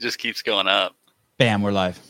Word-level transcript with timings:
just 0.00 0.18
keeps 0.18 0.42
going 0.42 0.66
up. 0.66 0.96
Bam, 1.38 1.62
we're 1.62 1.72
live. 1.72 2.00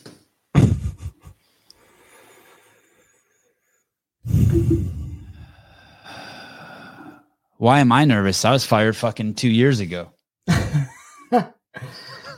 Why 7.58 7.80
am 7.80 7.92
I 7.92 8.06
nervous? 8.06 8.44
I 8.44 8.52
was 8.52 8.64
fired 8.64 8.96
fucking 8.96 9.34
two 9.34 9.50
years 9.50 9.80
ago. 9.80 10.10
I 10.48 11.52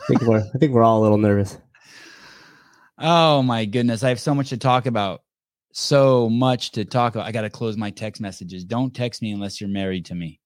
think 0.09 0.23
we're 0.23 0.41
I 0.41 0.59
think 0.59 0.73
we're 0.73 0.83
all 0.83 1.01
a 1.01 1.03
little 1.03 1.19
nervous. 1.19 1.57
Oh 2.99 3.43
my 3.43 3.65
goodness. 3.65 4.03
I 4.03 4.09
have 4.09 4.21
so 4.21 4.35
much 4.35 4.49
to 4.49 4.57
talk 4.57 4.87
about. 4.87 5.23
So 5.73 6.29
much 6.29 6.73
to 6.73 6.85
talk 6.85 7.15
about. 7.15 7.27
I 7.27 7.33
got 7.33 7.43
to 7.43 7.51
close 7.51 7.77
my 7.77 7.91
text 7.91 8.21
messages. 8.21 8.65
Don't 8.65 8.93
text 8.93 9.23
me 9.23 9.31
unless 9.33 9.61
you're 9.61 9.71
married 9.71 10.07
to 10.07 10.15
me. 10.15 10.41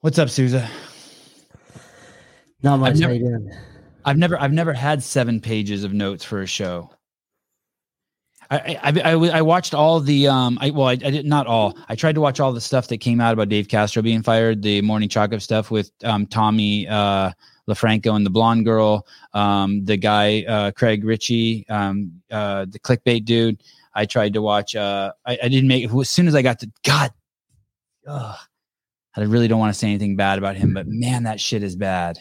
What's 0.00 0.18
up, 0.18 0.28
Souza? 0.28 0.68
Not 2.62 2.78
much. 2.78 2.96
never- 2.96 3.12
How 3.12 3.18
you 3.18 3.24
doing? 3.24 3.52
I've 4.04 4.16
never 4.16 4.40
I've 4.40 4.52
never 4.52 4.72
had 4.72 5.02
seven 5.02 5.40
pages 5.40 5.84
of 5.84 5.92
notes 5.92 6.24
for 6.24 6.40
a 6.40 6.46
show. 6.46 6.90
I 8.50 8.78
I, 8.82 9.00
I, 9.04 9.12
I 9.12 9.42
watched 9.42 9.74
all 9.74 10.00
the 10.00 10.28
um 10.28 10.56
I 10.60 10.70
well 10.70 10.86
I, 10.88 10.92
I 10.92 10.96
did 10.96 11.26
not 11.26 11.46
all 11.46 11.76
I 11.88 11.94
tried 11.94 12.14
to 12.14 12.20
watch 12.22 12.40
all 12.40 12.52
the 12.52 12.60
stuff 12.60 12.88
that 12.88 12.98
came 12.98 13.20
out 13.20 13.34
about 13.34 13.50
Dave 13.50 13.68
Castro 13.68 14.00
being 14.02 14.22
fired 14.22 14.62
the 14.62 14.80
morning 14.80 15.08
chalk 15.10 15.32
up 15.34 15.42
stuff 15.42 15.70
with 15.70 15.90
um 16.04 16.26
Tommy 16.26 16.88
uh 16.88 17.32
LaFranco 17.68 18.16
and 18.16 18.24
the 18.24 18.30
blonde 18.30 18.64
girl 18.64 19.06
um 19.34 19.84
the 19.84 19.98
guy 19.98 20.42
uh 20.44 20.70
Craig 20.70 21.04
Richey 21.04 21.68
um 21.68 22.10
uh 22.30 22.64
the 22.70 22.78
clickbait 22.78 23.26
dude 23.26 23.62
I 23.94 24.06
tried 24.06 24.32
to 24.32 24.40
watch 24.40 24.74
uh 24.74 25.12
I, 25.26 25.38
I 25.42 25.48
didn't 25.48 25.68
make 25.68 25.92
as 25.92 26.08
soon 26.08 26.28
as 26.28 26.34
I 26.34 26.40
got 26.40 26.60
to 26.60 26.70
God 26.82 27.12
ugh, 28.06 28.36
I 29.14 29.20
really 29.20 29.48
don't 29.48 29.60
want 29.60 29.74
to 29.74 29.78
say 29.78 29.88
anything 29.88 30.16
bad 30.16 30.38
about 30.38 30.56
him 30.56 30.72
but 30.72 30.86
man 30.86 31.24
that 31.24 31.40
shit 31.40 31.62
is 31.62 31.76
bad 31.76 32.18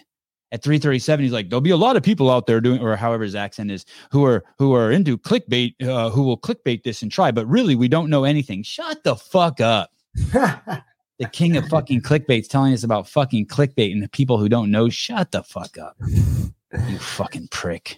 at 0.52 0.64
337 0.64 1.24
he's 1.24 1.32
like 1.32 1.50
there'll 1.50 1.62
be 1.62 1.72
a 1.72 1.78
lot 1.78 1.96
of 1.96 2.04
people 2.04 2.30
out 2.32 2.48
there 2.48 2.62
doing 2.62 2.82
or 2.82 2.96
however 2.96 3.24
his 3.24 3.36
accent 3.36 3.70
is 3.70 3.86
who 4.12 4.26
are 4.26 4.44
who 4.58 4.74
are 4.74 4.92
into 4.92 5.18
clickbait 5.18 5.74
uh, 5.86 6.10
who 6.10 6.24
will 6.24 6.38
clickbait 6.38 6.84
this 6.84 7.02
and 7.02 7.12
try 7.12 7.32
but 7.32 7.46
really 7.48 7.76
we 7.76 7.88
don't 7.88 8.10
know 8.10 8.24
anything. 8.24 8.64
Shut 8.64 9.04
the 9.04 9.16
fuck 9.16 9.62
up. 9.62 9.92
The 11.20 11.28
king 11.28 11.58
of 11.58 11.68
fucking 11.68 12.02
clickbait's 12.02 12.48
telling 12.48 12.74
us 12.74 12.84
about 12.84 13.08
fucking 13.08 13.48
clickbait 13.48 13.92
and 13.92 14.04
the 14.04 14.08
people 14.10 14.38
who 14.38 14.48
don't 14.48 14.70
know. 14.70 14.88
Shut 14.88 15.32
the 15.32 15.42
fuck 15.42 15.76
up. 15.76 15.98
You 16.00 17.00
fucking 17.00 17.48
prick. 17.48 17.98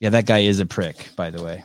Yeah 0.00 0.10
that 0.10 0.26
guy 0.26 0.40
is 0.40 0.60
a 0.60 0.66
prick 0.66 1.08
by 1.16 1.30
the 1.30 1.42
way. 1.42 1.64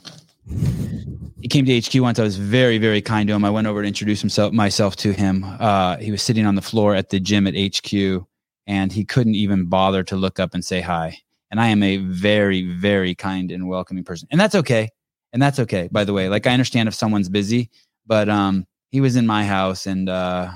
He 1.41 1.47
came 1.47 1.65
to 1.65 1.79
HQ 1.79 2.01
once. 2.01 2.19
I 2.19 2.23
was 2.23 2.37
very, 2.37 2.77
very 2.77 3.01
kind 3.01 3.27
to 3.27 3.33
him. 3.33 3.45
I 3.45 3.49
went 3.49 3.67
over 3.67 3.81
to 3.81 3.87
introduce 3.87 4.19
himself 4.19 4.51
myself 4.51 4.95
to 4.97 5.13
him. 5.13 5.45
Uh, 5.59 5.97
he 5.97 6.11
was 6.11 6.21
sitting 6.21 6.45
on 6.45 6.55
the 6.55 6.61
floor 6.61 6.95
at 6.95 7.09
the 7.09 7.19
gym 7.19 7.47
at 7.47 7.53
HQ, 7.55 8.25
and 8.69 8.93
he 8.93 9.03
couldn't 9.03 9.33
even 9.33 9.65
bother 9.65 10.03
to 10.03 10.15
look 10.15 10.39
up 10.39 10.53
and 10.53 10.63
say 10.63 10.79
hi. 10.79 11.17
And 11.49 11.59
I 11.59 11.69
am 11.69 11.81
a 11.81 11.97
very, 11.97 12.61
very 12.71 13.15
kind 13.15 13.51
and 13.51 13.67
welcoming 13.67 14.03
person, 14.03 14.27
and 14.31 14.39
that's 14.39 14.53
okay. 14.53 14.89
And 15.33 15.41
that's 15.41 15.59
okay. 15.59 15.89
By 15.91 16.03
the 16.05 16.13
way, 16.13 16.29
like 16.29 16.47
I 16.47 16.51
understand 16.53 16.87
if 16.87 16.93
someone's 16.95 17.29
busy, 17.29 17.69
but 18.05 18.29
um, 18.29 18.65
he 18.91 19.01
was 19.01 19.15
in 19.15 19.25
my 19.25 19.43
house, 19.43 19.87
and 19.87 20.07
uh, 20.07 20.51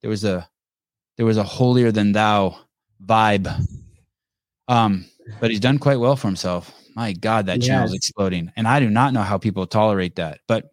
there 0.00 0.08
was 0.08 0.24
a 0.24 0.48
there 1.16 1.26
was 1.26 1.36
a 1.36 1.42
holier 1.42 1.90
than 1.90 2.12
thou 2.12 2.56
vibe. 3.04 3.48
Um, 4.68 5.06
but 5.40 5.50
he's 5.50 5.60
done 5.60 5.78
quite 5.78 5.98
well 5.98 6.16
for 6.16 6.28
himself. 6.28 6.72
My 6.94 7.12
God, 7.12 7.46
that 7.46 7.60
channel's 7.60 7.92
Yes. 7.92 7.98
exploding, 7.98 8.52
and 8.56 8.68
I 8.68 8.78
do 8.78 8.88
not 8.88 9.12
know 9.12 9.22
how 9.22 9.38
people 9.38 9.66
tolerate 9.66 10.14
that. 10.16 10.38
But 10.46 10.70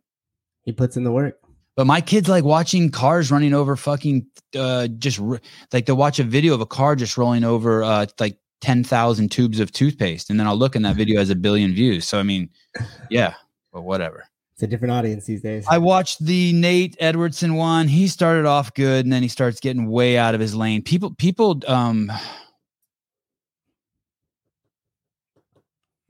he 0.61 0.71
puts 0.71 0.95
in 0.95 1.03
the 1.03 1.11
work. 1.11 1.39
But 1.75 1.85
my 1.85 2.01
kids 2.01 2.29
like 2.29 2.43
watching 2.43 2.91
cars 2.91 3.31
running 3.31 3.53
over 3.53 3.75
fucking 3.75 4.25
uh 4.57 4.87
just 4.87 5.19
r- 5.19 5.41
like 5.71 5.85
they'll 5.85 5.95
watch 5.95 6.19
a 6.19 6.23
video 6.23 6.53
of 6.53 6.61
a 6.61 6.65
car 6.65 6.95
just 6.95 7.17
rolling 7.17 7.43
over 7.43 7.83
uh 7.83 8.05
like 8.19 8.37
10,000 8.61 9.29
tubes 9.29 9.59
of 9.59 9.73
toothpaste 9.73 10.29
and 10.29 10.39
then 10.39 10.47
I'll 10.47 10.55
look 10.55 10.75
and 10.75 10.85
that 10.85 10.95
video 10.95 11.19
has 11.19 11.29
a 11.29 11.35
billion 11.35 11.73
views. 11.73 12.07
So 12.07 12.17
I 12.17 12.23
mean, 12.23 12.49
yeah, 13.09 13.33
but 13.73 13.81
whatever. 13.81 14.23
It's 14.53 14.63
a 14.63 14.67
different 14.67 14.93
audience 14.93 15.25
these 15.25 15.41
days. 15.41 15.65
I 15.67 15.79
watched 15.79 16.23
the 16.23 16.53
Nate 16.53 16.95
Edwardson 16.99 17.55
one. 17.55 17.87
He 17.87 18.07
started 18.07 18.45
off 18.45 18.73
good 18.73 19.05
and 19.05 19.11
then 19.11 19.21
he 19.21 19.27
starts 19.27 19.59
getting 19.59 19.89
way 19.89 20.17
out 20.17 20.35
of 20.35 20.39
his 20.39 20.55
lane. 20.55 20.81
People 20.81 21.13
people 21.15 21.61
um 21.67 22.11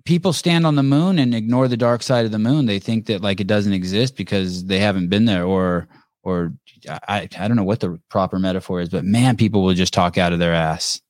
people 0.06 0.34
stand 0.34 0.66
on 0.66 0.76
the 0.76 0.84
moon 0.84 1.20
and 1.20 1.34
ignore 1.34 1.68
the 1.68 1.78
dark 1.78 2.04
side 2.04 2.26
of 2.26 2.32
the 2.32 2.40
moon. 2.40 2.66
They 2.66 2.80
think 2.80 3.06
that 3.08 3.22
like 3.22 3.40
it 3.40 3.48
doesn't 3.48 3.74
exist 3.74 4.16
because 4.16 4.66
they 4.66 4.80
haven't 4.80 5.10
been 5.10 5.26
there 5.26 5.46
or 5.46 5.88
or 6.24 6.54
I 6.88 7.30
I 7.38 7.48
don't 7.48 7.58
know 7.58 7.64
what 7.64 7.80
the 7.80 8.00
proper 8.10 8.40
metaphor 8.40 8.82
is, 8.82 8.90
but 8.90 9.06
man, 9.06 9.38
people 9.38 9.64
will 9.64 9.74
just 9.74 9.94
talk 9.94 10.18
out 10.18 10.34
of 10.34 10.40
their 10.40 10.54
ass. 10.54 11.02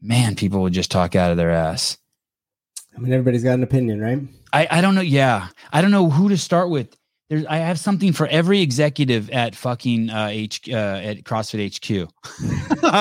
Man, 0.00 0.36
people 0.36 0.60
will 0.60 0.70
just 0.70 0.90
talk 0.90 1.16
out 1.16 1.30
of 1.30 1.36
their 1.36 1.50
ass. 1.50 1.98
I 2.96 3.00
mean, 3.00 3.12
everybody's 3.12 3.44
got 3.44 3.54
an 3.54 3.62
opinion, 3.62 4.00
right? 4.00 4.20
I, 4.52 4.66
I 4.70 4.80
don't 4.80 4.94
know. 4.94 5.00
Yeah. 5.00 5.48
I 5.72 5.82
don't 5.82 5.90
know 5.90 6.10
who 6.10 6.28
to 6.30 6.36
start 6.36 6.70
with. 6.70 6.96
There's, 7.28 7.44
I 7.44 7.58
have 7.58 7.78
something 7.78 8.14
for 8.14 8.26
every 8.28 8.62
executive 8.62 9.28
at 9.30 9.54
fucking 9.54 10.08
uh, 10.08 10.28
H, 10.30 10.66
uh, 10.70 10.72
at 10.72 11.24
CrossFit 11.24 11.76
HQ. 11.76 12.08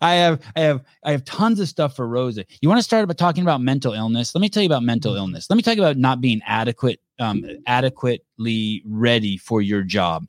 I 0.00 0.14
have, 0.14 0.40
I 0.56 0.60
have, 0.60 0.84
I 1.04 1.10
have 1.10 1.24
tons 1.26 1.60
of 1.60 1.68
stuff 1.68 1.94
for 1.94 2.08
Roza. 2.08 2.46
You 2.62 2.68
want 2.70 2.78
to 2.78 2.82
start 2.82 3.06
by 3.06 3.14
talking 3.14 3.42
about 3.42 3.60
mental 3.60 3.92
illness? 3.92 4.34
Let 4.34 4.40
me 4.40 4.48
tell 4.48 4.62
you 4.62 4.68
about 4.68 4.82
mental 4.82 5.16
illness. 5.16 5.50
Let 5.50 5.56
me 5.56 5.62
talk 5.62 5.76
about 5.76 5.98
not 5.98 6.22
being 6.22 6.40
adequate, 6.46 6.98
um, 7.18 7.44
adequately 7.66 8.82
ready 8.86 9.36
for 9.36 9.60
your 9.60 9.82
job. 9.82 10.26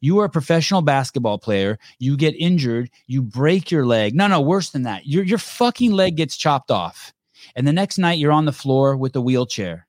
You 0.00 0.18
are 0.18 0.26
a 0.26 0.30
professional 0.30 0.82
basketball 0.82 1.38
player. 1.38 1.78
You 1.98 2.18
get 2.18 2.34
injured. 2.38 2.90
You 3.06 3.22
break 3.22 3.70
your 3.70 3.86
leg. 3.86 4.14
No, 4.14 4.26
no, 4.26 4.40
worse 4.40 4.70
than 4.70 4.82
that. 4.82 5.06
Your 5.06 5.24
your 5.24 5.38
fucking 5.38 5.92
leg 5.92 6.16
gets 6.16 6.36
chopped 6.36 6.70
off, 6.70 7.12
and 7.56 7.66
the 7.66 7.72
next 7.72 7.96
night 7.96 8.18
you're 8.18 8.32
on 8.32 8.44
the 8.44 8.52
floor 8.52 8.96
with 8.96 9.14
a 9.16 9.20
wheelchair. 9.20 9.87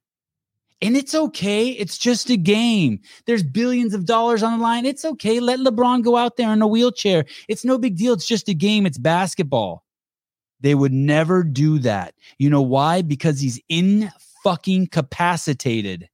And 0.82 0.96
it's 0.96 1.14
okay. 1.14 1.70
It's 1.70 1.98
just 1.98 2.30
a 2.30 2.38
game. 2.38 3.00
There's 3.26 3.44
billions 3.44 3.94
of 3.94 4.06
dollars 4.06 4.44
on 4.44 4.58
the 4.58 4.64
line. 4.64 4.86
It's 4.86 5.04
okay. 5.04 5.40
Let 5.40 5.60
LeBron 5.60 6.04
go 6.04 6.16
out 6.16 6.38
there 6.38 6.54
in 6.54 6.62
a 6.62 6.68
wheelchair. 6.68 7.26
It's 7.50 7.66
no 7.66 7.78
big 7.78 7.98
deal. 7.98 8.14
It's 8.14 8.28
just 8.28 8.48
a 8.48 8.54
game. 8.54 8.86
It's 8.86 8.98
basketball. 8.98 9.84
They 10.62 10.76
would 10.76 10.94
never 10.94 11.44
do 11.44 11.80
that. 11.80 12.16
You 12.38 12.50
know 12.50 12.62
why? 12.62 13.02
Because 13.02 13.40
he's 13.40 13.62
in 13.70 14.12
fucking 14.44 14.88
capacitated 14.88 16.10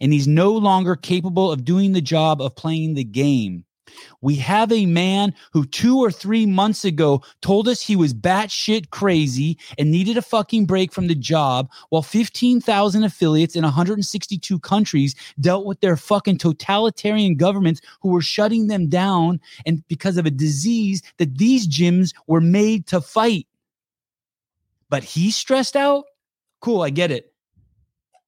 and 0.00 0.12
he's 0.12 0.28
no 0.28 0.52
longer 0.52 0.96
capable 0.96 1.52
of 1.52 1.64
doing 1.64 1.92
the 1.92 2.00
job 2.00 2.40
of 2.40 2.56
playing 2.56 2.94
the 2.94 3.04
game. 3.04 3.65
We 4.20 4.36
have 4.36 4.72
a 4.72 4.86
man 4.86 5.34
who 5.52 5.64
two 5.64 5.98
or 5.98 6.10
three 6.10 6.46
months 6.46 6.84
ago 6.84 7.22
told 7.40 7.68
us 7.68 7.80
he 7.80 7.96
was 7.96 8.14
batshit 8.14 8.90
crazy 8.90 9.58
and 9.78 9.90
needed 9.90 10.16
a 10.16 10.22
fucking 10.22 10.66
break 10.66 10.92
from 10.92 11.06
the 11.06 11.14
job, 11.14 11.70
while 11.90 12.02
15,000 12.02 13.04
affiliates 13.04 13.56
in 13.56 13.62
162 13.62 14.58
countries 14.60 15.14
dealt 15.40 15.66
with 15.66 15.80
their 15.80 15.96
fucking 15.96 16.38
totalitarian 16.38 17.36
governments 17.36 17.80
who 18.00 18.10
were 18.10 18.22
shutting 18.22 18.68
them 18.68 18.88
down 18.88 19.40
and 19.64 19.86
because 19.88 20.16
of 20.16 20.26
a 20.26 20.30
disease 20.30 21.02
that 21.18 21.38
these 21.38 21.66
gyms 21.68 22.14
were 22.26 22.40
made 22.40 22.86
to 22.86 23.00
fight. 23.00 23.46
But 24.88 25.04
he's 25.04 25.36
stressed 25.36 25.76
out? 25.76 26.04
Cool, 26.60 26.82
I 26.82 26.90
get 26.90 27.10
it. 27.10 27.32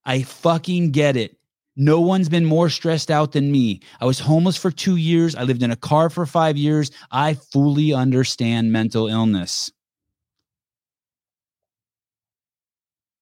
I 0.05 0.23
fucking 0.23 0.91
get 0.91 1.15
it. 1.15 1.38
No 1.81 2.01
one's 2.01 2.27
been 2.27 2.43
more 2.43 2.69
stressed 2.69 3.09
out 3.09 3.31
than 3.31 3.53
me. 3.53 3.79
I 4.01 4.05
was 4.05 4.19
homeless 4.19 4.57
for 4.57 4.69
two 4.69 4.97
years. 4.97 5.33
I 5.33 5.43
lived 5.43 5.63
in 5.63 5.71
a 5.71 5.77
car 5.77 6.09
for 6.09 6.25
five 6.25 6.57
years. 6.57 6.91
I 7.09 7.35
fully 7.35 7.93
understand 7.93 8.73
mental 8.73 9.07
illness. 9.07 9.71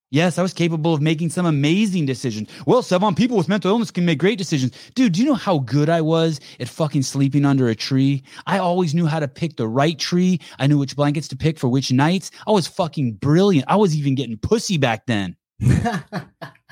Yes, 0.10 0.40
I 0.40 0.42
was 0.42 0.54
capable 0.54 0.96
of 0.96 1.02
making 1.02 1.30
some 1.30 1.46
amazing 1.46 2.08
decisions. 2.08 2.50
Well, 2.66 2.82
Sevan, 2.82 3.16
people 3.16 3.38
with 3.38 3.48
mental 3.48 3.70
illness 3.70 3.92
can 3.92 4.06
make 4.06 4.18
great 4.18 4.40
decisions. 4.40 4.72
Dude, 4.96 5.12
do 5.14 5.22
you 5.22 5.28
know 5.28 5.36
how 5.36 5.60
good 5.60 5.88
I 5.88 6.02
was 6.02 6.40
at 6.60 6.68
fucking 6.68 7.04
sleeping 7.04 7.46
under 7.46 7.68
a 7.68 7.76
tree? 7.76 8.24
I 8.48 8.58
always 8.58 8.96
knew 8.96 9.06
how 9.06 9.20
to 9.20 9.28
pick 9.28 9.58
the 9.58 9.68
right 9.68 10.00
tree. 10.00 10.40
I 10.58 10.66
knew 10.66 10.80
which 10.80 10.96
blankets 10.96 11.28
to 11.28 11.36
pick 11.36 11.60
for 11.60 11.68
which 11.68 11.92
nights. 11.92 12.32
I 12.48 12.52
was 12.52 12.66
fucking 12.66 13.16
brilliant. 13.16 13.68
I 13.70 13.76
was 13.76 13.96
even 13.96 14.16
getting 14.16 14.38
pussy 14.38 14.80
back 14.80 15.06
then. 15.06 15.36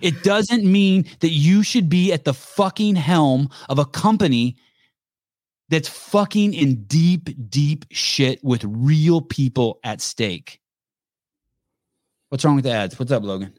It 0.00 0.22
doesn't 0.22 0.64
mean 0.64 1.06
that 1.20 1.30
you 1.30 1.62
should 1.62 1.88
be 1.88 2.12
at 2.12 2.24
the 2.24 2.34
fucking 2.34 2.96
helm 2.96 3.48
of 3.68 3.78
a 3.78 3.84
company 3.84 4.56
that's 5.68 5.88
fucking 5.88 6.54
in 6.54 6.84
deep, 6.84 7.28
deep 7.50 7.84
shit 7.90 8.42
with 8.44 8.64
real 8.64 9.20
people 9.20 9.80
at 9.82 10.00
stake. 10.00 10.60
What's 12.28 12.44
wrong 12.44 12.56
with 12.56 12.64
the 12.64 12.72
ads? 12.72 12.98
What's 12.98 13.12
up, 13.12 13.22
Logan? 13.22 13.58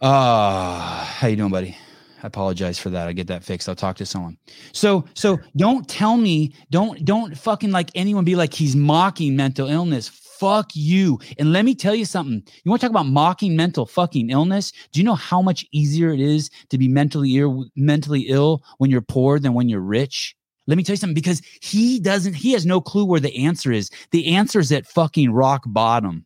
Uh, 0.00 1.04
how 1.04 1.28
you 1.28 1.36
doing, 1.36 1.50
buddy? 1.50 1.76
I 2.22 2.26
apologize 2.26 2.78
for 2.78 2.90
that. 2.90 3.08
I 3.08 3.12
get 3.12 3.26
that 3.28 3.44
fixed. 3.44 3.68
I'll 3.68 3.74
talk 3.74 3.96
to 3.96 4.06
someone. 4.06 4.36
So, 4.72 5.04
so 5.14 5.38
don't 5.56 5.88
tell 5.88 6.16
me, 6.16 6.54
don't, 6.70 7.04
don't 7.04 7.36
fucking 7.36 7.70
like 7.70 7.90
anyone 7.94 8.24
be 8.24 8.36
like 8.36 8.52
he's 8.52 8.76
mocking 8.76 9.36
mental 9.36 9.68
illness. 9.68 10.08
Fuck 10.40 10.70
you. 10.72 11.20
And 11.38 11.52
let 11.52 11.66
me 11.66 11.74
tell 11.74 11.94
you 11.94 12.06
something. 12.06 12.42
You 12.64 12.70
want 12.70 12.80
to 12.80 12.86
talk 12.86 12.92
about 12.92 13.12
mocking 13.12 13.56
mental 13.56 13.84
fucking 13.84 14.30
illness? 14.30 14.72
Do 14.90 14.98
you 14.98 15.04
know 15.04 15.14
how 15.14 15.42
much 15.42 15.66
easier 15.70 16.14
it 16.14 16.20
is 16.20 16.48
to 16.70 16.78
be 16.78 16.88
mentally 16.88 17.36
ill, 17.36 17.66
mentally 17.76 18.22
ill 18.22 18.64
when 18.78 18.90
you're 18.90 19.02
poor 19.02 19.38
than 19.38 19.52
when 19.52 19.68
you're 19.68 19.80
rich? 19.80 20.34
Let 20.66 20.78
me 20.78 20.82
tell 20.82 20.94
you 20.94 20.96
something 20.96 21.12
because 21.12 21.42
he 21.60 22.00
doesn't, 22.00 22.32
he 22.32 22.52
has 22.52 22.64
no 22.64 22.80
clue 22.80 23.04
where 23.04 23.20
the 23.20 23.36
answer 23.36 23.70
is. 23.70 23.90
The 24.12 24.28
answer 24.28 24.60
is 24.60 24.72
at 24.72 24.86
fucking 24.86 25.30
rock 25.30 25.64
bottom. 25.66 26.24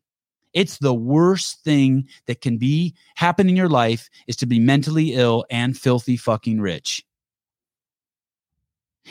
It's 0.52 0.78
the 0.78 0.94
worst 0.94 1.64
thing 1.64 2.06
that 2.28 2.40
can 2.40 2.56
be 2.56 2.94
happen 3.16 3.48
in 3.48 3.56
your 3.56 3.68
life 3.68 4.08
is 4.28 4.36
to 4.36 4.46
be 4.46 4.60
mentally 4.60 5.14
ill 5.14 5.44
and 5.50 5.76
filthy 5.76 6.16
fucking 6.16 6.60
rich. 6.60 7.04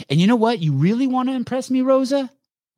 And 0.09 0.21
you 0.21 0.27
know 0.27 0.37
what? 0.37 0.59
You 0.59 0.71
really 0.71 1.07
want 1.07 1.27
to 1.27 1.35
impress 1.35 1.69
me, 1.69 1.81
Roza? 1.81 2.29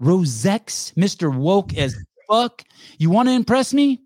Rosex, 0.01 0.92
Mr. 0.95 1.33
Woke 1.33 1.77
as 1.77 1.95
fuck. 2.27 2.63
You 2.98 3.10
want 3.10 3.30
to 3.30 3.33
impress 3.33 3.74
me? 3.74 4.01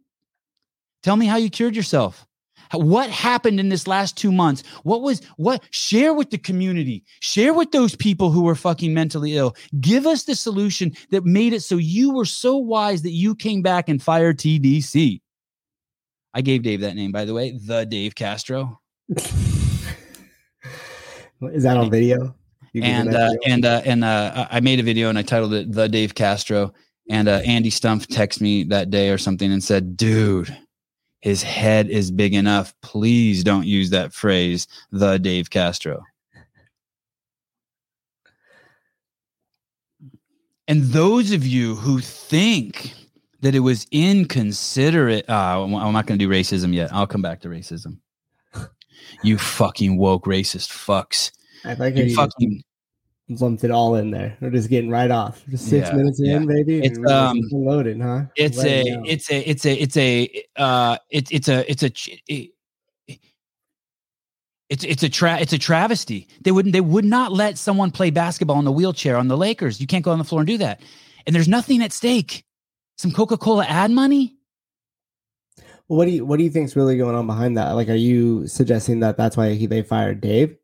Tell 1.03 1.15
me 1.15 1.25
how 1.25 1.37
you 1.37 1.49
cured 1.49 1.75
yourself. 1.75 2.25
What 2.71 3.09
happened 3.09 3.59
in 3.59 3.69
this 3.69 3.87
last 3.87 4.15
two 4.15 4.31
months? 4.31 4.63
What 4.83 5.01
was 5.01 5.21
what? 5.37 5.63
Share 5.71 6.13
with 6.13 6.29
the 6.29 6.37
community. 6.37 7.03
Share 7.19 7.53
with 7.53 7.71
those 7.71 7.95
people 7.95 8.31
who 8.31 8.43
were 8.43 8.53
fucking 8.53 8.93
mentally 8.93 9.35
ill. 9.35 9.55
Give 9.79 10.05
us 10.05 10.25
the 10.25 10.35
solution 10.35 10.93
that 11.09 11.25
made 11.25 11.53
it 11.53 11.61
so 11.61 11.77
you 11.77 12.13
were 12.13 12.25
so 12.25 12.57
wise 12.57 13.01
that 13.01 13.11
you 13.11 13.33
came 13.33 13.63
back 13.63 13.89
and 13.89 14.01
fired 14.01 14.37
TDC. 14.37 15.19
I 16.35 16.41
gave 16.41 16.61
Dave 16.61 16.81
that 16.81 16.95
name, 16.95 17.11
by 17.11 17.25
the 17.25 17.33
way, 17.33 17.57
the 17.57 17.85
Dave 17.85 18.13
Castro. 18.13 18.79
Is 21.41 21.63
that 21.63 21.77
on 21.77 21.89
video? 21.89 22.35
and 22.75 23.15
uh, 23.15 23.31
and 23.47 23.65
uh, 23.65 23.81
and 23.83 24.03
uh, 24.03 24.47
I 24.51 24.59
made 24.59 24.79
a 24.79 24.83
video 24.83 25.09
and 25.09 25.17
I 25.17 25.23
titled 25.23 25.53
it 25.53 25.71
"The 25.71 25.87
Dave 25.89 26.13
Castro." 26.13 26.73
And 27.09 27.27
uh, 27.27 27.41
Andy 27.45 27.71
Stumpf 27.71 28.05
texted 28.07 28.41
me 28.41 28.63
that 28.65 28.89
day 28.89 29.09
or 29.09 29.17
something 29.17 29.51
and 29.51 29.63
said, 29.63 29.97
"Dude, 29.97 30.55
his 31.21 31.41
head 31.43 31.89
is 31.89 32.11
big 32.11 32.33
enough. 32.33 32.73
Please 32.81 33.43
don't 33.43 33.65
use 33.65 33.89
that 33.89 34.13
phrase, 34.13 34.67
the 34.91 35.17
Dave 35.17 35.49
Castro." 35.49 36.03
And 40.67 40.83
those 40.83 41.31
of 41.31 41.47
you 41.47 41.75
who 41.75 41.99
think 41.99 42.93
that 43.41 43.55
it 43.55 43.61
was 43.61 43.87
inconsiderate, 43.91 45.27
uh, 45.27 45.63
I'm 45.63 45.71
not 45.71 46.05
going 46.05 46.19
to 46.19 46.25
do 46.25 46.29
racism 46.29 46.75
yet. 46.75 46.93
I'll 46.93 47.07
come 47.07 47.23
back 47.23 47.41
to 47.41 47.47
racism. 47.47 47.97
You 49.23 49.39
fucking 49.39 49.97
woke 49.97 50.25
racist 50.25 50.69
fucks 50.69 51.31
I 51.65 51.73
like 51.73 51.95
you 51.95 52.13
fucking 52.15 52.63
lumped 53.29 53.63
it 53.63 53.71
all 53.71 53.95
in 53.95 54.11
there. 54.11 54.37
We're 54.41 54.49
just 54.49 54.69
getting 54.69 54.89
right 54.89 55.11
off. 55.11 55.43
Just 55.49 55.69
six 55.69 55.87
yeah, 55.87 55.95
minutes 55.95 56.19
yeah. 56.21 56.37
in, 56.37 56.47
baby. 56.47 56.83
It's 56.83 56.97
um 57.09 57.39
loaded, 57.51 58.01
huh? 58.01 58.23
It's 58.35 58.63
a, 58.63 58.81
it's 59.05 59.29
a, 59.31 59.49
it's 59.49 59.65
a, 59.65 59.73
it's 59.73 59.97
a, 59.97 60.43
uh, 60.55 60.97
it's 61.09 61.31
it's 61.31 61.47
a, 61.47 61.71
it's 61.71 61.83
a. 61.83 61.91
It, 62.27 62.51
it's 64.69 64.83
it's 64.83 65.01
a 65.01 65.09
tra- 65.09 65.39
it's 65.39 65.53
a 65.53 65.57
travesty. 65.57 66.27
They 66.41 66.51
wouldn't 66.51 66.73
they 66.73 66.81
would 66.81 67.05
not 67.05 67.31
let 67.31 67.57
someone 67.57 67.89
play 67.89 68.11
basketball 68.11 68.59
in 68.59 68.65
the 68.65 68.71
wheelchair 68.71 69.17
on 69.17 69.27
the 69.27 69.37
Lakers. 69.37 69.81
You 69.81 69.87
can't 69.87 70.05
go 70.05 70.11
on 70.11 70.19
the 70.19 70.23
floor 70.23 70.41
and 70.41 70.47
do 70.47 70.59
that. 70.59 70.81
And 71.25 71.35
there's 71.35 71.47
nothing 71.47 71.81
at 71.81 71.91
stake. 71.91 72.45
Some 72.97 73.11
Coca-Cola 73.11 73.65
ad 73.65 73.89
money. 73.89 74.35
Well, 75.87 75.97
what 75.97 76.05
do 76.05 76.11
you 76.11 76.23
what 76.23 76.37
do 76.37 76.43
you 76.43 76.51
think's 76.51 76.75
really 76.75 76.97
going 76.97 77.15
on 77.15 77.25
behind 77.25 77.57
that? 77.57 77.71
Like, 77.71 77.89
are 77.89 77.95
you 77.95 78.45
suggesting 78.45 78.99
that 78.99 79.17
that's 79.17 79.35
why 79.35 79.55
he, 79.55 79.65
they 79.65 79.81
fired 79.81 80.21
Dave? 80.21 80.55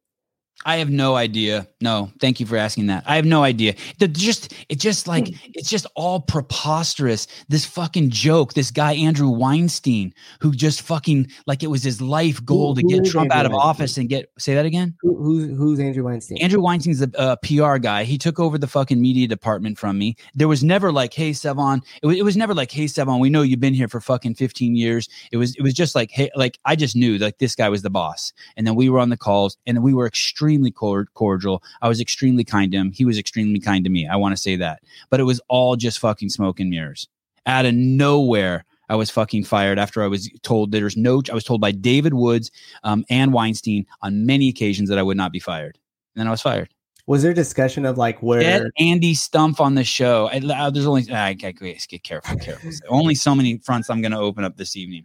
I 0.63 0.77
have 0.77 0.89
no 0.89 1.15
idea. 1.15 1.67
No, 1.81 2.11
thank 2.19 2.39
you 2.39 2.45
for 2.45 2.55
asking 2.55 2.87
that. 2.87 3.03
I 3.05 3.17
have 3.17 3.25
no 3.25 3.43
idea. 3.43 3.75
The 3.99 4.07
just 4.07 4.53
it 4.69 4.79
just 4.79 5.07
like 5.07 5.27
hmm. 5.27 5.35
it's 5.53 5.69
just 5.69 5.85
all 5.95 6.21
preposterous. 6.21 7.27
This 7.49 7.65
fucking 7.65 8.09
joke. 8.09 8.53
This 8.53 8.71
guy 8.71 8.93
Andrew 8.93 9.29
Weinstein, 9.29 10.13
who 10.39 10.53
just 10.53 10.81
fucking 10.81 11.27
like 11.45 11.61
it 11.61 11.67
was 11.67 11.83
his 11.83 12.01
life 12.01 12.43
goal 12.45 12.73
who, 12.73 12.81
to 12.81 12.87
get 12.87 13.05
Trump 13.05 13.31
Andrew 13.31 13.39
out 13.39 13.45
of 13.45 13.51
Weinstein? 13.51 13.69
office 13.69 13.97
and 13.97 14.09
get 14.09 14.31
say 14.39 14.55
that 14.55 14.65
again. 14.65 14.95
Who, 15.01 15.15
who's 15.17 15.57
who's 15.57 15.79
Andrew 15.79 16.03
Weinstein? 16.03 16.37
Andrew 16.37 16.61
Weinstein's 16.61 17.01
a 17.01 17.19
uh, 17.19 17.35
PR 17.37 17.77
guy. 17.77 18.05
He 18.05 18.17
took 18.17 18.39
over 18.39 18.57
the 18.57 18.67
fucking 18.67 19.01
media 19.01 19.27
department 19.27 19.77
from 19.77 19.99
me. 19.99 20.15
There 20.33 20.47
was 20.47 20.63
never 20.63 20.91
like, 20.91 21.13
hey 21.13 21.31
Sevan. 21.31 21.81
It 22.01 22.07
was, 22.07 22.17
it 22.17 22.23
was 22.23 22.37
never 22.37 22.53
like, 22.53 22.71
hey 22.71 22.85
Sevan. 22.85 23.19
We 23.19 23.29
know 23.29 23.41
you've 23.41 23.59
been 23.59 23.73
here 23.73 23.89
for 23.89 23.99
fucking 23.99 24.35
fifteen 24.35 24.75
years. 24.75 25.09
It 25.31 25.37
was 25.37 25.53
it 25.57 25.61
was 25.61 25.73
just 25.73 25.95
like, 25.95 26.11
hey, 26.11 26.31
like 26.35 26.57
I 26.63 26.77
just 26.77 26.95
knew 26.95 27.17
like 27.17 27.39
this 27.39 27.55
guy 27.55 27.67
was 27.67 27.81
the 27.81 27.89
boss, 27.89 28.31
and 28.55 28.65
then 28.65 28.75
we 28.75 28.89
were 28.89 28.99
on 28.99 29.09
the 29.09 29.17
calls, 29.17 29.57
and 29.67 29.83
we 29.83 29.93
were 29.93 30.07
extremely 30.07 30.44
extremely 30.45 30.71
cordial. 31.13 31.63
I 31.81 31.87
was 31.87 31.99
extremely 31.99 32.43
kind 32.43 32.71
to 32.71 32.77
him. 32.77 32.91
He 32.91 33.05
was 33.05 33.17
extremely 33.17 33.59
kind 33.59 33.83
to 33.83 33.89
me. 33.89 34.07
I 34.07 34.15
want 34.15 34.35
to 34.35 34.41
say 34.41 34.55
that. 34.57 34.81
But 35.09 35.19
it 35.19 35.23
was 35.23 35.41
all 35.47 35.75
just 35.75 35.99
fucking 35.99 36.29
smoke 36.29 36.59
and 36.59 36.69
mirrors. 36.69 37.07
Out 37.45 37.65
of 37.65 37.73
nowhere, 37.73 38.65
I 38.89 38.95
was 38.95 39.09
fucking 39.09 39.45
fired 39.45 39.79
after 39.79 40.03
I 40.03 40.07
was 40.07 40.29
told 40.43 40.71
that 40.71 40.79
there's 40.79 40.97
no, 40.97 41.21
I 41.31 41.33
was 41.33 41.43
told 41.43 41.61
by 41.61 41.71
David 41.71 42.13
Woods 42.13 42.51
um, 42.83 43.05
and 43.09 43.33
Weinstein 43.33 43.85
on 44.01 44.25
many 44.25 44.49
occasions 44.49 44.89
that 44.89 44.99
I 44.99 45.03
would 45.03 45.17
not 45.17 45.31
be 45.31 45.39
fired. 45.39 45.77
And 46.15 46.21
then 46.21 46.27
I 46.27 46.31
was 46.31 46.41
fired. 46.41 46.69
Was 47.07 47.21
there 47.21 47.33
discussion 47.33 47.85
of 47.85 47.97
like 47.97 48.19
where 48.21 48.41
Get 48.41 48.63
Andy 48.79 49.13
Stumpf 49.13 49.59
on 49.59 49.75
the 49.75 49.83
show? 49.83 50.27
I, 50.31 50.37
uh, 50.37 50.69
there's 50.71 50.87
only 50.87 51.11
I, 51.11 51.29
I, 51.29 51.33
get 51.33 51.57
careful, 52.03 52.37
careful. 52.37 52.71
only 52.89 53.13
so 53.13 53.35
many 53.35 53.57
fronts 53.59 53.89
I'm 53.89 54.01
going 54.01 54.11
to 54.11 54.19
open 54.19 54.43
up 54.43 54.57
this 54.57 54.75
evening. 54.75 55.03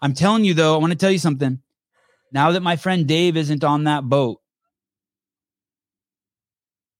I'm 0.00 0.14
telling 0.14 0.44
you 0.44 0.54
though, 0.54 0.74
I 0.74 0.78
want 0.78 0.92
to 0.92 0.98
tell 0.98 1.10
you 1.10 1.18
something. 1.18 1.60
Now 2.32 2.52
that 2.52 2.62
my 2.62 2.76
friend 2.76 3.06
Dave 3.06 3.36
isn't 3.36 3.62
on 3.62 3.84
that 3.84 4.04
boat, 4.04 4.41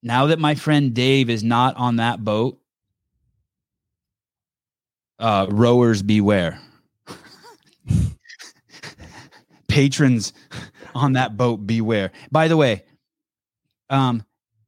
now 0.02 0.26
that 0.26 0.38
my 0.38 0.54
friend 0.54 0.94
Dave 0.94 1.31
is 1.31 1.44
not 1.44 1.76
on 1.76 1.96
that 1.96 2.25
boat, 2.25 2.58
uh, 5.19 5.46
rowers 5.50 6.02
beware. 6.02 6.60
Patrons 9.69 10.32
on 10.94 11.12
that 11.14 11.37
boat 11.37 11.66
beware. 11.66 12.10
By 12.31 12.49
the 12.49 12.56
way, 12.56 12.84
um, 13.88 14.25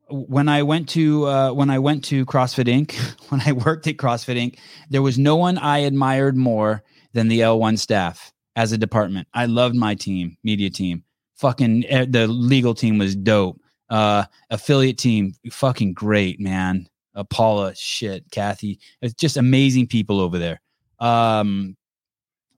when 0.09 0.49
I 0.49 0.63
went 0.63 0.89
to 0.91 1.27
uh, 1.27 1.53
when 1.53 1.71
I 1.71 1.79
went 1.79 2.05
to 2.07 2.25
CrossFit 2.27 2.67
Inc. 2.67 2.97
when 3.31 3.43
I 3.45 3.53
worked 3.53 3.87
at 3.87 3.97
CrossFit 3.97 4.37
Inc. 4.37 4.59
There 4.91 5.03
was 5.03 5.19
no 5.19 5.37
one 5.37 5.59
I 5.59 5.79
admired 5.79 6.37
more 6.37 6.83
than 7.13 7.29
the 7.29 7.41
L1 7.41 7.79
staff 7.79 8.33
as 8.57 8.73
a 8.73 8.79
department. 8.79 9.29
I 9.35 9.47
loved 9.47 9.75
my 9.75 9.95
team, 9.95 10.37
media 10.45 10.71
team. 10.71 11.05
Fucking 11.37 11.85
eh, 11.89 12.07
the 12.09 12.27
legal 12.29 12.75
team 12.75 12.99
was 12.99 13.17
dope. 13.17 13.61
Uh, 13.95 14.25
affiliate 14.51 14.99
team, 14.99 15.33
fucking 15.53 15.93
great, 15.93 16.41
man. 16.41 16.89
Uh, 17.15 17.23
Paula, 17.23 17.73
shit, 17.77 18.29
Kathy, 18.33 18.81
it's 19.01 19.15
just 19.15 19.37
amazing 19.37 19.87
people 19.87 20.19
over 20.19 20.37
there. 20.37 20.61
Um, 20.99 21.77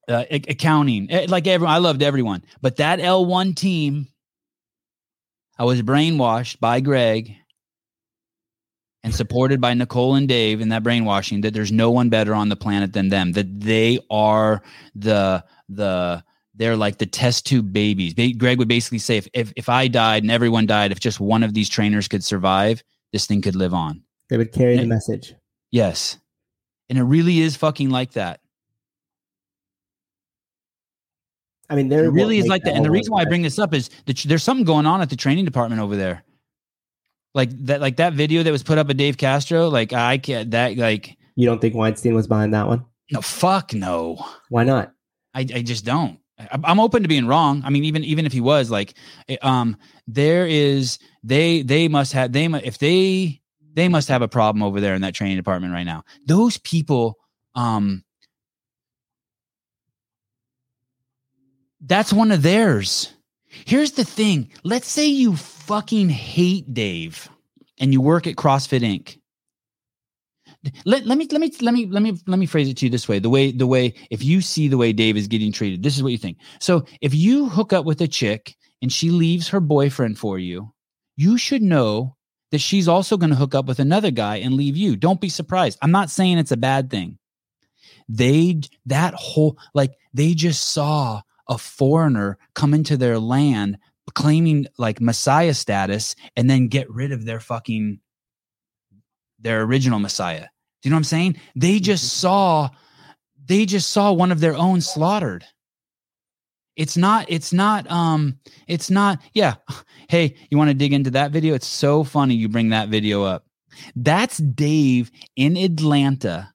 uh, 0.09 0.25
accounting, 0.31 1.11
eh, 1.11 1.27
like 1.29 1.47
everyone, 1.47 1.75
I 1.75 1.77
loved 1.77 2.03
everyone, 2.03 2.43
but 2.63 2.77
that 2.77 3.01
L1 3.01 3.55
team, 3.55 4.09
I 5.59 5.65
was 5.65 5.83
brainwashed 5.83 6.59
by 6.59 6.81
Greg 6.81 7.37
and 9.05 9.15
supported 9.15 9.61
by 9.61 9.75
Nicole 9.75 10.15
and 10.15 10.27
Dave 10.27 10.63
in 10.63 10.71
that 10.71 10.83
brainwashing 10.83 11.43
that 11.43 11.53
there's 11.53 11.71
no 11.71 11.91
one 11.91 12.09
better 12.09 12.35
on 12.35 12.49
the 12.49 12.57
planet 12.57 12.95
than 12.95 13.11
them, 13.11 13.33
that 13.33 13.61
they 13.61 13.99
are 14.09 14.63
the, 14.95 15.45
the, 15.69 16.25
they're 16.57 16.77
like 16.77 16.99
the 16.99 17.07
test 17.07 17.47
tube 17.47 17.73
babies. 17.73 18.15
Greg 18.15 18.59
would 18.59 18.69
basically 18.69 18.99
say, 18.99 19.19
if, 19.19 19.29
if, 19.35 19.53
if 19.57 19.69
I 19.69 19.89
died 19.89 20.23
and 20.23 20.31
everyone 20.31 20.67
died, 20.67 20.93
if 20.93 21.01
just 21.01 21.21
one 21.21 21.43
of 21.43 21.55
these 21.55 21.69
trainers 21.69 22.09
could 22.09 22.25
survive, 22.25 22.83
this 23.13 23.27
thing 23.27 23.43
could 23.43 23.57
live 23.57 23.75
on. 23.75 24.03
They 24.29 24.37
would 24.37 24.53
carry 24.53 24.73
and 24.73 24.81
the 24.81 24.85
it, 24.85 24.89
message. 24.89 25.35
Yes. 25.71 26.19
And 26.89 26.99
it 26.99 27.03
really 27.03 27.41
is 27.41 27.57
fucking 27.57 27.91
like 27.91 28.13
that. 28.13 28.41
I 31.69 31.75
mean, 31.75 31.89
there 31.89 32.11
really 32.11 32.39
is 32.39 32.47
like 32.47 32.63
that. 32.63 32.75
And 32.75 32.85
the 32.85 32.91
reason 32.91 33.13
why 33.13 33.23
I 33.23 33.25
bring 33.25 33.43
this 33.43 33.59
up 33.59 33.75
is 33.75 33.91
that 34.07 34.19
there's 34.19 34.45
something 34.45 34.65
going 34.65 34.87
on 34.87 35.01
at 35.01 35.11
the 35.11 35.17
training 35.17 35.45
department 35.45 35.81
over 35.81 35.97
there. 35.97 36.23
Like 37.35 37.51
that, 37.67 37.81
like 37.81 37.97
that 37.97 38.15
video 38.15 38.43
that 38.45 38.53
was 38.53 38.63
put 38.63 38.79
up 38.79 38.89
of 38.89 38.97
Dave 38.97 39.19
Castro. 39.19 39.69
Like 39.69 39.93
I 39.93 40.19
can't, 40.19 40.53
that 40.53 40.77
like. 40.77 41.17
You 41.35 41.47
don't 41.47 41.61
think 41.61 41.75
Weinstein 41.75 42.15
was 42.15 42.29
behind 42.29 42.55
that 42.55 42.69
one? 42.69 42.85
No, 43.11 43.21
fuck 43.21 43.75
no. 43.75 44.25
Why 44.49 44.65
not? 44.65 44.93
I, 45.35 45.41
I 45.41 45.63
just 45.63 45.85
don't. 45.85 46.19
I'm 46.39 46.79
open 46.81 47.03
to 47.03 47.09
being 47.09 47.27
wrong. 47.27 47.63
I 47.65 47.71
mean, 47.71 47.85
even 47.85 48.05
even 48.05 48.27
if 48.27 48.33
he 48.33 48.41
was 48.41 48.71
like, 48.71 48.95
eh, 49.29 49.37
um, 49.41 49.77
there 50.07 50.47
is 50.47 50.99
they 51.23 51.63
they 51.63 51.89
must 51.89 52.13
have 52.13 52.33
they 52.33 52.45
if 52.45 52.79
they 52.79 53.41
they 53.73 53.89
must 53.89 54.09
have 54.09 54.23
a 54.23 54.29
problem 54.29 54.63
over 54.63 54.81
there 54.81 54.95
in 54.95 55.03
that 55.03 55.15
training 55.15 55.37
department 55.37 55.73
right 55.73 55.85
now. 55.85 56.05
Those 56.27 56.59
people, 56.59 57.19
um, 57.55 58.05
that's 61.81 62.13
one 62.13 62.33
of 62.33 62.43
theirs. 62.43 63.13
Here's 63.49 63.93
the 63.93 64.05
thing. 64.05 64.51
Let's 64.63 64.89
say 64.89 65.07
you 65.07 65.37
fucking 65.37 66.11
hate 66.11 66.73
Dave 66.75 67.31
and 67.79 67.93
you 67.93 68.01
work 68.01 68.27
at 68.27 68.37
CrossFit 68.37 68.81
Inc 68.81 69.19
let, 70.85 71.07
let 71.07 71.19
me 71.19 71.27
let 71.31 71.41
me 71.41 71.53
let 71.61 71.75
me 71.75 71.87
let 71.87 72.03
me 72.03 72.19
let 72.27 72.39
me 72.39 72.47
phrase 72.47 72.69
it 72.69 72.77
to 72.79 72.87
you 72.87 72.91
this 72.91 73.09
way. 73.09 73.19
The 73.19 73.31
way 73.31 73.53
the 73.53 73.67
way 73.67 73.95
if 74.11 74.25
you 74.25 74.41
see 74.41 74.69
the 74.69 74.79
way 74.79 74.93
dave 74.93 75.17
is 75.17 75.27
getting 75.29 75.53
treated 75.53 75.83
this 75.83 75.97
is 75.97 76.03
what 76.03 76.13
you 76.13 76.19
think. 76.19 76.39
So 76.61 76.85
if 77.01 77.15
you 77.15 77.49
hook 77.49 77.73
up 77.73 77.85
with 77.85 78.01
a 78.01 78.09
chick 78.09 78.57
and 78.83 78.93
she 78.93 79.11
leaves 79.11 79.49
her 79.49 79.61
boyfriend 79.61 80.19
for 80.19 80.39
you 80.39 80.73
you 81.17 81.39
should 81.39 81.63
know 81.63 82.17
that 82.51 82.59
she's 82.59 82.89
also 82.89 83.17
going 83.17 83.31
to 83.31 83.37
hook 83.37 83.55
up 83.55 83.67
with 83.67 83.81
another 83.81 84.11
guy 84.11 84.37
and 84.37 84.55
leave 84.55 84.77
you. 84.77 84.97
Don't 84.97 85.21
be 85.21 85.29
surprised. 85.29 85.79
I'm 85.83 85.91
not 85.91 86.11
saying 86.11 86.39
it's 86.39 86.53
a 86.53 86.57
bad 86.57 86.91
thing. 86.91 87.19
They 88.09 88.61
that 88.87 89.15
whole 89.15 89.59
like 89.75 89.95
they 90.15 90.35
just 90.35 90.73
saw 90.73 91.23
a 91.49 91.59
foreigner 91.59 92.39
come 92.55 92.73
into 92.73 92.97
their 92.97 93.19
land 93.19 93.79
claiming 94.15 94.67
like 94.79 95.01
messiah 95.01 95.53
status 95.53 96.15
and 96.37 96.49
then 96.49 96.69
get 96.69 96.89
rid 96.89 97.11
of 97.11 97.25
their 97.25 97.41
fucking 97.41 97.99
their 99.41 99.63
original 99.63 99.99
messiah 99.99 100.47
you 100.87 100.91
know 100.91 100.95
what 100.95 101.01
i'm 101.01 101.05
saying? 101.05 101.37
They 101.57 101.81
just 101.81 102.05
Mhm. 102.05 102.09
saw 102.21 102.71
they 103.45 103.67
just 103.67 103.91
saw 103.91 104.13
one 104.13 104.33
of 104.33 104.41
their 104.41 104.57
own 104.57 104.81
slaughtered. 104.81 105.45
It's 106.77 106.97
not 106.97 107.27
it's 107.29 107.53
not 107.53 107.91
um 107.91 108.39
it's 108.69 108.91
not 108.91 109.21
yeah. 109.35 109.55
Hey 110.09 110.37
you 110.51 110.57
want 110.59 110.71
to 110.71 110.75
dig 110.75 110.93
into 110.93 111.11
that 111.13 111.33
video? 111.33 111.55
It's 111.55 111.67
so 111.67 112.05
funny 112.05 112.37
you 112.37 112.49
bring 112.49 112.69
that 112.69 112.89
video 112.89 113.25
up. 113.25 113.47
That's 113.97 114.39
dave 114.39 115.11
in 115.35 115.57
atlanta 115.57 116.53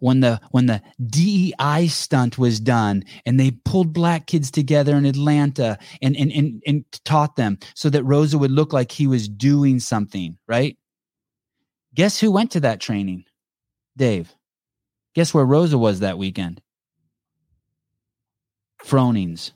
when 0.00 0.20
the 0.20 0.40
when 0.50 0.66
the 0.66 0.82
DEI 1.06 1.88
stunt 1.88 2.38
was 2.38 2.60
done 2.60 3.04
and 3.24 3.38
they 3.38 3.50
pulled 3.50 3.92
black 3.92 4.26
kids 4.26 4.50
together 4.50 4.96
in 4.96 5.04
Atlanta 5.04 5.78
and 6.02 6.16
and 6.16 6.32
and, 6.32 6.62
and 6.66 6.84
taught 7.04 7.36
them 7.36 7.58
so 7.74 7.90
that 7.90 8.04
Roza 8.04 8.38
would 8.38 8.50
look 8.50 8.72
like 8.72 8.92
he 8.92 9.06
was 9.06 9.28
doing 9.28 9.80
something, 9.80 10.38
right? 10.48 10.76
Guess 11.96 12.20
who 12.20 12.30
went 12.30 12.52
to 12.52 12.60
that 12.60 12.80
training? 12.80 13.24
Dave. 13.96 14.32
Guess 15.14 15.32
where 15.32 15.46
Roza 15.46 15.78
was 15.78 16.00
that 16.00 16.18
weekend? 16.18 16.60
Fronings. 18.84 19.52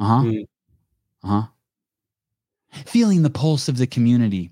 Uh-huh. 0.00 0.22
Mm. 0.22 0.44
Uh-huh. 1.22 1.46
Feeling 2.86 3.22
the 3.22 3.30
pulse 3.30 3.68
of 3.68 3.76
the 3.76 3.86
community. 3.86 4.50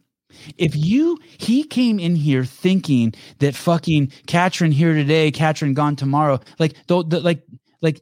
If 0.59 0.77
you 0.77 1.19
he 1.39 1.65
came 1.65 1.99
in 1.99 2.15
here 2.15 2.45
thinking 2.45 3.15
that 3.41 3.57
fucking 3.57 4.13
Katrin 4.29 4.71
here 4.71 4.95
today, 4.95 5.33
Katrin 5.33 5.75
gone 5.75 5.97
tomorrow, 5.97 6.39
like 6.61 6.77
the, 6.87 7.03
the 7.03 7.21
like 7.21 7.43
like 7.81 8.01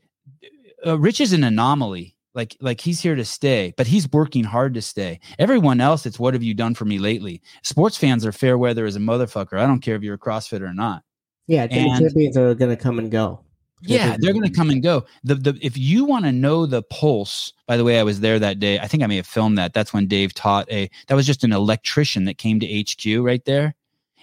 uh, 0.87 0.99
Rich 0.99 1.21
is 1.23 1.33
an 1.33 1.45
anomaly. 1.45 2.16
Like 2.37 2.55
like 2.61 2.81
he's 2.83 3.01
here 3.01 3.17
to 3.17 3.25
stay, 3.25 3.73
but 3.79 3.87
he's 3.87 4.09
working 4.13 4.45
hard 4.45 4.75
to 4.75 4.83
stay. 4.83 5.19
Everyone 5.39 5.81
else, 5.81 6.05
it's 6.07 6.19
what 6.19 6.35
have 6.35 6.43
you 6.43 6.53
done 6.55 6.75
for 6.75 6.85
me 6.85 6.99
lately? 6.99 7.41
Sports 7.63 7.97
fans 7.97 8.27
are 8.27 8.31
fair 8.33 8.59
weather 8.59 8.85
as 8.85 8.95
a 8.95 9.01
motherfucker. 9.01 9.59
I 9.59 9.67
don't 9.67 9.81
care 9.81 9.97
if 9.97 10.03
you're 10.03 10.15
a 10.17 10.19
CrossFitter 10.19 10.69
or 10.69 10.75
not. 10.75 11.03
Yeah, 11.47 11.67
And- 11.71 11.99
champions 11.99 12.37
are 12.37 12.55
going 12.55 12.77
to 12.77 12.81
come 12.81 12.99
and 12.99 13.11
go. 13.11 13.41
Yeah, 13.83 14.17
they're 14.19 14.33
going 14.33 14.45
to 14.47 14.53
come 14.53 14.71
and 14.71 14.83
go. 14.83 15.05
The 15.25 15.35
the 15.37 15.59
if 15.63 15.77
you 15.79 16.05
want 16.05 16.25
to 16.25 16.33
know 16.33 16.67
the 16.67 16.83
pulse. 16.83 17.53
By 17.67 17.77
the 17.77 17.85
way, 17.85 17.99
I 18.01 18.03
was 18.03 18.21
there 18.21 18.39
that 18.39 18.59
day. 18.59 18.79
I 18.79 18.87
think 18.89 19.03
I 19.03 19.07
may 19.07 19.17
have 19.17 19.27
filmed 19.27 19.57
that. 19.59 19.75
That's 19.75 19.93
when 19.93 20.07
Dave 20.07 20.35
taught 20.35 20.71
a. 20.71 20.91
That 21.09 21.15
was 21.15 21.27
just 21.27 21.45
an 21.45 21.53
electrician 21.53 22.25
that 22.25 22.39
came 22.39 22.59
to 22.61 22.67
HQ 22.83 23.23
right 23.25 23.45
there, 23.45 23.75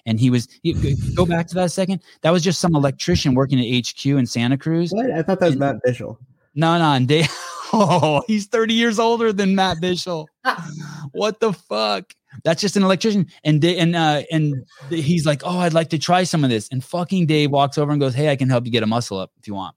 and 0.06 0.20
he 0.20 0.30
was. 0.32 0.48
You, 0.64 0.96
go 1.16 1.26
back 1.26 1.48
to 1.48 1.56
that 1.56 1.66
a 1.66 1.70
second. 1.70 2.02
That 2.22 2.32
was 2.32 2.44
just 2.44 2.60
some 2.60 2.76
electrician 2.76 3.36
working 3.36 3.60
at 3.60 3.86
HQ 3.88 4.06
in 4.06 4.26
Santa 4.26 4.58
Cruz. 4.58 4.92
What? 4.92 5.12
I 5.12 5.22
thought 5.22 5.40
that 5.40 5.46
was 5.46 5.54
And- 5.54 5.60
Matt 5.60 5.76
Bishel. 5.88 6.18
No, 6.56 6.78
no, 6.78 6.92
and 6.94 7.08
Dave. 7.08 7.30
Oh, 7.74 8.22
he's 8.28 8.46
thirty 8.48 8.74
years 8.76 9.00
older 9.00 9.34
than 9.34 9.56
Matt 9.56 9.78
Bishel. 9.78 10.28
what 11.12 11.40
the 11.40 11.54
fuck? 11.54 12.14
That's 12.44 12.62
just 12.62 12.76
an 12.78 12.84
electrician. 12.84 13.28
And 13.44 13.62
Da- 13.62 13.78
and 13.78 13.96
uh, 13.96 14.24
and 14.32 14.66
he's 14.90 15.26
like, 15.26 15.42
oh, 15.44 15.60
I'd 15.60 15.74
like 15.74 15.90
to 15.90 16.00
try 16.00 16.24
some 16.24 16.44
of 16.44 16.50
this. 16.50 16.70
And 16.72 16.84
fucking 16.84 17.26
Dave 17.28 17.52
walks 17.52 17.78
over 17.78 17.92
and 17.92 18.00
goes, 18.00 18.14
hey, 18.16 18.30
I 18.30 18.36
can 18.36 18.50
help 18.50 18.66
you 18.66 18.72
get 18.72 18.84
a 18.84 18.88
muscle 18.88 19.18
up 19.18 19.32
if 19.40 19.48
you 19.48 19.54
want. 19.56 19.76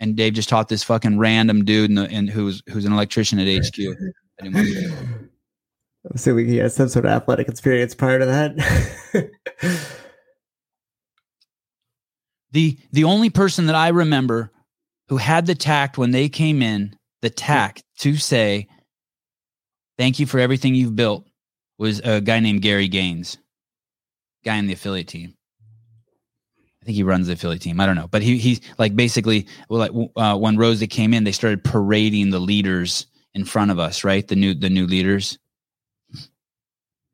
And 0.00 0.16
Dave 0.16 0.34
just 0.34 0.48
taught 0.48 0.68
this 0.68 0.82
fucking 0.82 1.18
random 1.18 1.64
dude 1.64 1.90
in 1.90 1.94
the, 1.96 2.08
in 2.10 2.26
who's 2.28 2.62
who's 2.70 2.84
an 2.84 2.92
electrician 2.92 3.38
at 3.38 3.46
HQ. 3.46 3.78
I 3.78 4.44
didn't 4.44 4.54
want 4.54 4.66
to- 4.68 5.28
I'm 6.04 6.12
assuming 6.16 6.46
he 6.48 6.56
has 6.56 6.74
some 6.74 6.88
sort 6.88 7.04
of 7.04 7.12
athletic 7.12 7.48
experience 7.48 7.94
prior 7.94 8.18
to 8.18 8.26
that. 8.26 9.30
the 12.50 12.78
the 12.90 13.04
only 13.04 13.30
person 13.30 13.66
that 13.66 13.76
I 13.76 13.88
remember 13.88 14.51
who 15.12 15.18
had 15.18 15.44
the 15.44 15.54
tact 15.54 15.98
when 15.98 16.10
they 16.10 16.26
came 16.26 16.62
in, 16.62 16.96
the 17.20 17.28
tact 17.28 17.84
to 17.98 18.16
say, 18.16 18.66
"Thank 19.98 20.18
you 20.18 20.24
for 20.24 20.40
everything 20.40 20.74
you've 20.74 20.96
built," 20.96 21.26
was 21.76 22.00
a 22.00 22.22
guy 22.22 22.40
named 22.40 22.62
Gary 22.62 22.88
Gaines, 22.88 23.36
guy 24.42 24.56
in 24.56 24.66
the 24.66 24.72
affiliate 24.72 25.08
team. 25.08 25.34
I 26.80 26.86
think 26.86 26.96
he 26.96 27.02
runs 27.02 27.26
the 27.26 27.34
affiliate 27.34 27.60
team. 27.60 27.78
I 27.78 27.84
don't 27.84 27.94
know, 27.94 28.08
but 28.08 28.22
he 28.22 28.38
he's 28.38 28.62
like 28.78 28.96
basically 28.96 29.46
well, 29.68 29.80
like 29.80 29.90
uh, 30.16 30.38
when 30.38 30.56
Roza 30.56 30.88
came 30.88 31.12
in, 31.12 31.24
they 31.24 31.32
started 31.32 31.62
parading 31.62 32.30
the 32.30 32.40
leaders 32.40 33.06
in 33.34 33.44
front 33.44 33.70
of 33.70 33.78
us, 33.78 34.04
right? 34.04 34.26
The 34.26 34.36
new 34.36 34.54
the 34.54 34.70
new 34.70 34.86
leaders. 34.86 35.38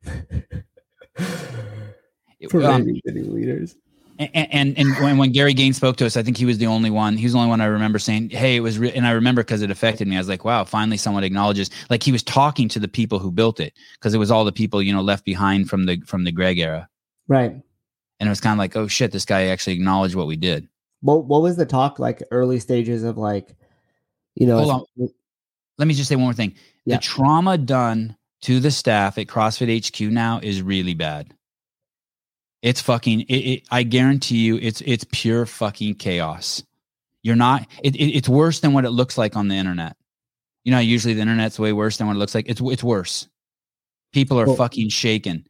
For 2.48 2.62
Um, 2.62 2.84
the 2.84 3.10
new 3.10 3.24
leaders. 3.24 3.74
And 4.18 4.52
and, 4.52 4.78
and 4.78 4.96
when, 5.02 5.18
when 5.18 5.32
Gary 5.32 5.54
Gaines 5.54 5.76
spoke 5.76 5.96
to 5.98 6.06
us, 6.06 6.16
I 6.16 6.22
think 6.22 6.36
he 6.36 6.44
was 6.44 6.58
the 6.58 6.66
only 6.66 6.90
one. 6.90 7.16
He 7.16 7.24
was 7.24 7.32
the 7.32 7.38
only 7.38 7.50
one 7.50 7.60
I 7.60 7.66
remember 7.66 7.98
saying, 7.98 8.30
"Hey, 8.30 8.56
it 8.56 8.60
was," 8.60 8.78
re-, 8.78 8.92
and 8.92 9.06
I 9.06 9.12
remember 9.12 9.42
because 9.42 9.62
it 9.62 9.70
affected 9.70 10.08
me. 10.08 10.16
I 10.16 10.20
was 10.20 10.28
like, 10.28 10.44
"Wow, 10.44 10.64
finally 10.64 10.96
someone 10.96 11.24
acknowledges." 11.24 11.70
Like 11.90 12.02
he 12.02 12.12
was 12.12 12.22
talking 12.22 12.68
to 12.70 12.78
the 12.80 12.88
people 12.88 13.18
who 13.18 13.30
built 13.30 13.60
it 13.60 13.72
because 13.94 14.14
it 14.14 14.18
was 14.18 14.30
all 14.30 14.44
the 14.44 14.52
people 14.52 14.82
you 14.82 14.92
know 14.92 15.02
left 15.02 15.24
behind 15.24 15.68
from 15.70 15.86
the 15.86 16.00
from 16.06 16.24
the 16.24 16.32
Greg 16.32 16.58
era, 16.58 16.88
Right. 17.28 17.52
and 17.52 18.26
it 18.26 18.28
was 18.28 18.40
kind 18.40 18.52
of 18.54 18.58
like, 18.58 18.74
"Oh 18.76 18.88
shit, 18.88 19.12
this 19.12 19.24
guy 19.24 19.46
actually 19.46 19.74
acknowledged 19.74 20.14
what 20.14 20.26
we 20.26 20.36
did." 20.36 20.68
What 21.00 21.26
What 21.26 21.42
was 21.42 21.56
the 21.56 21.66
talk 21.66 21.98
like? 21.98 22.22
Early 22.32 22.58
stages 22.58 23.04
of 23.04 23.16
like, 23.18 23.54
you 24.34 24.46
know, 24.46 24.58
Hold 24.58 24.88
on. 24.98 25.08
Let 25.78 25.86
me 25.86 25.94
just 25.94 26.08
say 26.08 26.16
one 26.16 26.24
more 26.24 26.32
thing: 26.34 26.54
Yeah. 26.84 26.96
the 26.96 27.02
trauma 27.02 27.56
done 27.56 28.16
to 28.42 28.58
the 28.60 28.70
staff 28.70 29.16
at 29.18 29.26
CrossFit 29.28 29.86
HQ 29.86 30.10
now 30.12 30.40
is 30.42 30.60
really 30.62 30.94
bad. 30.94 31.32
It's 32.62 32.80
fucking. 32.80 33.20
It, 33.22 33.34
it, 33.36 33.62
I 33.70 33.82
guarantee 33.84 34.38
you, 34.38 34.56
it's 34.56 34.80
it's 34.80 35.04
pure 35.12 35.46
fucking 35.46 35.96
chaos. 35.96 36.62
You're 37.22 37.36
not. 37.36 37.66
It, 37.82 37.94
it, 37.96 38.16
it's 38.16 38.28
worse 38.28 38.60
than 38.60 38.72
what 38.72 38.84
it 38.84 38.90
looks 38.90 39.16
like 39.16 39.36
on 39.36 39.48
the 39.48 39.54
internet. 39.54 39.96
You 40.64 40.72
know, 40.72 40.78
usually 40.78 41.14
the 41.14 41.22
internet's 41.22 41.58
way 41.58 41.72
worse 41.72 41.96
than 41.96 42.06
what 42.06 42.16
it 42.16 42.18
looks 42.18 42.34
like. 42.34 42.48
It's 42.48 42.60
it's 42.60 42.82
worse. 42.82 43.28
People 44.12 44.40
are 44.40 44.46
Well, 44.46 44.56
fucking 44.56 44.88
shaken, 44.88 45.46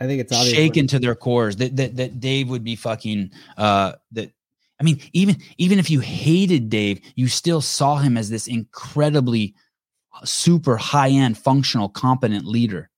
I 0.00 0.06
think 0.06 0.20
it's 0.20 0.32
obvious. 0.32 0.54
shaken 0.54 0.86
to 0.88 0.98
their 0.98 1.14
cores. 1.14 1.56
That 1.56 1.76
that 1.76 1.96
that 1.96 2.20
Dave 2.20 2.48
would 2.48 2.64
be 2.64 2.74
fucking. 2.76 3.30
Uh, 3.56 3.92
that 4.12 4.32
I 4.80 4.84
mean, 4.84 5.00
even 5.12 5.36
even 5.58 5.78
if 5.78 5.90
you 5.90 6.00
hated 6.00 6.68
Dave, 6.68 7.00
you 7.14 7.28
still 7.28 7.60
saw 7.60 7.98
him 7.98 8.16
as 8.16 8.28
this 8.28 8.48
incredibly 8.48 9.54
super 10.24 10.76
high 10.76 11.10
end, 11.10 11.38
functional, 11.38 11.88
competent 11.88 12.44
leader. 12.44 12.90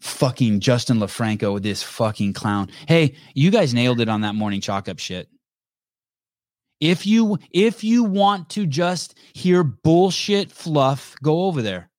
Fucking 0.00 0.60
Justin 0.60 0.98
LaFranco, 0.98 1.60
this 1.60 1.82
fucking 1.82 2.34
clown. 2.34 2.70
Hey, 2.86 3.16
you 3.34 3.50
guys 3.50 3.74
nailed 3.74 4.00
it 4.00 4.08
on 4.08 4.20
that 4.22 4.34
morning 4.34 4.60
chalk 4.60 4.88
up 4.88 4.98
shit. 4.98 5.28
If 6.80 7.06
you 7.06 7.38
if 7.50 7.82
you 7.82 8.04
want 8.04 8.50
to 8.50 8.66
just 8.66 9.18
hear 9.32 9.64
bullshit 9.64 10.52
fluff, 10.52 11.16
go 11.22 11.44
over 11.44 11.62
there. 11.62 11.90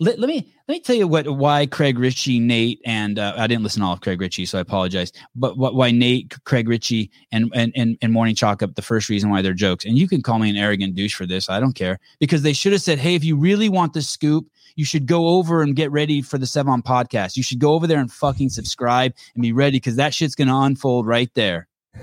Let, 0.00 0.18
let 0.18 0.28
me 0.28 0.52
let 0.68 0.74
me 0.74 0.80
tell 0.80 0.96
you 0.96 1.06
what 1.06 1.28
why 1.28 1.66
Craig 1.66 1.98
Richey, 1.98 2.38
Nate, 2.38 2.80
and 2.84 3.18
uh, 3.18 3.34
I 3.36 3.46
didn't 3.46 3.62
listen 3.62 3.80
to 3.80 3.86
all 3.86 3.92
of 3.92 4.00
Craig 4.00 4.20
Richey, 4.20 4.46
so 4.46 4.58
I 4.58 4.60
apologize. 4.60 5.12
But 5.34 5.56
what 5.56 5.74
why 5.74 5.90
Nate, 5.90 6.34
Craig 6.44 6.68
Richey, 6.68 7.10
and 7.32 7.50
and 7.54 7.72
and, 7.76 7.96
and 8.00 8.12
Morning 8.12 8.34
Chalk 8.34 8.62
up 8.62 8.74
the 8.74 8.82
first 8.82 9.08
reason 9.08 9.30
why 9.30 9.42
they're 9.42 9.52
jokes. 9.52 9.84
And 9.84 9.98
you 9.98 10.08
can 10.08 10.22
call 10.22 10.38
me 10.38 10.50
an 10.50 10.56
arrogant 10.56 10.94
douche 10.94 11.14
for 11.14 11.26
this. 11.26 11.48
I 11.48 11.60
don't 11.60 11.74
care 11.74 11.98
because 12.18 12.42
they 12.42 12.52
should 12.52 12.72
have 12.72 12.82
said, 12.82 12.98
"Hey, 12.98 13.14
if 13.14 13.24
you 13.24 13.36
really 13.36 13.68
want 13.68 13.92
the 13.92 14.02
scoop, 14.02 14.46
you 14.76 14.84
should 14.84 15.06
go 15.06 15.28
over 15.28 15.62
and 15.62 15.76
get 15.76 15.90
ready 15.90 16.22
for 16.22 16.38
the 16.38 16.46
Sevan 16.46 16.82
podcast. 16.82 17.36
You 17.36 17.42
should 17.42 17.58
go 17.58 17.74
over 17.74 17.86
there 17.86 18.00
and 18.00 18.10
fucking 18.10 18.50
subscribe 18.50 19.12
and 19.34 19.42
be 19.42 19.52
ready 19.52 19.76
because 19.76 19.96
that 19.96 20.14
shit's 20.14 20.34
gonna 20.34 20.58
unfold 20.58 21.06
right 21.06 21.32
there." 21.34 21.68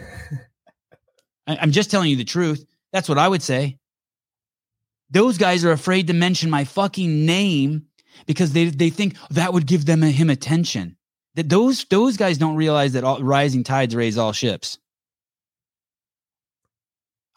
I, 1.47 1.57
I'm 1.61 1.71
just 1.71 1.91
telling 1.91 2.09
you 2.09 2.15
the 2.15 2.23
truth. 2.23 2.65
That's 2.93 3.09
what 3.09 3.17
I 3.17 3.27
would 3.27 3.41
say. 3.41 3.77
Those 5.11 5.37
guys 5.37 5.63
are 5.65 5.71
afraid 5.71 6.07
to 6.07 6.13
mention 6.13 6.49
my 6.49 6.63
fucking 6.63 7.25
name 7.25 7.85
because 8.25 8.53
they 8.53 8.65
they 8.65 8.89
think 8.89 9.15
that 9.29 9.53
would 9.53 9.67
give 9.67 9.85
them 9.85 10.01
him 10.01 10.29
attention. 10.29 10.95
That 11.35 11.49
those 11.49 11.85
those 11.85 12.17
guys 12.17 12.37
don't 12.37 12.55
realize 12.55 12.93
that 12.93 13.03
all, 13.03 13.21
rising 13.21 13.63
tides 13.63 13.95
raise 13.95 14.17
all 14.17 14.31
ships. 14.33 14.77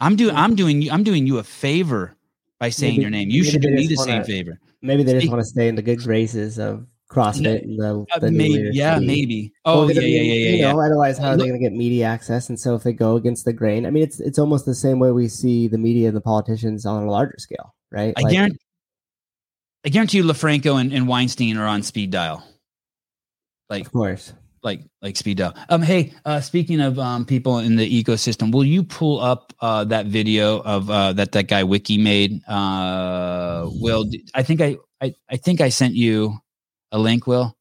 I'm 0.00 0.16
doing 0.16 0.35
I'm 0.37 0.54
doing 0.54 0.83
you 0.83 0.90
I'm 0.90 1.04
doing 1.04 1.26
you 1.26 1.38
a 1.38 1.45
favor 1.45 2.16
by 2.59 2.71
saying 2.71 2.95
Maybe- 2.95 3.02
your 3.02 3.11
name. 3.11 3.31
You 3.31 3.45
should 3.45 3.62
do 3.62 3.71
me 3.71 3.87
the 3.87 3.97
same 3.97 4.14
wanna- 4.14 4.25
favor. 4.25 4.59
Maybe 4.83 5.02
they 5.02 5.14
just 5.14 5.28
want 5.31 5.40
to 5.40 5.49
stay 5.49 5.69
in 5.69 5.76
the 5.76 5.83
good 5.83 6.00
graces 6.00 6.59
of 6.59 6.87
CrossFit 7.11 7.62
and 7.62 7.78
the, 7.78 8.04
Uh, 8.14 8.18
the 8.18 8.30
maybe 8.30 8.70
yeah, 8.73 8.99
maybe. 8.99 9.52
Oh 9.64 9.87
Well, 9.87 9.90
yeah, 9.92 10.00
yeah, 10.00 10.08
yeah, 10.08 10.23
yeah, 10.23 10.50
You 10.50 10.56
yeah. 10.56 10.73
know, 10.73 10.80
otherwise, 10.80 11.18
how 11.18 11.30
are 11.30 11.37
they 11.37 11.46
going 11.46 11.58
to 11.61 11.62
get 11.64 11.73
media 11.73 12.06
access? 12.06 12.49
And 12.49 12.58
so, 12.58 12.75
if 12.75 12.82
they 12.82 12.92
go 12.92 13.16
against 13.16 13.44
the 13.44 13.52
grain, 13.52 13.87
I 13.87 13.90
mean, 13.90 14.02
it's 14.02 14.20
it's 14.20 14.38
almost 14.38 14.64
the 14.66 14.75
same 14.75 14.99
way 14.99 15.11
we 15.12 15.28
see 15.28 15.68
the 15.68 15.78
media 15.78 16.08
and 16.08 16.16
the 16.16 16.20
politicians 16.23 16.87
on 16.87 17.02
a 17.04 17.11
larger 17.11 17.37
scale, 17.38 17.75
right? 17.92 18.14
I 18.16 18.23
guarantee 18.23 18.58
I 19.84 19.90
guarantee 19.90 20.16
you 20.18 20.25
LaFranco 20.25 20.80
and, 20.80 20.92
and 20.92 21.06
Weinstein 21.06 21.58
are 21.58 21.66
on 21.66 21.82
speed 21.82 22.11
dial. 22.11 22.42
Like 23.68 23.87
of 23.87 23.92
course. 23.92 24.32
like 24.62 24.80
like 25.02 25.16
speed 25.16 25.37
dial. 25.37 25.54
Um, 25.68 25.82
hey, 25.82 26.14
uh, 26.25 26.40
speaking 26.40 26.80
of 26.80 26.99
um, 26.99 27.26
people 27.26 27.58
in 27.58 27.76
the 27.76 28.02
ecosystem, 28.02 28.50
will 28.52 28.64
you 28.64 28.82
pull 28.82 29.20
up 29.20 29.52
uh, 29.61 29.84
that 29.84 30.06
video 30.06 30.61
of 30.62 30.88
uh, 30.90 31.12
that 31.14 31.32
that 31.32 31.49
guy 31.49 31.64
Wiki 31.64 31.99
made? 31.99 32.42
Uh, 32.49 33.68
Will, 33.73 34.06
I 34.34 34.42
think 34.42 34.62
I, 34.62 34.78
I 35.02 35.14
I 35.30 35.37
think 35.37 35.61
I 35.61 35.68
sent 35.68 35.94
you 35.94 36.38
a 36.94 36.98
link. 36.98 37.26
Will, 37.26 37.56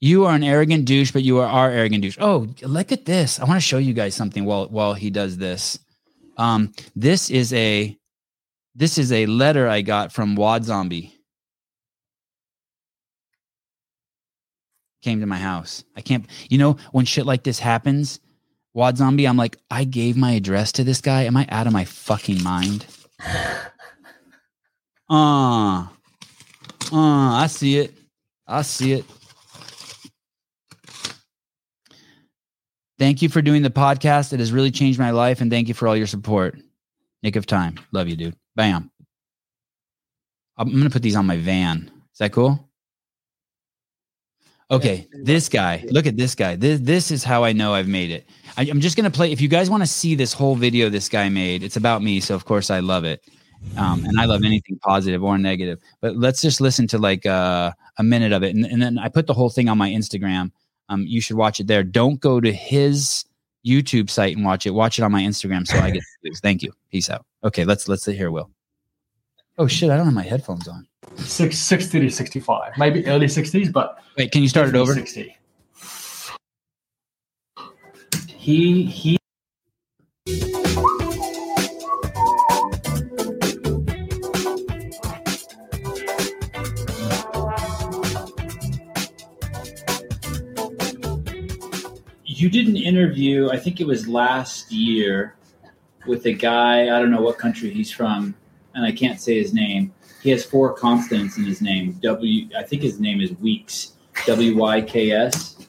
You 0.00 0.24
are 0.24 0.34
an 0.34 0.42
arrogant 0.42 0.86
douche, 0.86 1.12
but 1.12 1.22
you 1.22 1.38
are 1.38 1.46
our 1.46 1.70
arrogant 1.70 2.02
douche. 2.02 2.18
Oh, 2.20 2.48
look 2.62 2.90
at 2.90 3.04
this. 3.04 3.38
I 3.38 3.44
want 3.44 3.56
to 3.58 3.66
show 3.66 3.78
you 3.78 3.92
guys 3.92 4.14
something 4.14 4.44
while 4.44 4.66
while 4.68 4.94
he 4.94 5.10
does 5.10 5.36
this. 5.36 5.78
Um, 6.38 6.72
this 6.96 7.30
is 7.30 7.52
a 7.52 7.96
this 8.74 8.98
is 8.98 9.12
a 9.12 9.26
letter 9.26 9.68
I 9.68 9.82
got 9.82 10.12
from 10.12 10.36
Wad 10.36 10.64
Zombie. 10.64 11.12
Came 15.02 15.20
to 15.20 15.26
my 15.26 15.38
house. 15.38 15.84
I 15.94 16.00
can't, 16.00 16.26
you 16.48 16.58
know, 16.58 16.78
when 16.92 17.04
shit 17.04 17.26
like 17.26 17.44
this 17.44 17.58
happens, 17.60 18.18
Wad 18.74 18.96
Zombie, 18.96 19.28
I'm 19.28 19.36
like, 19.36 19.56
I 19.70 19.84
gave 19.84 20.16
my 20.16 20.32
address 20.32 20.72
to 20.72 20.84
this 20.84 21.00
guy. 21.00 21.22
Am 21.24 21.36
I 21.36 21.46
out 21.48 21.66
of 21.66 21.72
my 21.72 21.84
fucking 21.84 22.42
mind? 22.42 22.86
Uh, 25.08 25.86
uh, 26.92 27.34
I 27.34 27.46
see 27.48 27.78
it. 27.78 27.94
I 28.46 28.62
see 28.62 28.92
it. 28.92 29.04
Thank 32.98 33.20
you 33.20 33.28
for 33.28 33.42
doing 33.42 33.62
the 33.62 33.70
podcast. 33.70 34.32
It 34.32 34.40
has 34.40 34.52
really 34.52 34.70
changed 34.70 34.98
my 34.98 35.10
life. 35.10 35.40
And 35.40 35.50
thank 35.50 35.68
you 35.68 35.74
for 35.74 35.86
all 35.86 35.96
your 35.96 36.06
support. 36.06 36.58
Nick 37.22 37.36
of 37.36 37.46
time. 37.46 37.78
Love 37.92 38.08
you, 38.08 38.16
dude. 38.16 38.36
Bam. 38.54 38.90
I'm 40.56 40.70
going 40.70 40.84
to 40.84 40.90
put 40.90 41.02
these 41.02 41.16
on 41.16 41.26
my 41.26 41.36
van. 41.36 41.90
Is 42.12 42.18
that 42.18 42.32
cool? 42.32 42.66
Okay, 44.70 45.06
this 45.12 45.48
guy. 45.48 45.84
Look 45.90 46.06
at 46.06 46.16
this 46.16 46.34
guy. 46.34 46.56
This 46.56 46.80
this 46.80 47.12
is 47.12 47.22
how 47.22 47.44
I 47.44 47.52
know 47.52 47.72
I've 47.72 47.86
made 47.86 48.10
it. 48.10 48.28
I, 48.56 48.64
am 48.64 48.80
just 48.80 48.96
gonna 48.96 49.12
play. 49.12 49.30
If 49.30 49.40
you 49.40 49.46
guys 49.48 49.70
want 49.70 49.84
to 49.84 49.86
see 49.86 50.16
this 50.16 50.32
whole 50.32 50.56
video 50.56 50.88
this 50.88 51.08
guy 51.08 51.28
made, 51.28 51.62
it's 51.62 51.76
about 51.76 52.02
me, 52.02 52.18
so 52.18 52.34
of 52.34 52.46
course 52.46 52.68
I 52.68 52.80
love 52.80 53.04
it, 53.04 53.22
um, 53.76 54.04
and 54.04 54.20
I 54.20 54.24
love 54.24 54.44
anything 54.44 54.78
positive 54.78 55.22
or 55.22 55.38
negative. 55.38 55.80
But 56.00 56.16
let's 56.16 56.40
just 56.40 56.60
listen 56.60 56.86
to 56.88 56.98
like 56.98 57.26
uh, 57.26 57.72
a 57.98 58.02
minute 58.02 58.32
of 58.32 58.42
it, 58.42 58.54
and, 58.54 58.64
and 58.64 58.80
then 58.80 58.98
I 58.98 59.08
put 59.08 59.26
the 59.26 59.34
whole 59.34 59.50
thing 59.50 59.68
on 59.68 59.78
my 59.78 59.90
Instagram. 59.90 60.50
Um, 60.88 61.02
you 61.06 61.20
should 61.20 61.36
watch 61.36 61.60
it 61.60 61.66
there. 61.66 61.82
Don't 61.82 62.20
go 62.20 62.40
to 62.40 62.52
his 62.52 63.24
YouTube 63.66 64.08
site 64.08 64.36
and 64.36 64.44
watch 64.44 64.66
it. 64.66 64.70
Watch 64.70 64.98
it 64.98 65.02
on 65.02 65.12
my 65.12 65.22
Instagram 65.22 65.66
so 65.66 65.78
I 65.78 65.90
get 65.90 66.02
views. 66.22 66.40
Thank 66.40 66.62
you. 66.62 66.72
Peace 66.90 67.10
out. 67.10 67.26
Okay, 67.44 67.64
let's 67.64 67.88
let's 67.88 68.04
sit 68.04 68.16
here, 68.16 68.30
Will. 68.30 68.50
Oh 69.58 69.66
shit, 69.66 69.90
I 69.90 69.96
don't 69.96 70.06
have 70.06 70.14
my 70.14 70.22
headphones 70.22 70.68
on. 70.68 70.86
Six, 71.16 71.58
60 71.58 72.00
to 72.00 72.10
65, 72.10 72.72
maybe 72.76 73.06
early 73.06 73.26
60s, 73.26 73.72
but 73.72 74.02
Wait, 74.18 74.30
can 74.30 74.42
you 74.42 74.48
start 74.48 74.68
it 74.68 74.74
over? 74.74 74.92
60. 74.92 75.34
He 78.28 78.84
he 78.84 79.18
you 92.46 92.62
did 92.62 92.68
an 92.68 92.76
interview, 92.76 93.50
I 93.50 93.58
think 93.58 93.80
it 93.80 93.86
was 93.86 94.06
last 94.06 94.70
year, 94.70 95.34
with 96.06 96.24
a 96.26 96.32
guy, 96.32 96.82
I 96.96 97.00
don't 97.00 97.10
know 97.10 97.20
what 97.20 97.38
country 97.38 97.70
he's 97.70 97.90
from, 97.90 98.34
and 98.74 98.84
I 98.84 98.92
can't 98.92 99.20
say 99.20 99.36
his 99.36 99.52
name. 99.52 99.92
He 100.22 100.30
has 100.30 100.44
four 100.44 100.72
consonants 100.72 101.36
in 101.36 101.44
his 101.44 101.60
name. 101.60 101.92
W 102.02 102.48
I 102.56 102.62
think 102.62 102.82
his 102.82 103.00
name 103.00 103.20
is 103.20 103.32
Weeks. 103.38 103.92
W 104.26 104.56
Y 104.56 104.80
K 104.82 105.10
S. 105.10 105.66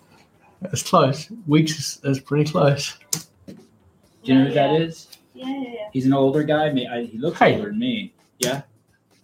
It's 0.62 0.84
close. 0.84 1.30
Weeks 1.48 1.78
is, 1.80 2.00
is 2.04 2.20
pretty 2.20 2.50
close. 2.52 2.98
Do 3.48 3.56
you 4.24 4.36
know 4.36 4.46
who 4.46 4.54
that 4.54 4.74
is? 4.80 5.08
Yeah, 5.34 5.48
yeah, 5.48 5.62
yeah. 5.62 5.88
He's 5.94 6.06
an 6.06 6.14
older 6.14 6.44
guy. 6.44 6.68
I- 6.68 7.10
He 7.12 7.18
looks 7.18 7.40
Hey. 7.40 7.56
older 7.56 7.70
than 7.70 7.80
me. 7.80 8.14
Yeah. 8.40 8.62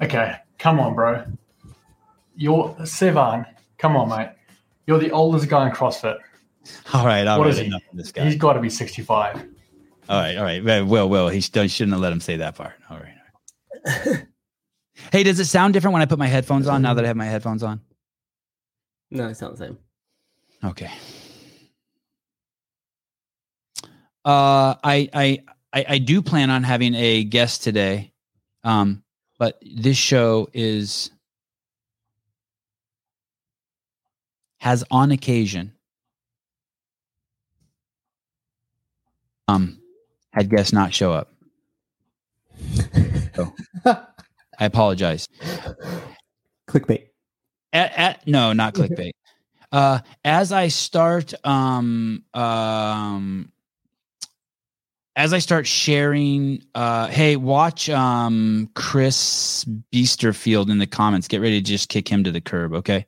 Okay, 0.02 0.36
come 0.58 0.80
on, 0.80 0.96
bro. 0.96 1.24
You're 2.36 2.76
Sevan. 2.82 3.46
Come 3.78 3.96
on, 3.96 4.10
mate. 4.10 4.30
You're 4.88 5.00
the 5.00 5.12
oldest 5.12 5.48
guy 5.48 5.68
in 5.68 5.72
CrossFit. 5.74 6.18
All 6.94 7.06
right, 7.06 7.26
all 7.28 7.40
What 7.40 7.46
right. 7.46 7.52
is 7.54 7.60
he? 7.60 7.66
Enough 7.66 7.82
of 7.92 7.98
this 7.98 8.12
guy. 8.12 8.26
He's 8.26 8.36
got 8.36 8.54
to 8.54 8.60
be 8.62 8.70
65. 8.70 9.36
All 10.10 10.20
right, 10.20 10.38
all 10.38 10.44
right. 10.44 10.64
Well, 10.64 10.86
Well, 10.86 11.10
well, 11.10 11.30
he 11.30 11.42
shouldn't 11.42 11.92
have 11.92 12.00
let 12.00 12.12
him 12.14 12.20
say 12.22 12.38
that 12.38 12.56
part. 12.56 12.74
All 12.90 12.98
right. 12.98 13.14
All 13.86 14.04
right. 14.14 14.26
hey, 15.12 15.24
does 15.24 15.40
it 15.40 15.46
sound 15.46 15.74
different 15.74 15.94
when 15.94 16.02
I 16.02 16.06
put 16.06 16.20
my 16.20 16.28
headphones 16.28 16.68
on? 16.68 16.82
Now 16.82 16.94
that 16.94 17.04
I 17.04 17.08
have 17.08 17.18
my 17.18 17.26
headphones 17.26 17.64
on. 17.64 17.82
No, 19.12 19.28
it's 19.28 19.42
not 19.42 19.52
the 19.52 19.58
same. 19.58 19.78
Okay. 20.64 20.90
Uh, 24.26 24.76
I 24.84 25.10
I 25.14 25.44
I, 25.74 25.86
I 25.90 25.98
do 25.98 26.22
plan 26.22 26.50
on 26.50 26.64
having 26.64 26.96
a 26.96 27.24
guest 27.26 27.64
today, 27.64 28.14
um, 28.64 29.04
but 29.38 29.62
this 29.62 29.98
show 29.98 30.48
is 30.54 31.12
has 34.60 34.84
on 34.90 35.12
occasion 35.12 35.74
um 39.48 39.80
had 40.32 40.50
guests 40.50 40.74
not 40.74 40.94
show 40.94 41.12
up. 41.12 41.34
Oh 43.38 43.54
I 43.86 44.66
apologize. 44.66 45.28
Clickbait. 46.70 47.08
at, 47.74 47.92
at 47.98 48.28
no 48.28 48.54
not 48.54 48.74
clickbait 48.74 49.12
uh 49.72 50.00
as 50.24 50.52
i 50.52 50.68
start 50.68 51.34
um 51.46 52.24
um 52.34 53.52
as 55.16 55.34
i 55.34 55.40
start 55.40 55.68
sharing 55.68 56.64
uh 56.74 57.08
hey 57.08 57.36
watch 57.36 57.90
um 57.90 58.70
chris 58.76 59.66
beesterfield 59.92 60.70
in 60.72 60.78
the 60.78 60.88
comments 60.88 61.28
get 61.28 61.42
ready 61.42 61.60
to 61.62 61.66
just 61.66 61.90
kick 61.90 62.08
him 62.08 62.24
to 62.24 62.32
the 62.32 62.42
curb 62.42 62.74
okay 62.74 63.06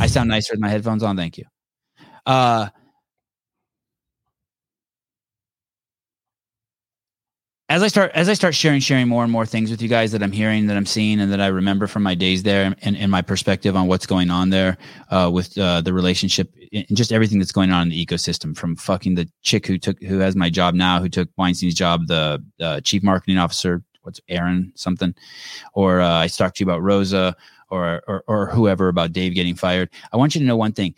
i 0.00 0.06
sound 0.06 0.28
nicer 0.28 0.52
with 0.52 0.60
my 0.60 0.68
headphones 0.68 1.02
on 1.02 1.16
thank 1.16 1.36
you 1.36 1.44
uh 2.26 2.68
as 7.70 7.82
I 7.82 7.88
start 7.88 8.12
as 8.14 8.28
I 8.28 8.34
start 8.34 8.54
sharing 8.54 8.80
sharing 8.80 9.08
more 9.08 9.22
and 9.22 9.32
more 9.32 9.46
things 9.46 9.70
with 9.70 9.80
you 9.80 9.88
guys 9.88 10.12
that 10.12 10.22
I'm 10.22 10.32
hearing 10.32 10.66
that 10.66 10.76
I'm 10.76 10.84
seeing 10.84 11.18
and 11.18 11.32
that 11.32 11.40
I 11.40 11.46
remember 11.46 11.86
from 11.86 12.02
my 12.02 12.14
days 12.14 12.42
there 12.42 12.74
and, 12.82 12.96
and 12.96 13.10
my 13.10 13.22
perspective 13.22 13.74
on 13.74 13.86
what's 13.86 14.06
going 14.06 14.30
on 14.30 14.50
there 14.50 14.76
uh, 15.10 15.30
with 15.32 15.56
uh, 15.56 15.80
the 15.80 15.92
relationship 15.92 16.54
and 16.72 16.86
just 16.94 17.10
everything 17.10 17.38
that's 17.38 17.52
going 17.52 17.70
on 17.70 17.82
in 17.82 17.88
the 17.88 18.06
ecosystem 18.06 18.56
from 18.56 18.76
fucking 18.76 19.14
the 19.14 19.28
chick 19.42 19.66
who 19.66 19.78
took 19.78 20.00
who 20.02 20.18
has 20.18 20.36
my 20.36 20.50
job 20.50 20.74
now 20.74 21.00
who 21.00 21.08
took 21.08 21.28
Weinstein's 21.38 21.74
job 21.74 22.06
the 22.06 22.42
uh, 22.60 22.80
chief 22.80 23.02
marketing 23.02 23.38
officer 23.38 23.82
what's 24.02 24.20
Aaron 24.28 24.70
something 24.74 25.14
or 25.72 26.00
uh, 26.00 26.20
I 26.20 26.28
talked 26.28 26.56
to 26.58 26.64
you 26.64 26.70
about 26.70 26.82
Roza 26.82 27.34
or, 27.70 28.02
or 28.06 28.24
or 28.26 28.46
whoever 28.46 28.88
about 28.88 29.12
Dave 29.12 29.34
getting 29.34 29.54
fired. 29.54 29.88
I 30.12 30.18
want 30.18 30.34
you 30.34 30.40
to 30.40 30.46
know 30.46 30.56
one 30.56 30.72
thing 30.72 30.94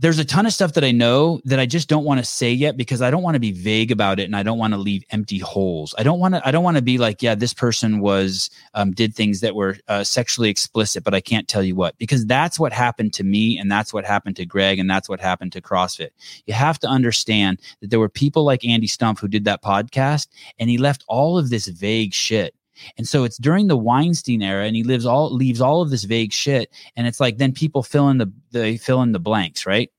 there's 0.00 0.20
a 0.20 0.24
ton 0.24 0.46
of 0.46 0.52
stuff 0.52 0.74
that 0.74 0.84
I 0.84 0.92
know 0.92 1.40
that 1.44 1.58
I 1.58 1.66
just 1.66 1.88
don't 1.88 2.04
want 2.04 2.18
to 2.18 2.24
say 2.24 2.52
yet 2.52 2.76
because 2.76 3.02
I 3.02 3.10
don't 3.10 3.24
want 3.24 3.34
to 3.34 3.40
be 3.40 3.50
vague 3.50 3.90
about 3.90 4.20
it 4.20 4.24
and 4.24 4.36
I 4.36 4.44
don't 4.44 4.58
want 4.58 4.72
to 4.72 4.78
leave 4.78 5.04
empty 5.10 5.38
holes. 5.38 5.92
I 5.98 6.04
don't 6.04 6.20
want 6.20 6.34
to. 6.34 6.46
I 6.46 6.52
don't 6.52 6.62
want 6.62 6.76
to 6.76 6.82
be 6.82 6.98
like, 6.98 7.20
yeah, 7.20 7.34
this 7.34 7.52
person 7.52 7.98
was 7.98 8.48
um, 8.74 8.92
did 8.92 9.14
things 9.14 9.40
that 9.40 9.56
were 9.56 9.76
uh, 9.88 10.04
sexually 10.04 10.50
explicit, 10.50 11.02
but 11.02 11.14
I 11.14 11.20
can't 11.20 11.48
tell 11.48 11.64
you 11.64 11.74
what 11.74 11.98
because 11.98 12.24
that's 12.26 12.60
what 12.60 12.72
happened 12.72 13.12
to 13.14 13.24
me 13.24 13.58
and 13.58 13.70
that's 13.70 13.92
what 13.92 14.04
happened 14.04 14.36
to 14.36 14.46
Greg 14.46 14.78
and 14.78 14.88
that's 14.88 15.08
what 15.08 15.18
happened 15.18 15.50
to 15.52 15.60
CrossFit. 15.60 16.10
You 16.46 16.54
have 16.54 16.78
to 16.80 16.86
understand 16.86 17.60
that 17.80 17.90
there 17.90 18.00
were 18.00 18.08
people 18.08 18.44
like 18.44 18.64
Andy 18.64 18.86
Stumpf 18.86 19.18
who 19.18 19.28
did 19.28 19.44
that 19.46 19.62
podcast 19.62 20.28
and 20.60 20.70
he 20.70 20.78
left 20.78 21.04
all 21.08 21.36
of 21.36 21.50
this 21.50 21.66
vague 21.66 22.14
shit. 22.14 22.54
And 22.96 23.06
so 23.06 23.24
it's 23.24 23.36
during 23.38 23.66
the 23.66 23.76
Weinstein 23.76 24.42
era, 24.42 24.64
and 24.66 24.76
he 24.76 24.82
lives 24.82 25.06
all 25.06 25.34
leaves 25.34 25.60
all 25.60 25.82
of 25.82 25.90
this 25.90 26.04
vague 26.04 26.32
shit, 26.32 26.70
and 26.96 27.06
it's 27.06 27.20
like 27.20 27.38
then 27.38 27.52
people 27.52 27.82
fill 27.82 28.08
in 28.08 28.18
the 28.18 28.32
they 28.50 28.76
fill 28.76 29.02
in 29.02 29.12
the 29.12 29.20
blanks, 29.20 29.66
right? 29.66 29.90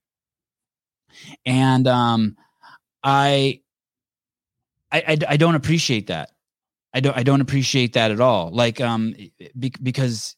And 1.44 1.86
um, 1.86 2.36
I, 3.02 3.60
I, 4.90 5.02
I, 5.06 5.18
I 5.28 5.36
don't 5.36 5.54
appreciate 5.54 6.06
that. 6.08 6.30
I 6.94 7.00
don't 7.00 7.16
I 7.16 7.22
don't 7.22 7.40
appreciate 7.40 7.92
that 7.94 8.10
at 8.10 8.20
all. 8.20 8.50
Like 8.50 8.80
um, 8.80 9.14
be, 9.58 9.72
because. 9.82 10.36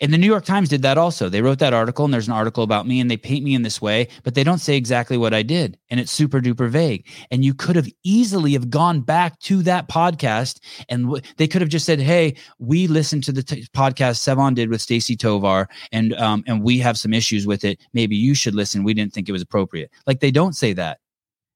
And 0.00 0.12
the 0.12 0.18
New 0.18 0.28
York 0.28 0.44
Times 0.44 0.68
did 0.68 0.82
that 0.82 0.96
also. 0.96 1.28
They 1.28 1.42
wrote 1.42 1.58
that 1.58 1.74
article, 1.74 2.04
and 2.04 2.14
there's 2.14 2.28
an 2.28 2.32
article 2.32 2.62
about 2.62 2.86
me, 2.86 3.00
and 3.00 3.10
they 3.10 3.16
paint 3.16 3.44
me 3.44 3.52
in 3.52 3.62
this 3.62 3.82
way, 3.82 4.06
but 4.22 4.36
they 4.36 4.44
don't 4.44 4.60
say 4.60 4.76
exactly 4.76 5.16
what 5.16 5.34
I 5.34 5.42
did, 5.42 5.76
and 5.90 5.98
it's 5.98 6.12
super 6.12 6.40
duper 6.40 6.68
vague. 6.68 7.08
And 7.32 7.44
you 7.44 7.52
could 7.52 7.74
have 7.74 7.88
easily 8.04 8.52
have 8.52 8.70
gone 8.70 9.00
back 9.00 9.40
to 9.40 9.62
that 9.64 9.88
podcast, 9.88 10.60
and 10.88 11.06
w- 11.06 11.22
they 11.36 11.48
could 11.48 11.62
have 11.62 11.68
just 11.68 11.84
said, 11.84 11.98
"Hey, 12.00 12.36
we 12.60 12.86
listened 12.86 13.24
to 13.24 13.32
the 13.32 13.42
t- 13.42 13.66
podcast 13.74 14.20
Sevan 14.22 14.54
did 14.54 14.70
with 14.70 14.80
Stacie 14.80 15.18
Tovar, 15.18 15.68
and 15.90 16.14
um, 16.14 16.44
and 16.46 16.62
we 16.62 16.78
have 16.78 16.96
some 16.96 17.12
issues 17.12 17.44
with 17.44 17.64
it. 17.64 17.80
Maybe 17.92 18.14
you 18.14 18.36
should 18.36 18.54
listen. 18.54 18.84
We 18.84 18.94
didn't 18.94 19.14
think 19.14 19.28
it 19.28 19.32
was 19.32 19.42
appropriate." 19.42 19.90
Like 20.06 20.20
they 20.20 20.30
don't 20.30 20.54
say 20.54 20.74
that. 20.74 20.98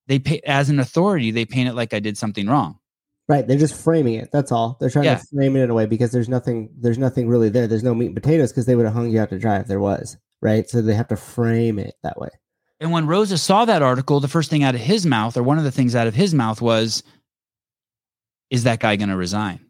They 0.09 0.19
pay 0.19 0.41
as 0.45 0.69
an 0.69 0.81
authority. 0.81 1.31
They 1.31 1.45
paint 1.45 1.69
it 1.69 1.75
like 1.75 1.95
I 1.95 2.01
did 2.01 2.19
something 2.19 2.49
wrong. 2.49 2.80
Right. 3.31 3.47
They're 3.47 3.57
just 3.57 3.81
framing 3.81 4.15
it. 4.15 4.31
That's 4.33 4.51
all. 4.51 4.77
They're 4.81 4.91
trying 4.91 5.05
Yeah. 5.05 5.19
to 5.19 5.27
frame 5.33 5.55
it 5.55 5.63
in 5.63 5.71
a 5.71 5.75
way 5.75 5.87
because 5.87 6.11
there's 6.11 6.29
nothing 6.29 6.69
there's 6.77 6.99
nothing 6.99 7.29
really 7.29 7.49
there. 7.49 7.69
There's 7.69 7.85
no 7.85 7.95
meat 7.95 8.07
and 8.07 8.15
potatoes 8.17 8.51
because 8.51 8.67
they 8.67 8.75
would 8.75 8.87
have 8.87 8.93
hung 8.95 9.09
you 9.09 9.21
out 9.21 9.31
to 9.31 9.39
dry 9.39 9.59
if 9.61 9.69
there 9.69 9.79
was. 9.79 10.17
Right. 10.43 10.69
So 10.69 10.83
they 10.83 10.95
have 10.95 11.07
to 11.09 11.17
frame 11.17 11.79
it 11.79 11.95
that 12.03 12.19
way. 12.21 12.31
And 12.81 12.91
when 12.91 13.07
Roza 13.07 13.39
saw 13.39 13.65
that 13.67 13.83
article, 13.83 14.19
the 14.19 14.27
first 14.27 14.51
thing 14.51 14.65
out 14.65 14.75
of 14.75 14.81
his 14.81 15.07
mouth, 15.07 15.37
or 15.37 15.45
one 15.45 15.59
of 15.59 15.65
the 15.65 15.71
things 15.71 15.95
out 15.95 16.09
of 16.09 16.15
his 16.17 16.35
mouth, 16.35 16.61
was, 16.61 17.05
"Is 18.51 18.65
that 18.65 18.81
guy 18.81 18.97
going 18.97 19.11
to 19.11 19.17
resign?" 19.17 19.61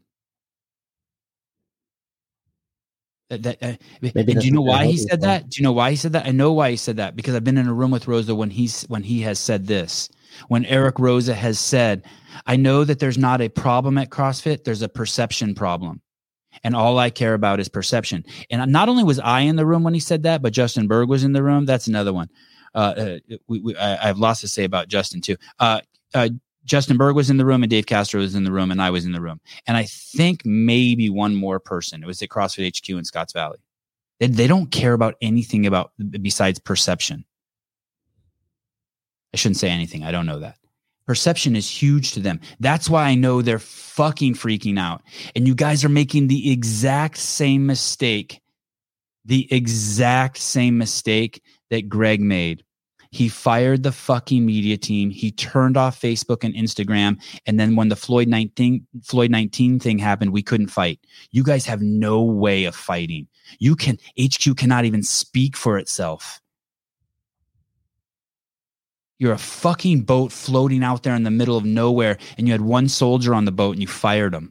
That, 3.29 3.43
that, 3.43 3.63
uh, 3.63 3.73
Maybe 4.01 4.35
do 4.35 4.47
you 4.47 4.53
know 4.53 4.63
why 4.63 4.87
he 4.87 4.97
said 4.97 5.21
that? 5.21 5.51
Do 5.51 5.61
you 5.61 5.65
know 5.65 5.73
why 5.73 5.91
he 5.91 5.97
said 5.97 6.13
that? 6.15 6.27
I 6.27 6.31
know 6.31 6.53
why 6.53 6.71
he 6.71 6.77
said 6.77 6.97
that 6.97 7.15
because 7.15 7.35
I've 7.35 7.45
been 7.45 7.59
in 7.59 7.69
a 7.69 7.75
room 7.75 7.91
with 7.91 8.07
Roza 8.07 8.35
when 8.35 8.51
he's 8.51 8.83
when 8.85 9.03
he 9.03 9.21
has 9.21 9.39
said 9.39 9.67
this. 9.67 10.09
When 10.49 10.65
Eric 10.67 10.97
Roza 10.97 11.35
has 11.35 11.59
said, 11.59 12.05
"I 12.47 12.57
know 12.57 12.85
that 12.85 12.99
there's 12.99 13.19
not 13.19 13.41
a 13.41 13.49
problem 13.49 13.99
at 13.99 14.11
CrossFit. 14.11 14.65
There's 14.65 14.83
a 14.83 14.89
perception 14.89 15.55
problem." 15.55 16.01
And 16.65 16.75
all 16.75 16.99
I 16.99 17.11
care 17.11 17.35
about 17.35 17.61
is 17.61 17.69
perception. 17.69 18.25
And 18.51 18.73
not 18.73 18.89
only 18.89 19.05
was 19.05 19.21
I 19.21 19.41
in 19.41 19.57
the 19.57 19.67
room 19.67 19.83
when 19.83 19.95
he 19.95 20.01
said 20.01 20.25
that, 20.25 20.43
but 20.43 20.53
Justin 20.53 20.89
Bergh 20.89 21.09
was 21.09 21.25
in 21.25 21.33
the 21.33 21.43
room. 21.43 21.65
That's 21.65 21.87
another 21.87 22.13
one. 22.13 22.29
Uh, 22.75 22.79
uh, 22.79 23.19
we, 23.49 23.61
we, 23.61 23.77
I, 23.77 24.07
have 24.07 24.19
lots 24.19 24.41
to 24.43 24.49
say 24.49 24.65
about 24.65 24.89
Justin 24.89 25.21
too. 25.21 25.37
Uh, 25.59 25.81
uh, 26.15 26.29
Justin 26.65 26.99
Bergh 26.99 27.15
was 27.15 27.31
in 27.31 27.37
the 27.37 27.45
room, 27.45 27.63
and 27.63 27.71
Dave 27.71 27.87
Castro 27.87 28.21
was 28.21 28.35
in 28.35 28.45
the 28.45 28.53
room, 28.53 28.71
and 28.71 28.81
I 28.81 28.91
was 28.91 29.05
in 29.05 29.13
the 29.13 29.21
room. 29.21 29.41
And 29.67 29.77
I 29.77 29.85
think 29.85 30.43
maybe 30.45 31.11
one 31.11 31.35
more 31.35 31.59
person. 31.59 32.03
It 32.03 32.07
was 32.07 32.23
at 32.23 32.29
CrossFit 32.29 32.77
HQ 32.77 32.89
in 32.91 33.05
Scotts 33.05 33.33
Valley. 33.33 33.59
They, 34.21 34.29
they 34.29 34.47
don't 34.47 34.71
care 34.71 34.93
about 34.93 35.17
anything 35.21 35.67
about 35.67 35.93
besides 36.21 36.59
perception. 36.59 37.25
I 39.33 39.37
shouldn't 39.37 39.59
say 39.59 39.69
anything. 39.69 40.03
I 40.03 40.11
don't 40.11 40.27
know 40.27 40.41
that. 40.41 40.57
Perception 41.07 41.57
is 41.57 41.69
huge 41.69 42.13
to 42.13 42.21
them. 42.21 42.41
That's 42.61 42.89
why 42.89 43.05
I 43.05 43.15
know 43.15 43.43
they're 43.43 43.59
fucking 43.59 44.35
freaking 44.35 44.79
out. 44.79 45.03
And 45.35 45.47
you 45.47 45.55
guys 45.55 45.85
are 45.85 45.89
making 45.89 46.29
the 46.29 46.53
exact 46.53 47.17
same 47.17 47.67
mistake, 47.67 48.41
the 49.25 49.53
exact 49.53 50.39
same 50.39 50.79
mistake 50.79 51.43
that 51.71 51.89
Greg 51.89 52.21
made. 52.21 52.65
He 53.13 53.29
fired 53.29 53.83
the 53.83 53.91
fucking 53.91 54.47
media 54.47 54.77
team. 54.77 55.11
He 55.11 55.33
turned 55.33 55.77
off 55.77 56.01
Facebook 56.01 56.45
and 56.45 56.55
Instagram. 56.55 57.21
And 57.45 57.59
then 57.59 57.75
when 57.75 57.89
the 57.89 57.97
Floyd 57.97 58.29
19, 58.29 58.87
Floyd 59.03 59.33
19 59.33 59.81
thing 59.81 59.99
happened, 59.99 60.33
we 60.33 60.43
couldn't 60.43 60.69
fight. 60.69 61.01
You 61.33 61.43
guys 61.43 61.67
have 61.67 61.83
no 61.83 62.23
way 62.23 62.67
of 62.67 62.77
fighting. 62.77 63.27
You 63.59 63.75
can, 63.75 63.99
HQ 64.17 64.57
cannot 64.57 64.85
even 64.85 65.03
speak 65.03 65.57
for 65.57 65.77
itself. 65.77 66.41
You're 69.21 69.35
a 69.35 69.39
fucking 69.39 70.01
boat 70.05 70.33
floating 70.33 70.83
out 70.83 71.03
there 71.03 71.15
in 71.15 71.25
the 71.25 71.31
middle 71.31 71.59
of 71.59 71.65
nowhere, 71.67 72.17
and 72.39 72.49
you 72.49 72.53
had 72.53 72.63
one 72.63 72.89
soldier 72.89 73.35
on 73.35 73.45
the 73.45 73.53
boat 73.53 73.73
and 73.73 73.83
you 73.83 73.87
fired 73.87 74.35
him. 74.35 74.51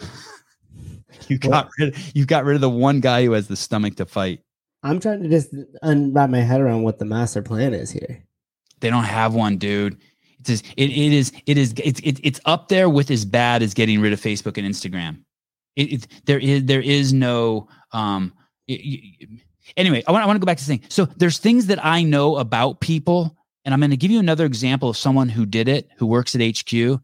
you 1.28 1.38
got 1.38 1.70
rid 1.78 1.96
you 2.12 2.26
got 2.26 2.44
rid 2.44 2.56
of 2.56 2.60
the 2.60 2.68
one 2.68 2.98
guy 2.98 3.24
who 3.24 3.32
has 3.32 3.46
the 3.46 3.54
stomach 3.56 3.94
to 3.96 4.04
fight. 4.04 4.40
I'm 4.82 4.98
trying 4.98 5.22
to 5.22 5.28
just 5.28 5.54
unwrap 5.82 6.28
my 6.28 6.40
head 6.40 6.60
around 6.60 6.82
what 6.82 6.98
the 6.98 7.04
master 7.04 7.40
plan 7.40 7.72
is 7.72 7.88
here. 7.92 8.24
They 8.80 8.90
don't 8.90 9.04
have 9.04 9.32
one, 9.32 9.58
dude. 9.58 9.96
It's 10.40 10.48
just, 10.48 10.64
it, 10.76 10.90
it 10.90 11.12
is 11.12 11.30
it 11.46 11.56
is 11.56 11.72
it's 11.76 12.00
it, 12.00 12.18
it's 12.24 12.40
up 12.46 12.66
there 12.66 12.88
with 12.90 13.12
as 13.12 13.24
bad 13.24 13.62
as 13.62 13.74
getting 13.74 14.00
rid 14.00 14.12
of 14.12 14.20
Facebook 14.20 14.58
and 14.58 14.66
Instagram. 14.66 15.22
It, 15.76 15.92
it 15.92 16.06
there 16.26 16.40
is 16.40 16.64
there 16.64 16.80
is 16.82 17.12
no 17.12 17.68
um. 17.92 18.34
it- 18.66 18.80
it- 18.82 19.40
anyway, 19.76 20.02
I 20.08 20.10
want 20.10 20.24
I 20.24 20.26
want 20.26 20.34
to 20.36 20.40
go 20.40 20.46
back 20.46 20.58
to 20.58 20.64
saying 20.64 20.82
so. 20.88 21.04
There's 21.04 21.38
things 21.38 21.66
that 21.66 21.84
I 21.84 22.02
know 22.02 22.38
about 22.38 22.80
people, 22.80 23.36
and 23.64 23.72
I'm 23.72 23.80
going 23.80 23.90
to 23.90 23.96
give 23.96 24.10
you 24.10 24.18
another 24.18 24.46
example 24.46 24.88
of 24.88 24.96
someone 24.96 25.28
who 25.28 25.46
did 25.46 25.68
it, 25.68 25.88
who 25.96 26.06
works 26.06 26.34
at 26.34 26.40
HQ. 26.40 27.00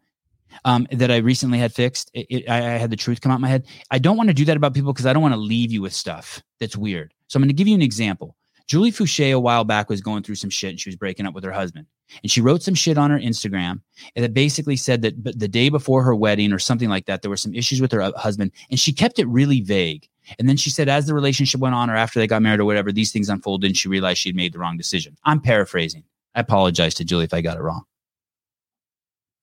Um, 0.65 0.89
that 0.91 1.11
I 1.11 1.19
recently 1.19 1.59
had 1.59 1.75
fixed. 1.75 2.11
It, 2.15 2.27
it, 2.31 2.49
I, 2.49 2.57
I 2.57 2.79
had 2.79 2.91
the 2.91 2.97
truth 2.97 3.21
come 3.21 3.31
out 3.31 3.41
my 3.41 3.49
head. 3.49 3.67
I 3.91 3.99
don't 3.99 4.17
want 4.17 4.31
to 4.31 4.35
do 4.35 4.47
that 4.47 4.57
about 4.57 4.73
people 4.73 4.95
because 4.95 5.05
I 5.05 5.13
don't 5.13 5.23
want 5.23 5.35
to 5.35 5.39
leave 5.41 5.71
you 5.71 5.83
with 5.83 5.93
stuff 5.93 6.43
that's 6.59 6.75
weird. 6.75 7.13
So 7.29 7.37
I'm 7.37 7.43
going 7.43 7.51
to 7.51 7.55
give 7.55 7.69
you 7.69 7.75
an 7.75 7.83
example. 7.83 8.35
Julie 8.69 8.91
Foucher 8.91 9.33
a 9.33 9.41
while 9.41 9.65
back 9.65 9.89
was 9.89 10.03
going 10.03 10.23
through 10.23 10.35
some 10.35 10.51
shit 10.51 10.71
and 10.71 10.81
she 10.81 10.91
was 10.91 10.97
breaking 10.97 11.27
up 11.27 11.35
with 11.35 11.43
her 11.45 11.53
husband. 11.53 11.87
And 12.23 12.31
she 12.31 12.41
wrote 12.41 12.63
some 12.63 12.75
shit 12.75 12.99
on 12.99 13.11
her 13.11 13.19
Instagram 13.19 13.81
that 14.15 14.35
basically 14.35 14.77
said 14.77 15.03
that 15.03 15.39
the 15.39 15.49
day 15.49 15.71
before 15.71 16.03
her 16.03 16.15
wedding 16.15 16.53
or 16.53 16.59
something 16.59 16.89
like 16.89 17.07
that, 17.07 17.23
there 17.23 17.31
were 17.31 17.37
some 17.37 17.55
issues 17.55 17.81
with 17.81 17.93
her 17.93 18.03
uh, 18.03 18.13
husband 18.13 18.53
and 18.71 18.79
she 18.79 18.93
kept 18.93 19.19
it 19.19 19.27
really 19.29 19.63
vague. 19.63 20.09
And 20.39 20.49
then 20.49 20.59
she 20.59 20.69
said, 20.69 20.89
as 20.89 21.07
the 21.07 21.15
relationship 21.15 21.61
went 21.61 21.75
on 21.75 21.89
or 21.89 21.97
after 21.97 22.19
they 22.19 22.27
got 22.27 22.43
married 22.43 22.61
or 22.61 22.67
whatever, 22.67 22.93
these 22.93 23.13
things 23.13 23.31
unfolded 23.31 23.67
and 23.69 23.77
she 23.77 23.89
realized 23.89 24.19
she'd 24.19 24.37
made 24.37 24.53
the 24.53 24.59
wrong 24.59 24.77
decision. 24.77 25.17
I'm 25.25 25.41
paraphrasing. 25.41 26.05
I 26.39 26.41
apologize 26.41 26.95
to 26.95 27.05
Julie 27.05 27.25
if 27.25 27.35
I 27.35 27.41
got 27.41 27.57
it 27.57 27.63
wrong. 27.63 27.83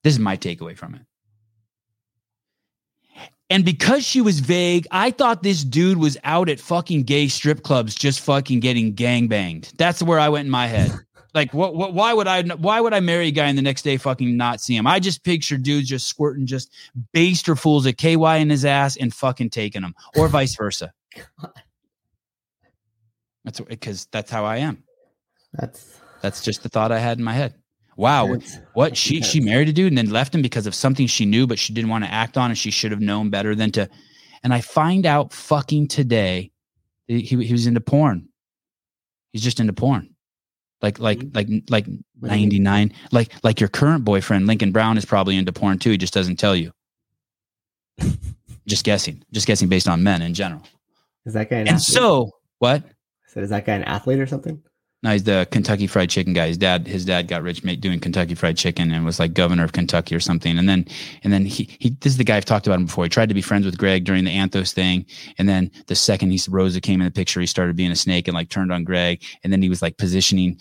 This 0.06 0.14
is 0.14 0.20
my 0.20 0.38
takeaway 0.38 0.78
from 0.78 0.96
it. 0.96 1.02
And 3.50 3.66
because 3.66 4.06
she 4.06 4.22
was 4.22 4.40
vague, 4.40 4.88
I 4.92 5.12
thought 5.12 5.44
this 5.44 5.66
dude 5.66 5.98
was 5.98 6.18
out 6.24 6.48
at 6.48 6.62
fucking 6.62 7.04
gay 7.04 7.28
strip 7.28 7.64
clubs 7.64 7.96
just 7.96 8.22
fucking 8.22 8.62
getting 8.62 8.96
gangbanged. 8.96 9.74
That's 9.76 10.02
where 10.02 10.20
I 10.20 10.30
went 10.30 10.46
in 10.46 10.52
my 10.52 10.68
head. 10.68 10.92
Like, 11.34 11.54
what, 11.54 11.76
what, 11.76 11.94
why 11.94 12.14
would 12.14 12.28
I, 12.28 12.44
why 12.44 12.80
would 12.80 12.94
I 12.94 13.02
marry 13.02 13.28
a 13.28 13.32
guy 13.32 13.48
and 13.48 13.58
the 13.58 13.62
next 13.62 13.82
day 13.82 13.98
fucking 13.98 14.38
not 14.38 14.62
see 14.62 14.74
him? 14.74 14.88
I 14.88 15.02
just 15.02 15.22
picture 15.26 15.58
dudes 15.58 15.90
just 15.90 16.08
squirting 16.08 16.46
just 16.46 16.72
baster 17.14 17.60
fools 17.60 17.86
at 17.86 17.98
KY 17.98 18.38
in 18.38 18.50
his 18.50 18.64
ass 18.64 18.96
and 18.96 19.14
fucking 19.14 19.50
taking 19.50 19.82
him 19.82 19.94
or 20.16 20.30
vice 20.30 20.56
versa. 20.56 20.94
God. 21.42 21.52
That's 23.44 23.60
because 23.60 24.08
that's 24.14 24.32
how 24.32 24.46
I 24.46 24.60
am. 24.60 24.82
That's 25.52 26.00
That's 26.22 26.42
just 26.42 26.64
the 26.64 26.70
thought 26.70 26.92
I 26.92 27.00
had 27.00 27.18
in 27.18 27.24
my 27.24 27.34
head. 27.34 27.56
Wow. 27.98 28.38
What 28.74 28.98
she 28.98 29.22
she 29.22 29.40
married 29.40 29.70
a 29.70 29.74
dude 29.74 29.88
and 29.88 29.98
then 29.98 30.10
left 30.10 30.36
him 30.36 30.42
because 30.42 30.68
of 30.68 30.76
something 30.76 31.08
she 31.08 31.26
knew 31.26 31.48
but 31.48 31.58
she 31.60 31.74
didn't 31.74 31.90
want 31.90 32.04
to 32.04 32.12
act 32.12 32.38
on 32.38 32.52
and 32.52 32.58
she 32.58 32.72
should 32.72 32.92
have 32.92 33.00
known 33.00 33.30
better 33.30 33.56
than 33.56 33.72
to 33.72 33.90
and 34.44 34.54
I 34.54 34.62
find 34.62 35.06
out 35.06 35.34
fucking 35.34 35.88
today 35.88 36.52
he 37.08 37.22
he 37.22 37.52
was 37.52 37.68
into 37.68 37.82
porn. 37.82 38.28
He's 39.32 39.44
just 39.44 39.60
into 39.60 39.74
porn. 39.74 40.14
Like 40.82 41.00
like 41.00 41.20
mm-hmm. 41.20 41.36
like 41.36 41.48
like 41.70 41.86
What 42.20 42.32
do 42.32 42.36
you 42.36 42.48
mean? 42.50 42.64
99 42.64 42.94
like 43.12 43.32
like 43.44 43.60
your 43.60 43.70
current 43.70 44.04
boyfriend 44.04 44.46
Lincoln 44.46 44.72
Brown 44.72 44.98
is 44.98 45.06
probably 45.06 45.38
into 45.38 45.54
porn 45.54 45.80
too 45.80 45.92
he 45.92 45.98
just 45.98 46.14
doesn't 46.14 46.36
tell 46.36 46.56
you. 46.56 46.72
just 48.68 48.84
guessing. 48.84 49.24
Just 49.32 49.48
guessing 49.48 49.70
based 49.70 49.88
on 49.88 50.04
men 50.04 50.22
in 50.22 50.34
general. 50.34 50.64
Is 51.26 51.34
that 51.34 51.50
guy 51.50 51.58
an 51.58 51.68
And 51.68 51.78
athlete? 51.78 51.96
so 51.96 52.32
what? 52.60 52.84
So 53.28 53.40
is 53.40 53.50
that 53.52 53.66
guy 53.66 53.76
an 53.76 53.84
athlete 53.84 54.20
or 54.20 54.28
something? 54.28 54.62
No, 55.04 55.12
he's 55.12 55.24
the 55.24 55.48
Kentucky 55.52 55.86
Fried 55.86 56.10
Chicken 56.10 56.34
guy. 56.34 56.48
His 56.48 56.58
dad, 56.58 56.88
his 56.88 57.06
dad 57.06 57.28
got 57.28 57.44
rich 57.44 57.62
doing 57.80 58.00
Kentucky 58.00 58.34
Fried 58.34 58.58
Chicken 58.58 58.92
and 58.92 59.06
was 59.06 59.20
like 59.20 59.36
governor 59.36 59.64
of 59.64 59.72
Kentucky 59.72 60.16
or 60.16 60.20
something. 60.20 60.58
And 60.58 60.68
then, 60.68 60.88
and 61.24 61.32
then 61.32 61.46
he, 61.46 61.70
he, 61.80 61.90
this 62.02 62.14
is 62.14 62.18
the 62.18 62.24
guy 62.24 62.38
I've 62.38 62.46
talked 62.46 62.66
about 62.66 62.80
him 62.80 62.88
before. 62.88 63.04
He 63.04 63.10
tried 63.10 63.30
to 63.30 63.36
be 63.36 63.42
friends 63.44 63.68
with 63.68 63.78
Greg 63.78 64.04
during 64.04 64.24
the 64.24 64.32
Anthos 64.32 64.74
thing. 64.74 65.06
And 65.38 65.48
then 65.48 65.70
the 65.86 65.94
second 65.94 66.32
he 66.32 66.38
Roza 66.38 66.82
came 66.82 67.02
in 67.02 67.06
the 67.06 67.12
picture, 67.12 67.40
he 67.40 67.46
started 67.46 67.76
being 67.76 67.92
a 67.92 67.96
snake 67.96 68.28
and 68.28 68.34
like 68.34 68.50
turned 68.50 68.72
on 68.72 68.84
Greg. 68.84 69.22
And 69.44 69.54
then 69.54 69.62
he 69.62 69.70
was 69.70 69.84
like 69.84 69.98
positioning 69.98 70.58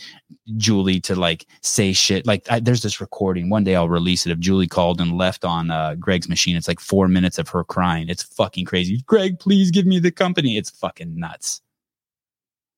Julie 0.58 1.00
to 1.00 1.14
like 1.14 1.46
say 1.62 1.94
shit. 1.94 2.26
Like 2.26 2.44
I, 2.50 2.60
there's 2.60 2.82
this 2.82 3.00
recording. 3.00 3.48
One 3.48 3.64
day 3.64 3.76
I'll 3.76 3.88
release 3.88 4.26
it 4.26 4.32
of 4.32 4.40
Julie 4.40 4.68
called 4.68 5.00
and 5.00 5.16
left 5.16 5.46
on 5.46 5.70
uh, 5.70 5.94
Greg's 5.94 6.28
machine. 6.28 6.54
It's 6.54 6.68
like 6.68 6.80
four 6.80 7.08
minutes 7.08 7.38
of 7.38 7.48
her 7.48 7.64
crying. 7.64 8.10
It's 8.10 8.22
fucking 8.22 8.66
crazy. 8.66 9.02
Greg, 9.06 9.38
please 9.38 9.70
give 9.70 9.86
me 9.86 10.00
the 10.00 10.10
company. 10.10 10.58
It's 10.58 10.68
fucking 10.68 11.18
nuts. 11.18 11.62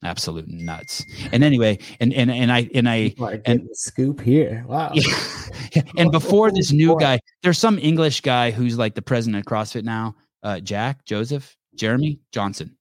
Absolute 0.07 0.47
nuts. 0.47 1.05
And 1.33 1.43
anyway, 1.43 1.79
and 1.99 2.15
and 2.15 2.31
and 2.31 2.53
I 2.53 2.71
and 2.73 2.89
I 2.89 3.09
People 3.09 3.27
are 3.27 3.37
getting 3.39 3.67
the 3.67 3.75
scoop 3.75 4.21
here. 4.21 4.65
Wow. 4.69 4.93
yeah. 4.95 5.83
and 5.97 6.13
before 6.13 6.53
this 6.53 6.71
new 6.71 6.97
guy, 7.01 7.19
there's 7.43 7.59
some 7.59 7.77
English 7.81 8.21
guy 8.21 8.53
who's 8.53 8.79
like 8.79 8.95
the 8.95 9.03
president 9.03 9.45
of 9.45 9.53
CrossFit 9.53 9.83
now, 9.83 10.15
uh, 10.45 10.61
Jack 10.61 11.05
Joseph 11.07 11.57
Jeremy 11.75 12.21
Johnson, 12.31 12.77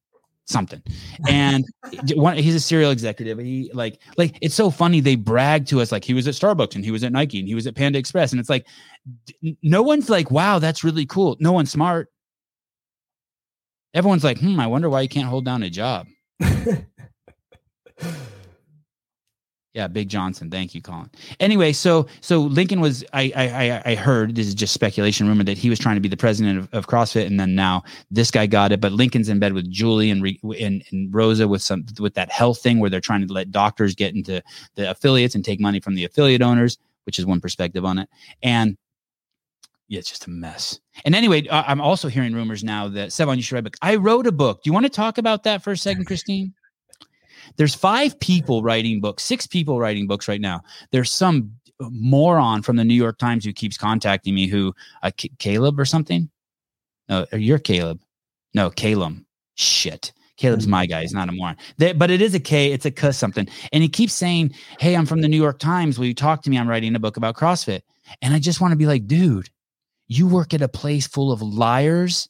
something, 0.45 0.83
and 1.27 1.65
one, 2.13 2.38
he's 2.38 2.53
a 2.53 2.59
serial 2.59 2.91
executive. 2.91 3.39
He 3.39 3.71
like 3.73 3.99
like 4.17 4.38
it's 4.41 4.55
so 4.55 4.69
funny. 4.69 4.99
They 4.99 5.15
brag 5.15 5.65
to 5.67 5.81
us 5.81 5.91
like 5.91 6.03
he 6.03 6.13
was 6.13 6.27
at 6.27 6.35
Starbucks 6.35 6.75
and 6.75 6.85
he 6.85 6.91
was 6.91 7.03
at 7.03 7.11
Nike 7.11 7.39
and 7.39 7.47
he 7.47 7.55
was 7.55 7.65
at 7.65 7.75
Panda 7.75 7.97
Express, 7.97 8.33
and 8.33 8.39
it's 8.39 8.51
like 8.51 8.67
no 9.63 9.81
one's 9.81 10.11
like, 10.11 10.29
wow, 10.29 10.59
that's 10.59 10.83
really 10.83 11.07
cool. 11.07 11.38
No 11.39 11.51
one's 11.51 11.71
smart. 11.71 12.09
Everyone's 13.95 14.23
like, 14.23 14.38
hmm, 14.38 14.59
I 14.59 14.67
wonder 14.67 14.91
why 14.91 15.01
you 15.01 15.09
can't 15.09 15.27
hold 15.27 15.45
down 15.45 15.63
a 15.63 15.71
job. 15.71 16.05
Yeah, 19.73 19.89
Big 19.89 20.08
Johnson. 20.08 20.49
Thank 20.49 20.73
you, 20.73 20.81
Colin. 20.81 21.10
Anyway, 21.41 21.73
so 21.73 22.08
so 22.21 22.39
Lincoln 22.43 22.79
was 22.79 23.03
I 23.12 23.34
I 23.36 23.43
I- 23.73 23.81
I 23.91 23.95
heard 23.95 24.34
this 24.34 24.47
is 24.47 24.55
just 24.55 24.73
speculation, 24.73 25.27
rumor 25.27 25.43
that 25.43 25.58
he 25.58 25.69
was 25.69 25.79
trying 25.79 25.95
to 25.95 25.99
be 26.01 26.08
the 26.08 26.15
president 26.15 26.58
of, 26.58 26.69
of 26.73 26.88
CrossFit, 26.88 27.25
and 27.25 27.38
then 27.38 27.55
now 27.55 27.84
this 28.10 28.31
guy 28.31 28.45
got 28.45 28.71
it. 28.71 28.79
But 28.79 28.93
Lincoln's 28.93 29.27
in 29.27 29.38
bed 29.39 29.51
with 29.51 29.69
Julie 29.69 30.12
and 30.12 30.23
Re, 30.23 30.39
and, 30.62 30.81
and 30.93 31.13
Roza 31.13 31.49
with 31.49 31.62
some 31.62 31.86
with 31.99 32.13
that 32.13 32.31
health 32.31 32.62
thing 32.62 32.79
where 32.79 32.89
they're 32.89 33.01
trying 33.01 33.27
to 33.27 33.34
let 33.34 33.51
doctors 33.51 33.95
get 33.95 34.15
into 34.15 34.41
the 34.75 34.89
affiliates 34.91 35.36
and 35.36 35.43
take 35.43 35.60
money 35.60 35.81
from 35.81 35.95
the 35.95 36.05
affiliate 36.05 36.41
owners, 36.41 36.77
which 37.05 37.19
is 37.19 37.25
one 37.25 37.41
perspective 37.41 37.84
on 37.84 37.99
it. 37.99 38.08
And 38.41 38.77
yeah, 39.89 39.99
it's 39.99 40.10
just 40.10 40.25
a 40.25 40.29
mess. 40.29 40.79
And 41.03 41.13
anyway, 41.13 41.49
I- 41.49 41.63
I'm 41.69 41.81
also 41.81 42.08
hearing 42.08 42.34
rumors 42.34 42.63
now 42.63 42.88
that 42.88 43.10
Sevan, 43.10 43.36
you 43.36 43.41
should 43.41 43.55
write 43.55 43.60
a 43.60 43.63
book. 43.63 43.77
I 43.81 43.95
wrote 43.97 44.25
a 44.25 44.31
book. 44.31 44.63
Do 44.63 44.69
you 44.69 44.73
want 44.73 44.86
to 44.86 44.89
talk 44.89 45.17
about 45.17 45.43
that 45.43 45.62
for 45.63 45.73
a 45.73 45.77
second, 45.77 46.05
Christine? 46.05 46.53
There's 47.58 47.75
five 47.75 48.19
people 48.19 48.63
writing 48.63 49.01
books, 49.01 49.23
six 49.23 49.47
people 49.47 49.79
writing 49.79 50.08
books 50.08 50.27
right 50.27 50.41
now. 50.41 50.62
There's 50.91 51.12
some 51.12 51.51
moron 51.79 52.62
from 52.62 52.77
the 52.77 52.84
New 52.84 52.93
York 52.93 53.17
Times 53.17 53.43
who 53.45 53.53
keeps 53.53 53.77
contacting 53.77 54.34
me 54.36 54.47
who 54.47 54.73
uh, 55.03 55.12
C- 55.19 55.31
Caleb 55.39 55.79
or 55.79 55.86
something. 55.86 56.29
No, 57.10 57.25
or 57.31 57.38
you're 57.38 57.60
Caleb. 57.60 58.01
No, 58.53 58.69
Caleb. 58.69 59.23
Shit. 59.55 60.13
Caleb's 60.38 60.67
my 60.67 60.86
guy. 60.86 61.01
He's 61.01 61.13
not 61.13 61.29
a 61.29 61.31
moron. 61.31 61.55
They- 61.77 61.93
but 61.93 62.12
it 62.12 62.21
is 62.21 62.34
a 62.34 62.39
K. 62.39 62.71
It's 62.71 62.86
a 62.86 62.91
K 62.91 63.12
something. 63.12 63.47
And 63.71 63.84
he 63.84 63.89
keeps 63.89 64.13
saying, 64.13 64.53
Hey, 64.79 64.95
I'm 64.95 65.05
from 65.05 65.21
the 65.21 65.27
New 65.29 65.38
York 65.41 65.60
Times. 65.60 65.97
Will 65.97 66.05
you 66.08 66.13
talk 66.13 66.41
to 66.43 66.49
me? 66.49 66.58
I'm 66.58 66.67
writing 66.67 66.95
a 66.95 66.99
book 66.99 67.17
about 67.17 67.36
CrossFit. 67.36 67.81
And 68.21 68.34
I 68.34 68.39
just 68.39 68.60
want 68.62 68.71
to 68.71 68.77
be 68.77 68.86
like, 68.86 69.08
dude, 69.08 69.49
you 70.08 70.27
work 70.27 70.53
at 70.53 70.62
a 70.62 70.67
place 70.67 71.08
full 71.08 71.31
of 71.31 71.41
liars 71.41 72.29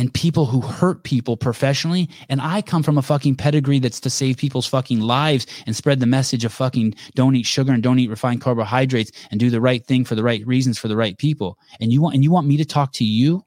and 0.00 0.14
people 0.14 0.46
who 0.46 0.62
hurt 0.62 1.02
people 1.04 1.36
professionally. 1.36 2.08
And 2.30 2.40
I 2.40 2.62
come 2.62 2.82
from 2.82 2.96
a 2.96 3.02
fucking 3.02 3.36
pedigree 3.36 3.80
that's 3.80 4.00
to 4.00 4.08
save 4.08 4.38
people's 4.38 4.66
fucking 4.66 5.00
lives 5.00 5.46
and 5.66 5.76
spread 5.76 6.00
the 6.00 6.06
message 6.06 6.42
of 6.42 6.54
fucking 6.54 6.94
don't 7.14 7.36
eat 7.36 7.44
sugar 7.44 7.70
and 7.70 7.82
don't 7.82 7.98
eat 7.98 8.08
refined 8.08 8.40
carbohydrates 8.40 9.12
and 9.30 9.38
do 9.38 9.50
the 9.50 9.60
right 9.60 9.84
thing 9.84 10.06
for 10.06 10.14
the 10.14 10.22
right 10.22 10.44
reasons 10.46 10.78
for 10.78 10.88
the 10.88 10.96
right 10.96 11.18
people. 11.18 11.58
And 11.82 11.92
you 11.92 12.00
want 12.00 12.14
and 12.14 12.24
you 12.24 12.30
want 12.30 12.46
me 12.46 12.56
to 12.56 12.64
talk 12.64 12.92
to 12.94 13.04
you? 13.04 13.44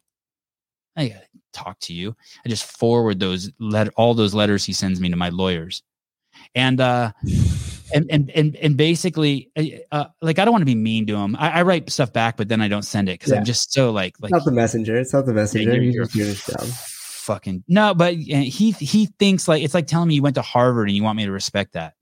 I 0.95 1.23
talk 1.53 1.79
to 1.79 1.93
you. 1.93 2.15
I 2.45 2.49
just 2.49 2.65
forward 2.65 3.19
those 3.19 3.51
let 3.59 3.87
all 3.95 4.13
those 4.13 4.35
letters 4.35 4.63
he 4.63 4.73
sends 4.73 5.01
me 5.01 5.09
to 5.09 5.15
my 5.15 5.29
lawyers. 5.29 5.81
And 6.53 6.79
uh 6.79 7.13
and 7.93 8.09
and 8.09 8.29
and 8.31 8.55
and 8.55 8.77
basically, 8.77 9.51
uh, 9.91 10.05
like 10.21 10.39
I 10.39 10.45
don't 10.45 10.51
want 10.51 10.61
to 10.61 10.65
be 10.65 10.75
mean 10.75 11.05
to 11.07 11.15
him. 11.15 11.35
I, 11.37 11.59
I, 11.59 11.61
write 11.61 11.89
stuff 11.89 12.11
back, 12.11 12.37
but 12.37 12.49
then 12.49 12.61
I 12.61 12.67
don't 12.67 12.83
send 12.83 13.09
it 13.09 13.19
because 13.19 13.31
yeah. 13.31 13.39
I'm 13.39 13.45
just 13.45 13.71
so 13.71 13.91
like 13.91 14.15
like 14.19 14.31
it's 14.31 14.39
not 14.39 14.45
the 14.45 14.51
messenger. 14.51 14.97
It's 14.97 15.13
not 15.13 15.25
the 15.25 15.33
messenger. 15.33 15.81
You're, 15.81 16.05
you're 16.13 16.33
fucking 16.35 17.63
no, 17.67 17.93
but 17.93 18.15
he 18.15 18.71
he 18.71 19.05
thinks 19.19 19.47
like 19.47 19.63
it's 19.63 19.73
like 19.73 19.87
telling 19.87 20.09
me 20.09 20.15
you 20.15 20.21
went 20.21 20.35
to 20.35 20.41
Harvard 20.41 20.89
and 20.89 20.95
you 20.95 21.03
want 21.03 21.17
me 21.17 21.25
to 21.25 21.31
respect 21.31 21.73
that. 21.73 21.93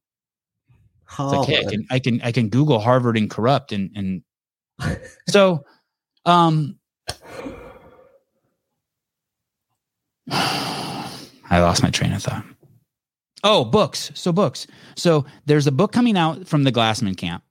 Like 1.20 1.48
hey, 1.48 1.60
I 1.60 1.70
can 1.70 1.86
I 1.90 2.00
can 2.00 2.22
I 2.22 2.32
can 2.32 2.50
Google 2.50 2.80
Harvard 2.80 3.18
and 3.18 3.30
corrupt 3.30 3.72
and 3.72 3.92
and 3.96 4.24
so 5.30 5.66
um 6.26 6.80
I 10.32 11.60
lost 11.60 11.84
my 11.84 11.90
train 11.90 12.14
of 12.14 12.24
thought. 12.24 12.46
Oh, 13.44 13.66
books. 13.66 14.12
So 14.14 14.32
books. 14.32 14.68
So 14.96 15.26
there's 15.46 15.68
a 15.68 15.72
book 15.72 15.92
coming 15.92 16.18
out 16.18 16.48
from 16.48 16.64
the 16.64 16.72
Glassman 16.72 17.18
camp. 17.18 17.44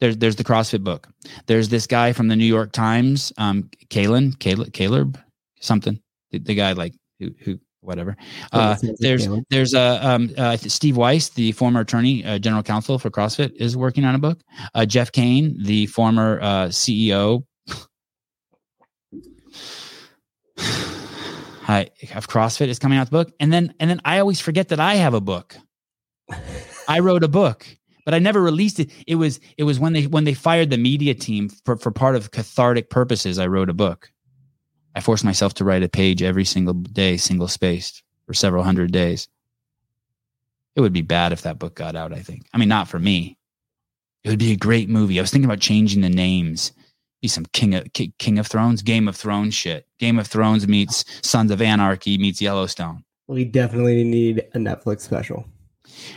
There's 0.00 0.16
there's 0.16 0.36
the 0.36 0.44
CrossFit 0.44 0.84
book. 0.84 1.08
There's 1.46 1.68
this 1.68 1.86
guy 1.86 2.12
from 2.12 2.28
the 2.28 2.36
New 2.36 2.46
York 2.46 2.72
Times, 2.72 3.32
um, 3.36 3.68
Kalen, 3.88 4.38
Caleb, 4.38 4.72
Caleb, 4.72 5.20
something. 5.60 6.00
The, 6.30 6.38
the, 6.38 6.54
guy 6.54 6.72
like 6.72 6.94
who 7.18 7.34
who 7.40 7.58
whatever. 7.80 8.16
Uh, 8.52 8.76
there's 9.00 9.26
there's 9.50 9.74
uh, 9.74 9.98
um, 10.02 10.30
uh, 10.38 10.56
Steve 10.56 10.96
Weiss, 10.96 11.30
the 11.30 11.52
former 11.52 11.80
attorney 11.80 12.24
uh, 12.24 12.38
general 12.38 12.62
counsel 12.62 12.98
for 12.98 13.10
CrossFit, 13.10 13.52
is 13.56 13.76
working 13.76 14.04
on 14.04 14.14
a 14.14 14.18
book. 14.18 14.38
Uh, 14.74 14.86
Jeff 14.86 15.10
Kane, 15.10 15.56
the 15.64 15.86
former 15.86 16.38
uh, 16.40 16.66
CEO 16.66 17.44
I 21.68 21.90
have 22.08 22.28
CrossFit 22.28 22.68
is 22.68 22.78
coming 22.78 22.98
out 22.98 23.08
the 23.08 23.10
book, 23.10 23.32
and 23.38 23.52
then 23.52 23.74
and 23.78 23.90
then 23.90 24.00
I 24.04 24.18
always 24.18 24.40
forget 24.40 24.68
that 24.68 24.80
I 24.80 24.94
have 24.94 25.12
a 25.12 25.20
book. 25.20 25.54
I 26.88 27.00
wrote 27.00 27.22
a 27.22 27.28
book, 27.28 27.66
but 28.06 28.14
I 28.14 28.18
never 28.18 28.40
released 28.40 28.80
it. 28.80 28.90
It 29.06 29.16
was 29.16 29.38
it 29.58 29.64
was 29.64 29.78
when 29.78 29.92
they 29.92 30.06
when 30.06 30.24
they 30.24 30.32
fired 30.32 30.70
the 30.70 30.78
media 30.78 31.14
team 31.14 31.50
for 31.66 31.76
for 31.76 31.90
part 31.90 32.16
of 32.16 32.30
cathartic 32.30 32.88
purposes. 32.88 33.38
I 33.38 33.48
wrote 33.48 33.68
a 33.68 33.74
book. 33.74 34.10
I 34.94 35.00
forced 35.00 35.24
myself 35.24 35.54
to 35.54 35.64
write 35.64 35.82
a 35.82 35.88
page 35.88 36.22
every 36.22 36.46
single 36.46 36.72
day, 36.72 37.18
single 37.18 37.48
spaced, 37.48 38.02
for 38.26 38.32
several 38.32 38.64
hundred 38.64 38.90
days. 38.90 39.28
It 40.74 40.80
would 40.80 40.94
be 40.94 41.02
bad 41.02 41.32
if 41.32 41.42
that 41.42 41.58
book 41.58 41.74
got 41.74 41.96
out. 41.96 42.14
I 42.14 42.20
think. 42.20 42.46
I 42.54 42.58
mean, 42.58 42.70
not 42.70 42.88
for 42.88 42.98
me. 42.98 43.36
It 44.24 44.30
would 44.30 44.38
be 44.38 44.52
a 44.52 44.56
great 44.56 44.88
movie. 44.88 45.18
I 45.18 45.22
was 45.22 45.30
thinking 45.30 45.44
about 45.44 45.60
changing 45.60 46.00
the 46.00 46.08
names 46.08 46.72
be 47.20 47.28
some 47.28 47.46
King 47.46 47.74
of 47.74 47.86
King 47.92 48.38
of 48.38 48.46
Thrones, 48.46 48.82
Game 48.82 49.08
of 49.08 49.16
Thrones 49.16 49.54
shit. 49.54 49.86
Game 49.98 50.18
of 50.18 50.26
Thrones 50.26 50.68
meets 50.68 51.04
Sons 51.26 51.50
of 51.50 51.60
Anarchy 51.60 52.18
meets 52.18 52.40
Yellowstone. 52.40 53.04
We 53.26 53.44
definitely 53.44 54.04
need 54.04 54.38
a 54.54 54.58
Netflix 54.58 55.00
special. 55.00 55.44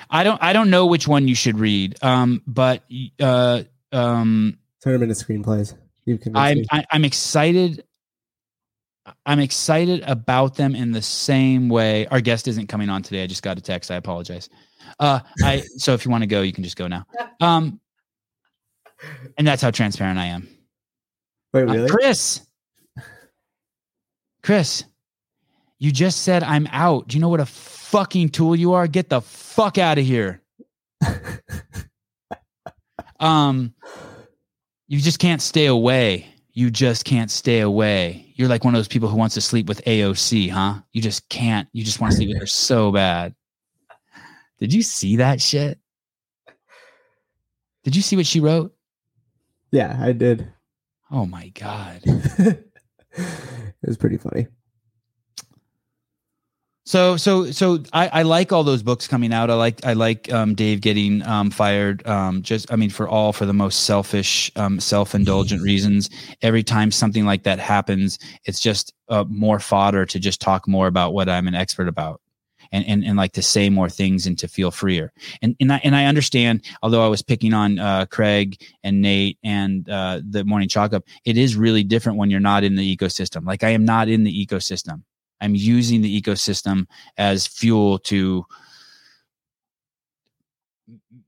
I 0.09 0.23
don't 0.23 0.41
I 0.41 0.53
don't 0.53 0.69
know 0.69 0.85
which 0.85 1.07
one 1.07 1.27
you 1.27 1.35
should 1.35 1.59
read. 1.59 1.97
Um, 2.03 2.41
but 2.45 2.83
uh, 3.19 3.63
um, 3.91 4.57
turn 4.83 4.93
them 4.93 5.03
into 5.03 5.15
screenplays. 5.15 5.75
You 6.05 6.17
can. 6.17 6.35
I'm 6.35 6.63
I, 6.71 6.79
am 6.79 6.85
i 6.91 6.95
am 6.95 7.05
excited. 7.05 7.83
I'm 9.25 9.39
excited 9.39 10.03
about 10.05 10.55
them 10.55 10.75
in 10.75 10.91
the 10.91 11.01
same 11.01 11.69
way. 11.69 12.05
Our 12.07 12.21
guest 12.21 12.47
isn't 12.47 12.67
coming 12.67 12.89
on 12.89 13.01
today. 13.01 13.23
I 13.23 13.27
just 13.27 13.43
got 13.43 13.57
a 13.57 13.61
text. 13.61 13.89
I 13.89 13.95
apologize. 13.95 14.49
Uh, 14.99 15.21
I 15.43 15.63
so 15.77 15.93
if 15.93 16.05
you 16.05 16.11
want 16.11 16.23
to 16.23 16.27
go, 16.27 16.41
you 16.41 16.53
can 16.53 16.63
just 16.63 16.77
go 16.77 16.87
now. 16.87 17.05
Um, 17.41 17.79
and 19.35 19.47
that's 19.47 19.63
how 19.63 19.71
transparent 19.71 20.19
I 20.19 20.27
am. 20.27 20.47
Wait, 21.53 21.63
uh, 21.63 21.65
really? 21.65 21.85
Uh, 21.85 21.89
Chris. 21.89 22.41
Chris, 24.43 24.85
you 25.77 25.91
just 25.91 26.23
said 26.23 26.43
I'm 26.43 26.67
out. 26.71 27.07
Do 27.07 27.17
you 27.17 27.21
know 27.21 27.29
what 27.29 27.39
a 27.39 27.45
fucking 27.45 28.29
tool 28.29 28.55
you 28.55 28.73
are? 28.73 28.87
Get 28.87 29.09
the 29.09 29.21
fuck 29.21 29.77
out 29.77 29.97
of 29.97 30.05
here. 30.05 30.41
um, 33.19 33.73
you 34.87 34.99
just 34.99 35.19
can't 35.19 35.41
stay 35.41 35.67
away. 35.67 36.27
You 36.53 36.69
just 36.69 37.05
can't 37.05 37.31
stay 37.31 37.61
away. 37.61 38.33
You're 38.35 38.49
like 38.49 38.63
one 38.63 38.73
of 38.73 38.79
those 38.79 38.87
people 38.87 39.09
who 39.09 39.15
wants 39.15 39.35
to 39.35 39.41
sleep 39.41 39.67
with 39.67 39.83
AOC, 39.85 40.49
huh? 40.49 40.79
You 40.91 41.01
just 41.01 41.29
can't. 41.29 41.67
You 41.71 41.83
just 41.83 42.01
want 42.01 42.11
to 42.11 42.17
sleep 42.17 42.29
with 42.29 42.39
her 42.39 42.47
so 42.47 42.91
bad. 42.91 43.35
Did 44.59 44.73
you 44.73 44.81
see 44.81 45.17
that 45.17 45.41
shit? 45.41 45.79
Did 47.83 47.95
you 47.95 48.01
see 48.01 48.15
what 48.15 48.27
she 48.27 48.39
wrote? 48.39 48.75
Yeah, 49.71 49.97
I 49.99 50.11
did. 50.11 50.51
Oh 51.11 51.25
my 51.25 51.49
god. 51.49 52.01
it 52.05 52.65
was 53.83 53.97
pretty 53.97 54.17
funny. 54.17 54.47
So 56.85 57.15
so 57.15 57.51
so 57.51 57.83
I, 57.93 58.07
I 58.07 58.21
like 58.23 58.51
all 58.51 58.63
those 58.63 58.81
books 58.81 59.07
coming 59.07 59.31
out. 59.33 59.49
I 59.49 59.53
like 59.53 59.85
I 59.85 59.93
like 59.93 60.31
um, 60.33 60.55
Dave 60.55 60.81
getting 60.81 61.21
um, 61.27 61.51
fired. 61.51 62.05
Um, 62.07 62.41
just 62.41 62.71
I 62.71 62.75
mean 62.75 62.89
for 62.89 63.07
all 63.07 63.33
for 63.33 63.45
the 63.45 63.53
most 63.53 63.83
selfish, 63.83 64.51
um, 64.55 64.79
self 64.79 65.13
indulgent 65.13 65.61
reasons. 65.61 66.09
Every 66.41 66.63
time 66.63 66.91
something 66.91 67.25
like 67.25 67.43
that 67.43 67.59
happens, 67.59 68.17
it's 68.45 68.59
just 68.59 68.93
uh, 69.09 69.25
more 69.29 69.59
fodder 69.59 70.05
to 70.07 70.19
just 70.19 70.41
talk 70.41 70.67
more 70.67 70.87
about 70.87 71.13
what 71.13 71.29
I'm 71.29 71.47
an 71.47 71.55
expert 71.55 71.87
about 71.87 72.19
and, 72.71 72.85
and, 72.87 73.03
and 73.03 73.17
like 73.17 73.33
to 73.33 73.41
say 73.41 73.69
more 73.69 73.89
things 73.89 74.25
and 74.25 74.37
to 74.39 74.47
feel 74.47 74.71
freer. 74.71 75.11
And, 75.41 75.55
and 75.59 75.73
I, 75.73 75.81
and 75.83 75.95
I 75.95 76.05
understand, 76.05 76.63
although 76.81 77.05
I 77.05 77.07
was 77.07 77.21
picking 77.21 77.53
on 77.53 77.79
uh, 77.79 78.05
Craig 78.05 78.61
and 78.83 79.01
Nate 79.01 79.37
and 79.43 79.89
uh, 79.89 80.21
the 80.27 80.43
morning 80.45 80.69
chalk 80.69 80.93
up, 80.93 81.03
it 81.25 81.37
is 81.37 81.55
really 81.55 81.83
different 81.83 82.17
when 82.17 82.29
you're 82.29 82.39
not 82.39 82.63
in 82.63 82.75
the 82.75 82.97
ecosystem. 82.97 83.45
Like 83.45 83.63
I 83.63 83.69
am 83.69 83.85
not 83.85 84.07
in 84.07 84.23
the 84.23 84.45
ecosystem. 84.45 85.03
I'm 85.41 85.55
using 85.55 86.01
the 86.01 86.21
ecosystem 86.21 86.85
as 87.17 87.47
fuel 87.47 87.97
to 87.99 88.45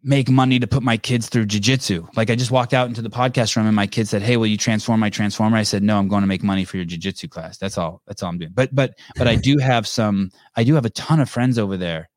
make 0.04 0.30
money 0.30 0.60
to 0.60 0.68
put 0.68 0.84
my 0.84 0.98
kids 0.98 1.30
through 1.30 1.46
jujitsu. 1.46 2.08
Like 2.16 2.30
I 2.30 2.36
just 2.36 2.52
walked 2.52 2.74
out 2.74 2.88
into 2.88 3.02
the 3.02 3.10
podcast 3.10 3.56
room 3.56 3.66
and 3.66 3.76
my 3.76 3.88
kid 3.88 4.08
said, 4.08 4.22
Hey, 4.22 4.38
will 4.38 4.48
you 4.48 4.58
transform 4.58 5.00
my 5.00 5.10
transformer? 5.10 5.58
I 5.58 5.64
said, 5.64 5.82
No, 5.82 5.98
I'm 5.98 6.08
going 6.08 6.22
to 6.22 6.28
make 6.28 6.44
money 6.44 6.66
for 6.66 6.78
your 6.78 6.86
jujitsu 6.86 7.30
class. 7.30 7.58
That's 7.58 7.78
all. 7.78 8.02
That's 8.06 8.22
all 8.22 8.30
I'm 8.30 8.38
doing. 8.38 8.52
But 8.54 8.76
but 8.76 8.98
but 9.16 9.28
I 9.28 9.36
do 9.36 9.58
have 9.58 9.88
some 9.88 10.32
I 10.56 10.64
do 10.64 10.76
have 10.76 10.86
a 10.86 10.90
ton 10.90 11.20
of 11.20 11.30
friends 11.30 11.58
over 11.58 11.78
there. 11.78 12.10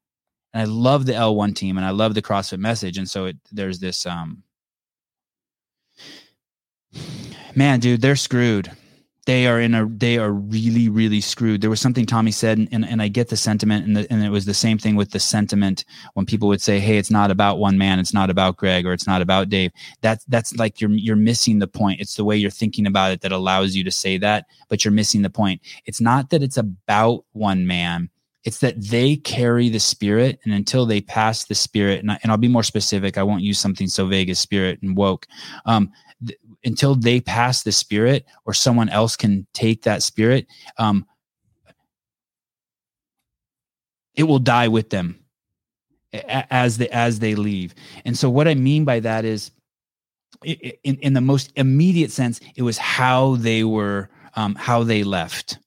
And 0.53 0.62
I 0.62 0.64
love 0.64 1.07
the 1.07 1.12
L1 1.12 1.55
team 1.55 1.77
and 1.77 1.87
I 1.87 1.90
love 1.90 2.14
the 2.14 2.22
CrossFit 2.22 2.59
message. 2.59 2.99
And 2.99 3.09
so 3.09 3.27
it 3.27 3.37
there's 3.53 3.79
this 3.79 4.05
um 4.07 4.42
man, 7.55 7.81
dude, 7.81 8.03
they're 8.03 8.16
screwed 8.16 8.70
they 9.27 9.49
are 9.49 9.61
in 9.61 9.75
a 9.75 9.87
they 9.87 10.19
are 10.19 10.33
really 10.33 10.89
really 10.89 11.21
screwed. 11.21 11.61
There 11.61 11.71
was 11.71 11.81
something 11.81 12.07
tommy 12.07 12.31
said 12.31 12.59
and, 12.59 12.85
and, 12.85 13.03
i 13.03 13.09
get 13.09 13.29
the 13.29 13.37
sentiment 13.37 13.85
and, 13.85 13.97
the, 13.97 14.07
and 14.11 14.23
it 14.25 14.31
was 14.31 14.47
the 14.47 14.55
same 14.55 14.79
thing 14.79 14.97
with 14.97 15.11
the 15.11 15.21
sentiment 15.21 15.85
when 16.15 16.25
people 16.25 16.49
would 16.49 16.62
say 16.62 16.79
hey 16.79 16.97
it's 16.97 17.11
not 17.11 17.31
about 17.31 17.59
one 17.59 17.77
man. 17.77 17.99
It's 17.99 18.15
not 18.15 18.31
about 18.31 18.57
greg 18.57 18.87
or 18.87 18.93
it's 18.93 19.07
not 19.07 19.21
about 19.21 19.49
dave. 19.49 19.73
That's 20.01 20.25
that's 20.27 20.57
like 20.57 20.81
you're 20.81 20.91
you're 20.91 21.17
missing 21.17 21.59
the 21.59 21.67
point. 21.67 22.01
It's 22.01 22.15
the 22.15 22.25
way 22.25 22.37
you're 22.37 22.51
thinking 22.51 22.87
about 22.87 23.12
it 23.12 23.21
that 23.21 23.33
allows 23.33 23.75
you 23.75 23.85
to 23.85 23.91
say 23.91 24.17
that 24.19 24.47
but 24.69 24.85
you're 24.85 24.93
missing 24.93 25.23
the 25.23 25.31
point. 25.31 25.61
It's 25.85 26.01
not 26.01 26.31
that 26.31 26.43
it's 26.43 26.57
about 26.57 27.25
one 27.33 27.67
man. 27.67 28.11
It's 28.45 28.59
that 28.59 28.81
they 28.81 29.17
carry 29.17 29.69
the 29.69 29.81
spirit 29.81 30.39
and 30.45 30.55
until 30.55 30.87
they 30.87 31.01
pass 31.01 31.45
the 31.45 31.55
spirit 31.57 31.99
and, 31.99 32.12
I, 32.12 32.19
and 32.23 32.31
i'll 32.31 32.39
be 32.39 32.47
more 32.47 32.62
specific. 32.62 33.19
I 33.19 33.25
won't 33.25 33.43
use 33.43 33.59
something 33.59 33.89
so 33.89 34.07
vague 34.07 34.31
as 34.31 34.39
spirit 34.39 34.81
and 34.83 34.97
woke. 34.97 35.27
Um, 35.65 35.91
until 36.67 36.95
they 36.95 37.21
pass 37.21 37.63
the 37.63 37.73
spirit 37.73 38.27
or 38.45 38.53
someone 38.53 38.91
else 38.91 39.17
can 39.17 39.47
take 39.55 39.83
that 39.83 40.03
spirit 40.03 40.47
um, 40.77 41.07
it 44.15 44.25
will 44.25 44.39
die 44.39 44.69
with 44.69 44.91
them 44.91 45.23
as 46.27 46.79
they 46.79 46.89
as 46.89 47.19
they 47.19 47.35
leave. 47.35 47.75
And 48.05 48.17
so 48.17 48.31
what 48.31 48.49
i 48.49 48.55
mean 48.55 48.85
by 48.85 49.01
that 49.01 49.25
is 49.25 49.51
in, 50.43 50.97
in 50.99 51.13
the 51.13 51.21
most 51.21 51.53
immediate 51.57 52.11
sense 52.11 52.41
it 52.57 52.63
was 52.63 52.79
how 52.79 53.37
they 53.37 53.65
were 53.65 54.09
um, 54.35 54.55
how 54.55 54.83
they 54.83 55.03
left 55.03 55.59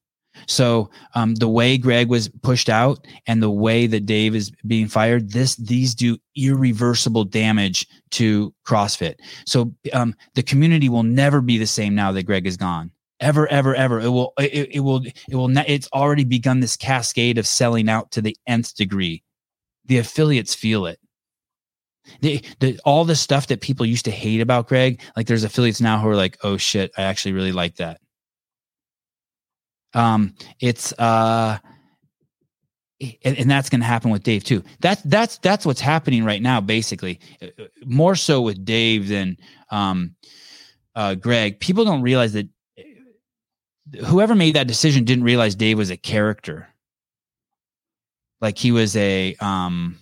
so 0.49 0.89
um, 1.13 1.35
the 1.35 1.47
way 1.47 1.77
Greg 1.77 2.09
was 2.09 2.27
pushed 2.41 2.69
out 2.69 3.05
and 3.27 3.41
the 3.41 3.51
way 3.51 3.85
that 3.85 4.07
Dave 4.07 4.33
is 4.33 4.51
being 4.65 4.87
fired, 4.87 5.31
this 5.31 5.55
these 5.55 5.93
do 5.93 6.17
irreversible 6.35 7.23
damage 7.23 7.87
to 8.11 8.53
CrossFit. 8.67 9.15
So 9.45 9.73
um, 9.93 10.15
the 10.33 10.41
community 10.41 10.89
will 10.89 11.03
never 11.03 11.39
be 11.41 11.59
the 11.59 11.67
same 11.67 11.93
now 11.93 12.11
that 12.11 12.23
Greg 12.23 12.47
is 12.47 12.57
gone. 12.57 12.91
Ever, 13.19 13.47
ever, 13.47 13.75
ever. 13.75 13.99
It 13.99 14.09
will. 14.09 14.33
It, 14.39 14.69
it 14.71 14.79
will. 14.79 15.03
It 15.29 15.35
will. 15.35 15.49
Ne- 15.49 15.65
it's 15.67 15.89
already 15.93 16.23
begun 16.23 16.61
this 16.61 16.75
cascade 16.75 17.37
of 17.37 17.45
selling 17.45 17.87
out 17.87 18.11
to 18.11 18.21
the 18.21 18.35
nth 18.47 18.75
degree. 18.75 19.21
The 19.85 19.99
affiliates 19.99 20.55
feel 20.55 20.87
it. 20.87 20.99
The, 22.21 22.43
the, 22.59 22.79
all 22.85 23.05
the 23.05 23.15
stuff 23.15 23.47
that 23.47 23.61
people 23.61 23.85
used 23.85 24.05
to 24.05 24.11
hate 24.11 24.41
about 24.41 24.67
Greg, 24.67 24.99
like 25.15 25.27
there's 25.27 25.43
affiliates 25.43 25.81
now 25.81 25.99
who 25.99 26.07
are 26.07 26.15
like, 26.15 26.37
oh 26.43 26.57
shit, 26.57 26.91
I 26.97 27.03
actually 27.03 27.33
really 27.33 27.51
like 27.51 27.75
that 27.75 27.99
Um, 29.93 30.35
it's 30.59 30.93
uh, 30.93 31.57
and, 33.23 33.37
and 33.37 33.49
that's 33.49 33.69
going 33.69 33.81
to 33.81 33.87
happen 33.87 34.11
with 34.11 34.23
Dave 34.23 34.43
too. 34.43 34.63
That's 34.79 35.01
that's 35.03 35.37
that's 35.39 35.65
what's 35.65 35.81
happening 35.81 36.23
right 36.25 36.41
now, 36.41 36.61
basically. 36.61 37.19
Uh, 37.41 37.47
More 37.85 38.15
so 38.15 38.41
with 38.41 38.65
Dave 38.65 39.07
than 39.07 39.37
um, 39.71 40.15
uh, 40.95 41.15
Greg. 41.15 41.59
People 41.59 41.85
don't 41.85 42.01
realize 42.01 42.33
that 42.33 42.47
uh, 42.77 44.05
whoever 44.05 44.35
made 44.35 44.55
that 44.55 44.67
decision 44.67 45.05
didn't 45.05 45.23
realize 45.23 45.55
Dave 45.55 45.77
was 45.77 45.89
a 45.89 45.97
character. 45.97 46.67
Like 48.41 48.57
he 48.57 48.71
was 48.71 48.95
a 48.95 49.35
um, 49.39 49.97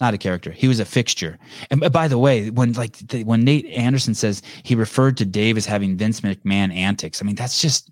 not 0.00 0.14
a 0.14 0.18
character. 0.18 0.50
He 0.50 0.68
was 0.68 0.80
a 0.80 0.84
fixture. 0.84 1.38
And 1.70 1.80
by 1.92 2.08
the 2.08 2.18
way, 2.18 2.50
when 2.50 2.72
like 2.74 2.96
the, 2.98 3.24
when 3.24 3.44
Nate 3.44 3.66
Anderson 3.66 4.14
says 4.14 4.42
he 4.62 4.74
referred 4.74 5.16
to 5.18 5.24
Dave 5.24 5.56
as 5.56 5.66
having 5.66 5.96
Vince 5.96 6.20
McMahon 6.20 6.74
antics, 6.74 7.22
I 7.22 7.24
mean 7.24 7.36
that's 7.36 7.60
just 7.60 7.90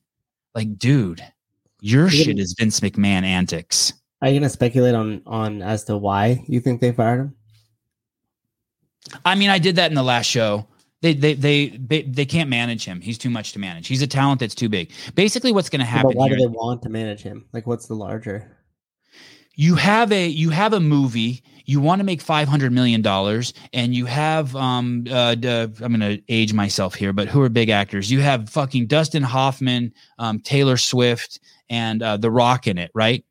like, 0.55 0.79
dude, 0.79 1.23
your 1.81 2.09
shit 2.09 2.39
is 2.39 2.55
Vince 2.59 2.81
McMahon 2.81 3.25
antics. 3.25 3.93
Are 4.23 4.29
you 4.29 4.41
gonna 4.41 4.51
speculate 4.51 4.95
on 4.95 5.23
on 5.27 5.63
as 5.63 5.85
to 5.85 5.97
why 5.97 6.45
you 6.47 6.61
think 6.61 6.81
they 6.81 6.93
fired 6.93 7.21
him? 7.21 7.35
I 9.25 9.35
mean, 9.35 9.51
I 9.51 9.59
did 9.59 9.77
that 9.77 9.91
in 9.91 9.95
the 9.95 10.03
last 10.03 10.27
show. 10.27 10.67
They 11.03 11.13
they 11.13 11.35
they 11.35 11.69
they, 11.69 12.03
they 12.03 12.25
can't 12.25 12.49
manage 12.49 12.85
him. 12.85 13.01
He's 13.01 13.19
too 13.19 13.29
much 13.31 13.53
to 13.53 13.59
manage. 13.59 13.87
He's 13.87 14.01
a 14.01 14.07
talent 14.07 14.41
that's 14.41 14.55
too 14.55 14.69
big. 14.71 14.93
Basically, 15.15 15.53
what's 15.53 15.69
going 15.69 15.81
to 15.81 15.87
happen 15.87 16.11
but 16.11 16.17
why 16.17 16.29
do 16.29 16.37
they 16.37 16.47
want 16.47 16.81
to 16.83 16.89
manage 16.89 17.21
him? 17.21 17.45
Like, 17.53 17.67
what's 17.67 17.87
the 17.87 17.95
larger? 17.95 18.55
you 19.57 19.75
have 19.77 20.13
a 20.13 20.27
you 20.27 20.51
have 20.51 20.73
a 20.73 20.81
movie 20.81 21.43
you 21.65 21.81
want 21.81 22.01
to 22.01 22.05
make 22.05 22.21
500 22.21 22.73
million 22.73 23.03
dollars 23.03 23.53
and 23.73 23.95
you 23.95 24.07
have 24.07 24.55
um 24.57 25.05
uh 25.11 25.35
the, 25.35 25.73
i'm 25.83 25.93
gonna 25.93 26.19
age 26.29 26.53
myself 26.53 26.95
here 26.95 27.13
but 27.13 27.29
who 27.29 27.43
are 27.43 27.49
big 27.49 27.71
actors? 27.71 28.11
You 28.11 28.21
have 28.21 28.51
fucking 28.51 28.87
dustin 28.87 29.23
hoffman 29.23 29.93
um 30.19 30.41
taylor 30.41 30.77
swift 30.77 31.41
and 31.69 32.03
uh 32.03 32.17
the 32.17 32.31
rock 32.31 32.67
in 32.67 32.79
it 32.79 32.91
right? 32.95 33.25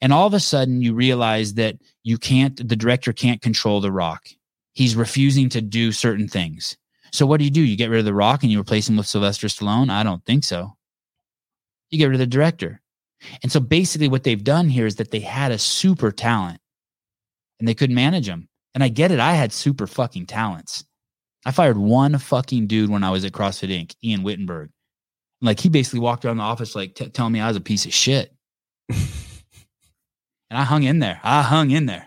And 0.00 0.12
all 0.12 0.26
of 0.26 0.34
a 0.34 0.40
sudden 0.40 0.82
you 0.82 0.94
realize 0.94 1.54
that 1.54 1.76
you 2.02 2.18
can't 2.18 2.56
the 2.68 2.76
director 2.76 3.12
can't 3.12 3.42
control 3.42 3.80
the 3.80 3.92
rock. 3.92 4.28
He's 4.74 4.94
refusing 4.94 5.48
to 5.50 5.60
do 5.60 5.92
certain 5.92 6.28
things. 6.28 6.76
So 7.10 7.26
what 7.26 7.38
do 7.38 7.44
you 7.44 7.50
do? 7.50 7.62
You 7.62 7.76
get 7.76 7.90
rid 7.90 8.00
of 8.00 8.04
the 8.04 8.14
rock 8.14 8.42
and 8.42 8.52
you 8.52 8.60
replace 8.60 8.88
him 8.88 8.96
with 8.96 9.06
sylvester 9.06 9.46
stallone? 9.48 9.90
I 9.90 10.02
don't 10.02 10.24
think 10.24 10.44
so. 10.44 10.76
You 11.90 11.98
get 11.98 12.06
rid 12.06 12.16
of 12.16 12.20
the 12.20 12.26
director. 12.26 12.82
And 13.42 13.50
so 13.50 13.60
basically 13.60 14.08
what 14.08 14.24
they've 14.24 14.44
done 14.44 14.68
here 14.68 14.86
is 14.86 14.96
that 14.96 15.10
they 15.10 15.20
had 15.20 15.50
a 15.50 15.58
super 15.58 16.12
talent 16.12 16.60
and 17.58 17.68
they 17.68 17.74
couldn't 17.74 17.94
manage 17.94 18.26
them. 18.26 18.48
And 18.74 18.84
I 18.84 18.88
get 18.88 19.10
it. 19.10 19.20
I 19.20 19.34
had 19.34 19.52
super 19.52 19.86
fucking 19.86 20.26
talents. 20.26 20.84
I 21.44 21.50
fired 21.50 21.78
one 21.78 22.18
fucking 22.18 22.66
dude 22.66 22.90
when 22.90 23.04
I 23.04 23.10
was 23.10 23.24
at 23.24 23.32
CrossFit 23.32 23.70
Inc., 23.70 23.94
Ian 24.04 24.22
Wittenberg. 24.22 24.70
Like 25.40 25.60
he 25.60 25.68
basically 25.68 26.00
walked 26.00 26.24
around 26.24 26.38
the 26.38 26.42
office 26.42 26.74
like 26.74 26.94
t- 26.94 27.08
telling 27.08 27.32
me 27.32 27.40
I 27.40 27.48
was 27.48 27.56
a 27.56 27.60
piece 27.60 27.86
of 27.86 27.94
shit. 27.94 28.34
and 28.88 28.98
I 30.50 30.64
hung 30.64 30.82
in 30.82 30.98
there. 30.98 31.20
I 31.22 31.42
hung 31.42 31.70
in 31.70 31.86
there. 31.86 32.06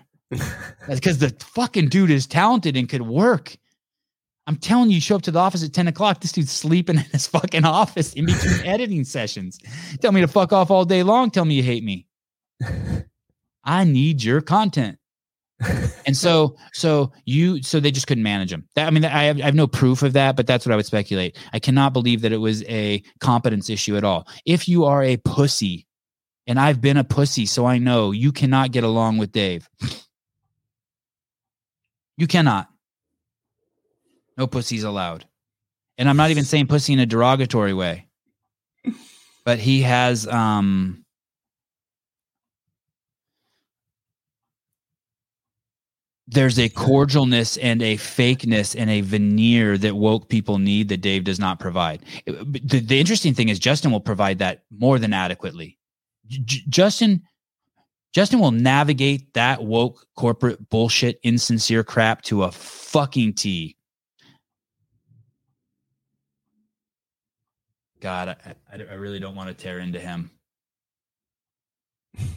Because 0.87 1.17
the 1.17 1.35
fucking 1.39 1.89
dude 1.89 2.11
is 2.11 2.27
talented 2.27 2.77
and 2.77 2.87
could 2.87 3.01
work. 3.01 3.55
I'm 4.47 4.55
telling 4.55 4.89
you, 4.89 4.95
you 4.95 5.01
show 5.01 5.15
up 5.15 5.21
to 5.23 5.31
the 5.31 5.39
office 5.39 5.63
at 5.63 5.73
10 5.73 5.87
o'clock, 5.87 6.19
this 6.19 6.31
dude's 6.31 6.51
sleeping 6.51 6.97
in 6.97 7.03
his 7.03 7.27
fucking 7.35 7.65
office 7.65 8.13
in 8.13 8.25
between 8.25 8.61
editing 8.65 9.03
sessions. 9.03 9.59
Tell 10.01 10.11
me 10.11 10.21
to 10.21 10.27
fuck 10.27 10.51
off 10.51 10.71
all 10.71 10.85
day 10.85 11.03
long. 11.03 11.31
Tell 11.31 11.45
me 11.45 11.55
you 11.55 11.63
hate 11.63 11.83
me. 11.83 12.05
I 13.63 13.83
need 13.83 14.23
your 14.23 14.41
content. 14.41 14.97
And 16.05 16.17
so, 16.17 16.55
so 16.73 17.11
you, 17.25 17.61
so 17.61 17.79
they 17.79 17.91
just 17.91 18.07
couldn't 18.07 18.23
manage 18.23 18.51
him. 18.51 18.67
That, 18.75 18.87
I 18.87 18.89
mean, 18.89 19.05
I 19.05 19.23
have, 19.23 19.37
I 19.39 19.43
have 19.43 19.55
no 19.55 19.67
proof 19.67 20.01
of 20.03 20.13
that, 20.13 20.35
but 20.35 20.47
that's 20.47 20.65
what 20.65 20.73
I 20.73 20.75
would 20.75 20.85
speculate. 20.85 21.37
I 21.53 21.59
cannot 21.59 21.93
believe 21.93 22.21
that 22.21 22.31
it 22.31 22.37
was 22.37 22.63
a 22.63 23.03
competence 23.19 23.69
issue 23.69 23.95
at 23.97 24.03
all. 24.03 24.27
If 24.45 24.67
you 24.67 24.85
are 24.85 25.03
a 25.03 25.17
pussy, 25.17 25.87
and 26.47 26.59
I've 26.59 26.81
been 26.81 26.97
a 26.97 27.03
pussy, 27.03 27.45
so 27.45 27.65
I 27.65 27.77
know 27.77 28.11
you 28.11 28.31
cannot 28.31 28.71
get 28.71 28.83
along 28.83 29.19
with 29.19 29.31
Dave. 29.31 29.69
You 32.17 32.27
cannot. 32.27 32.67
No 34.37 34.47
pussies 34.47 34.83
allowed. 34.83 35.25
And 35.97 36.09
I'm 36.09 36.17
not 36.17 36.31
even 36.31 36.43
saying 36.43 36.67
pussy 36.67 36.93
in 36.93 36.99
a 36.99 37.05
derogatory 37.05 37.73
way. 37.73 38.07
But 39.45 39.59
he 39.59 39.81
has 39.81 40.27
um 40.27 41.00
there's 46.31 46.57
a 46.57 46.69
cordialness 46.69 47.57
and 47.61 47.81
a 47.81 47.97
fakeness 47.97 48.73
and 48.77 48.89
a 48.89 49.01
veneer 49.01 49.77
that 49.77 49.95
woke 49.95 50.29
people 50.29 50.59
need 50.59 50.87
that 50.87 51.01
Dave 51.01 51.25
does 51.25 51.39
not 51.39 51.59
provide. 51.59 52.03
The, 52.25 52.79
the 52.79 52.99
interesting 52.99 53.33
thing 53.33 53.49
is 53.49 53.59
Justin 53.59 53.91
will 53.91 53.99
provide 53.99 54.39
that 54.39 54.63
more 54.71 54.97
than 54.97 55.11
adequately. 55.11 55.77
J- 56.27 56.63
Justin 56.69 57.21
Justin 58.13 58.39
will 58.39 58.51
navigate 58.51 59.33
that 59.33 59.63
woke 59.63 60.05
corporate 60.15 60.69
bullshit 60.69 61.19
insincere 61.23 61.83
crap 61.83 62.21
to 62.23 62.43
a 62.43 62.51
fucking 62.51 63.33
T. 63.33 63.77
God, 68.01 68.29
I, 68.29 68.53
I, 68.73 68.81
I 68.91 68.93
really 68.95 69.19
don't 69.19 69.35
want 69.35 69.49
to 69.49 69.53
tear 69.53 69.79
into 69.79 69.99
him. 69.99 70.31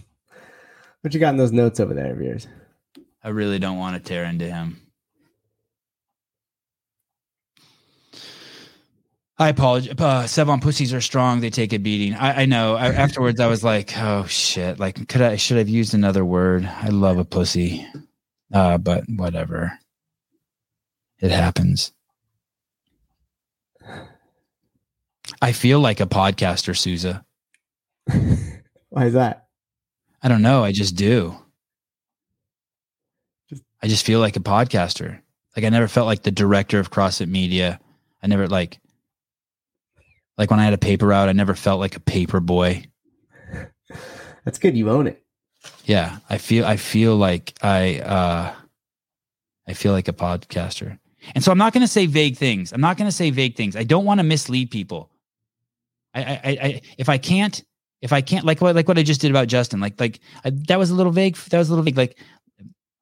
What 1.01 1.13
you 1.13 1.21
got 1.21 1.35
in 1.35 1.37
those 1.37 1.53
notes 1.53 1.81
over 1.81 1.93
there 1.93 2.15
of 2.15 2.23
yours? 2.23 2.49
I 3.25 3.31
really 3.31 3.59
don't 3.59 3.79
want 3.79 3.97
to 3.97 4.07
tear 4.07 4.25
into 4.25 4.45
him. 4.45 4.81
I 9.37 9.49
apologize. 9.49 9.91
Uh, 9.99 10.23
Sevan 10.25 10.63
pussies 10.63 10.95
are 10.95 11.01
strong. 11.01 11.41
They 11.41 11.51
take 11.51 11.73
a 11.73 11.79
beating. 11.79 12.15
I, 12.15 12.43
I 12.43 12.45
know. 12.45 12.77
I, 12.77 12.89
afterwards, 12.93 13.41
I 13.41 13.49
was 13.49 13.65
like, 13.65 13.97
"Oh 13.99 14.27
shit! 14.27 14.79
Like, 14.79 15.09
could 15.09 15.23
I? 15.23 15.37
Should 15.37 15.57
have 15.57 15.69
used 15.69 15.93
another 15.95 16.25
word? 16.25 16.65
I 16.65 16.89
love 16.89 17.19
a 17.19 17.25
pussy, 17.25 17.85
uh, 18.53 18.79
but 18.79 19.05
whatever. 19.09 19.77
It 21.19 21.33
happens. 21.33 21.93
I 25.43 25.53
feel 25.53 25.81
like 25.81 26.01
a 26.01 26.07
podcaster, 26.07 26.77
Souza. 26.77 27.25
Why 28.91 29.07
is 29.07 29.15
that? 29.15 29.47
I 30.23 30.29
don't 30.29 30.43
know. 30.43 30.63
I 30.63 30.71
just 30.71 30.95
do. 30.95 31.37
I 33.85 33.87
just 33.87 34.07
feel 34.07 34.19
like 34.19 34.35
a 34.35 34.41
podcaster. 34.41 35.21
Like 35.55 35.67
I 35.67 35.69
never 35.69 35.89
felt 35.89 36.07
like 36.07 36.23
the 36.23 36.31
director 36.31 36.79
of 36.79 36.91
CrossFit 36.91 37.29
Media. 37.29 37.79
I 38.23 38.27
never 38.29 38.49
like 38.49 38.81
like 40.39 40.51
when 40.51 40.59
I 40.59 40.65
had 40.65 40.73
a 40.73 40.79
paper 40.79 41.09
route, 41.09 41.29
I 41.29 41.33
never 41.33 41.55
felt 41.55 41.81
like 41.81 41.95
a 41.95 42.01
paper 42.01 42.41
boy. 42.41 42.87
That's 44.47 44.59
good. 44.59 44.75
You 44.75 44.89
own 44.89 45.07
it. 45.07 45.23
Yeah. 45.85 46.17
I 46.31 46.39
feel 46.39 46.65
I 46.65 46.79
feel 46.79 47.17
like 47.17 47.53
I 47.61 47.99
uh 47.99 48.55
I 49.69 49.75
feel 49.75 49.93
like 49.93 50.09
a 50.09 50.15
podcaster. 50.15 50.99
And 51.35 51.45
so 51.45 51.53
I'm 51.53 51.59
not 51.59 51.75
gonna 51.75 51.87
say 51.87 52.07
vague 52.07 52.39
things. 52.39 52.73
I'm 52.73 52.81
not 52.81 52.97
gonna 52.97 53.13
say 53.13 53.29
vague 53.29 53.55
things. 53.55 53.77
I 53.77 53.85
don't 53.85 54.07
want 54.07 54.19
to 54.19 54.25
mislead 54.25 54.71
people. 54.71 55.11
I 56.15 56.23
I, 56.23 56.33
I 56.33 56.59
I 56.63 56.81
if 56.97 57.11
I 57.11 57.19
can't 57.19 57.63
if 58.05 58.13
I 58.13 58.21
can't 58.21 58.45
like 58.45 58.61
what 58.61 58.75
like 58.75 58.87
what 58.87 58.99
I 58.99 59.03
just 59.03 59.23
did 59.23 59.31
about 59.31 59.49
Justin, 59.49 59.81
like 59.81 59.99
like 59.99 60.21
I, 60.45 60.51
that 60.69 60.79
was 60.79 60.91
a 60.91 60.95
little 60.95 61.11
vague. 61.11 61.37
That 61.37 61.59
was 61.59 61.69
a 61.69 61.73
little 61.73 61.85
vague. 61.85 61.97
Like 61.97 62.19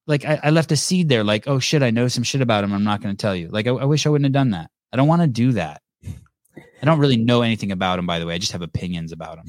like 0.07 0.25
I, 0.25 0.41
I 0.45 0.51
left 0.51 0.73
a 0.73 0.77
seed 0.77 1.09
there. 1.09 1.25
Like 1.25 1.47
oh 1.47 1.59
shit, 1.59 1.83
I 1.83 1.91
know 1.91 2.09
some 2.09 2.25
shit 2.25 2.41
about 2.41 2.65
him. 2.65 2.73
I'm 2.73 2.85
not 2.85 3.03
going 3.03 3.15
to 3.17 3.21
tell 3.21 3.37
you. 3.37 3.49
Like 3.49 3.67
I, 3.67 3.71
I 3.71 3.85
wish 3.85 4.07
I 4.07 4.11
wouldn't 4.11 4.27
have 4.27 4.33
done 4.33 4.51
that. 4.51 4.71
I 4.93 4.97
don't 4.97 5.09
want 5.09 5.23
to 5.23 5.29
do 5.29 5.53
that. 5.53 5.83
I 6.05 6.85
don't 6.85 6.99
really 6.99 7.17
know 7.17 7.43
anything 7.43 7.71
about 7.71 7.99
him, 7.99 8.07
by 8.07 8.19
the 8.19 8.27
way. 8.27 8.35
I 8.35 8.39
just 8.39 8.53
have 8.53 8.63
opinions 8.63 9.13
about 9.13 9.39
him. 9.39 9.47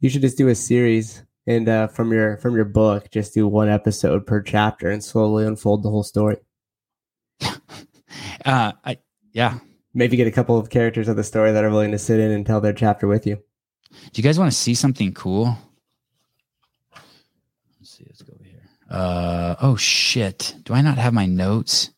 You 0.00 0.10
should 0.10 0.20
just 0.20 0.36
do 0.36 0.48
a 0.48 0.54
series 0.54 1.22
and 1.46 1.68
uh, 1.68 1.86
from 1.86 2.12
your 2.12 2.36
from 2.38 2.56
your 2.56 2.64
book, 2.64 3.10
just 3.10 3.34
do 3.34 3.46
one 3.46 3.68
episode 3.68 4.26
per 4.26 4.42
chapter 4.42 4.90
and 4.90 5.02
slowly 5.02 5.46
unfold 5.46 5.82
the 5.82 5.90
whole 5.90 6.04
story. 6.04 6.38
Uh, 8.44 8.72
I 8.84 8.98
yeah. 9.32 9.58
Maybe 9.92 10.16
get 10.16 10.28
a 10.28 10.30
couple 10.30 10.56
of 10.56 10.70
characters 10.70 11.08
of 11.08 11.16
the 11.16 11.24
story 11.24 11.50
that 11.52 11.64
are 11.64 11.70
willing 11.70 11.90
to 11.90 11.98
sit 11.98 12.20
in 12.20 12.30
and 12.30 12.46
tell 12.46 12.60
their 12.60 12.72
chapter 12.72 13.08
with 13.08 13.26
you. 13.26 13.36
Do 13.90 14.12
you 14.14 14.22
guys 14.22 14.38
want 14.38 14.52
to 14.52 14.56
see 14.56 14.74
something 14.74 15.12
cool? 15.12 15.58
Let's 16.94 17.90
see. 17.90 18.04
Let's 18.06 18.22
go 18.22 18.34
over 18.34 18.44
here. 18.44 18.62
Uh 18.90 19.56
oh 19.60 19.76
shit. 19.76 20.54
Do 20.64 20.74
I 20.74 20.80
not 20.80 20.98
have 20.98 21.12
my 21.12 21.26
notes? 21.26 21.90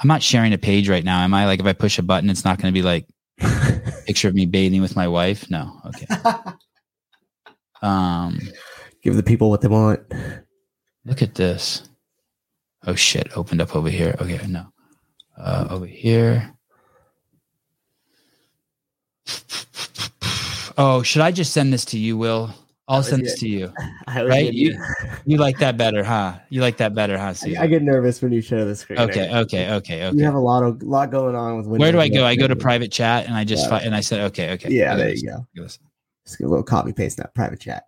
I'm 0.00 0.08
not 0.08 0.22
sharing 0.22 0.52
a 0.52 0.58
page 0.58 0.88
right 0.88 1.04
now. 1.04 1.20
Am 1.22 1.34
I 1.34 1.46
like 1.46 1.60
if 1.60 1.66
I 1.66 1.72
push 1.72 1.98
a 1.98 2.02
button, 2.02 2.30
it's 2.30 2.44
not 2.44 2.58
going 2.60 2.72
to 2.72 2.78
be 2.78 2.82
like 2.82 3.06
picture 4.06 4.28
of 4.28 4.34
me 4.34 4.46
bathing 4.46 4.80
with 4.82 4.96
my 4.96 5.08
wife? 5.08 5.50
No. 5.50 5.80
Okay. 5.86 6.06
Um 7.82 8.38
Give 9.02 9.16
the 9.16 9.24
people 9.24 9.50
what 9.50 9.60
they 9.60 9.66
want. 9.66 10.00
look 11.04 11.20
at 11.20 11.34
this. 11.34 11.82
Oh 12.86 12.94
shit, 12.94 13.36
opened 13.36 13.60
up 13.60 13.74
over 13.74 13.90
here. 13.90 14.14
Okay, 14.20 14.38
no. 14.46 14.66
Uh 15.36 15.66
over 15.68 15.86
here. 15.86 16.54
Oh, 20.78 21.02
should 21.02 21.22
I 21.22 21.32
just 21.32 21.52
send 21.52 21.72
this 21.72 21.84
to 21.86 21.98
you, 21.98 22.16
Will? 22.16 22.54
I'll 22.88 23.02
send 23.02 23.24
this 23.24 23.38
to 23.40 23.48
you. 23.48 23.72
Right? 24.14 24.52
You 24.52 24.78
you 25.24 25.38
like 25.38 25.58
that 25.58 25.78
better, 25.78 26.04
huh? 26.04 26.38
You 26.50 26.60
like 26.60 26.76
that 26.78 26.94
better, 26.94 27.16
huh? 27.16 27.28
I, 27.28 27.32
Susan? 27.32 27.62
I 27.62 27.66
get 27.66 27.82
nervous 27.82 28.20
when 28.20 28.30
you 28.32 28.42
share 28.42 28.64
the 28.64 28.76
screen. 28.76 28.98
Okay, 28.98 29.34
okay, 29.34 29.70
okay, 29.74 30.04
okay. 30.06 30.16
You 30.16 30.24
have 30.24 30.34
a 30.34 30.40
lot 30.40 30.62
of 30.62 30.82
lot 30.82 31.10
going 31.10 31.34
on 31.34 31.66
with. 31.66 31.80
Where 31.80 31.92
do 31.92 32.00
I 32.00 32.08
go? 32.08 32.26
I 32.26 32.34
go 32.36 32.46
to 32.46 32.56
private 32.56 32.92
chat 32.92 33.26
and 33.26 33.34
I 33.34 33.44
just 33.44 33.64
Yeah. 33.64 33.78
fi- 33.78 33.84
and 33.84 33.94
I 33.94 34.00
said, 34.00 34.20
okay, 34.32 34.52
okay. 34.52 34.70
Yeah, 34.70 34.96
there 34.96 35.06
this. 35.06 35.22
you 35.22 35.30
go. 35.30 35.62
Just 35.62 35.80
get 36.38 36.44
a 36.46 36.48
little 36.48 36.64
copy 36.64 36.92
paste 36.92 37.16
that 37.18 37.34
private 37.34 37.60
chat. 37.60 37.84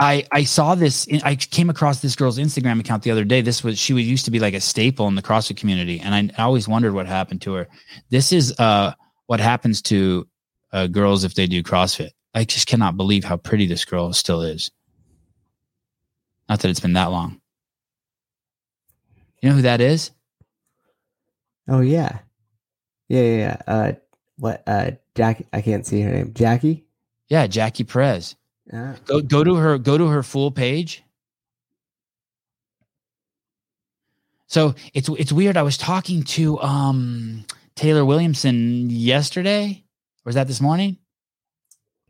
I 0.00 0.26
I 0.32 0.44
saw 0.44 0.74
this. 0.74 1.06
in- 1.06 1.20
I 1.22 1.36
came 1.36 1.70
across 1.70 2.00
this 2.00 2.16
girl's 2.16 2.38
Instagram 2.38 2.80
account 2.80 3.02
the 3.04 3.10
other 3.12 3.24
day. 3.24 3.42
This 3.42 3.62
was 3.62 3.78
she 3.78 3.92
was 3.92 4.04
used 4.04 4.24
to 4.24 4.30
be 4.30 4.40
like 4.40 4.54
a 4.54 4.60
staple 4.60 5.06
in 5.06 5.14
the 5.14 5.22
CrossFit 5.22 5.58
community, 5.58 6.00
and 6.00 6.14
I, 6.14 6.42
I 6.42 6.44
always 6.44 6.66
wondered 6.66 6.94
what 6.94 7.06
happened 7.06 7.42
to 7.42 7.52
her. 7.52 7.68
This 8.08 8.32
is 8.32 8.58
uh 8.58 8.94
what 9.26 9.38
happens 9.38 9.80
to 9.82 10.26
uh, 10.72 10.86
girls 10.88 11.22
if 11.22 11.34
they 11.34 11.46
do 11.46 11.62
CrossFit. 11.62 12.10
I 12.34 12.44
just 12.44 12.66
cannot 12.66 12.96
believe 12.96 13.24
how 13.24 13.36
pretty 13.36 13.66
this 13.66 13.84
girl 13.84 14.12
still 14.12 14.42
is. 14.42 14.70
Not 16.48 16.60
that 16.60 16.68
it's 16.70 16.80
been 16.80 16.92
that 16.94 17.10
long. 17.10 17.40
You 19.42 19.48
know 19.48 19.56
who 19.56 19.62
that 19.62 19.80
is? 19.80 20.10
Oh 21.68 21.80
yeah, 21.80 22.18
yeah, 23.08 23.22
yeah. 23.22 23.36
yeah. 23.36 23.56
Uh, 23.66 23.92
what? 24.36 24.62
Uh, 24.66 24.92
Jackie. 25.14 25.46
I 25.52 25.60
can't 25.60 25.86
see 25.86 26.00
her 26.02 26.10
name. 26.10 26.32
Jackie. 26.34 26.84
Yeah, 27.28 27.46
Jackie 27.46 27.84
Perez. 27.84 28.36
Uh, 28.72 28.94
Go 29.04 29.20
go 29.20 29.42
to 29.44 29.54
her 29.56 29.78
go 29.78 29.96
to 29.98 30.08
her 30.08 30.22
full 30.22 30.50
page. 30.50 31.02
So 34.46 34.74
it's 34.94 35.08
it's 35.10 35.32
weird. 35.32 35.56
I 35.56 35.62
was 35.62 35.78
talking 35.78 36.22
to 36.24 36.60
um 36.60 37.44
Taylor 37.76 38.04
Williamson 38.04 38.90
yesterday, 38.90 39.84
or 40.24 40.30
was 40.30 40.34
that 40.34 40.48
this 40.48 40.60
morning? 40.60 40.98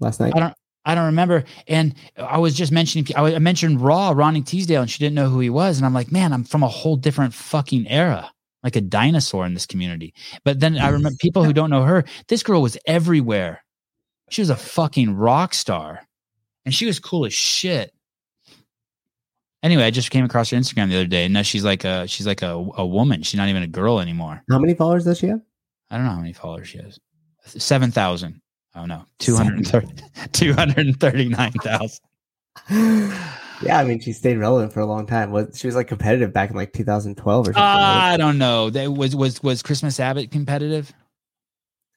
last 0.01 0.20
night? 0.20 0.32
I 0.34 0.40
don't. 0.40 0.55
I 0.84 0.94
don't 0.94 1.07
remember. 1.07 1.44
And 1.68 1.94
I 2.16 2.38
was 2.38 2.55
just 2.55 2.72
mentioning, 2.72 3.07
I 3.14 3.38
mentioned 3.38 3.82
Raw, 3.82 4.12
Ronnie 4.16 4.42
Teasdale, 4.42 4.80
and 4.80 4.90
she 4.90 4.98
didn't 4.98 5.14
know 5.14 5.28
who 5.28 5.40
he 5.40 5.51
was. 5.51 5.76
And 5.76 5.84
I'm 5.84 5.92
like, 5.92 6.11
man, 6.11 6.32
I'm 6.32 6.44
from 6.44 6.62
a 6.62 6.68
whole 6.68 6.96
different 6.96 7.34
fucking 7.34 7.86
era, 7.86 8.30
like 8.62 8.76
a 8.76 8.80
dinosaur 8.80 9.44
in 9.44 9.53
this 9.53 9.66
community. 9.66 10.14
But 10.42 10.61
then 10.61 10.78
I 10.78 10.88
remember 10.88 11.11
mm. 11.16 11.20
people 11.20 11.44
who 11.44 11.53
don't 11.53 11.70
know 11.70 11.82
her, 11.82 12.05
this 12.28 12.42
girl 12.42 12.62
was 12.62 12.78
everywhere. 12.86 13.62
She 14.30 14.40
was 14.40 14.51
a 14.51 14.57
fucking 14.57 15.14
rock 15.16 15.55
star 15.55 16.01
and 16.64 16.74
she 16.74 16.86
was 16.86 16.98
cool 16.98 17.26
as 17.26 17.34
shit. 17.34 17.92
Anyway, 19.62 19.82
I 19.82 19.90
just 19.90 20.11
came 20.11 20.24
across 20.24 20.48
her 20.51 20.57
Instagram 20.57 20.88
the 20.88 20.96
other 20.96 21.07
day. 21.07 21.24
And 21.26 21.34
now 21.34 21.42
she's 21.42 21.64
like 21.64 21.84
a, 21.84 22.07
she's 22.07 22.26
like 22.26 22.40
a, 22.40 22.53
a 22.76 22.86
woman. 22.86 23.22
She's 23.22 23.36
not 23.36 23.48
even 23.48 23.62
a 23.62 23.66
girl 23.66 24.01
anymore. 24.01 24.42
How 24.51 24.59
many 24.59 24.72
followers 24.72 25.05
does 25.05 25.18
she 25.18 25.26
have? 25.26 25.42
I 25.90 25.96
don't 25.96 26.07
know 26.07 26.12
how 26.12 26.20
many 26.20 26.32
followers 26.32 26.68
she 26.68 26.78
has. 26.78 26.98
7,000. 27.44 28.40
I 28.74 28.80
don't 28.80 28.88
know, 28.88 29.04
239,000. 29.18 32.00
yeah, 33.62 33.78
I 33.78 33.84
mean, 33.84 34.00
she 34.00 34.12
stayed 34.12 34.38
relevant 34.38 34.72
for 34.72 34.80
a 34.80 34.86
long 34.86 35.06
time. 35.06 35.30
Was 35.30 35.58
she 35.58 35.66
was 35.66 35.76
like 35.76 35.88
competitive 35.88 36.32
back 36.32 36.50
in 36.50 36.56
like 36.56 36.72
2012 36.72 37.48
or 37.48 37.52
something? 37.52 37.62
Uh, 37.62 37.64
I 37.64 38.16
don't 38.16 38.38
know. 38.38 38.70
That 38.70 38.92
was 38.92 39.14
was 39.14 39.42
was 39.42 39.62
Christmas 39.62 40.00
Abbott 40.00 40.30
competitive? 40.30 40.92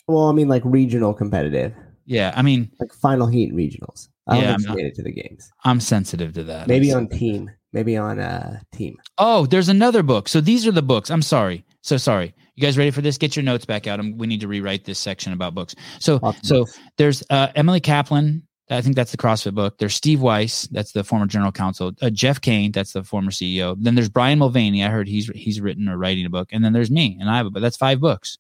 Well, 0.08 0.28
I 0.28 0.34
mean, 0.34 0.50
like 0.50 0.64
regional 0.66 1.14
competitive. 1.14 1.74
Yeah, 2.06 2.34
I 2.36 2.42
mean, 2.42 2.72
like 2.80 2.94
final 2.94 3.28
heat 3.28 3.54
regionals. 3.54 4.10
I 4.28 4.40
yeah, 4.40 4.58
don't 4.58 4.76
made 4.76 4.86
it 4.86 4.96
to 4.96 5.04
the 5.04 5.12
games. 5.12 5.52
I'm 5.64 5.80
sensitive 5.80 6.34
to 6.34 6.44
that. 6.44 6.68
Maybe 6.68 6.94
on 6.94 7.08
team. 7.08 7.52
Maybe 7.72 7.98
on 7.98 8.20
uh 8.20 8.60
team. 8.72 8.98
Oh, 9.18 9.46
there's 9.46 9.70
another 9.70 10.04
book. 10.04 10.28
So 10.28 10.42
these 10.42 10.68
are 10.68 10.72
the 10.72 10.82
books. 10.82 11.10
I'm 11.10 11.22
sorry. 11.22 11.66
So 11.84 11.98
sorry. 11.98 12.34
You 12.56 12.62
guys 12.62 12.78
ready 12.78 12.92
for 12.92 13.02
this? 13.02 13.18
Get 13.18 13.36
your 13.36 13.44
notes 13.44 13.66
back 13.66 13.88
out. 13.88 14.00
i 14.00 14.04
we 14.16 14.26
need 14.26 14.40
to 14.40 14.48
rewrite 14.48 14.86
this 14.86 14.98
section 14.98 15.34
about 15.34 15.54
books. 15.54 15.76
So 16.00 16.20
of 16.24 16.38
so 16.42 16.66
there's 16.98 17.24
uh, 17.30 17.50
Emily 17.56 17.80
Kaplan. 17.80 18.48
I 18.70 18.82
think 18.82 18.96
that's 18.96 19.12
the 19.12 19.18
CrossFit 19.18 19.54
book. 19.54 19.78
There's 19.78 19.94
Steve 19.94 20.22
Weiss. 20.22 20.68
That's 20.72 20.94
the 20.94 21.04
former 21.04 21.28
general 21.28 21.52
counsel. 21.52 21.92
Uh, 22.02 22.10
Jeff 22.10 22.40
Kane. 22.40 22.72
That's 22.72 22.94
the 22.94 23.04
former 23.04 23.30
CEO. 23.32 23.76
Then 23.78 23.96
there's 23.96 24.08
Brian 24.10 24.40
Mulvaney. 24.40 24.84
I 24.84 24.88
heard 24.88 25.08
he's 25.08 25.28
he's 25.28 25.60
written 25.60 25.90
or 25.90 25.98
writing 25.98 26.26
a 26.26 26.30
book. 26.30 26.50
And 26.52 26.64
then 26.64 26.72
there's 26.74 26.90
me, 26.90 27.18
and 27.20 27.30
I 27.30 27.38
have 27.38 27.48
a. 27.48 27.50
But 27.52 27.62
that's 27.62 27.78
five 27.78 28.00
books. 28.00 28.38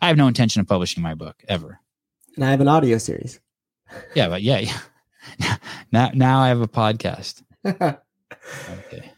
I 0.00 0.06
have 0.06 0.16
no 0.16 0.28
intention 0.28 0.60
of 0.60 0.68
publishing 0.68 1.02
my 1.02 1.14
book 1.14 1.42
ever. 1.48 1.80
and 2.36 2.44
I 2.44 2.50
have 2.50 2.60
an 2.60 2.68
audio 2.68 2.96
series. 2.98 3.40
Yeah, 4.14 4.28
but 4.28 4.42
yeah, 4.42 4.58
yeah. 5.38 5.56
now 5.92 6.10
now 6.14 6.40
I 6.40 6.48
have 6.48 6.60
a 6.60 6.68
podcast. 6.68 7.42
Okay. 8.86 9.09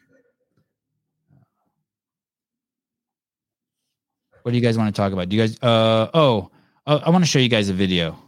What 4.42 4.52
do 4.52 4.56
you 4.58 4.62
guys 4.62 4.76
want 4.78 4.94
to 4.94 4.98
talk 5.00 5.12
about? 5.12 5.28
Do 5.28 5.36
you 5.36 5.42
guys? 5.42 5.58
Uh 5.62 6.08
oh, 6.14 6.50
uh, 6.86 7.00
I 7.04 7.10
want 7.10 7.24
to 7.24 7.30
show 7.30 7.38
you 7.38 7.48
guys 7.48 7.68
a 7.68 7.72
video. 7.74 8.18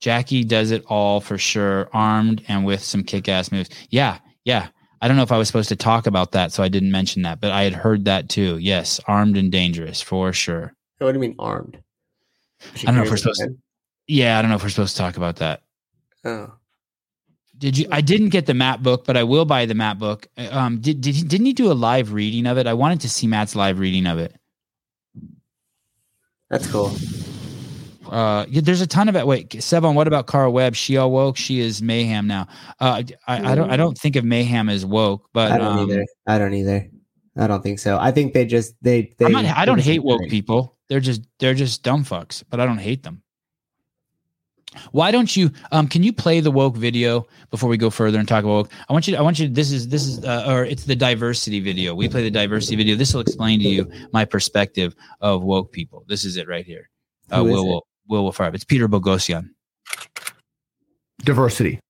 Jackie 0.00 0.44
does 0.44 0.70
it 0.70 0.84
all 0.86 1.20
for 1.20 1.38
sure, 1.38 1.88
armed 1.92 2.44
and 2.48 2.64
with 2.64 2.82
some 2.84 3.02
kick-ass 3.02 3.50
moves. 3.50 3.68
Yeah, 3.90 4.18
yeah. 4.44 4.68
I 5.00 5.08
don't 5.08 5.16
know 5.16 5.22
if 5.24 5.32
I 5.32 5.38
was 5.38 5.48
supposed 5.48 5.68
to 5.70 5.76
talk 5.76 6.06
about 6.06 6.32
that, 6.32 6.52
so 6.52 6.62
I 6.62 6.68
didn't 6.68 6.90
mention 6.92 7.22
that, 7.22 7.40
but 7.40 7.50
I 7.50 7.62
had 7.64 7.72
heard 7.72 8.04
that 8.04 8.28
too. 8.28 8.58
Yes, 8.58 9.00
armed 9.06 9.36
and 9.36 9.50
dangerous 9.50 10.00
for 10.00 10.32
sure. 10.32 10.72
what 10.98 11.12
do 11.12 11.16
you 11.16 11.20
mean 11.20 11.34
armed? 11.38 11.78
I 12.62 12.82
don't 12.86 12.96
know 12.96 13.02
if 13.02 13.10
we're 13.10 13.16
supposed 13.16 13.40
to- 13.40 13.56
Yeah, 14.08 14.38
I 14.38 14.42
don't 14.42 14.50
know 14.50 14.56
if 14.56 14.62
we're 14.62 14.68
supposed 14.70 14.96
to 14.96 15.02
talk 15.02 15.16
about 15.16 15.36
that. 15.36 15.62
Oh, 16.24 16.52
Did 17.56 17.78
you? 17.78 17.86
I 17.92 18.00
didn't 18.00 18.30
get 18.30 18.46
the 18.46 18.54
map 18.54 18.80
book, 18.82 19.04
but 19.04 19.16
I 19.16 19.22
will 19.24 19.44
buy 19.44 19.66
the 19.66 19.74
map 19.74 19.98
book. 19.98 20.26
Um, 20.36 20.80
did 20.80 21.00
did 21.00 21.14
he, 21.14 21.22
didn't 21.22 21.46
he 21.46 21.52
do 21.52 21.70
a 21.70 21.74
live 21.74 22.12
reading 22.12 22.46
of 22.46 22.58
it? 22.58 22.66
I 22.66 22.74
wanted 22.74 23.00
to 23.02 23.08
see 23.08 23.26
Matt's 23.28 23.54
live 23.56 23.78
reading 23.78 24.06
of 24.06 24.18
it. 24.18 24.34
That's 26.50 26.70
cool. 26.70 26.92
Uh, 28.10 28.46
yeah, 28.48 28.62
there's 28.64 28.80
a 28.80 28.86
ton 28.86 29.08
of 29.08 29.16
it. 29.16 29.26
Wait, 29.26 29.50
Sevan, 29.50 29.94
what 29.94 30.06
about 30.06 30.26
Carl 30.26 30.52
Webb? 30.52 30.74
She 30.74 30.96
all 30.96 31.10
woke. 31.10 31.36
She 31.36 31.60
is 31.60 31.82
mayhem 31.82 32.26
now. 32.26 32.46
Uh, 32.80 33.02
I, 33.26 33.52
I 33.52 33.54
don't 33.54 33.70
I 33.70 33.76
don't 33.76 33.98
think 33.98 34.16
of 34.16 34.24
mayhem 34.24 34.68
as 34.68 34.86
woke, 34.86 35.28
but 35.32 35.52
I 35.52 35.58
don't 35.58 35.66
um, 35.66 35.90
either. 35.90 36.06
I 36.26 36.38
don't 36.38 36.54
either. 36.54 36.88
I 37.36 37.46
don't 37.46 37.62
think 37.62 37.78
so. 37.78 37.98
I 37.98 38.10
think 38.10 38.32
they 38.32 38.46
just 38.46 38.74
they 38.82 39.14
they. 39.18 39.28
Not, 39.28 39.44
I 39.44 39.64
don't 39.64 39.80
hate 39.80 40.02
woke 40.02 40.22
people. 40.28 40.76
They're 40.88 41.00
just 41.00 41.22
they're 41.38 41.54
just 41.54 41.82
dumb 41.82 42.04
fucks, 42.04 42.42
but 42.48 42.60
I 42.60 42.66
don't 42.66 42.78
hate 42.78 43.02
them. 43.02 43.22
Why 44.92 45.10
don't 45.10 45.36
you 45.36 45.50
um 45.72 45.88
can 45.88 46.02
you 46.02 46.12
play 46.12 46.40
the 46.40 46.50
woke 46.50 46.76
video 46.76 47.26
before 47.50 47.68
we 47.68 47.76
go 47.76 47.90
further 47.90 48.18
and 48.18 48.26
talk 48.28 48.44
about 48.44 48.52
woke? 48.52 48.72
I 48.88 48.92
want 48.92 49.06
you 49.06 49.14
to, 49.14 49.18
I 49.18 49.22
want 49.22 49.38
you 49.38 49.48
to, 49.48 49.52
this 49.52 49.72
is 49.72 49.88
this 49.88 50.06
is 50.06 50.24
uh, 50.24 50.44
or 50.48 50.64
it's 50.64 50.84
the 50.84 50.96
diversity 50.96 51.60
video. 51.60 51.94
We 51.94 52.08
play 52.08 52.22
the 52.22 52.30
diversity 52.30 52.76
video. 52.76 52.96
This 52.96 53.14
will 53.14 53.20
explain 53.20 53.60
to 53.60 53.68
you 53.68 53.90
my 54.12 54.24
perspective 54.24 54.94
of 55.20 55.42
woke 55.42 55.72
people. 55.72 56.04
This 56.08 56.24
is 56.24 56.36
it 56.36 56.48
right 56.48 56.64
here. 56.64 56.90
Uh, 57.30 57.44
Will, 57.44 57.60
it? 57.60 57.66
Will 57.66 57.84
Will 58.08 58.34
Will. 58.38 58.54
It's 58.54 58.64
Peter 58.64 58.88
Boghossian. 58.88 59.50
diversity. 61.24 61.80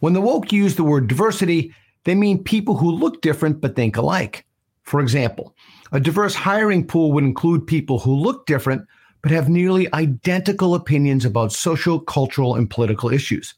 When 0.00 0.12
the 0.12 0.20
woke 0.20 0.52
use 0.52 0.76
the 0.76 0.84
word 0.84 1.06
diversity, 1.06 1.74
they 2.04 2.14
mean 2.14 2.42
people 2.42 2.76
who 2.76 2.90
look 2.90 3.22
different 3.22 3.60
but 3.60 3.76
think 3.76 3.96
alike. 3.96 4.44
For 4.82 5.00
example, 5.00 5.54
a 5.92 6.00
diverse 6.00 6.34
hiring 6.34 6.84
pool 6.86 7.12
would 7.12 7.24
include 7.24 7.66
people 7.66 8.00
who 8.00 8.14
look 8.14 8.46
different 8.46 8.86
but 9.22 9.30
have 9.30 9.48
nearly 9.48 9.92
identical 9.94 10.74
opinions 10.74 11.24
about 11.24 11.52
social, 11.52 12.00
cultural, 12.00 12.56
and 12.56 12.68
political 12.68 13.10
issues. 13.10 13.54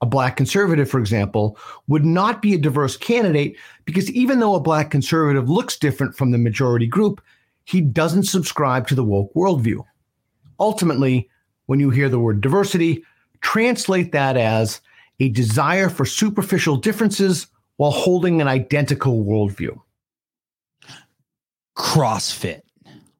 A 0.00 0.06
black 0.06 0.36
conservative, 0.36 0.88
for 0.88 1.00
example, 1.00 1.58
would 1.88 2.04
not 2.04 2.40
be 2.40 2.54
a 2.54 2.58
diverse 2.58 2.96
candidate 2.96 3.56
because 3.84 4.10
even 4.12 4.38
though 4.38 4.54
a 4.54 4.60
black 4.60 4.90
conservative 4.90 5.50
looks 5.50 5.76
different 5.76 6.16
from 6.16 6.30
the 6.30 6.38
majority 6.38 6.86
group, 6.86 7.20
he 7.64 7.80
doesn't 7.80 8.22
subscribe 8.22 8.86
to 8.86 8.94
the 8.94 9.04
woke 9.04 9.34
worldview. 9.34 9.84
Ultimately, 10.60 11.28
when 11.66 11.80
you 11.80 11.90
hear 11.90 12.08
the 12.08 12.20
word 12.20 12.40
diversity, 12.40 13.04
translate 13.40 14.12
that 14.12 14.36
as 14.36 14.80
a 15.20 15.28
desire 15.30 15.88
for 15.88 16.06
superficial 16.06 16.76
differences 16.76 17.48
while 17.76 17.90
holding 17.90 18.40
an 18.40 18.48
identical 18.48 19.24
worldview. 19.24 19.78
CrossFit. 21.76 22.62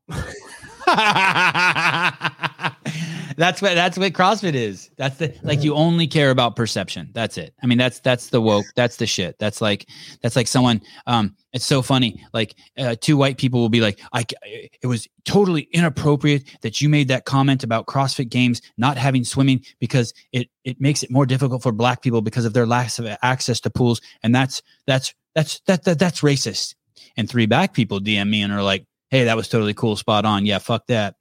that's 3.36 3.62
what 3.62 3.74
that's 3.74 3.98
what 3.98 4.12
CrossFit 4.12 4.54
is. 4.54 4.90
That's 4.96 5.18
the 5.18 5.34
like 5.42 5.62
you 5.62 5.74
only 5.74 6.06
care 6.06 6.30
about 6.30 6.56
perception. 6.56 7.10
That's 7.12 7.38
it. 7.38 7.54
I 7.62 7.66
mean 7.66 7.78
that's 7.78 8.00
that's 8.00 8.30
the 8.30 8.40
woke. 8.40 8.66
That's 8.74 8.96
the 8.96 9.06
shit. 9.06 9.38
That's 9.38 9.60
like 9.60 9.88
that's 10.22 10.36
like 10.36 10.46
someone. 10.46 10.82
Um, 11.06 11.36
it's 11.52 11.64
so 11.64 11.82
funny. 11.82 12.24
Like 12.32 12.54
uh, 12.76 12.96
two 13.00 13.16
white 13.16 13.38
people 13.38 13.60
will 13.60 13.68
be 13.68 13.80
like, 13.80 14.00
I 14.12 14.24
it 14.44 14.86
was 14.86 15.06
totally 15.24 15.62
inappropriate 15.72 16.44
that 16.62 16.80
you 16.80 16.88
made 16.88 17.08
that 17.08 17.24
comment 17.24 17.62
about 17.62 17.86
CrossFit 17.86 18.28
Games 18.28 18.60
not 18.76 18.98
having 18.98 19.24
swimming 19.24 19.64
because 19.78 20.12
it 20.32 20.48
it 20.64 20.80
makes 20.80 21.02
it 21.02 21.10
more 21.10 21.26
difficult 21.26 21.62
for 21.62 21.72
black 21.72 22.02
people 22.02 22.22
because 22.22 22.44
of 22.44 22.54
their 22.54 22.66
lack 22.66 22.98
of 22.98 23.06
access 23.22 23.60
to 23.60 23.70
pools, 23.70 24.00
and 24.22 24.34
that's 24.34 24.62
that's 24.86 25.14
that's 25.34 25.60
that, 25.66 25.84
that 25.84 25.98
that's 25.98 26.22
racist. 26.22 26.74
And 27.16 27.28
three 27.28 27.46
black 27.46 27.72
people 27.72 28.00
DM 28.00 28.28
me 28.28 28.42
and 28.42 28.52
are 28.52 28.62
like, 28.62 28.84
hey, 29.10 29.24
that 29.24 29.36
was 29.36 29.48
totally 29.48 29.74
cool, 29.74 29.96
spot 29.96 30.24
on. 30.24 30.46
Yeah, 30.46 30.58
fuck 30.58 30.86
that. 30.86 31.16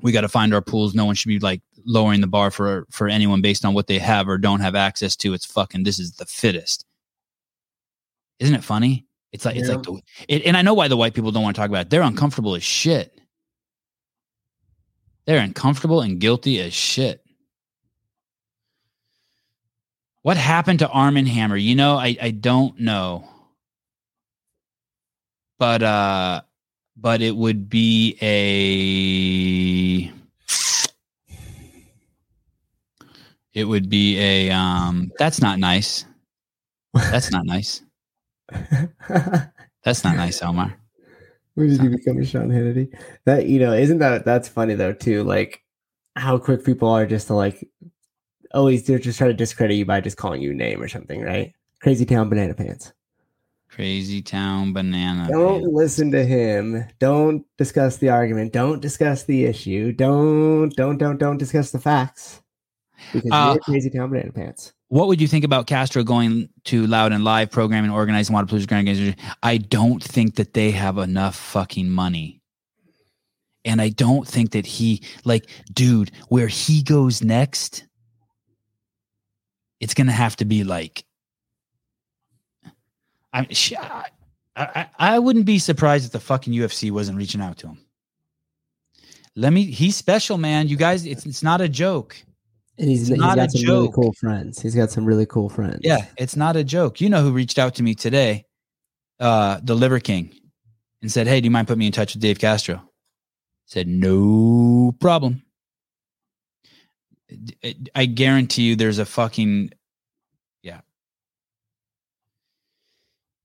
We 0.00 0.12
got 0.12 0.22
to 0.22 0.28
find 0.28 0.52
our 0.52 0.62
pools. 0.62 0.94
No 0.94 1.04
one 1.04 1.14
should 1.14 1.28
be 1.28 1.38
like 1.38 1.62
lowering 1.84 2.20
the 2.20 2.26
bar 2.26 2.50
for 2.50 2.86
for 2.90 3.08
anyone 3.08 3.40
based 3.40 3.64
on 3.64 3.74
what 3.74 3.86
they 3.86 3.98
have 3.98 4.28
or 4.28 4.38
don't 4.38 4.60
have 4.60 4.74
access 4.74 5.14
to. 5.16 5.32
It's 5.32 5.46
fucking 5.46 5.84
this 5.84 5.98
is 5.98 6.12
the 6.16 6.26
fittest. 6.26 6.84
Isn't 8.38 8.54
it 8.54 8.64
funny? 8.64 9.06
It's 9.32 9.44
like 9.44 9.56
it's 9.56 9.68
like 9.68 9.82
the, 9.82 10.00
it, 10.28 10.44
and 10.44 10.56
I 10.56 10.62
know 10.62 10.74
why 10.74 10.88
the 10.88 10.96
white 10.96 11.14
people 11.14 11.30
don't 11.30 11.42
want 11.42 11.56
to 11.56 11.60
talk 11.60 11.70
about 11.70 11.82
it. 11.82 11.90
They're 11.90 12.02
uncomfortable 12.02 12.54
as 12.54 12.62
shit. 12.62 13.18
They're 15.24 15.40
uncomfortable 15.40 16.00
and 16.00 16.20
guilty 16.20 16.60
as 16.60 16.74
shit. 16.74 17.22
What 20.22 20.36
happened 20.36 20.80
to 20.80 20.88
Arm 20.88 21.16
and 21.16 21.28
Hammer? 21.28 21.56
You 21.56 21.74
know, 21.74 21.96
I 21.96 22.16
I 22.20 22.30
don't 22.30 22.80
know. 22.80 23.28
But 25.58 25.82
uh 25.82 26.42
but 27.02 27.20
it 27.20 27.36
would 27.36 27.68
be 27.68 28.16
a 28.22 30.10
It 33.54 33.64
would 33.64 33.90
be 33.90 34.18
a 34.18 34.50
um 34.50 35.12
that's 35.18 35.42
not 35.42 35.58
nice. 35.58 36.06
That's 36.94 37.30
not 37.30 37.44
nice. 37.44 37.82
That's 39.84 40.04
not 40.04 40.16
nice, 40.16 40.42
Omar. 40.42 40.74
when 41.54 41.68
did 41.68 41.82
you 41.82 41.90
become 41.90 42.18
a 42.18 42.24
Sean 42.24 42.48
Hannity? 42.48 42.88
That 43.26 43.46
you 43.46 43.58
know, 43.58 43.72
isn't 43.74 43.98
that 43.98 44.24
that's 44.24 44.48
funny 44.48 44.74
though 44.74 44.94
too? 44.94 45.22
Like 45.24 45.62
how 46.16 46.38
quick 46.38 46.64
people 46.64 46.88
are 46.88 47.06
just 47.06 47.26
to 47.26 47.34
like 47.34 47.68
always 48.54 48.86
they're 48.86 48.98
just 48.98 49.18
trying 49.18 49.30
to 49.30 49.36
discredit 49.36 49.76
you 49.76 49.84
by 49.84 50.00
just 50.00 50.16
calling 50.16 50.40
you 50.40 50.54
name 50.54 50.80
or 50.80 50.88
something, 50.88 51.20
right? 51.20 51.52
Crazy 51.82 52.06
Town 52.06 52.28
Banana 52.28 52.54
Pants. 52.54 52.92
Crazy 53.74 54.20
town 54.20 54.74
banana. 54.74 55.28
Don't 55.30 55.62
listen 55.62 56.10
to 56.12 56.22
him. 56.22 56.84
Don't 56.98 57.46
discuss 57.56 57.96
the 57.96 58.10
argument. 58.10 58.52
Don't 58.52 58.82
discuss 58.82 59.24
the 59.24 59.46
issue. 59.46 59.92
Don't 59.92 60.68
don't 60.76 60.98
don't 60.98 61.18
don't 61.18 61.38
discuss 61.38 61.70
the 61.70 61.78
facts. 61.78 62.42
Because 63.14 63.30
Uh, 63.32 63.52
you're 63.54 63.60
Crazy 63.62 63.90
Town 63.90 64.10
Banana 64.10 64.30
Pants. 64.30 64.74
What 64.88 65.08
would 65.08 65.22
you 65.22 65.26
think 65.26 65.44
about 65.44 65.66
Castro 65.66 66.04
going 66.04 66.50
to 66.64 66.86
Loud 66.86 67.12
and 67.12 67.24
Live 67.24 67.50
programming, 67.50 67.90
organizing 67.90 68.36
Wadapalooza 68.36 68.68
Grand 68.68 68.86
Games? 68.86 69.16
I 69.42 69.56
don't 69.56 70.02
think 70.02 70.34
that 70.36 70.52
they 70.52 70.70
have 70.72 70.98
enough 70.98 71.34
fucking 71.34 71.88
money. 71.88 72.42
And 73.64 73.80
I 73.80 73.88
don't 73.88 74.28
think 74.28 74.50
that 74.52 74.66
he, 74.66 75.02
like, 75.24 75.48
dude, 75.72 76.10
where 76.28 76.48
he 76.48 76.82
goes 76.82 77.22
next, 77.22 77.86
it's 79.80 79.94
going 79.94 80.08
to 80.08 80.12
have 80.12 80.36
to 80.36 80.44
be 80.44 80.62
like, 80.62 81.04
I, 83.32 83.46
sh- 83.50 83.74
I, 83.78 84.04
I, 84.56 84.86
I 84.98 85.18
wouldn't 85.18 85.46
be 85.46 85.58
surprised 85.58 86.06
if 86.06 86.12
the 86.12 86.20
fucking 86.20 86.52
UFC 86.52 86.90
wasn't 86.90 87.18
reaching 87.18 87.40
out 87.40 87.58
to 87.58 87.68
him. 87.68 87.78
Let 89.34 89.52
me, 89.52 89.64
he's 89.64 89.96
special, 89.96 90.36
man. 90.36 90.68
You 90.68 90.76
guys, 90.76 91.06
it's, 91.06 91.24
it's 91.24 91.42
not 91.42 91.60
a 91.60 91.68
joke. 91.68 92.16
And 92.78 92.88
he's, 92.88 93.08
he's 93.08 93.18
got 93.18 93.50
some 93.50 93.66
really 93.66 93.90
cool 93.92 94.12
friends. 94.14 94.60
He's 94.60 94.74
got 94.74 94.90
some 94.90 95.04
really 95.04 95.26
cool 95.26 95.48
friends. 95.48 95.80
Yeah, 95.82 96.06
it's 96.18 96.36
not 96.36 96.56
a 96.56 96.64
joke. 96.64 97.00
You 97.00 97.08
know 97.08 97.22
who 97.22 97.32
reached 97.32 97.58
out 97.58 97.74
to 97.76 97.82
me 97.82 97.94
today? 97.94 98.46
Uh, 99.20 99.60
the 99.62 99.74
Liver 99.74 100.00
King, 100.00 100.34
and 101.00 101.12
said, 101.12 101.28
"Hey, 101.28 101.40
do 101.40 101.44
you 101.44 101.50
mind 101.50 101.68
putting 101.68 101.78
me 101.78 101.86
in 101.86 101.92
touch 101.92 102.14
with 102.14 102.22
Dave 102.22 102.38
Castro?" 102.40 102.82
Said, 103.66 103.86
"No 103.86 104.96
problem." 105.00 105.42
I 107.94 108.06
guarantee 108.06 108.62
you, 108.62 108.76
there's 108.76 108.98
a 108.98 109.06
fucking 109.06 109.70
yeah. 110.62 110.80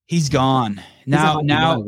He's 0.07 0.29
gone 0.29 0.81
now. 1.05 1.33
hockey 1.33 1.45
Now, 1.47 1.83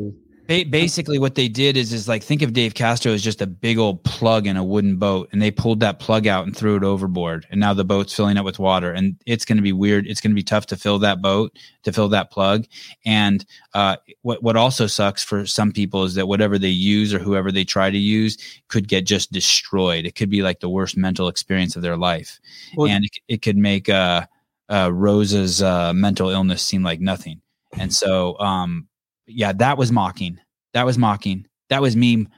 ba- 0.46 0.64
basically, 0.68 1.18
what 1.18 1.36
they 1.36 1.48
did 1.48 1.76
is 1.78 1.92
is 1.92 2.06
like 2.06 2.22
think 2.22 2.42
of 2.42 2.52
Dave 2.52 2.74
Castro 2.74 3.12
as 3.12 3.22
just 3.22 3.40
a 3.40 3.46
big 3.46 3.78
old 3.78 4.02
plug 4.04 4.46
in 4.46 4.56
a 4.58 4.64
wooden 4.64 4.96
boat, 4.96 5.30
and 5.32 5.40
they 5.40 5.50
pulled 5.50 5.80
that 5.80 6.00
plug 6.00 6.26
out 6.26 6.44
and 6.44 6.54
threw 6.54 6.76
it 6.76 6.84
overboard, 6.84 7.46
and 7.50 7.58
now 7.60 7.72
the 7.72 7.84
boat's 7.84 8.14
filling 8.14 8.36
up 8.36 8.44
with 8.44 8.58
water, 8.58 8.92
and 8.92 9.16
it's 9.24 9.44
going 9.46 9.56
to 9.56 9.62
be 9.62 9.72
weird. 9.72 10.06
It's 10.06 10.20
going 10.20 10.32
to 10.32 10.34
be 10.34 10.42
tough 10.42 10.66
to 10.66 10.76
fill 10.76 10.98
that 10.98 11.22
boat 11.22 11.56
to 11.84 11.92
fill 11.92 12.08
that 12.10 12.30
plug, 12.30 12.66
and 13.06 13.44
uh, 13.72 13.96
what 14.20 14.42
what 14.42 14.56
also 14.56 14.86
sucks 14.86 15.24
for 15.24 15.46
some 15.46 15.72
people 15.72 16.04
is 16.04 16.14
that 16.14 16.28
whatever 16.28 16.58
they 16.58 16.68
use 16.68 17.14
or 17.14 17.18
whoever 17.20 17.50
they 17.50 17.64
try 17.64 17.90
to 17.90 17.98
use 17.98 18.36
could 18.68 18.86
get 18.86 19.06
just 19.06 19.32
destroyed. 19.32 20.04
It 20.04 20.14
could 20.14 20.28
be 20.30 20.42
like 20.42 20.60
the 20.60 20.68
worst 20.68 20.94
mental 20.96 21.28
experience 21.28 21.74
of 21.74 21.80
their 21.82 21.96
life, 21.96 22.38
Well- 22.76 22.90
and 22.90 23.04
it, 23.06 23.16
it 23.28 23.42
could 23.42 23.56
make 23.56 23.88
uh, 23.88 24.26
uh, 24.68 24.90
Roza's 24.92 25.62
uh, 25.62 25.94
mental 25.94 26.28
illness 26.28 26.60
seem 26.62 26.82
like 26.82 27.00
nothing. 27.00 27.40
And 27.78 27.92
so, 27.92 28.38
um, 28.38 28.88
yeah, 29.26 29.52
that 29.52 29.78
was 29.78 29.92
mocking. 29.92 30.40
That 30.74 30.86
was 30.86 30.98
mocking. 30.98 31.46
That 31.68 31.82
was 31.82 31.96
meme. 31.96 32.28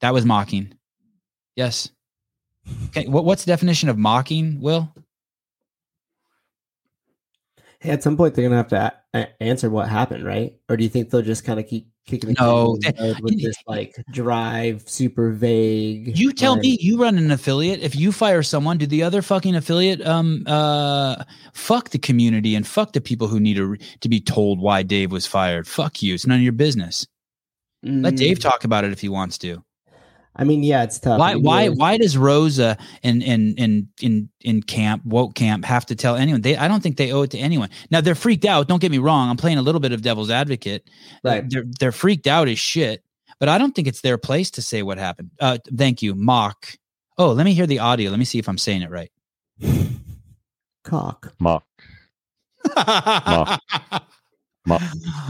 That 0.00 0.12
was 0.14 0.24
mocking. 0.24 0.72
Yes. 1.56 1.90
Okay. 2.86 3.06
What, 3.08 3.24
what's 3.24 3.44
the 3.44 3.52
definition 3.52 3.88
of 3.88 3.98
mocking, 3.98 4.60
Will? 4.60 4.92
Hey, 7.80 7.90
at 7.90 8.02
some 8.02 8.16
point, 8.16 8.34
they're 8.34 8.44
gonna 8.44 8.56
have 8.56 8.68
to 8.68 8.92
a- 9.14 9.42
answer 9.42 9.68
what 9.68 9.88
happened, 9.88 10.24
right? 10.24 10.54
Or 10.68 10.76
do 10.76 10.84
you 10.84 10.90
think 10.90 11.10
they'll 11.10 11.22
just 11.22 11.44
kind 11.44 11.58
of 11.58 11.66
keep 11.66 11.88
kicking 12.06 12.34
No, 12.38 12.76
the 12.76 12.94
road 12.98 13.20
with 13.20 13.40
this 13.40 13.56
like 13.66 13.94
drive, 14.10 14.88
super 14.88 15.30
vague? 15.32 16.16
You 16.16 16.32
tell 16.32 16.56
me 16.56 16.78
you 16.80 17.00
run 17.00 17.18
an 17.18 17.30
affiliate. 17.30 17.80
If 17.80 17.96
you 17.96 18.12
fire 18.12 18.42
someone, 18.42 18.78
do 18.78 18.86
the 18.86 19.02
other 19.02 19.22
fucking 19.22 19.54
affiliate 19.54 20.04
um 20.06 20.42
uh 20.46 21.24
fuck 21.52 21.90
the 21.90 21.98
community 21.98 22.54
and 22.54 22.66
fuck 22.66 22.92
the 22.92 23.00
people 23.00 23.28
who 23.28 23.40
need 23.40 23.56
to 23.56 23.76
to 24.00 24.08
be 24.08 24.20
told 24.20 24.60
why 24.60 24.82
Dave 24.82 25.12
was 25.12 25.26
fired. 25.26 25.66
Fuck 25.66 26.02
you. 26.02 26.14
It's 26.14 26.26
none 26.26 26.38
of 26.38 26.42
your 26.42 26.52
business. 26.52 27.06
Let 27.82 28.14
Mm, 28.14 28.18
Dave 28.18 28.40
talk 28.40 28.64
about 28.64 28.84
it 28.84 28.92
if 28.92 29.00
he 29.00 29.08
wants 29.08 29.38
to. 29.38 29.62
I 30.34 30.44
mean, 30.44 30.62
yeah, 30.62 30.82
it's 30.82 30.98
tough. 30.98 31.18
Why 31.18 31.32
I 31.32 31.34
mean, 31.34 31.44
why 31.44 31.68
why 31.68 31.98
does 31.98 32.16
Roza 32.16 32.78
in 33.02 33.20
in 33.20 33.54
in 33.56 33.88
in 34.00 34.28
in 34.40 34.62
camp 34.62 35.04
woke 35.04 35.34
camp 35.34 35.64
have 35.64 35.84
to 35.86 35.94
tell 35.94 36.16
anyone? 36.16 36.40
They 36.40 36.56
I 36.56 36.68
don't 36.68 36.82
think 36.82 36.96
they 36.96 37.12
owe 37.12 37.22
it 37.22 37.30
to 37.32 37.38
anyone. 37.38 37.68
Now 37.90 38.00
they're 38.00 38.14
freaked 38.14 38.46
out. 38.46 38.66
Don't 38.66 38.80
get 38.80 38.90
me 38.90 38.98
wrong. 38.98 39.28
I'm 39.28 39.36
playing 39.36 39.58
a 39.58 39.62
little 39.62 39.80
bit 39.80 39.92
of 39.92 40.00
devil's 40.00 40.30
advocate. 40.30 40.88
Right. 41.22 41.44
They're 41.48 41.64
they're 41.78 41.92
freaked 41.92 42.26
out 42.26 42.48
as 42.48 42.58
shit. 42.58 43.04
But 43.40 43.48
I 43.48 43.58
don't 43.58 43.74
think 43.74 43.88
it's 43.88 44.00
their 44.00 44.18
place 44.18 44.50
to 44.52 44.62
say 44.62 44.82
what 44.82 44.98
happened. 44.98 45.32
Uh, 45.40 45.58
thank 45.76 46.00
you, 46.00 46.14
mock. 46.14 46.68
Oh, 47.18 47.32
let 47.32 47.44
me 47.44 47.54
hear 47.54 47.66
the 47.66 47.80
audio. 47.80 48.08
Let 48.10 48.18
me 48.18 48.24
see 48.24 48.38
if 48.38 48.48
I'm 48.48 48.58
saying 48.58 48.82
it 48.82 48.90
right. 48.90 49.10
cock? 50.84 51.34
Mock. 51.40 51.64
Mock. 52.76 53.60
Mock. 54.64 54.82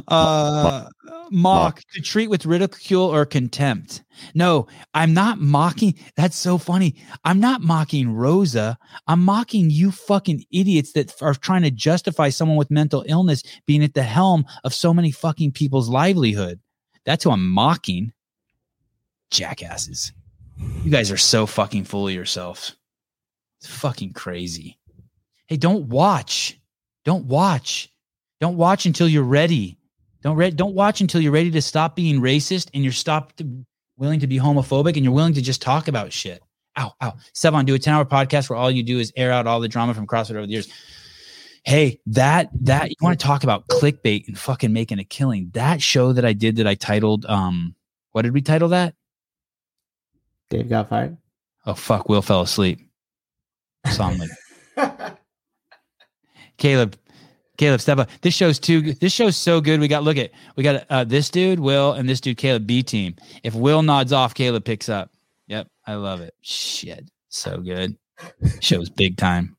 Uh, 0.08 0.88
mock 1.30 1.80
to 1.94 2.00
treat 2.02 2.28
with 2.28 2.44
ridicule 2.44 3.04
or 3.04 3.24
contempt. 3.24 4.04
No, 4.34 4.66
I'm 4.92 5.14
not 5.14 5.40
mocking. 5.40 5.94
That's 6.16 6.36
so 6.36 6.58
funny. 6.58 6.96
I'm 7.24 7.40
not 7.40 7.62
mocking 7.62 8.08
Roza. 8.08 8.76
I'm 9.06 9.24
mocking 9.24 9.70
you 9.70 9.90
fucking 9.90 10.44
idiots 10.52 10.92
that 10.92 11.14
are 11.22 11.34
trying 11.34 11.62
to 11.62 11.70
justify 11.70 12.28
someone 12.28 12.58
with 12.58 12.70
mental 12.70 13.04
illness 13.08 13.42
being 13.66 13.82
at 13.82 13.94
the 13.94 14.02
helm 14.02 14.44
of 14.64 14.74
so 14.74 14.92
many 14.92 15.10
fucking 15.10 15.52
people's 15.52 15.88
livelihood. 15.88 16.60
That's 17.06 17.24
who 17.24 17.30
I'm 17.30 17.48
mocking. 17.48 18.12
Jackasses. 19.30 20.12
You 20.84 20.90
guys 20.90 21.10
are 21.10 21.16
so 21.16 21.46
fucking 21.46 21.84
full 21.84 22.06
of 22.06 22.14
yourselves. 22.14 22.76
It's 23.60 23.70
fucking 23.70 24.12
crazy. 24.12 24.78
Hey, 25.46 25.56
don't 25.56 25.88
watch. 25.88 26.58
Don't 27.04 27.26
watch. 27.26 27.91
Don't 28.42 28.56
watch 28.56 28.86
until 28.86 29.06
you're 29.06 29.22
ready. 29.22 29.78
Don't 30.22 30.36
re- 30.36 30.50
don't 30.50 30.74
watch 30.74 31.00
until 31.00 31.20
you're 31.20 31.30
ready 31.30 31.52
to 31.52 31.62
stop 31.62 31.94
being 31.94 32.20
racist 32.20 32.70
and 32.74 32.82
you're 32.82 32.92
stopped 32.92 33.40
willing 33.96 34.18
to 34.18 34.26
be 34.26 34.36
homophobic 34.36 34.96
and 34.96 35.04
you're 35.04 35.12
willing 35.12 35.34
to 35.34 35.40
just 35.40 35.62
talk 35.62 35.86
about 35.86 36.12
shit. 36.12 36.42
Ow, 36.76 36.92
ow. 37.00 37.14
Sevan, 37.36 37.66
do 37.66 37.74
a 37.74 37.78
10 37.78 37.94
hour 37.94 38.04
podcast 38.04 38.50
where 38.50 38.56
all 38.56 38.68
you 38.68 38.82
do 38.82 38.98
is 38.98 39.12
air 39.14 39.30
out 39.30 39.46
all 39.46 39.60
the 39.60 39.68
drama 39.68 39.94
from 39.94 40.08
CrossFit 40.08 40.32
over 40.32 40.46
the 40.46 40.54
years. 40.54 40.66
Hey, 41.62 42.00
that 42.06 42.48
that 42.62 42.90
you 42.90 42.96
want 43.00 43.16
to 43.16 43.24
talk 43.24 43.44
about 43.44 43.68
clickbait 43.68 44.26
and 44.26 44.36
fucking 44.36 44.72
making 44.72 44.98
a 44.98 45.04
killing. 45.04 45.52
That 45.54 45.80
show 45.80 46.12
that 46.12 46.24
I 46.24 46.32
did 46.32 46.56
that 46.56 46.66
I 46.66 46.74
titled 46.74 47.24
um 47.26 47.76
what 48.10 48.22
did 48.22 48.34
we 48.34 48.42
title 48.42 48.70
that? 48.70 48.96
Dave 50.50 50.68
got 50.68 50.88
fired. 50.88 51.16
Oh 51.64 51.74
fuck, 51.74 52.08
Will 52.08 52.22
fell 52.22 52.40
asleep. 52.40 52.80
Soundly. 53.86 54.26
Caleb, 56.58 56.96
Caleb, 57.62 57.80
step 57.80 57.98
up. 57.98 58.10
This 58.22 58.34
show's 58.34 58.58
too. 58.58 58.92
This 58.94 59.12
show's 59.12 59.36
so 59.36 59.60
good. 59.60 59.78
We 59.78 59.86
got 59.86 60.02
look 60.02 60.16
at 60.16 60.32
we 60.56 60.64
got 60.64 60.84
uh, 60.90 61.04
this 61.04 61.30
dude 61.30 61.60
Will 61.60 61.92
and 61.92 62.08
this 62.08 62.20
dude 62.20 62.36
Caleb 62.36 62.66
B 62.66 62.82
team. 62.82 63.14
If 63.44 63.54
Will 63.54 63.82
nods 63.84 64.12
off, 64.12 64.34
Caleb 64.34 64.64
picks 64.64 64.88
up. 64.88 65.12
Yep, 65.46 65.68
I 65.86 65.94
love 65.94 66.22
it. 66.22 66.34
Shit, 66.40 67.08
so 67.28 67.58
good. 67.58 67.96
Show's 68.58 68.90
big 68.90 69.16
time. 69.16 69.56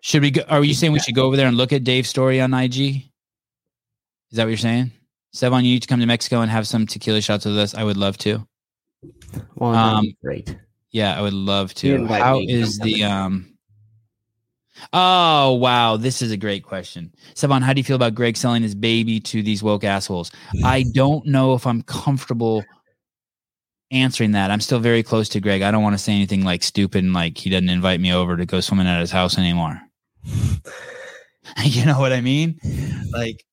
Should 0.00 0.22
we 0.22 0.30
go? 0.30 0.40
Are 0.48 0.64
you 0.64 0.72
saying 0.72 0.94
we 0.94 1.00
should 1.00 1.14
go 1.14 1.24
over 1.26 1.36
there 1.36 1.48
and 1.48 1.56
look 1.58 1.74
at 1.74 1.84
Dave's 1.84 2.08
story 2.08 2.40
on 2.40 2.54
IG? 2.54 2.80
Is 2.80 3.02
that 4.32 4.44
what 4.44 4.48
you're 4.48 4.56
saying? 4.56 4.92
Sevan, 5.34 5.64
you 5.64 5.72
need 5.74 5.82
to 5.82 5.88
come 5.88 6.00
to 6.00 6.06
Mexico 6.06 6.40
and 6.40 6.50
have 6.50 6.66
some 6.66 6.86
tequila 6.86 7.20
shots 7.20 7.44
with 7.44 7.58
us. 7.58 7.74
I 7.74 7.84
would 7.84 7.98
love 7.98 8.16
to. 8.18 8.48
Well, 9.54 9.74
Um, 9.74 10.14
great. 10.24 10.56
Yeah, 10.92 11.14
I 11.14 11.20
would 11.20 11.34
love 11.34 11.74
to. 11.74 12.06
How 12.06 12.38
me, 12.38 12.50
is 12.50 12.78
the 12.78 13.04
um 13.04 13.55
Oh 14.92 15.54
wow, 15.54 15.96
this 15.96 16.22
is 16.22 16.30
a 16.30 16.36
great 16.36 16.62
question. 16.62 17.12
Sevan, 17.34 17.62
how 17.62 17.72
do 17.72 17.80
you 17.80 17.84
feel 17.84 17.96
about 17.96 18.14
Greg 18.14 18.36
selling 18.36 18.62
his 18.62 18.74
baby 18.74 19.20
to 19.20 19.42
these 19.42 19.62
woke 19.62 19.84
assholes? 19.84 20.30
I 20.64 20.84
don't 20.94 21.26
know 21.26 21.54
if 21.54 21.66
I'm 21.66 21.82
comfortable 21.82 22.64
answering 23.90 24.32
that. 24.32 24.50
I'm 24.50 24.60
still 24.60 24.80
very 24.80 25.02
close 25.02 25.28
to 25.30 25.40
Greg. 25.40 25.62
I 25.62 25.70
don't 25.70 25.82
want 25.82 25.94
to 25.94 26.02
say 26.02 26.12
anything 26.12 26.44
like 26.44 26.62
stupid 26.62 27.04
and 27.04 27.12
like 27.12 27.38
he 27.38 27.50
doesn't 27.50 27.68
invite 27.68 28.00
me 28.00 28.12
over 28.12 28.36
to 28.36 28.46
go 28.46 28.60
swimming 28.60 28.86
at 28.86 29.00
his 29.00 29.10
house 29.10 29.38
anymore. 29.38 29.80
you 31.62 31.86
know 31.86 31.98
what 31.98 32.12
I 32.12 32.20
mean? 32.20 32.58
Like 33.12 33.44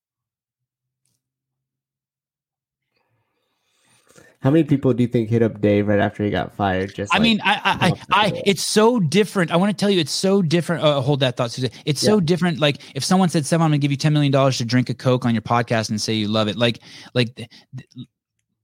How 4.44 4.52
many 4.52 4.66
people 4.66 4.94
do 4.94 5.02
you 5.02 5.08
think 5.08 5.30
hit 5.30 5.42
up 5.42 5.62
Dave 5.62 5.88
right 5.88 6.00
after 6.00 6.22
he 6.22 6.30
got 6.30 6.54
fired? 6.54 6.94
Just 6.94 7.14
I 7.14 7.18
like, 7.18 7.24
mean, 7.24 7.40
I, 7.46 7.54
I, 7.54 7.88
I, 7.88 8.26
I, 8.26 8.42
it's 8.46 8.68
so 8.68 9.00
different. 9.00 9.52
I 9.52 9.56
want 9.56 9.72
to 9.72 9.78
tell 9.78 9.90
you, 9.90 10.02
it's 10.02 10.12
so 10.12 10.42
different. 10.42 10.84
Uh, 10.84 11.00
hold 11.00 11.22
that 11.22 11.38
thought, 11.38 11.52
Susan. 11.52 11.70
It's 11.86 12.02
so 12.02 12.20
different. 12.20 12.60
Like 12.60 12.82
if 12.94 13.06
someone 13.06 13.30
said, 13.30 13.46
"Sam, 13.46 13.62
I'm 13.62 13.70
going 13.70 13.80
to 13.80 13.82
give 13.82 13.92
you 13.92 13.96
ten 13.96 14.12
million 14.12 14.34
dollars 14.34 14.58
to 14.58 14.66
drink 14.66 14.90
a 14.90 14.94
Coke 14.94 15.26
on 15.26 15.34
your 15.34 15.44
podcast 15.44 15.92
and 15.92 16.02
say 16.02 16.12
you 16.16 16.28
love 16.28 16.50
it," 16.50 16.58
like, 16.58 16.80
like, 17.14 17.34
th- 17.36 17.50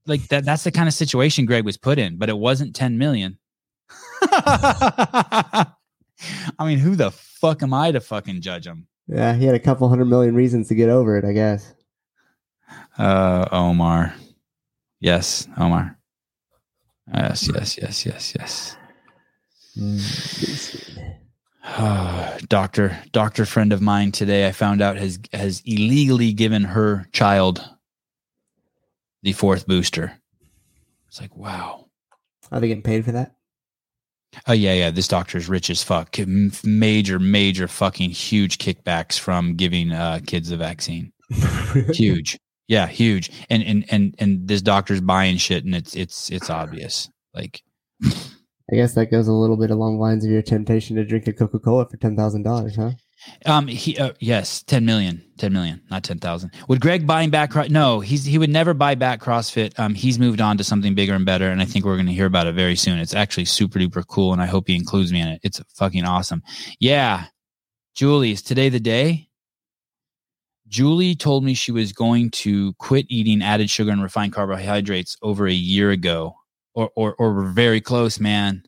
like 0.04 0.28
that. 0.28 0.44
That's 0.44 0.64
the 0.64 0.70
kind 0.70 0.86
of 0.86 0.92
situation 0.92 1.46
Greg 1.46 1.64
was 1.64 1.78
put 1.78 1.98
in, 1.98 2.18
but 2.18 2.28
it 2.28 2.36
wasn't 2.36 2.76
ten 2.76 2.98
million. 2.98 3.38
I 4.22 5.64
mean, 6.60 6.78
who 6.78 6.94
the 6.94 7.10
fuck 7.10 7.62
am 7.62 7.72
I 7.72 7.90
to 7.90 8.00
fucking 8.00 8.42
judge 8.42 8.66
him? 8.66 8.86
Yeah, 9.06 9.32
he 9.32 9.46
had 9.46 9.54
a 9.54 9.58
couple 9.58 9.88
hundred 9.88 10.08
million 10.08 10.34
reasons 10.34 10.68
to 10.68 10.74
get 10.74 10.90
over 10.90 11.16
it, 11.16 11.24
I 11.24 11.32
guess. 11.32 11.72
Uh, 12.98 13.48
Omar. 13.50 14.14
Yes, 15.00 15.48
Omar. 15.56 15.98
Yes, 17.12 17.48
yes, 17.48 17.78
yes, 17.78 18.06
yes, 18.06 18.36
yes. 18.38 18.76
doctor, 22.48 22.98
doctor 23.12 23.46
friend 23.46 23.72
of 23.72 23.80
mine 23.80 24.12
today, 24.12 24.46
I 24.46 24.52
found 24.52 24.82
out 24.82 24.96
has 24.96 25.18
has 25.32 25.62
illegally 25.64 26.32
given 26.32 26.64
her 26.64 27.06
child 27.12 27.68
the 29.22 29.32
fourth 29.32 29.66
booster. 29.66 30.12
It's 31.08 31.20
like, 31.20 31.36
wow. 31.36 31.86
Are 32.52 32.60
they 32.60 32.68
getting 32.68 32.82
paid 32.82 33.04
for 33.04 33.12
that? 33.12 33.34
Oh 34.46 34.52
yeah, 34.52 34.74
yeah. 34.74 34.90
This 34.90 35.08
doctor's 35.08 35.48
rich 35.48 35.70
as 35.70 35.82
fuck. 35.82 36.16
Major, 36.64 37.18
major, 37.18 37.66
fucking 37.66 38.10
huge 38.10 38.58
kickbacks 38.58 39.18
from 39.18 39.56
giving 39.56 39.92
uh, 39.92 40.20
kids 40.26 40.50
the 40.50 40.56
vaccine. 40.56 41.12
Huge, 41.92 42.38
yeah, 42.70 42.86
huge. 42.86 43.32
And 43.50 43.64
and 43.64 43.84
and 43.90 44.14
and 44.20 44.46
this 44.46 44.62
doctor's 44.62 45.00
buying 45.00 45.38
shit, 45.38 45.64
and 45.64 45.74
it's 45.74 45.96
it's 45.96 46.30
it's 46.30 46.48
obvious. 46.48 47.10
Like, 47.34 47.62
I 48.04 48.76
guess 48.76 48.94
that 48.94 49.10
goes 49.10 49.26
a 49.26 49.32
little 49.32 49.56
bit 49.56 49.72
along 49.72 49.96
the 49.96 50.00
lines 50.00 50.24
of 50.24 50.30
your 50.30 50.40
temptation 50.40 50.94
to 50.94 51.04
drink 51.04 51.26
a 51.26 51.32
Coca 51.32 51.58
Cola 51.58 51.88
for 51.88 51.96
ten 51.96 52.16
thousand 52.16 52.44
dollars, 52.44 52.76
huh? 52.76 52.92
um, 53.44 53.66
he 53.66 53.98
uh, 53.98 54.12
yes, 54.20 54.62
ten 54.62 54.84
million, 54.84 55.20
ten 55.36 55.52
million, 55.52 55.82
not 55.90 56.04
ten 56.04 56.20
thousand. 56.20 56.52
Would 56.68 56.80
Greg 56.80 57.08
buying 57.08 57.30
back? 57.30 57.52
No, 57.70 57.98
he's 57.98 58.24
he 58.24 58.38
would 58.38 58.50
never 58.50 58.72
buy 58.72 58.94
back 58.94 59.20
CrossFit. 59.20 59.76
Um, 59.76 59.96
he's 59.96 60.20
moved 60.20 60.40
on 60.40 60.56
to 60.58 60.62
something 60.62 60.94
bigger 60.94 61.14
and 61.14 61.26
better, 61.26 61.50
and 61.50 61.60
I 61.60 61.64
think 61.64 61.84
we're 61.84 61.96
going 61.96 62.06
to 62.06 62.12
hear 62.12 62.26
about 62.26 62.46
it 62.46 62.54
very 62.54 62.76
soon. 62.76 63.00
It's 63.00 63.14
actually 63.14 63.46
super 63.46 63.80
duper 63.80 64.06
cool, 64.06 64.32
and 64.32 64.40
I 64.40 64.46
hope 64.46 64.68
he 64.68 64.76
includes 64.76 65.12
me 65.12 65.20
in 65.20 65.26
it. 65.26 65.40
It's 65.42 65.60
fucking 65.74 66.04
awesome. 66.04 66.44
Yeah, 66.78 67.24
Julie, 67.96 68.30
is 68.30 68.42
today 68.42 68.68
the 68.68 68.78
day? 68.78 69.29
Julie 70.70 71.16
told 71.16 71.42
me 71.44 71.52
she 71.52 71.72
was 71.72 71.92
going 71.92 72.30
to 72.30 72.72
quit 72.74 73.04
eating 73.08 73.42
added 73.42 73.68
sugar 73.68 73.90
and 73.90 74.02
refined 74.02 74.32
carbohydrates 74.32 75.16
over 75.20 75.46
a 75.46 75.52
year 75.52 75.90
ago, 75.90 76.36
or 76.74 76.90
or 76.94 77.14
or 77.16 77.34
we're 77.34 77.50
very 77.50 77.80
close, 77.80 78.20
man. 78.20 78.62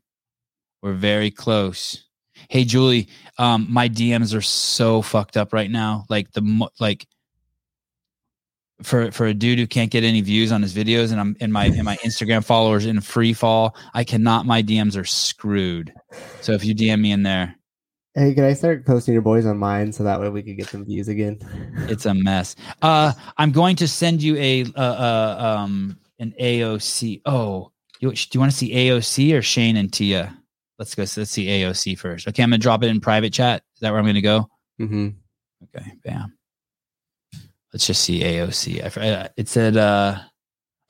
We're 0.82 0.94
very 0.94 1.30
close. 1.30 2.04
Hey, 2.48 2.64
Julie, 2.64 3.08
um, 3.38 3.68
my 3.70 3.88
DMs 3.88 4.34
are 4.36 4.42
so 4.42 5.00
fucked 5.00 5.36
up 5.36 5.52
right 5.52 5.70
now. 5.70 6.04
Like 6.10 6.32
the 6.32 6.68
like 6.80 7.06
for 8.82 9.12
for 9.12 9.26
a 9.26 9.34
dude 9.34 9.60
who 9.60 9.68
can't 9.68 9.92
get 9.92 10.02
any 10.02 10.22
views 10.22 10.50
on 10.50 10.60
his 10.60 10.74
videos, 10.74 11.12
and 11.12 11.20
I'm 11.20 11.36
in 11.38 11.52
my 11.52 11.66
in 11.66 11.84
my 11.84 11.96
Instagram 11.98 12.44
followers 12.44 12.84
in 12.84 13.00
free 13.00 13.32
fall. 13.32 13.76
I 13.94 14.02
cannot. 14.02 14.44
My 14.44 14.60
DMs 14.60 14.96
are 14.96 15.04
screwed. 15.04 15.94
So 16.40 16.50
if 16.50 16.64
you 16.64 16.74
DM 16.74 17.00
me 17.00 17.12
in 17.12 17.22
there, 17.22 17.56
Hey, 18.14 18.34
can 18.34 18.44
I 18.44 18.52
start 18.52 18.84
posting 18.84 19.14
your 19.14 19.22
boys 19.22 19.46
on 19.46 19.56
mine 19.56 19.90
so 19.90 20.04
that 20.04 20.20
way 20.20 20.28
we 20.28 20.42
could 20.42 20.58
get 20.58 20.68
some 20.68 20.84
views 20.84 21.08
again? 21.08 21.38
it's 21.88 22.04
a 22.04 22.12
mess. 22.12 22.56
Uh, 22.82 23.12
I'm 23.38 23.52
going 23.52 23.74
to 23.76 23.88
send 23.88 24.22
you 24.22 24.36
a 24.36 24.64
uh, 24.76 24.80
uh 24.80 25.56
um 25.58 25.98
an 26.18 26.34
AOC. 26.38 27.22
Oh, 27.24 27.72
you, 28.00 28.12
do 28.12 28.28
you 28.32 28.40
want 28.40 28.52
to 28.52 28.58
see 28.58 28.74
AOC 28.74 29.32
or 29.32 29.40
Shane 29.40 29.76
and 29.76 29.90
Tia? 29.90 30.36
Let's 30.78 30.94
go. 30.94 31.02
Let's 31.02 31.30
see 31.30 31.46
AOC 31.46 31.98
first. 31.98 32.28
Okay, 32.28 32.42
I'm 32.42 32.50
gonna 32.50 32.58
drop 32.58 32.82
it 32.82 32.88
in 32.88 33.00
private 33.00 33.32
chat. 33.32 33.62
Is 33.74 33.80
that 33.80 33.90
where 33.90 33.98
I'm 33.98 34.06
gonna 34.06 34.20
go? 34.20 34.48
Mm-hmm. 34.78 35.08
Okay, 35.64 35.92
bam. 36.04 36.36
Let's 37.72 37.86
just 37.86 38.02
see 38.02 38.20
AOC. 38.20 38.98
I, 38.98 39.08
uh, 39.08 39.28
it 39.38 39.48
said, 39.48 39.78
uh, 39.78 40.18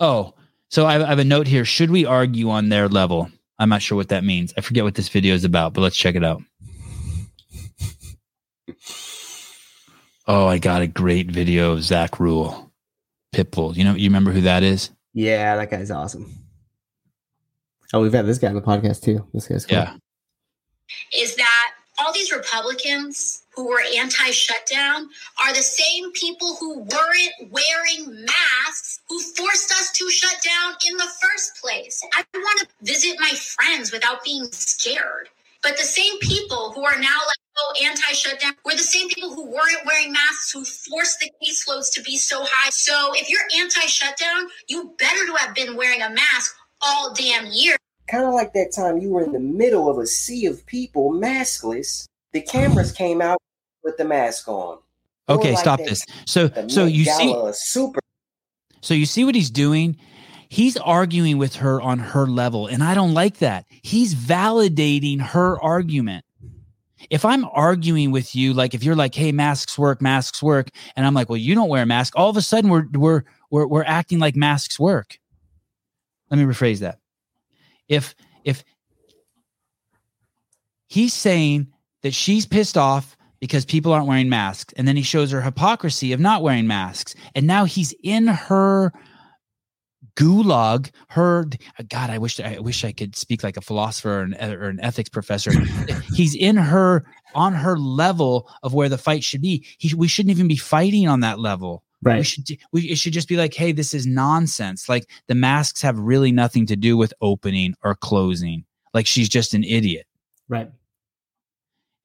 oh, 0.00 0.34
so 0.70 0.86
I, 0.86 0.96
I 0.96 1.06
have 1.06 1.20
a 1.20 1.24
note 1.24 1.46
here. 1.46 1.64
Should 1.64 1.90
we 1.90 2.04
argue 2.04 2.50
on 2.50 2.68
their 2.68 2.88
level? 2.88 3.30
I'm 3.60 3.68
not 3.68 3.82
sure 3.82 3.94
what 3.94 4.08
that 4.08 4.24
means. 4.24 4.52
I 4.56 4.60
forget 4.60 4.82
what 4.82 4.96
this 4.96 5.08
video 5.08 5.34
is 5.34 5.44
about, 5.44 5.74
but 5.74 5.82
let's 5.82 5.96
check 5.96 6.16
it 6.16 6.24
out. 6.24 6.42
Oh, 10.26 10.46
I 10.46 10.58
got 10.58 10.82
a 10.82 10.86
great 10.86 11.30
video 11.30 11.72
of 11.72 11.82
Zach 11.82 12.20
Rule, 12.20 12.70
Pitbull. 13.34 13.76
You 13.76 13.84
know, 13.84 13.94
you 13.94 14.08
remember 14.08 14.30
who 14.30 14.42
that 14.42 14.62
is? 14.62 14.90
Yeah, 15.14 15.56
that 15.56 15.70
guy's 15.70 15.90
awesome. 15.90 16.32
Oh, 17.92 18.00
we've 18.00 18.12
had 18.12 18.26
this 18.26 18.38
guy 18.38 18.48
on 18.48 18.54
the 18.54 18.62
podcast 18.62 19.02
too. 19.02 19.26
This 19.34 19.48
guy's 19.48 19.66
cool. 19.66 19.78
Yeah. 19.78 19.94
is 21.16 21.36
that 21.36 21.72
all 21.98 22.12
these 22.12 22.32
Republicans 22.32 23.42
who 23.54 23.68
were 23.68 23.82
anti 23.96 24.30
shutdown 24.30 25.08
are 25.44 25.52
the 25.52 25.62
same 25.62 26.10
people 26.12 26.56
who 26.56 26.78
weren't 26.78 27.52
wearing 27.52 28.24
masks 28.24 29.00
who 29.08 29.20
forced 29.20 29.70
us 29.72 29.92
to 29.92 30.08
shut 30.08 30.36
down 30.42 30.74
in 30.88 30.96
the 30.96 31.08
first 31.20 31.60
place. 31.60 32.02
I 32.14 32.24
want 32.34 32.60
to 32.60 32.66
visit 32.82 33.16
my 33.20 33.30
friends 33.30 33.92
without 33.92 34.24
being 34.24 34.44
scared. 34.52 35.28
But 35.62 35.76
the 35.76 35.84
same 35.84 36.18
people 36.20 36.72
who 36.72 36.84
are 36.84 36.98
now 36.98 37.18
like, 37.26 37.41
oh, 37.58 37.74
anti 37.84 38.12
shutdown 38.12 38.52
we're 38.64 38.76
the 38.76 38.82
same 38.82 39.08
people 39.08 39.34
who 39.34 39.44
weren't 39.44 39.84
wearing 39.86 40.12
masks 40.12 40.52
who 40.52 40.64
forced 40.64 41.20
the 41.20 41.30
caseloads 41.42 41.92
to 41.94 42.02
be 42.02 42.16
so 42.16 42.44
high. 42.44 42.70
So 42.70 43.12
if 43.14 43.28
you're 43.28 43.40
anti 43.58 43.86
shutdown, 43.86 44.48
you 44.68 44.94
better 44.98 45.26
to 45.26 45.34
have 45.34 45.54
been 45.54 45.76
wearing 45.76 46.02
a 46.02 46.10
mask 46.10 46.54
all 46.80 47.14
damn 47.14 47.46
year. 47.52 47.76
kind 48.08 48.24
of 48.24 48.34
like 48.34 48.52
that 48.52 48.72
time 48.74 48.98
you 48.98 49.10
were 49.10 49.22
in 49.22 49.32
the 49.32 49.40
middle 49.40 49.88
of 49.90 49.98
a 49.98 50.06
sea 50.06 50.46
of 50.46 50.64
people 50.66 51.12
maskless. 51.12 52.06
The 52.32 52.40
cameras 52.42 52.92
came 52.92 53.20
out 53.20 53.38
with 53.84 53.96
the 53.96 54.04
mask 54.04 54.48
on. 54.48 54.78
Okay, 55.28 55.50
like 55.50 55.58
stop 55.58 55.78
that- 55.78 55.88
this. 55.88 56.04
So, 56.26 56.50
so 56.68 56.84
you 56.84 57.04
see, 57.04 57.34
super 57.52 58.00
So 58.80 58.94
you 58.94 59.06
see 59.06 59.24
what 59.24 59.34
he's 59.34 59.50
doing? 59.50 59.96
He's 60.48 60.76
arguing 60.76 61.38
with 61.38 61.56
her 61.56 61.80
on 61.80 61.98
her 61.98 62.26
level, 62.26 62.66
and 62.66 62.82
I 62.82 62.94
don't 62.94 63.14
like 63.14 63.38
that. 63.38 63.64
He's 63.82 64.14
validating 64.14 65.20
her 65.20 65.58
argument. 65.62 66.26
If 67.10 67.24
I'm 67.24 67.44
arguing 67.52 68.10
with 68.10 68.34
you, 68.34 68.54
like 68.54 68.74
if 68.74 68.84
you're 68.84 68.96
like, 68.96 69.14
"Hey, 69.14 69.32
masks 69.32 69.78
work, 69.78 70.00
masks 70.00 70.42
work," 70.42 70.68
and 70.96 71.06
I'm 71.06 71.14
like, 71.14 71.28
"Well, 71.28 71.36
you 71.36 71.54
don't 71.54 71.68
wear 71.68 71.82
a 71.82 71.86
mask," 71.86 72.14
all 72.16 72.30
of 72.30 72.36
a 72.36 72.42
sudden 72.42 72.70
we're 72.70 72.86
we're 72.92 73.22
we're 73.50 73.66
we're 73.66 73.84
acting 73.84 74.18
like 74.18 74.36
masks 74.36 74.78
work. 74.78 75.18
Let 76.30 76.38
me 76.38 76.44
rephrase 76.44 76.80
that. 76.80 76.98
If 77.88 78.14
if 78.44 78.64
he's 80.88 81.14
saying 81.14 81.68
that 82.02 82.14
she's 82.14 82.46
pissed 82.46 82.76
off 82.76 83.16
because 83.40 83.64
people 83.64 83.92
aren't 83.92 84.06
wearing 84.06 84.28
masks 84.28 84.72
and 84.76 84.86
then 84.86 84.96
he 84.96 85.02
shows 85.02 85.30
her 85.30 85.42
hypocrisy 85.42 86.12
of 86.12 86.20
not 86.20 86.42
wearing 86.42 86.66
masks 86.66 87.14
and 87.34 87.46
now 87.46 87.64
he's 87.64 87.94
in 88.02 88.26
her 88.28 88.92
gulag 90.16 90.90
her 91.08 91.46
god 91.88 92.10
i 92.10 92.18
wish 92.18 92.38
i 92.38 92.58
wish 92.58 92.84
i 92.84 92.92
could 92.92 93.16
speak 93.16 93.42
like 93.42 93.56
a 93.56 93.62
philosopher 93.62 94.20
or 94.20 94.22
an, 94.22 94.34
or 94.34 94.68
an 94.68 94.80
ethics 94.80 95.08
professor. 95.08 95.52
He's 96.14 96.34
in 96.34 96.56
her 96.56 97.04
on 97.34 97.54
her 97.54 97.78
level 97.78 98.48
of 98.62 98.74
where 98.74 98.88
the 98.88 98.98
fight 98.98 99.24
should 99.24 99.40
be. 99.40 99.64
He, 99.78 99.94
we 99.94 100.08
shouldn't 100.08 100.30
even 100.30 100.48
be 100.48 100.56
fighting 100.56 101.08
on 101.08 101.20
that 101.20 101.38
level. 101.38 101.82
Right. 102.04 102.18
we 102.18 102.24
should 102.24 102.58
we 102.72 102.82
it 102.82 102.98
should 102.98 103.12
just 103.12 103.28
be 103.28 103.36
like 103.36 103.54
hey 103.54 103.72
this 103.72 103.94
is 103.94 104.06
nonsense. 104.06 104.88
Like 104.88 105.08
the 105.28 105.34
masks 105.34 105.82
have 105.82 105.98
really 105.98 106.32
nothing 106.32 106.66
to 106.66 106.76
do 106.76 106.96
with 106.96 107.14
opening 107.20 107.74
or 107.82 107.94
closing. 107.94 108.64
Like 108.92 109.06
she's 109.06 109.28
just 109.28 109.54
an 109.54 109.64
idiot. 109.64 110.06
Right. 110.48 110.70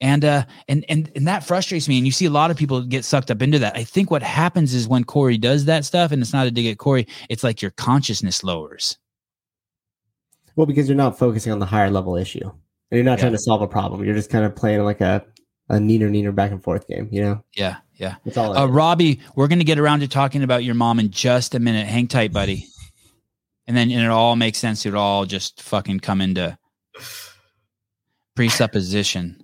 And 0.01 0.23
uh 0.23 0.45
and 0.67 0.85
and 0.89 1.11
and 1.15 1.27
that 1.27 1.43
frustrates 1.43 1.87
me 1.87 1.97
and 1.97 2.05
you 2.05 2.11
see 2.11 2.25
a 2.25 2.29
lot 2.29 2.51
of 2.51 2.57
people 2.57 2.81
get 2.83 3.03
sucked 3.03 3.31
up 3.31 3.41
into 3.41 3.57
that 3.57 3.75
i 3.75 3.83
think 3.83 4.11
what 4.11 4.21
happens 4.21 4.73
is 4.75 4.87
when 4.87 5.03
corey 5.03 5.37
does 5.37 5.65
that 5.65 5.83
stuff 5.85 6.11
and 6.11 6.21
it's 6.21 6.33
not 6.33 6.45
a 6.45 6.51
dig 6.51 6.67
at 6.67 6.77
corey 6.77 7.07
it's 7.29 7.43
like 7.43 7.61
your 7.61 7.71
consciousness 7.71 8.43
lowers 8.43 8.97
Well, 10.55 10.65
because 10.67 10.87
you're 10.87 10.95
not 10.97 11.17
focusing 11.17 11.51
on 11.51 11.59
the 11.59 11.65
higher 11.65 11.89
level 11.91 12.15
issue, 12.15 12.43
and 12.43 12.95
you're 12.97 13.03
not 13.03 13.17
Yeah. 13.17 13.23
trying 13.25 13.31
to 13.33 13.37
solve 13.39 13.61
a 13.61 13.67
problem. 13.67 14.03
You're 14.03 14.15
just 14.15 14.29
kind 14.31 14.43
of 14.45 14.55
playing 14.55 14.83
like 14.83 15.01
a 15.01 15.23
a 15.69 15.75
neener 15.75 16.09
neener 16.09 16.33
back 16.33 16.51
and 16.51 16.63
forth 16.63 16.87
game. 16.87 17.07
You 17.11 17.21
know, 17.21 17.43
yeah 17.55 17.77
yeah 17.95 18.15
that's 18.23 18.37
all. 18.37 18.55
uh 18.57 18.65
robbie 18.67 19.19
we're 19.35 19.47
gonna 19.47 19.63
get 19.63 19.79
around 19.79 19.99
to 20.01 20.07
talking 20.07 20.43
about 20.43 20.63
your 20.63 20.75
mom 20.75 20.99
in 20.99 21.09
just 21.09 21.55
a 21.55 21.59
minute 21.59 21.87
hang 21.87 22.07
tight 22.07 22.31
buddy 22.31 22.67
and 23.65 23.75
then 23.75 23.89
and 23.91 24.01
it 24.01 24.09
all 24.09 24.35
makes 24.35 24.59
sense 24.59 24.85
it 24.85 24.93
all 24.93 25.25
just 25.25 25.61
fucking 25.63 25.99
come 25.99 26.21
into 26.21 26.55
presupposition 28.35 29.43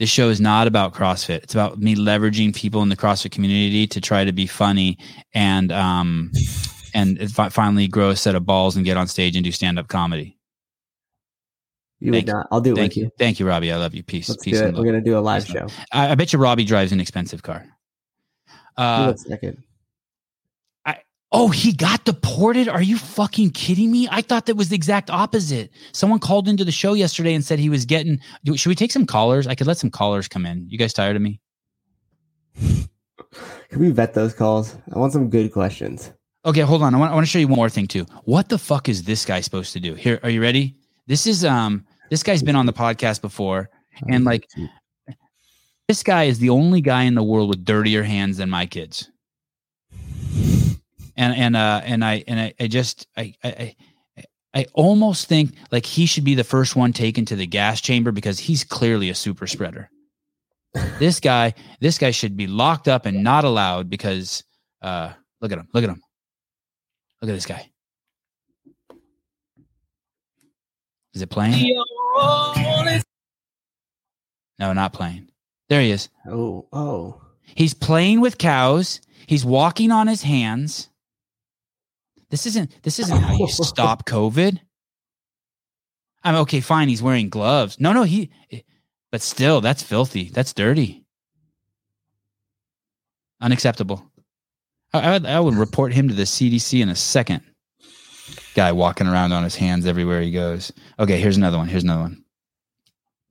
this 0.00 0.08
show 0.10 0.30
is 0.30 0.40
not 0.40 0.66
about 0.66 0.94
CrossFit. 0.94 1.42
It's 1.44 1.54
about 1.54 1.78
me 1.78 1.94
leveraging 1.94 2.56
people 2.56 2.82
in 2.82 2.88
the 2.88 2.96
CrossFit 2.96 3.30
community 3.30 3.86
to 3.86 4.00
try 4.00 4.24
to 4.24 4.32
be 4.32 4.46
funny 4.46 4.98
and 5.34 5.70
um 5.70 6.32
and 6.94 7.30
fi- 7.30 7.50
finally 7.50 7.86
grow 7.86 8.08
a 8.10 8.16
set 8.16 8.34
of 8.34 8.44
balls 8.44 8.74
and 8.76 8.84
get 8.84 8.96
on 8.96 9.06
stage 9.06 9.36
and 9.36 9.44
do 9.44 9.52
stand 9.52 9.78
up 9.78 9.86
comedy. 9.88 10.38
you 12.00 12.10
thank 12.12 12.26
would 12.26 12.32
not. 12.34 12.46
I'll 12.50 12.60
do 12.62 12.72
it 12.72 12.76
Thank 12.76 12.90
with 12.92 12.96
you. 12.96 13.04
you. 13.04 13.10
thank 13.18 13.38
you, 13.38 13.46
Robbie. 13.46 13.70
I 13.70 13.76
love 13.76 13.94
you. 13.94 14.02
Peace. 14.02 14.28
Let's 14.30 14.42
Peace. 14.42 14.58
do 14.58 14.66
it. 14.68 14.74
We're 14.74 14.84
gonna 14.86 15.02
do 15.02 15.18
a 15.18 15.20
live 15.20 15.44
Peace 15.44 15.52
show. 15.52 15.66
I, 15.92 16.12
I 16.12 16.14
bet 16.14 16.32
you 16.32 16.38
Robbie 16.38 16.64
drives 16.64 16.92
an 16.92 16.98
expensive 17.00 17.42
car. 17.42 17.66
Uh, 18.78 19.14
second. 19.14 19.62
Oh, 21.32 21.48
he 21.48 21.72
got 21.72 22.04
deported? 22.04 22.68
Are 22.68 22.82
you 22.82 22.98
fucking 22.98 23.50
kidding 23.50 23.90
me? 23.90 24.08
I 24.10 24.22
thought 24.22 24.46
that 24.46 24.56
was 24.56 24.68
the 24.68 24.76
exact 24.76 25.10
opposite. 25.10 25.70
Someone 25.92 26.18
called 26.18 26.48
into 26.48 26.64
the 26.64 26.72
show 26.72 26.94
yesterday 26.94 27.34
and 27.34 27.44
said 27.44 27.58
he 27.58 27.68
was 27.68 27.84
getting. 27.84 28.20
Should 28.54 28.68
we 28.68 28.74
take 28.74 28.92
some 28.92 29.06
callers? 29.06 29.46
I 29.46 29.54
could 29.54 29.66
let 29.66 29.78
some 29.78 29.90
callers 29.90 30.28
come 30.28 30.46
in. 30.46 30.66
You 30.68 30.78
guys 30.78 30.92
tired 30.92 31.16
of 31.16 31.22
me? 31.22 31.40
Can 33.68 33.78
we 33.78 33.90
vet 33.90 34.14
those 34.14 34.34
calls? 34.34 34.76
I 34.94 34.98
want 34.98 35.12
some 35.12 35.30
good 35.30 35.52
questions. 35.52 36.12
Okay, 36.44 36.62
hold 36.62 36.82
on. 36.82 36.94
I 36.94 36.98
want, 36.98 37.12
I 37.12 37.14
want 37.14 37.26
to 37.26 37.30
show 37.30 37.38
you 37.38 37.46
one 37.48 37.56
more 37.56 37.68
thing 37.68 37.86
too. 37.86 38.06
What 38.24 38.48
the 38.48 38.58
fuck 38.58 38.88
is 38.88 39.04
this 39.04 39.24
guy 39.24 39.40
supposed 39.40 39.72
to 39.74 39.80
do? 39.80 39.94
Here, 39.94 40.18
are 40.22 40.30
you 40.30 40.40
ready? 40.42 40.74
This 41.06 41.26
is 41.26 41.44
um 41.44 41.84
this 42.10 42.22
guy's 42.22 42.42
been 42.42 42.56
on 42.56 42.66
the 42.66 42.72
podcast 42.72 43.20
before 43.20 43.70
And 44.08 44.24
like 44.24 44.48
this 45.88 46.02
guy 46.02 46.24
is 46.24 46.38
the 46.38 46.50
only 46.50 46.80
guy 46.80 47.02
in 47.02 47.14
the 47.14 47.22
world 47.22 47.48
with 47.48 47.64
dirtier 47.64 48.02
hands 48.02 48.38
than 48.38 48.50
my 48.50 48.66
kids. 48.66 49.10
And 51.20 51.36
and 51.36 51.54
uh 51.54 51.82
and 51.84 52.02
I 52.02 52.24
and 52.26 52.40
I, 52.40 52.54
I 52.58 52.66
just 52.66 53.06
I 53.16 53.34
I 53.44 53.48
I- 53.48 53.74
I 54.52 54.66
almost 54.74 55.28
think 55.28 55.54
like 55.70 55.86
he 55.86 56.06
should 56.06 56.24
be 56.24 56.34
the 56.34 56.42
first 56.42 56.74
one 56.74 56.92
taken 56.92 57.24
to 57.26 57.36
the 57.36 57.46
gas 57.46 57.80
chamber 57.80 58.10
because 58.10 58.40
he's 58.40 58.64
clearly 58.64 59.08
a 59.08 59.14
super 59.14 59.46
spreader. 59.46 59.88
this 60.98 61.20
guy, 61.20 61.54
this 61.80 61.98
guy 61.98 62.10
should 62.10 62.36
be 62.36 62.48
locked 62.48 62.88
up 62.88 63.06
and 63.06 63.22
not 63.22 63.44
allowed 63.44 63.88
because 63.88 64.42
uh 64.82 65.12
look 65.40 65.52
at 65.52 65.58
him, 65.58 65.68
look 65.72 65.84
at 65.84 65.90
him. 65.90 66.02
Look 67.22 67.30
at 67.30 67.34
this 67.34 67.46
guy. 67.46 67.70
Is 71.14 71.22
it 71.22 71.30
playing? 71.30 71.52
No, 74.58 74.72
not 74.72 74.92
playing. 74.92 75.28
There 75.68 75.80
he 75.80 75.92
is. 75.92 76.08
Oh, 76.28 76.66
oh. 76.72 77.20
He's 77.54 77.74
playing 77.74 78.20
with 78.20 78.36
cows. 78.38 79.00
He's 79.26 79.44
walking 79.44 79.92
on 79.92 80.08
his 80.08 80.22
hands. 80.22 80.88
This 82.30 82.46
isn't 82.46 82.82
this 82.82 82.98
isn't 82.98 83.18
how 83.18 83.36
you 83.36 83.48
stop 83.48 84.06
COVID. 84.06 84.60
I'm 86.22 86.36
okay, 86.36 86.60
fine. 86.60 86.88
He's 86.88 87.02
wearing 87.02 87.28
gloves. 87.28 87.80
No, 87.80 87.92
no, 87.92 88.02
he 88.04 88.30
but 89.10 89.22
still, 89.22 89.60
that's 89.60 89.82
filthy. 89.82 90.30
That's 90.32 90.52
dirty. 90.52 91.04
Unacceptable. 93.40 94.10
I, 94.92 95.16
I, 95.16 95.20
I 95.36 95.40
would 95.40 95.54
report 95.54 95.92
him 95.92 96.08
to 96.08 96.14
the 96.14 96.22
CDC 96.22 96.80
in 96.82 96.88
a 96.88 96.96
second. 96.96 97.42
Guy 98.54 98.70
walking 98.72 99.06
around 99.06 99.32
on 99.32 99.42
his 99.42 99.56
hands 99.56 99.86
everywhere 99.86 100.20
he 100.20 100.30
goes. 100.30 100.72
Okay, 100.98 101.18
here's 101.20 101.36
another 101.36 101.58
one. 101.58 101.68
Here's 101.68 101.84
another 101.84 102.02
one 102.02 102.24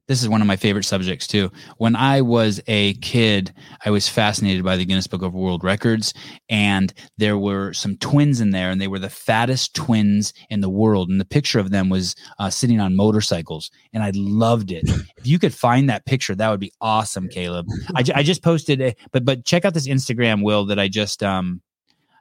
this 0.10 0.24
is 0.24 0.28
one 0.28 0.42
of 0.42 0.48
my 0.48 0.56
favorite 0.56 0.86
subjects 0.86 1.28
too. 1.28 1.52
When 1.78 1.96
I 1.96 2.22
was 2.22 2.60
a 2.66 2.96
kid, 2.96 3.54
I 3.86 3.92
was 3.92 4.10
fascinated 4.10 4.64
by 4.64 4.76
the 4.76 4.84
Guinness 4.84 5.06
Book 5.06 5.22
of 5.22 5.36
World 5.36 5.64
Records, 5.64 6.16
and 6.50 6.92
there 7.20 7.38
were 7.38 7.74
some 7.74 7.96
twins 7.96 8.42
in 8.42 8.50
there, 8.50 8.72
and 8.72 8.82
they 8.82 8.88
were 8.88 8.98
the 8.98 9.12
fattest 9.12 9.76
twins 9.76 10.34
in 10.50 10.62
the 10.62 10.70
world. 10.70 11.10
And 11.10 11.22
the 11.22 11.26
picture 11.26 11.60
of 11.60 11.70
them 11.70 11.90
was 11.90 12.16
uh, 12.40 12.50
sitting 12.50 12.80
on 12.80 12.96
motorcycles, 12.96 13.70
and 13.94 14.02
I 14.02 14.12
loved 14.16 14.72
it. 14.72 14.84
if 15.18 15.28
you 15.28 15.38
could 15.38 15.54
find 15.54 15.88
that 15.92 16.08
picture, 16.08 16.34
that 16.34 16.50
would 16.50 16.60
be 16.60 16.74
awesome, 16.82 17.30
Caleb. 17.30 17.68
I, 17.96 18.04
I 18.16 18.24
just 18.24 18.42
posted, 18.42 18.82
a, 18.82 18.96
but 19.12 19.24
but 19.24 19.46
check 19.46 19.64
out 19.64 19.76
this 19.76 19.88
Instagram, 19.88 20.44
Will, 20.44 20.66
that 20.66 20.80
I 20.80 20.88
just 20.88 21.22
um 21.22 21.62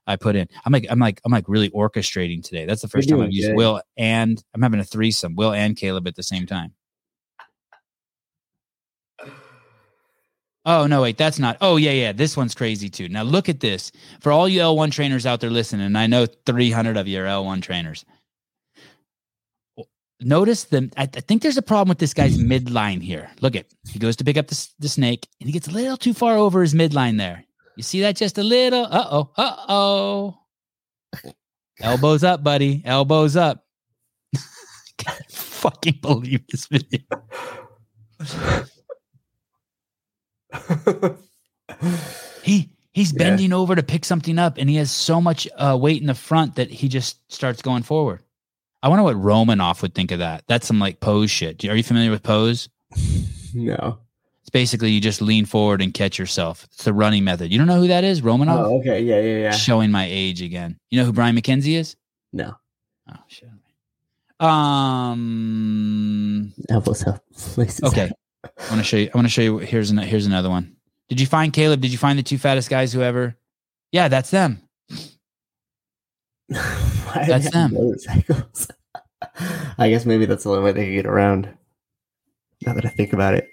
I 0.07 0.17
put 0.17 0.37
in. 0.37 0.47
I'm 0.67 0.75
like 0.75 0.87
I'm 0.91 0.99
like 0.99 1.23
I'm 1.25 1.33
like 1.33 1.49
really 1.49 1.71
orchestrating 1.71 2.45
today. 2.45 2.67
That's 2.67 2.83
the 2.83 2.89
1st 2.89 3.09
time 3.09 3.21
I've 3.23 3.33
used 3.33 3.49
good. 3.49 3.57
Will 3.57 3.81
and 3.97 4.45
I'm 4.55 4.61
having 4.61 4.81
a 4.81 4.85
threesome, 4.85 5.37
Will 5.37 5.55
and 5.55 5.75
Caleb 5.75 6.07
at 6.07 6.17
the 6.17 6.23
same 6.23 6.45
time. 6.45 6.75
Oh 10.69 10.87
no, 10.87 11.01
wait, 11.01 11.17
that's 11.17 11.39
not. 11.39 11.57
Oh 11.63 11.77
yeah, 11.77 11.93
yeah, 11.93 12.13
this 12.13 12.37
one's 12.37 12.55
crazy 12.55 12.91
too. 12.91 13.09
Now 13.09 13.23
look 13.23 13.49
at 13.49 13.61
this. 13.61 13.91
For 14.21 14.31
all 14.31 14.47
you 14.47 14.61
L1 14.61 14.93
trainers 14.93 15.25
out 15.25 15.41
there 15.41 15.49
listening, 15.49 15.87
and 15.87 15.97
I 15.97 16.07
know 16.07 16.27
300 16.27 16.99
of 16.99 17.09
you 17.09 17.23
are 17.23 17.25
L1 17.25 17.63
trainers. 17.63 18.05
Notice 20.21 20.65
the. 20.65 20.91
I, 20.99 21.05
I 21.05 21.07
think 21.07 21.41
there's 21.41 21.57
a 21.57 21.63
problem 21.63 21.89
with 21.89 22.01
this 22.01 22.13
guy's 22.13 22.37
midline 22.37 23.01
here. 23.01 23.31
Look 23.41 23.57
at 23.57 23.65
he 23.89 23.99
goes 23.99 24.15
to 24.17 24.25
pick 24.25 24.37
up 24.37 24.49
the, 24.49 24.69
the 24.79 24.91
snake, 24.91 25.27
and 25.41 25.49
he 25.49 25.55
gets 25.55 25.69
a 25.69 25.71
little 25.71 25.97
too 25.97 26.13
far 26.13 26.37
over 26.37 26.61
his 26.61 26.75
midline 26.75 27.17
there. 27.17 27.47
You 27.77 27.83
see 27.83 28.03
that 28.03 28.17
just 28.17 28.37
a 28.37 28.43
little. 28.43 28.85
Uh 28.85 29.07
oh. 29.11 29.31
Uh 29.39 29.57
oh. 29.71 30.39
Elbows 31.81 32.25
up, 32.25 32.45
buddy. 32.45 32.83
Elbows 32.85 33.37
up. 33.37 33.65
Can't 34.99 35.33
fucking 35.33 36.01
believe 36.03 36.47
this 36.49 36.67
video. 36.67 37.01
He 42.43 42.71
he's 42.93 43.13
Yeah. 43.13 43.19
bending 43.19 43.53
over 43.53 43.75
to 43.75 43.83
pick 43.83 44.05
something 44.05 44.39
up, 44.39 44.57
and 44.59 44.71
he 44.71 44.77
has 44.77 44.91
so 44.91 45.21
much 45.21 45.47
uh, 45.57 45.77
weight 45.81 46.01
in 46.01 46.07
the 46.07 46.15
front 46.15 46.55
that 46.57 46.71
he 46.71 46.89
just 46.89 47.19
starts 47.31 47.61
going 47.63 47.83
forward. 47.83 48.23
I 48.83 48.89
wonder 48.89 49.03
what 49.03 49.17
Romanov 49.17 49.83
would 49.83 49.95
think 49.95 50.11
of 50.13 50.21
that. 50.21 50.45
That's 50.47 50.67
some 50.67 50.79
like 50.79 51.01
pose 51.01 51.31
shit. 51.31 51.63
Are 51.67 51.75
you 51.77 51.83
familiar 51.83 52.11
with 52.11 52.23
pose? 52.23 52.69
no. 53.55 53.99
It's 54.41 54.51
basically 54.51 54.91
you 54.93 55.01
just 55.01 55.21
lean 55.21 55.45
forward 55.45 55.83
and 55.83 55.93
catch 55.93 56.19
yourself. 56.19 56.65
It's 56.73 56.85
the 56.85 56.95
running 56.95 57.23
method. 57.25 57.53
You 57.53 57.59
don't 57.59 57.67
know 57.67 57.81
who 57.81 57.89
that 57.89 58.03
is? 58.05 58.23
Romanov? 58.23 58.65
Oh, 58.65 58.79
okay. 58.79 59.03
Yeah, 59.03 59.21
yeah, 59.21 59.39
yeah. 59.41 59.51
Showing 59.51 59.91
my 59.91 60.07
age 60.09 60.41
again. 60.41 60.79
You 60.91 60.99
know 61.01 61.05
who 61.05 61.13
Brian 61.13 61.37
McKenzie 61.37 61.75
is? 61.77 61.97
No. 62.33 62.55
Oh 63.11 63.17
shit. 63.29 63.51
Um. 65.19 66.53
Elbows 66.71 67.07
up. 67.07 67.23
Okay. 67.85 68.11
I 68.45 68.71
want 68.71 68.79
to 68.79 68.85
show 68.85 68.97
you. 68.97 69.11
I 69.13 69.17
want 69.17 69.27
to 69.27 69.33
show 69.33 69.43
you. 69.43 69.59
Here's 69.59 69.91
an, 69.91 69.99
here's 69.99 70.27
another 70.27 70.51
one. 70.51 70.77
Did 71.09 71.21
you 71.21 71.27
find 71.27 71.53
Caleb? 71.53 71.81
Did 71.81 71.91
you 71.93 71.99
find 71.99 72.19
the 72.19 72.23
two 72.23 72.39
fattest 72.39 72.71
guys? 72.71 72.93
who 72.93 73.03
ever? 73.03 73.37
Yeah, 73.93 74.09
that's 74.09 74.31
them. 74.31 74.63
That's 77.15 77.51
them. 77.51 77.75
Motorcycles. 77.75 78.69
I 79.79 79.91
guess 79.91 80.07
maybe 80.07 80.25
that's 80.27 80.45
the 80.45 80.51
only 80.51 80.63
way 80.63 80.73
they 80.73 80.87
could 80.87 80.95
get 80.95 81.07
around. 81.07 81.49
Now 82.65 82.75
that 82.75 82.85
I 82.87 82.89
think 82.89 83.13
about 83.13 83.35
it. 83.35 83.49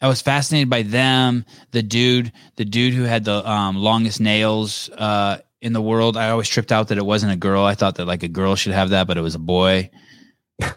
I 0.00 0.08
was 0.08 0.22
fascinated 0.22 0.70
by 0.70 0.82
them. 0.82 1.44
The 1.72 1.82
dude, 1.82 2.32
the 2.56 2.64
dude 2.64 2.94
who 2.94 3.02
had 3.02 3.24
the 3.24 3.48
um, 3.48 3.76
longest 3.76 4.20
nails 4.20 4.88
uh, 4.90 5.38
in 5.60 5.72
the 5.72 5.82
world. 5.82 6.16
I 6.16 6.30
always 6.30 6.48
tripped 6.48 6.72
out 6.72 6.88
that 6.88 6.98
it 6.98 7.04
wasn't 7.04 7.32
a 7.32 7.36
girl. 7.36 7.64
I 7.64 7.74
thought 7.74 7.96
that 7.96 8.06
like 8.06 8.22
a 8.22 8.28
girl 8.28 8.56
should 8.56 8.72
have 8.72 8.90
that, 8.90 9.06
but 9.06 9.18
it 9.18 9.22
was 9.22 9.34
a 9.34 9.40
boy. 9.40 9.90
Kind 10.60 10.72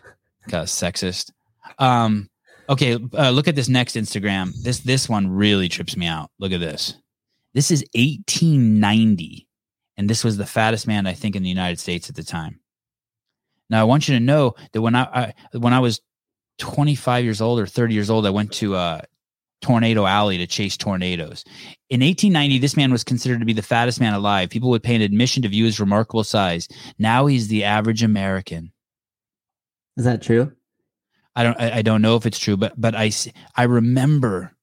of 0.51 0.67
sexist. 0.67 1.31
Um, 1.80 2.30
okay, 2.69 2.97
uh, 3.13 3.30
look 3.32 3.47
at 3.47 3.55
this 3.55 3.69
next 3.69 3.95
Instagram. 3.95 4.53
This 4.63 4.80
this 4.80 5.09
one 5.09 5.30
really 5.30 5.69
trips 5.69 5.97
me 5.97 6.07
out. 6.07 6.30
Look 6.39 6.51
at 6.51 6.59
this. 6.59 6.95
This 7.53 7.69
is 7.71 7.82
1890, 7.93 9.47
and 9.97 10.09
this 10.09 10.24
was 10.24 10.38
the 10.38 10.45
fattest 10.45 10.88
man 10.88 11.05
I 11.05 11.13
think 11.13 11.36
in 11.36 11.43
the 11.43 11.49
United 11.49 11.80
States 11.80 12.09
at 12.09 12.15
the 12.15 12.24
time. 12.24 12.59
Now 13.69 13.82
I 13.82 13.84
want 13.86 14.07
you 14.07 14.15
to 14.15 14.24
know 14.24 14.55
that 14.71 14.82
when 14.82 14.95
I, 14.95 15.03
I 15.03 15.57
when 15.57 15.74
I 15.74 15.80
was 15.80 16.01
25 16.59 17.24
years 17.24 17.41
old 17.41 17.59
or 17.59 17.67
30 17.67 17.93
years 17.93 18.09
old, 18.09 18.26
I 18.26 18.32
went 18.32 18.51
to 18.53 18.76
uh, 18.76 19.01
Tornado 19.61 20.05
Alley 20.05 20.38
to 20.38 20.45
chase 20.45 20.78
tornadoes. 20.78 21.43
In 21.89 22.01
1890, 22.01 22.59
this 22.59 22.78
man 22.78 22.91
was 22.91 23.03
considered 23.03 23.39
to 23.39 23.45
be 23.45 23.53
the 23.53 23.61
fattest 23.61 23.99
man 23.99 24.13
alive. 24.13 24.49
People 24.49 24.69
would 24.69 24.84
pay 24.84 24.95
an 24.95 25.01
admission 25.01 25.41
to 25.41 25.49
view 25.49 25.65
his 25.65 25.80
remarkable 25.80 26.24
size. 26.24 26.67
Now 26.99 27.26
he's 27.26 27.47
the 27.47 27.63
average 27.63 28.03
American. 28.03 28.71
Is 29.97 30.05
that 30.05 30.21
true? 30.21 30.51
I 31.36 31.43
don't 31.43 31.59
I, 31.59 31.77
I 31.77 31.81
don't 31.81 32.01
know 32.01 32.15
if 32.15 32.25
it's 32.25 32.39
true, 32.39 32.57
but 32.57 32.73
but 32.79 32.95
I 32.95 33.11
I 33.55 33.63
remember 33.63 34.55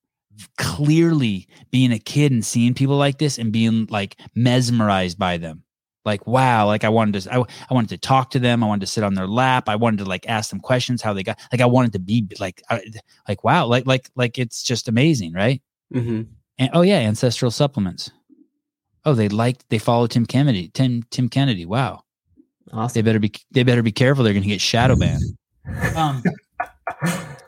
clearly 0.57 1.49
being 1.71 1.93
a 1.93 1.99
kid 1.99 2.33
and 2.33 2.45
seeing 2.45 2.75
people 2.75 2.97
like 2.97 3.19
this 3.19 3.39
and 3.39 3.53
being 3.53 3.87
like 3.91 4.17
mesmerized 4.35 5.19
by 5.19 5.37
them. 5.37 5.65
Like 6.05 6.27
wow, 6.27 6.67
like 6.67 6.85
I 6.85 6.89
wanted 6.89 7.21
to 7.21 7.35
I, 7.35 7.41
I 7.41 7.75
wanted 7.75 7.91
to 7.91 7.99
talk 7.99 8.31
to 8.31 8.39
them, 8.39 8.65
I 8.65 8.67
wanted 8.67 8.81
to 8.83 8.87
sit 8.87 9.05
on 9.05 9.15
their 9.15 9.27
lap, 9.27 9.69
I 9.69 9.77
wanted 9.77 9.99
to 9.99 10.05
like 10.05 10.27
ask 10.29 10.51
them 10.51 10.61
questions 10.61 11.03
how 11.03 11.13
they 11.13 11.23
got 11.23 11.39
like 11.53 11.61
I 11.61 11.67
wanted 11.67 11.93
to 11.93 11.99
be 11.99 12.27
like 12.39 12.63
I, 12.71 12.83
like 13.29 13.45
wow, 13.45 13.67
like 13.67 13.87
like 13.87 14.09
like 14.17 14.39
it's 14.39 14.63
just 14.63 14.89
amazing, 14.89 15.35
right? 15.35 15.61
Mm-hmm. 15.95 16.23
And 16.59 16.71
oh 16.73 16.83
yeah, 16.83 16.99
ancestral 16.99 17.51
supplements. 17.51 18.11
Oh, 19.05 19.15
they 19.15 19.29
liked 19.29 19.65
they 19.69 19.79
follow 19.79 20.07
Tim 20.07 20.25
Kennedy. 20.25 20.69
Tim 20.69 21.03
Tim 21.11 21.29
Kennedy. 21.29 21.67
Wow. 21.67 22.05
They 22.95 23.03
better 23.03 23.19
be 23.19 23.33
they 23.51 23.63
better 23.63 23.83
be 23.83 23.93
careful. 23.93 24.25
They're 24.25 24.35
gonna 24.35 24.47
get 24.47 24.61
shadow 24.61 24.97
banned. 24.97 25.23
Um 25.95 26.23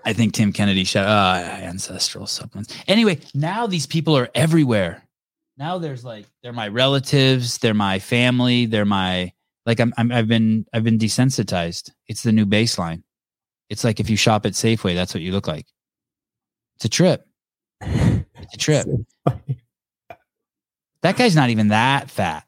I 0.04 0.12
think 0.12 0.34
Tim 0.34 0.52
Kennedy 0.52 0.84
shot 0.84 1.06
uh, 1.06 1.62
ancestral 1.62 2.26
supplements. 2.26 2.76
Anyway, 2.86 3.20
now 3.34 3.66
these 3.66 3.86
people 3.86 4.16
are 4.16 4.28
everywhere. 4.34 5.02
Now 5.58 5.78
there's 5.78 6.04
like 6.04 6.26
they're 6.42 6.52
my 6.52 6.68
relatives, 6.68 7.58
they're 7.58 7.74
my 7.74 7.98
family, 7.98 8.66
they're 8.66 8.84
my 8.84 9.32
like 9.66 9.80
I'm, 9.80 9.92
I'm 9.96 10.10
I've 10.10 10.28
been 10.28 10.66
I've 10.72 10.84
been 10.84 10.98
desensitized. 10.98 11.92
It's 12.08 12.22
the 12.22 12.32
new 12.32 12.46
baseline. 12.46 13.02
It's 13.68 13.84
like 13.84 14.00
if 14.00 14.10
you 14.10 14.16
shop 14.16 14.44
at 14.44 14.52
Safeway, 14.52 14.94
that's 14.94 15.14
what 15.14 15.22
you 15.22 15.32
look 15.32 15.46
like. 15.46 15.66
It's 16.76 16.84
a 16.84 16.88
trip. 16.88 17.26
It's 17.80 18.54
a 18.54 18.56
trip. 18.58 18.86
That 21.02 21.16
guy's 21.16 21.36
not 21.36 21.50
even 21.50 21.68
that 21.68 22.10
fat. 22.10 22.44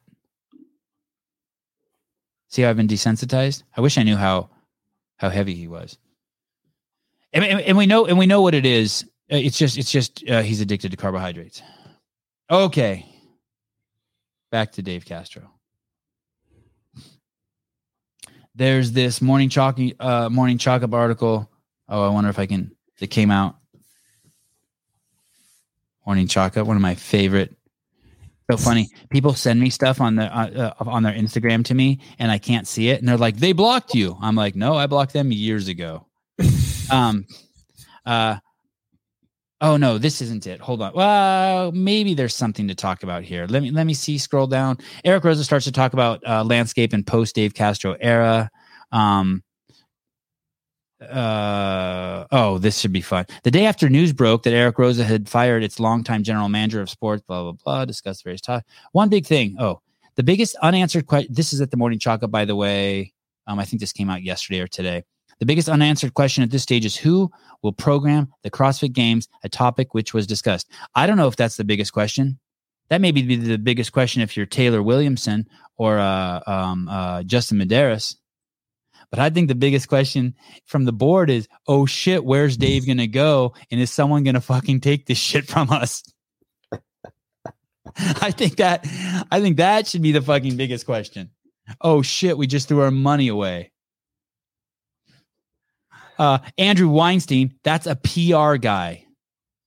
See 2.48 2.62
how 2.62 2.70
I've 2.70 2.76
been 2.76 2.88
desensitized? 2.88 3.64
I 3.76 3.80
wish 3.80 3.98
I 3.98 4.02
knew 4.02 4.16
how 4.16 4.50
how 5.16 5.28
heavy 5.28 5.54
he 5.54 5.68
was. 5.68 5.98
And, 7.34 7.44
and, 7.44 7.60
and 7.60 7.76
we 7.76 7.86
know 7.86 8.06
and 8.06 8.16
we 8.16 8.26
know 8.26 8.40
what 8.40 8.54
it 8.54 8.64
is. 8.64 9.04
Uh, 9.30 9.36
It's 9.36 9.58
just 9.58 9.76
it's 9.76 9.90
just 9.90 10.24
uh, 10.30 10.42
he's 10.42 10.60
addicted 10.60 10.92
to 10.92 10.96
carbohydrates. 10.96 11.62
Okay. 12.50 13.06
Back 14.50 14.72
to 14.72 14.82
Dave 14.82 15.04
Castro. 15.04 15.50
There's 18.54 18.92
this 18.92 19.20
morning 19.20 19.48
chalk 19.48 19.78
uh 19.98 20.28
morning 20.28 20.58
chalk 20.58 20.82
up 20.82 20.94
article. 20.94 21.50
Oh, 21.88 22.06
I 22.06 22.08
wonder 22.08 22.30
if 22.30 22.38
I 22.38 22.46
can 22.46 22.70
it 23.00 23.08
came 23.08 23.32
out. 23.32 23.56
Morning 26.06 26.28
chalk 26.28 26.56
up, 26.56 26.66
one 26.66 26.76
of 26.76 26.82
my 26.82 26.94
favorite 26.94 27.56
so 28.50 28.58
funny. 28.58 28.90
People 29.08 29.32
send 29.34 29.58
me 29.58 29.70
stuff 29.70 30.00
on 30.00 30.16
the 30.16 30.24
uh, 30.24 30.74
uh, 30.78 30.84
on 30.90 31.02
their 31.02 31.14
Instagram 31.14 31.64
to 31.64 31.74
me, 31.74 32.00
and 32.18 32.30
I 32.30 32.38
can't 32.38 32.68
see 32.68 32.90
it, 32.90 33.00
and 33.00 33.08
they're 33.08 33.16
like, 33.16 33.38
"They 33.38 33.52
blocked 33.52 33.94
you." 33.94 34.18
I'm 34.20 34.36
like, 34.36 34.54
"No, 34.54 34.76
I 34.76 34.86
blocked 34.86 35.14
them 35.14 35.32
years 35.32 35.66
ago." 35.66 36.06
Um, 36.90 37.26
Uh, 38.06 38.36
oh 39.60 39.76
no, 39.76 39.98
this 39.98 40.20
isn't 40.20 40.46
it. 40.46 40.60
Hold 40.60 40.82
on. 40.82 40.92
Well, 40.94 41.72
maybe 41.72 42.14
there's 42.14 42.34
something 42.36 42.68
to 42.68 42.74
talk 42.74 43.02
about 43.02 43.22
here. 43.24 43.46
Let 43.48 43.62
me 43.62 43.70
let 43.70 43.84
me 43.86 43.94
see. 43.94 44.18
Scroll 44.18 44.46
down. 44.46 44.78
Eric 45.04 45.24
Roza 45.24 45.44
starts 45.44 45.64
to 45.66 45.72
talk 45.72 45.92
about 45.94 46.20
uh, 46.26 46.44
landscape 46.44 46.92
and 46.92 47.06
post 47.06 47.34
Dave 47.34 47.54
Castro 47.54 47.96
era. 48.00 48.50
Um, 48.92 49.42
uh 51.02 52.24
oh 52.30 52.56
this 52.58 52.78
should 52.78 52.92
be 52.92 53.00
fun 53.00 53.26
the 53.42 53.50
day 53.50 53.66
after 53.66 53.90
news 53.90 54.12
broke 54.12 54.42
that 54.44 54.54
eric 54.54 54.76
roza 54.76 55.04
had 55.04 55.28
fired 55.28 55.62
its 55.62 55.78
longtime 55.78 56.22
general 56.22 56.48
manager 56.48 56.80
of 56.80 56.88
sports 56.88 57.22
blah 57.26 57.42
blah 57.42 57.52
blah 57.64 57.84
discussed 57.84 58.24
various 58.24 58.40
topics 58.40 58.66
one 58.92 59.08
big 59.08 59.26
thing 59.26 59.56
oh 59.58 59.80
the 60.14 60.22
biggest 60.22 60.56
unanswered 60.62 61.06
question 61.06 61.32
this 61.34 61.52
is 61.52 61.60
at 61.60 61.70
the 61.70 61.76
morning 61.76 61.98
up 62.06 62.30
by 62.30 62.44
the 62.44 62.56
way 62.56 63.12
um 63.46 63.58
i 63.58 63.64
think 63.64 63.80
this 63.80 63.92
came 63.92 64.08
out 64.08 64.22
yesterday 64.22 64.60
or 64.60 64.66
today 64.68 65.02
the 65.40 65.46
biggest 65.46 65.68
unanswered 65.68 66.14
question 66.14 66.42
at 66.42 66.50
this 66.50 66.62
stage 66.62 66.84
is 66.84 66.96
who 66.96 67.30
will 67.62 67.72
program 67.72 68.32
the 68.42 68.50
crossfit 68.50 68.92
games 68.92 69.28
a 69.42 69.48
topic 69.48 69.94
which 69.94 70.14
was 70.14 70.26
discussed 70.26 70.70
i 70.94 71.06
don't 71.06 71.16
know 71.16 71.28
if 71.28 71.36
that's 71.36 71.56
the 71.56 71.64
biggest 71.64 71.92
question 71.92 72.38
that 72.90 73.00
may 73.00 73.10
be 73.10 73.36
the 73.36 73.58
biggest 73.58 73.92
question 73.92 74.22
if 74.22 74.36
you're 74.36 74.46
taylor 74.46 74.82
williamson 74.82 75.46
or 75.76 75.98
uh, 75.98 76.40
um, 76.46 76.88
uh, 76.88 77.22
justin 77.22 77.58
medeiros 77.58 78.16
but 79.14 79.22
I 79.22 79.30
think 79.30 79.46
the 79.46 79.54
biggest 79.54 79.88
question 79.88 80.34
from 80.66 80.86
the 80.86 80.92
board 80.92 81.30
is, 81.30 81.46
oh 81.68 81.86
shit, 81.86 82.24
where's 82.24 82.56
Dave 82.56 82.84
gonna 82.84 83.06
go? 83.06 83.54
And 83.70 83.80
is 83.80 83.92
someone 83.92 84.24
gonna 84.24 84.40
fucking 84.40 84.80
take 84.80 85.06
this 85.06 85.18
shit 85.18 85.46
from 85.46 85.70
us? 85.70 86.02
I 87.96 88.32
think 88.32 88.56
that 88.56 88.84
I 89.30 89.40
think 89.40 89.58
that 89.58 89.86
should 89.86 90.02
be 90.02 90.10
the 90.10 90.20
fucking 90.20 90.56
biggest 90.56 90.84
question. 90.84 91.30
Oh 91.80 92.02
shit, 92.02 92.36
we 92.36 92.48
just 92.48 92.66
threw 92.66 92.80
our 92.80 92.90
money 92.90 93.28
away. 93.28 93.70
Uh, 96.18 96.38
Andrew 96.58 96.88
Weinstein, 96.88 97.54
that's 97.62 97.86
a 97.86 97.96
PR 97.96 98.56
guy. 98.56 99.04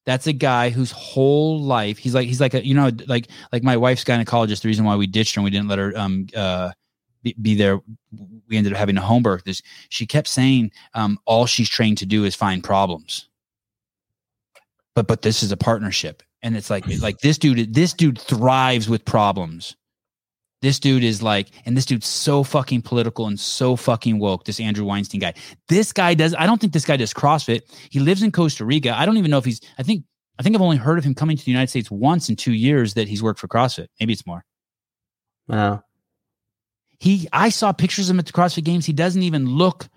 That's 0.06 0.28
a 0.28 0.34
guy 0.34 0.70
whose 0.70 0.92
whole 0.92 1.62
life 1.62 1.98
he's 1.98 2.16
like 2.16 2.28
he's 2.28 2.40
like 2.40 2.54
a 2.54 2.66
you 2.66 2.74
know 2.74 2.92
like 3.08 3.28
like 3.52 3.64
my 3.64 3.76
wife's 3.76 4.06
gynecologist. 4.06 4.62
The 4.62 4.70
reason 4.70 4.86
why 4.86 4.96
we 4.96 5.06
ditched 5.06 5.36
her 5.36 5.40
and 5.40 5.44
we 5.44 5.52
didn't 5.52 5.68
let 5.68 5.80
her 5.80 5.92
um 5.98 6.28
uh 6.34 6.72
be, 7.24 7.36
be 7.42 7.56
there 7.56 7.80
we 8.48 8.58
ended 8.58 8.74
up 8.74 8.80
having 8.80 8.98
a 8.98 9.02
home 9.02 9.24
birth 9.24 9.44
this 9.44 9.62
she 9.90 10.06
kept 10.06 10.28
saying 10.28 10.72
um, 10.94 11.20
all 11.26 11.46
she's 11.46 11.70
trained 11.70 11.98
to 11.98 12.06
do 12.06 12.24
is 12.24 12.36
find 12.36 12.64
problems 12.64 13.28
but 14.96 15.08
but 15.08 15.22
this 15.22 15.44
is 15.44 15.52
a 15.52 15.58
partnership 15.58 16.24
and 16.42 16.56
it's 16.56 16.70
like 16.70 16.86
like 17.02 17.18
this 17.20 17.38
dude 17.38 17.74
this 17.74 17.94
dude 17.94 18.20
thrives 18.20 18.88
with 18.90 19.04
problems 19.06 19.76
this 20.62 20.80
dude 20.80 21.04
is 21.04 21.22
like 21.22 21.50
and 21.66 21.78
this 21.78 21.86
dude's 21.86 22.08
so 22.08 22.44
fucking 22.44 22.82
political 22.82 23.28
and 23.28 23.40
so 23.40 23.76
fucking 23.76 24.20
woke 24.20 24.46
this 24.46 24.60
andrew 24.60 24.86
weinstein 24.86 25.22
guy 25.22 25.34
this 25.70 25.94
guy 25.94 26.14
does 26.14 26.34
i 26.36 26.46
don't 26.46 26.60
think 26.60 26.74
this 26.74 26.86
guy 26.86 26.98
does 26.98 27.14
crossfit 27.14 27.62
he 27.90 28.00
lives 28.00 28.24
in 28.24 28.32
costa 28.32 28.66
rica 28.66 28.98
i 28.98 29.06
don't 29.06 29.18
even 29.18 29.30
know 29.32 29.38
if 29.38 29.46
he's 29.46 29.62
i 29.78 29.84
think 29.84 30.04
i 30.40 30.44
think 30.44 30.56
i've 30.56 30.62
only 30.62 30.78
heard 30.78 30.98
of 30.98 31.04
him 31.04 31.14
coming 31.14 31.38
to 31.38 31.46
the 31.46 31.52
united 31.52 31.70
states 31.70 31.92
once 31.92 32.30
in 32.30 32.36
two 32.36 32.54
years 32.54 32.96
that 32.96 33.08
he's 33.08 33.22
worked 33.22 33.40
for 33.40 33.48
crossfit 33.48 33.88
maybe 34.00 34.14
it's 34.14 34.26
more 34.26 34.44
Wow. 35.48 35.84
he 37.00 37.28
I 37.32 37.50
saw 37.50 37.72
pictures 37.72 38.10
of 38.10 38.16
him 38.16 38.20
at 38.20 38.26
the 38.26 38.34
CrossFit 38.34 38.64
Games. 38.64 38.86
He 38.86 38.94
doesn't 38.94 39.24
even 39.24 39.46
look. 39.46 39.88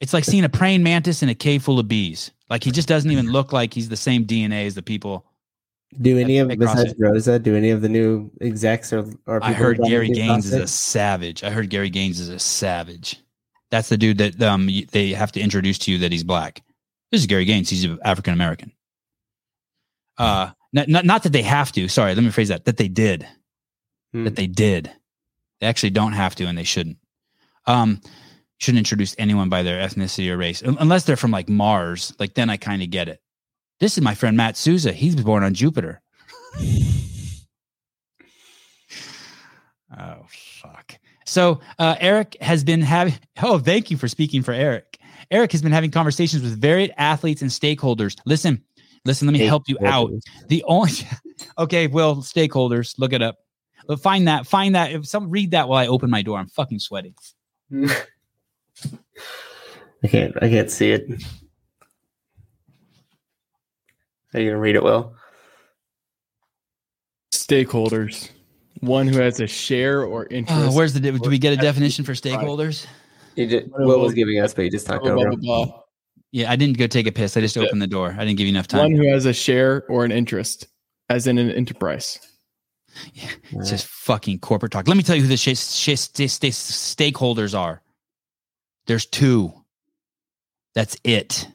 It's 0.00 0.12
like 0.12 0.24
seeing 0.24 0.44
a 0.44 0.48
praying 0.48 0.82
mantis 0.82 1.22
in 1.22 1.28
a 1.28 1.34
cave 1.34 1.62
full 1.62 1.78
of 1.78 1.88
bees. 1.88 2.30
Like 2.50 2.62
he 2.62 2.70
just 2.70 2.88
doesn't 2.88 3.10
even 3.10 3.30
look 3.32 3.52
like 3.52 3.72
he's 3.74 3.88
the 3.88 3.96
same 3.96 4.26
DNA 4.26 4.66
as 4.66 4.74
the 4.74 4.82
people. 4.82 5.26
Do 6.00 6.18
any 6.18 6.38
of 6.38 6.50
At 6.50 6.58
besides 6.58 6.94
CrossFit. 6.94 6.98
Roza? 6.98 7.42
Do 7.42 7.54
any 7.56 7.70
of 7.70 7.80
the 7.80 7.88
new 7.88 8.30
execs 8.40 8.92
or 8.92 9.06
or 9.26 9.42
I 9.42 9.52
heard 9.52 9.78
Gary 9.78 10.08
Gaines 10.08 10.46
is 10.46 10.54
a 10.54 10.66
savage. 10.66 11.44
I 11.44 11.50
heard 11.50 11.70
Gary 11.70 11.90
Gaines 11.90 12.20
is 12.20 12.28
a 12.28 12.38
savage. 12.38 13.20
That's 13.70 13.88
the 13.88 13.96
dude 13.96 14.18
that 14.18 14.42
um 14.42 14.68
they 14.92 15.10
have 15.10 15.32
to 15.32 15.40
introduce 15.40 15.78
to 15.78 15.92
you 15.92 15.98
that 15.98 16.12
he's 16.12 16.24
black. 16.24 16.62
This 17.10 17.20
is 17.20 17.26
Gary 17.26 17.44
Gaines. 17.44 17.70
He's 17.70 17.86
African 18.04 18.34
American. 18.34 18.72
Uh, 20.16 20.50
not, 20.72 20.88
not 20.88 21.04
not 21.04 21.22
that 21.24 21.32
they 21.32 21.42
have 21.42 21.72
to. 21.72 21.88
Sorry, 21.88 22.14
let 22.14 22.24
me 22.24 22.30
phrase 22.30 22.48
that. 22.48 22.64
That 22.64 22.76
they 22.76 22.88
did. 22.88 23.26
Hmm. 24.12 24.24
that 24.24 24.36
they 24.36 24.46
did. 24.46 24.92
They 25.60 25.66
actually 25.66 25.90
don't 25.90 26.12
have 26.12 26.34
to, 26.36 26.44
and 26.44 26.56
they 26.56 26.64
shouldn't. 26.64 26.98
Um, 27.66 28.00
shouldn't 28.58 28.78
introduce 28.78 29.14
anyone 29.18 29.48
by 29.48 29.62
their 29.62 29.86
ethnicity 29.86 30.30
or 30.30 30.36
race, 30.36 30.62
unless 30.62 31.04
they're 31.04 31.16
from 31.16 31.30
like 31.30 31.48
Mars. 31.48 32.14
Like 32.18 32.34
then 32.34 32.50
I 32.50 32.56
kind 32.56 32.82
of 32.82 32.90
get 32.90 33.08
it. 33.08 33.20
This 33.80 33.98
is 33.98 34.04
my 34.04 34.14
friend 34.14 34.36
Matt 34.36 34.56
Souza. 34.56 34.92
He's 34.92 35.16
born 35.16 35.42
on 35.42 35.54
Jupiter. 35.54 36.00
oh 39.98 40.22
fuck. 40.28 40.98
So 41.26 41.60
uh, 41.78 41.96
Eric 42.00 42.36
has 42.40 42.64
been 42.64 42.80
having. 42.80 43.14
Oh, 43.42 43.58
thank 43.58 43.90
you 43.90 43.96
for 43.96 44.08
speaking 44.08 44.42
for 44.42 44.52
Eric. 44.52 44.98
Eric 45.30 45.52
has 45.52 45.62
been 45.62 45.72
having 45.72 45.90
conversations 45.90 46.42
with 46.42 46.60
varied 46.60 46.92
athletes 46.96 47.42
and 47.42 47.50
stakeholders. 47.50 48.18
Listen, 48.26 48.62
listen. 49.04 49.26
Let 49.26 49.32
me 49.32 49.40
help 49.40 49.64
you 49.68 49.78
out. 49.84 50.10
The 50.48 50.62
only 50.64 50.92
okay, 51.58 51.86
well, 51.86 52.16
stakeholders, 52.16 52.98
look 52.98 53.12
it 53.12 53.22
up. 53.22 53.38
But 53.86 54.00
find 54.00 54.28
that, 54.28 54.46
find 54.46 54.74
that. 54.74 54.92
If 54.92 55.06
some 55.06 55.30
read 55.30 55.50
that 55.50 55.68
while 55.68 55.78
I 55.78 55.88
open 55.88 56.10
my 56.10 56.22
door, 56.22 56.38
I'm 56.38 56.48
fucking 56.48 56.78
sweating. 56.78 57.14
I 57.74 58.06
can't. 60.08 60.34
I 60.42 60.48
can't 60.48 60.70
see 60.70 60.92
it. 60.92 61.06
Are 64.34 64.40
you 64.40 64.50
gonna 64.50 64.60
read 64.60 64.76
it 64.76 64.82
well? 64.82 65.14
Stakeholders. 67.32 68.30
One 68.80 69.06
who 69.06 69.18
has 69.20 69.40
a 69.40 69.46
share 69.46 70.02
or 70.04 70.26
interest. 70.26 70.68
Uh, 70.68 70.72
where's 70.72 70.92
the? 70.92 71.00
Do 71.00 71.30
we 71.30 71.38
get 71.38 71.52
a 71.52 71.56
definition 71.56 72.04
for 72.04 72.12
stakeholders? 72.12 72.86
You 73.36 73.46
just, 73.46 73.66
Will 73.70 74.00
was 74.00 74.12
giving 74.14 74.38
us, 74.40 74.54
but 74.54 74.62
you 74.62 74.70
just 74.70 74.86
talked 74.86 75.04
Blah, 75.04 75.14
blah, 75.14 75.22
over. 75.60 75.70
him. 75.70 75.72
Yeah, 76.32 76.50
I 76.50 76.56
didn't 76.56 76.78
go 76.78 76.86
take 76.86 77.06
a 77.06 77.12
piss. 77.12 77.36
I 77.36 77.40
just 77.40 77.56
opened 77.56 77.80
the 77.80 77.86
door. 77.86 78.14
I 78.18 78.24
didn't 78.24 78.38
give 78.38 78.46
you 78.46 78.52
enough 78.52 78.66
time. 78.66 78.92
One 78.92 78.96
who 78.96 79.08
has 79.08 79.24
a 79.26 79.32
share 79.32 79.84
or 79.88 80.04
an 80.04 80.10
interest, 80.12 80.66
as 81.08 81.26
in 81.26 81.38
an 81.38 81.50
enterprise. 81.50 82.18
Yeah, 83.12 83.28
It's 83.52 83.70
just 83.70 83.86
fucking 83.86 84.38
corporate 84.40 84.70
talk. 84.72 84.86
Let 84.86 84.96
me 84.96 85.02
tell 85.02 85.16
you 85.16 85.22
who 85.22 85.28
the 85.28 85.36
sh- 85.36 85.58
sh- 85.58 85.98
st- 85.98 86.30
st- 86.30 86.52
stakeholders 86.52 87.58
are. 87.58 87.82
There's 88.86 89.06
two. 89.06 89.52
That's 90.76 90.96
it. 91.02 91.48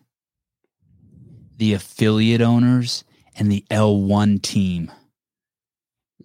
The 1.60 1.74
affiliate 1.74 2.41
owners 2.41 3.03
and 3.36 3.51
the 3.51 3.66
L1 3.70 4.41
team. 4.41 4.91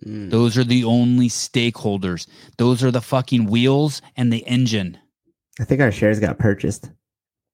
Mm. 0.07 0.31
Those 0.31 0.57
are 0.57 0.65
the 0.65 0.85
only 0.85 1.29
stakeholders. 1.29 2.27
Those 2.57 2.85
are 2.85 2.91
the 2.93 3.01
fucking 3.01 3.47
wheels 3.47 4.01
and 4.17 4.33
the 4.33 4.47
engine. 4.47 4.97
I 5.61 5.65
think 5.65 5.81
our 5.81 5.93
shares 5.93 6.21
got 6.21 6.39
purchased. 6.39 6.91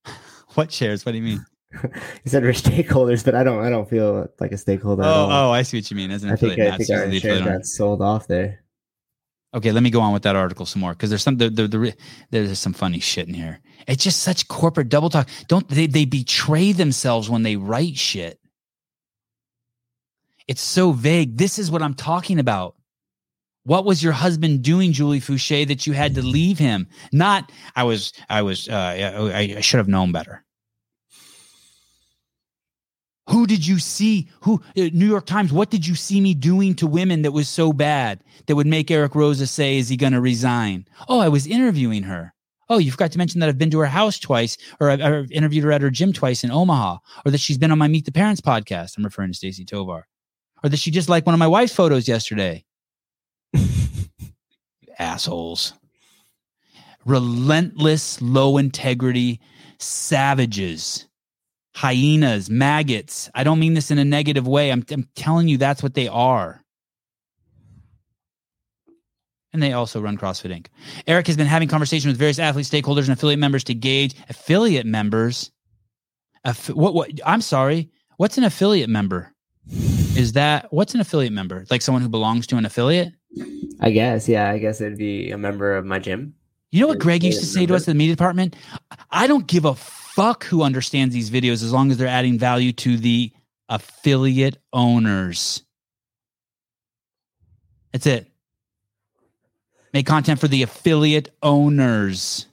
What 0.55 0.73
shares? 0.73 1.07
What 1.07 1.13
do 1.13 1.19
you 1.19 1.25
mean? 1.25 1.47
You 2.25 2.27
said 2.27 2.43
we're 2.43 2.51
stakeholders, 2.51 3.25
but 3.25 3.37
I 3.37 3.45
don't. 3.45 3.65
I 3.65 3.71
don't 3.71 3.89
feel 3.89 4.29
like 4.41 4.51
a 4.51 4.59
stakeholder. 4.59 5.05
Oh, 5.05 5.07
at 5.07 5.13
all. 5.13 5.31
oh, 5.31 5.51
I 5.53 5.63
see 5.63 5.77
what 5.77 5.89
you 5.89 5.97
mean. 5.97 6.11
As 6.11 6.25
an 6.25 6.31
I 6.31 6.35
think 6.35 6.59
I 6.59 6.77
think 6.77 6.91
our 6.91 7.13
shares 7.13 7.45
got 7.45 7.65
sold 7.65 8.03
off 8.03 8.27
there. 8.27 8.65
Okay, 9.53 9.73
let 9.73 9.83
me 9.83 9.91
go 9.91 10.01
on 10.01 10.13
with 10.13 10.23
that 10.23 10.37
article 10.37 10.65
some 10.65 10.81
more 10.81 10.93
because 10.93 11.11
there's 11.11 11.23
some 11.23 11.37
the, 11.37 11.51
the, 11.51 11.67
the 11.67 11.79
re- 11.79 11.95
there's 12.31 12.59
some 12.59 12.73
funny 12.73 13.01
shit 13.01 13.27
in 13.27 13.35
here. 13.35 13.61
It's 13.89 14.05
just 14.05 14.23
such 14.23 14.47
corporate 14.47 14.89
double 14.89 15.11
talk. 15.11 15.29
Don't 15.49 15.69
they 15.69 15.87
they 15.87 16.05
betray 16.05 16.73
themselves 16.73 17.29
when 17.29 17.43
they 17.43 17.57
write 17.57 17.97
shit? 17.97 18.39
It's 20.47 20.61
so 20.63 20.93
vague. 20.93 21.37
This 21.37 21.59
is 21.59 21.71
what 21.71 21.83
I'm 21.83 21.95
talking 21.95 22.39
about. 22.39 22.77
What 23.65 23.85
was 23.85 24.03
your 24.03 24.13
husband 24.13 24.63
doing, 24.63 24.93
Julie 24.93 25.21
Foucher, 25.21 25.67
that 25.67 25.87
you 25.87 25.93
had 25.93 26.15
to 26.15 26.23
leave 26.23 26.59
him? 26.59 26.89
Not 27.13 27.51
I 27.75 27.85
was 27.85 28.13
I 28.29 28.43
was 28.43 28.69
uh, 28.69 28.75
I, 28.75 29.55
I 29.57 29.61
should 29.61 29.79
have 29.79 29.89
known 29.89 30.13
better. 30.13 30.45
Who 33.31 33.47
did 33.47 33.65
you 33.65 33.79
see? 33.79 34.29
Who 34.41 34.61
uh, 34.77 34.91
New 34.93 35.07
York 35.07 35.25
Times? 35.25 35.53
What 35.53 35.71
did 35.71 35.87
you 35.87 35.95
see 35.95 36.21
me 36.21 36.35
doing 36.35 36.75
to 36.75 36.87
women 36.89 37.23
that 37.23 37.31
was 37.31 37.49
so 37.49 37.73
bad 37.73 38.25
that 38.47 38.57
would 38.57 38.67
make 38.67 38.91
Eric 38.91 39.13
Roza 39.13 39.47
say, 39.47 39.79
"Is 39.79 39.89
he 39.89 39.97
going 39.97 40.15
to 40.15 40.21
resign?" 40.21 40.87
Oh, 41.09 41.21
I 41.21 41.29
was 41.29 41.47
interviewing 41.47 42.03
her. 42.05 42.35
Oh, 42.69 42.79
you 42.79 42.91
forgot 42.91 43.13
to 43.13 43.19
mention 43.19 43.39
that 43.41 43.49
I've 43.49 43.59
been 43.59 43.71
to 43.71 43.79
her 43.79 43.87
house 43.87 44.19
twice, 44.19 44.57
or 44.81 44.91
I've, 44.91 45.01
I've 45.01 45.31
interviewed 45.31 45.63
her 45.63 45.71
at 45.71 45.81
her 45.81 45.91
gym 45.91 46.13
twice 46.13 46.43
in 46.43 46.51
Omaha, 46.51 46.99
or 47.25 47.31
that 47.31 47.39
she's 47.39 47.59
been 47.59 47.71
on 47.71 47.79
my 47.79 47.87
Meet 47.87 48.05
the 48.05 48.13
Parents 48.13 48.41
podcast. 48.41 48.99
I'm 48.99 49.05
referring 49.05 49.33
to 49.33 49.39
Stacie 49.39 49.67
Tovar, 49.67 50.09
or 50.65 50.69
that 50.69 50.79
she 50.81 50.91
just 50.91 51.09
liked 51.09 51.27
one 51.27 51.35
of 51.35 51.39
my 51.41 51.47
wife's 51.47 51.75
photos 51.75 52.09
yesterday. 52.09 52.65
Assholes, 54.99 55.75
relentless, 57.05 58.21
low 58.21 58.59
integrity 58.59 59.41
savages 59.79 61.07
hyenas, 61.75 62.51
maggots. 62.51 63.31
I 63.35 63.45
don't 63.45 63.59
mean 63.59 63.75
this 63.75 63.91
in 63.91 63.99
a 63.99 64.05
negative 64.05 64.47
way. 64.47 64.71
I'm, 64.71 64.85
I'm 64.91 65.09
telling 65.15 65.49
you 65.49 65.57
that's 65.57 65.83
what 65.83 65.95
they 65.95 66.09
are. 66.09 66.63
And 69.53 69.63
they 69.63 69.73
also 69.73 70.01
run 70.01 70.17
CrossFit 70.17 70.57
Inc. 70.57 70.67
Eric 71.07 71.27
has 71.27 71.37
been 71.37 71.47
having 71.47 71.69
conversations 71.69 72.13
with 72.13 72.19
various 72.19 72.39
athletes, 72.39 72.71
stakeholders, 72.71 73.05
and 73.05 73.11
affiliate 73.11 73.41
members 73.41 73.65
to 73.65 73.75
gauge 73.75 74.15
affiliate 74.29 74.87
members. 74.87 75.51
Aff- 76.45 76.71
what? 76.71 76.95
What? 76.95 77.11
I'm 77.27 77.41
sorry. 77.41 77.91
What's 78.17 78.39
an 78.39 78.45
affiliate 78.45 78.91
member? 78.91 79.33
Is 80.17 80.35
that 80.35 80.73
what's 80.73 80.95
an 80.95 81.01
affiliate 81.01 81.33
member? 81.33 81.67
Like 81.69 81.83
someone 81.83 82.03
who 82.03 82.09
belongs 82.09 82.47
to 82.49 82.57
an 82.57 82.65
affiliate? 82.65 83.13
I 83.81 83.91
guess. 83.91 84.29
Yeah. 84.29 84.51
I 84.51 84.59
guess 84.59 84.81
it'd 84.81 84.99
be 84.99 85.33
a 85.33 85.39
member 85.39 85.77
of 85.77 85.85
my 85.85 85.99
gym. 85.99 86.35
You 86.71 86.81
know 86.81 86.87
what 86.87 87.01
Greg 87.01 87.25
used 87.25 87.41
to 87.41 87.47
say 87.47 87.67
to 87.67 87.75
us 87.75 87.89
in 87.89 87.97
the 87.97 87.99
media 87.99 88.15
department? 88.15 88.55
I 89.11 89.27
don't 89.27 89.49
give 89.49 89.65
a 89.65 89.75
fuck 90.21 90.45
who 90.45 90.63
understands 90.63 91.15
these 91.15 91.31
videos 91.31 91.63
as 91.65 91.73
long 91.73 91.91
as 91.91 91.97
they're 91.97 92.07
adding 92.07 92.39
value 92.39 92.73
to 92.73 92.99
the 92.99 93.33
affiliate 93.71 94.59
owners. 94.71 95.63
That's 97.91 98.07
it. 98.07 98.31
Make 99.95 100.07
content 100.07 100.39
for 100.39 100.47
the 100.47 100.63
affiliate 100.63 101.31
owners. 101.43 102.45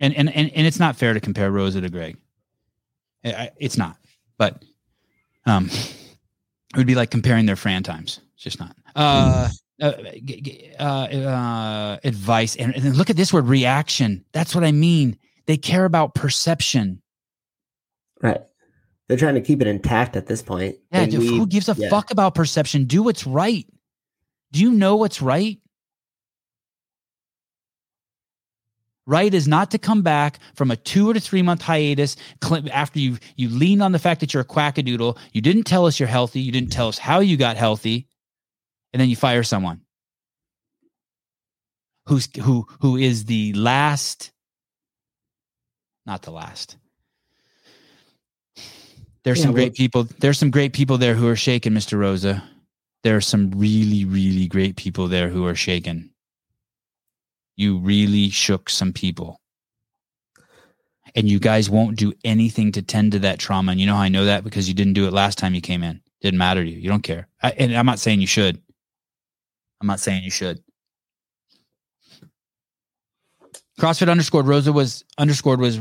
And 0.00 0.16
and 0.16 0.34
and, 0.34 0.50
and 0.54 0.66
it's 0.66 0.78
not 0.78 0.96
fair 0.96 1.12
to 1.12 1.20
compare 1.20 1.52
Roza 1.52 1.82
to 1.82 1.90
Greg. 1.90 2.16
It's 3.22 3.76
not. 3.76 3.98
But 4.38 4.64
um 5.44 5.66
it 5.66 6.76
would 6.78 6.86
be 6.86 6.94
like 6.94 7.10
comparing 7.10 7.44
their 7.44 7.54
Fran 7.54 7.82
times. 7.82 8.18
It's 8.34 8.44
just 8.44 8.58
not. 8.58 8.74
Uh 8.96 9.50
uh, 9.78 9.92
uh, 10.78 10.82
uh, 10.84 11.98
advice 12.02 12.56
and, 12.56 12.74
and 12.74 12.96
look 12.96 13.10
at 13.10 13.16
this 13.16 13.30
word 13.30 13.46
reaction. 13.46 14.24
That's 14.32 14.54
what 14.54 14.64
I 14.64 14.72
mean. 14.72 15.18
They 15.46 15.56
care 15.56 15.84
about 15.84 16.14
perception. 16.14 17.02
Right. 18.20 18.40
They're 19.08 19.18
trying 19.18 19.34
to 19.34 19.40
keep 19.40 19.60
it 19.60 19.66
intact 19.66 20.16
at 20.16 20.26
this 20.26 20.42
point. 20.42 20.76
Yeah, 20.92 21.06
dude, 21.06 21.22
who 21.22 21.46
gives 21.46 21.68
a 21.68 21.74
yeah. 21.76 21.90
fuck 21.90 22.10
about 22.10 22.34
perception? 22.34 22.84
Do 22.84 23.02
what's 23.02 23.26
right. 23.26 23.66
Do 24.52 24.60
you 24.60 24.70
know 24.70 24.96
what's 24.96 25.20
right? 25.20 25.58
Right 29.04 29.34
is 29.34 29.48
not 29.48 29.72
to 29.72 29.78
come 29.78 30.02
back 30.02 30.38
from 30.54 30.70
a 30.70 30.76
two 30.76 31.10
or 31.10 31.14
three 31.14 31.42
month 31.42 31.60
hiatus 31.60 32.16
after 32.72 33.00
you 33.00 33.18
you 33.36 33.48
lean 33.48 33.82
on 33.82 33.90
the 33.90 33.98
fact 33.98 34.20
that 34.20 34.32
you're 34.32 34.42
a 34.42 34.46
quackadoodle. 34.46 35.18
You 35.32 35.40
didn't 35.40 35.64
tell 35.64 35.86
us 35.86 35.98
you're 35.98 36.08
healthy. 36.08 36.40
You 36.40 36.52
didn't 36.52 36.70
tell 36.70 36.86
us 36.86 36.98
how 36.98 37.18
you 37.18 37.36
got 37.36 37.56
healthy, 37.56 38.06
and 38.92 39.00
then 39.00 39.10
you 39.10 39.16
fire 39.16 39.42
someone 39.42 39.80
who's 42.06 42.28
who 42.40 42.66
who 42.80 42.96
is 42.96 43.24
the 43.26 43.52
last, 43.54 44.32
not 46.06 46.22
the 46.22 46.30
last. 46.30 46.76
There's 49.24 49.38
Yeah, 49.38 49.44
some 49.44 49.52
great 49.54 49.74
people. 49.74 50.04
There's 50.18 50.38
some 50.38 50.50
great 50.50 50.72
people 50.72 50.98
there 50.98 51.14
who 51.14 51.28
are 51.28 51.36
shaken, 51.36 51.74
Mr. 51.74 51.98
Roza. 51.98 52.42
There 53.02 53.16
are 53.16 53.20
some 53.20 53.50
really, 53.52 54.04
really 54.04 54.46
great 54.46 54.76
people 54.76 55.08
there 55.08 55.28
who 55.28 55.46
are 55.46 55.54
shaken. 55.54 56.10
You 57.56 57.78
really 57.78 58.30
shook 58.30 58.70
some 58.70 58.92
people. 58.92 59.40
And 61.14 61.28
you 61.28 61.38
guys 61.38 61.68
won't 61.68 61.96
do 61.96 62.12
anything 62.24 62.72
to 62.72 62.82
tend 62.82 63.12
to 63.12 63.18
that 63.20 63.38
trauma. 63.38 63.72
And 63.72 63.80
you 63.80 63.86
know 63.86 63.96
how 63.96 64.02
I 64.02 64.08
know 64.08 64.24
that? 64.24 64.44
Because 64.44 64.68
you 64.68 64.74
didn't 64.74 64.94
do 64.94 65.06
it 65.06 65.12
last 65.12 65.36
time 65.38 65.54
you 65.54 65.60
came 65.60 65.82
in. 65.82 66.00
Didn't 66.22 66.38
matter 66.38 66.64
to 66.64 66.70
you. 66.70 66.78
You 66.78 66.88
don't 66.88 67.02
care. 67.02 67.28
I, 67.42 67.50
and 67.50 67.76
I'm 67.76 67.86
not 67.86 67.98
saying 67.98 68.20
you 68.20 68.26
should. 68.26 68.60
I'm 69.80 69.88
not 69.88 70.00
saying 70.00 70.22
you 70.22 70.30
should. 70.30 70.62
CrossFit 73.80 74.10
underscored 74.10 74.46
Roza 74.46 74.72
was 74.72 75.04
underscored 75.18 75.60
was 75.60 75.80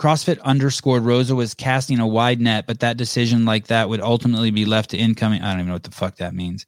CrossFit 0.00 0.40
underscored 0.42 1.02
Roza 1.02 1.34
was 1.34 1.54
casting 1.54 1.98
a 1.98 2.06
wide 2.06 2.40
net, 2.40 2.66
but 2.66 2.80
that 2.80 2.96
decision 2.96 3.44
like 3.44 3.68
that 3.68 3.88
would 3.88 4.00
ultimately 4.00 4.50
be 4.50 4.64
left 4.64 4.90
to 4.90 4.98
incoming. 4.98 5.42
I 5.42 5.50
don't 5.50 5.60
even 5.60 5.68
know 5.68 5.74
what 5.74 5.84
the 5.84 5.90
fuck 5.90 6.16
that 6.16 6.34
means. 6.34 6.66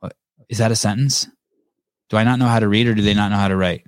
What 0.00 0.14
is 0.48 0.58
that 0.58 0.70
a 0.72 0.76
sentence? 0.76 1.28
Do 2.10 2.16
I 2.16 2.24
not 2.24 2.38
know 2.38 2.46
how 2.46 2.60
to 2.60 2.68
read 2.68 2.86
or 2.86 2.94
do 2.94 3.02
they 3.02 3.14
not 3.14 3.30
know 3.30 3.38
how 3.38 3.48
to 3.48 3.56
write? 3.56 3.84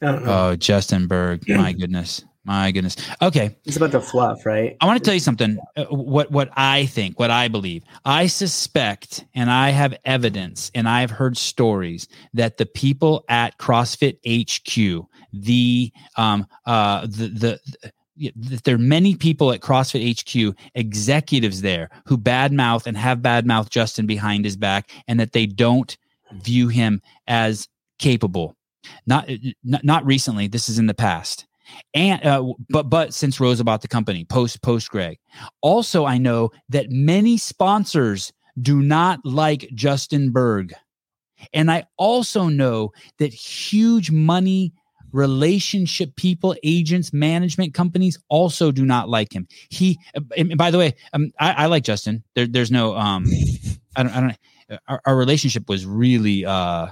I 0.00 0.12
don't 0.12 0.24
know. 0.24 0.48
Oh, 0.50 0.56
Justin 0.56 1.08
Bergh. 1.08 1.48
My 1.48 1.72
goodness. 1.78 2.24
My 2.48 2.72
goodness. 2.72 2.96
Okay. 3.22 3.56
it's 3.66 3.76
about 3.76 3.92
the 3.92 4.00
fluff, 4.00 4.46
right? 4.46 4.74
I 4.80 4.86
want 4.86 4.98
to 4.98 5.04
tell 5.04 5.14
you 5.14 5.20
something. 5.20 5.58
uh, 5.76 5.84
What 5.86 6.30
what 6.32 6.50
I 6.56 6.86
think, 6.86 7.20
what 7.20 7.30
I 7.30 7.48
believe. 7.48 7.84
I 8.06 8.26
suspect, 8.26 9.26
and 9.34 9.50
I 9.50 9.70
have 9.70 9.94
evidence, 10.06 10.70
and 10.74 10.88
I 10.88 11.02
have 11.02 11.10
heard 11.12 11.36
stories 11.36 12.08
that 12.34 12.56
the 12.56 12.66
people 12.66 13.24
at 13.28 13.58
CrossFit 13.58 14.18
HQ, 14.24 15.06
the 15.34 15.92
um 16.16 16.46
uh 16.66 17.02
the 17.02 17.28
the. 17.28 17.60
the 17.82 17.92
that 18.36 18.64
there 18.64 18.74
are 18.74 18.78
many 18.78 19.14
people 19.14 19.52
at 19.52 19.60
CrossFit 19.60 20.02
HQ, 20.20 20.56
executives 20.74 21.62
there, 21.62 21.88
who 22.06 22.18
badmouth 22.18 22.86
and 22.88 22.96
have 22.96 23.20
badmouth 23.20 23.70
Justin 23.70 24.06
behind 24.06 24.44
his 24.44 24.56
back, 24.56 24.90
and 25.06 25.20
that 25.20 25.32
they 25.32 25.46
don't 25.46 25.96
view 26.32 26.68
him 26.68 27.00
as 27.28 27.68
capable. 28.00 28.56
Not 29.06 29.30
not, 29.64 29.84
not 29.84 30.06
recently. 30.06 30.48
This 30.48 30.68
is 30.70 30.78
in 30.80 30.86
the 30.86 30.94
past 30.94 31.46
and 31.94 32.24
uh, 32.24 32.44
but 32.70 32.84
but 32.84 33.14
since 33.14 33.40
Rose 33.40 33.62
bought 33.62 33.82
the 33.82 33.88
company 33.88 34.24
post 34.24 34.62
post 34.62 34.90
Greg, 34.90 35.18
also 35.60 36.04
I 36.04 36.18
know 36.18 36.50
that 36.68 36.90
many 36.90 37.36
sponsors 37.36 38.32
do 38.60 38.82
not 38.82 39.20
like 39.24 39.68
Justin 39.74 40.32
Bergh, 40.32 40.72
and 41.52 41.70
I 41.70 41.84
also 41.96 42.48
know 42.48 42.92
that 43.18 43.32
huge 43.32 44.10
money 44.10 44.72
relationship 45.12 46.14
people 46.16 46.54
agents 46.62 47.12
management 47.12 47.74
companies 47.74 48.18
also 48.28 48.70
do 48.70 48.84
not 48.84 49.08
like 49.08 49.32
him. 49.32 49.46
He 49.70 49.98
and 50.36 50.56
by 50.56 50.70
the 50.70 50.78
way 50.78 50.94
um, 51.12 51.30
I, 51.40 51.52
I 51.52 51.66
like 51.66 51.84
justin. 51.84 52.22
There, 52.34 52.46
there's 52.46 52.70
no 52.70 52.96
um 52.96 53.24
i 53.96 54.02
don't 54.02 54.12
i 54.12 54.20
don't 54.20 54.36
our, 54.86 55.00
our 55.06 55.16
relationship 55.16 55.68
was 55.68 55.86
really 55.86 56.44
uh 56.44 56.88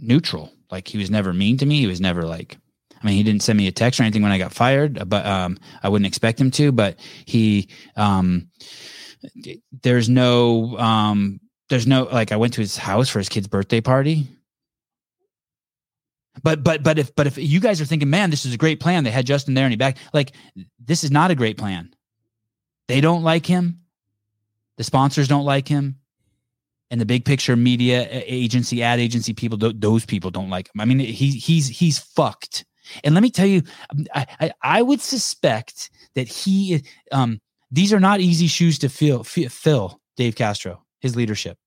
neutral. 0.00 0.52
Like 0.70 0.88
he 0.88 0.98
was 0.98 1.10
never 1.10 1.32
mean 1.32 1.58
to 1.58 1.66
me. 1.66 1.80
He 1.80 1.86
was 1.86 2.00
never 2.00 2.22
like, 2.22 2.58
I 3.00 3.06
mean, 3.06 3.16
he 3.16 3.22
didn't 3.22 3.42
send 3.42 3.56
me 3.56 3.66
a 3.66 3.72
text 3.72 4.00
or 4.00 4.02
anything 4.02 4.22
when 4.22 4.32
I 4.32 4.38
got 4.38 4.52
fired, 4.52 5.08
but 5.08 5.24
um, 5.24 5.58
I 5.82 5.88
wouldn't 5.88 6.06
expect 6.06 6.40
him 6.40 6.50
to. 6.52 6.72
But 6.72 6.98
he, 7.24 7.68
um, 7.96 8.48
there's 9.82 10.08
no, 10.08 10.76
um, 10.78 11.40
there's 11.68 11.86
no 11.86 12.04
like 12.04 12.32
I 12.32 12.36
went 12.36 12.54
to 12.54 12.60
his 12.60 12.76
house 12.76 13.08
for 13.08 13.18
his 13.18 13.28
kid's 13.28 13.46
birthday 13.46 13.80
party. 13.80 14.26
But 16.42 16.62
but 16.62 16.82
but 16.82 16.98
if 16.98 17.14
but 17.14 17.26
if 17.26 17.36
you 17.36 17.60
guys 17.60 17.80
are 17.80 17.84
thinking, 17.84 18.10
man, 18.10 18.30
this 18.30 18.46
is 18.46 18.54
a 18.54 18.58
great 18.58 18.80
plan, 18.80 19.04
they 19.04 19.10
had 19.10 19.26
Justin 19.26 19.54
there 19.54 19.64
and 19.64 19.72
he 19.72 19.76
back. 19.76 19.96
Like 20.12 20.32
this 20.78 21.04
is 21.04 21.10
not 21.10 21.30
a 21.30 21.34
great 21.34 21.58
plan. 21.58 21.94
They 22.86 23.00
don't 23.00 23.22
like 23.22 23.44
him. 23.44 23.80
The 24.76 24.84
sponsors 24.84 25.28
don't 25.28 25.44
like 25.44 25.68
him 25.68 25.97
and 26.90 27.00
the 27.00 27.06
big 27.06 27.24
picture 27.24 27.56
media 27.56 28.08
agency 28.10 28.82
ad 28.82 28.98
agency 28.98 29.32
people 29.32 29.58
those 29.58 30.06
people 30.06 30.30
don't 30.30 30.50
like 30.50 30.68
him. 30.68 30.80
I 30.80 30.84
mean 30.84 30.98
he, 30.98 31.32
he's 31.32 31.68
he's 31.68 31.98
fucked. 31.98 32.64
And 33.04 33.14
let 33.14 33.22
me 33.22 33.30
tell 33.30 33.46
you 33.46 33.62
um, 33.90 34.06
I, 34.14 34.26
I 34.40 34.52
i 34.62 34.82
would 34.82 35.00
suspect 35.00 35.90
that 36.14 36.28
he 36.28 36.84
um 37.12 37.40
these 37.70 37.92
are 37.92 38.00
not 38.00 38.20
easy 38.20 38.46
shoes 38.46 38.78
to 38.80 38.88
fill 38.88 39.24
fi- 39.24 39.48
fill 39.48 40.00
dave 40.16 40.36
castro 40.36 40.84
his 41.00 41.14
leadership. 41.14 41.58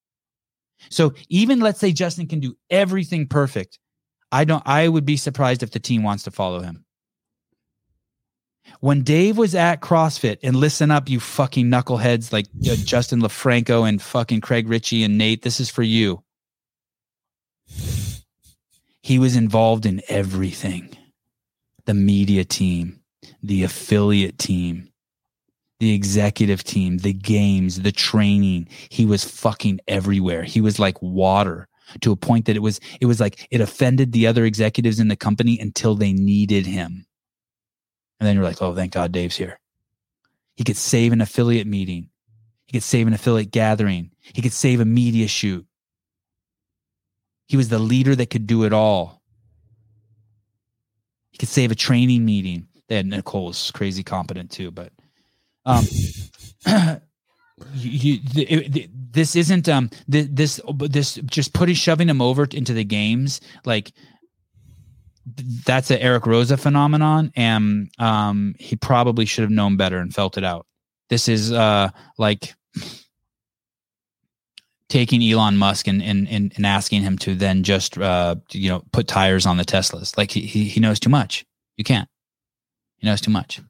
So 0.89 1.13
even 1.29 1.59
let's 1.59 1.79
say 1.79 1.91
justin 1.91 2.27
can 2.27 2.39
do 2.39 2.55
everything 2.69 3.27
perfect 3.27 3.77
i 4.31 4.43
don't 4.43 4.63
i 4.65 4.87
would 4.87 5.05
be 5.05 5.17
surprised 5.17 5.61
if 5.61 5.71
the 5.71 5.79
team 5.79 6.01
wants 6.01 6.23
to 6.23 6.31
follow 6.31 6.61
him 6.61 6.83
when 8.79 9.03
Dave 9.03 9.37
was 9.37 9.53
at 9.55 9.81
CrossFit, 9.81 10.37
and 10.43 10.55
listen 10.55 10.91
up, 10.91 11.09
you 11.09 11.19
fucking 11.19 11.67
knuckleheads 11.67 12.33
like 12.33 12.47
uh, 12.69 12.75
Justin 12.83 13.21
LoFranco 13.21 13.87
and 13.87 14.01
fucking 14.01 14.41
Craig 14.41 14.67
Richey 14.67 15.03
and 15.03 15.17
Nate, 15.17 15.43
this 15.43 15.59
is 15.59 15.69
for 15.69 15.83
you. 15.83 16.23
He 19.03 19.19
was 19.19 19.35
involved 19.35 19.85
in 19.85 20.01
everything 20.09 20.95
the 21.85 21.93
media 21.93 22.43
team, 22.45 22.99
the 23.41 23.63
affiliate 23.63 24.37
team, 24.37 24.89
the 25.79 25.93
executive 25.93 26.63
team, 26.63 26.99
the 26.99 27.13
games, 27.13 27.81
the 27.81 27.91
training. 27.91 28.67
He 28.89 29.05
was 29.05 29.23
fucking 29.23 29.79
everywhere. 29.87 30.43
He 30.43 30.61
was 30.61 30.77
like 30.77 31.01
water 31.01 31.67
to 32.01 32.11
a 32.11 32.15
point 32.15 32.45
that 32.45 32.55
it 32.55 32.61
was 32.61 32.79
it 32.99 33.07
was 33.07 33.19
like 33.19 33.47
it 33.51 33.61
offended 33.61 34.11
the 34.11 34.27
other 34.27 34.45
executives 34.45 34.99
in 34.99 35.07
the 35.07 35.15
company 35.15 35.59
until 35.59 35.95
they 35.95 36.13
needed 36.13 36.65
him. 36.65 37.05
And 38.21 38.27
then 38.27 38.35
you're 38.35 38.45
like, 38.45 38.61
oh, 38.61 38.75
thank 38.75 38.93
God 38.93 39.11
Dave's 39.11 39.35
here. 39.35 39.59
He 40.55 40.63
could 40.63 40.77
save 40.77 41.11
an 41.11 41.21
affiliate 41.21 41.65
meeting. 41.65 42.09
He 42.67 42.73
could 42.73 42.83
save 42.83 43.07
an 43.07 43.13
affiliate 43.13 43.49
gathering. 43.49 44.11
He 44.19 44.43
could 44.43 44.53
save 44.53 44.79
a 44.79 44.85
media 44.85 45.27
shoot. 45.27 45.65
He 47.47 47.57
was 47.57 47.69
the 47.69 47.79
leader 47.79 48.15
that 48.15 48.29
could 48.29 48.45
do 48.45 48.63
it 48.63 48.73
all. 48.73 49.23
He 51.31 51.39
could 51.39 51.49
save 51.49 51.71
a 51.71 51.75
training 51.75 52.23
meeting. 52.23 52.67
They 52.87 52.97
had 52.97 53.07
Nicole 53.07 53.47
was 53.47 53.71
crazy 53.71 54.03
competent 54.03 54.51
too, 54.51 54.69
but 54.69 54.93
um, 55.65 55.83
you, 57.73 58.19
this 59.11 59.35
isn't 59.35 59.67
um 59.67 59.89
th- 60.11 60.29
this 60.31 60.61
this 60.67 61.15
just 61.25 61.53
putting 61.53 61.73
shoving 61.73 62.07
him 62.07 62.21
over 62.21 62.47
into 62.51 62.73
the 62.73 62.83
games 62.83 63.41
like 63.65 63.93
that's 65.65 65.91
an 65.91 65.99
Eric 65.99 66.23
Roza 66.23 66.59
phenomenon, 66.59 67.31
and 67.35 67.89
um, 67.99 68.55
he 68.59 68.75
probably 68.75 69.25
should 69.25 69.43
have 69.43 69.51
known 69.51 69.77
better 69.77 69.97
and 69.97 70.13
felt 70.13 70.37
it 70.37 70.43
out. 70.43 70.65
This 71.09 71.27
is 71.27 71.51
uh, 71.51 71.89
like 72.17 72.53
taking 74.91 75.23
Elon 75.23 75.57
Musk 75.57 75.87
and, 75.87 76.03
and 76.03 76.27
and 76.27 76.53
and 76.55 76.65
asking 76.65 77.01
him 77.01 77.17
to 77.19 77.33
then 77.33 77.63
just 77.63 77.97
uh, 77.97 78.35
you 78.51 78.69
know 78.69 78.83
put 78.91 79.07
tires 79.07 79.45
on 79.45 79.57
the 79.57 79.65
Teslas. 79.65 80.17
Like 80.17 80.31
he 80.31 80.41
he, 80.41 80.79
knows 80.79 80.99
too 80.99 81.09
much. 81.09 81.45
You 81.77 81.83
can't. 81.83 82.09
He 82.97 83.07
knows 83.07 83.21
too 83.21 83.31
much. 83.31 83.61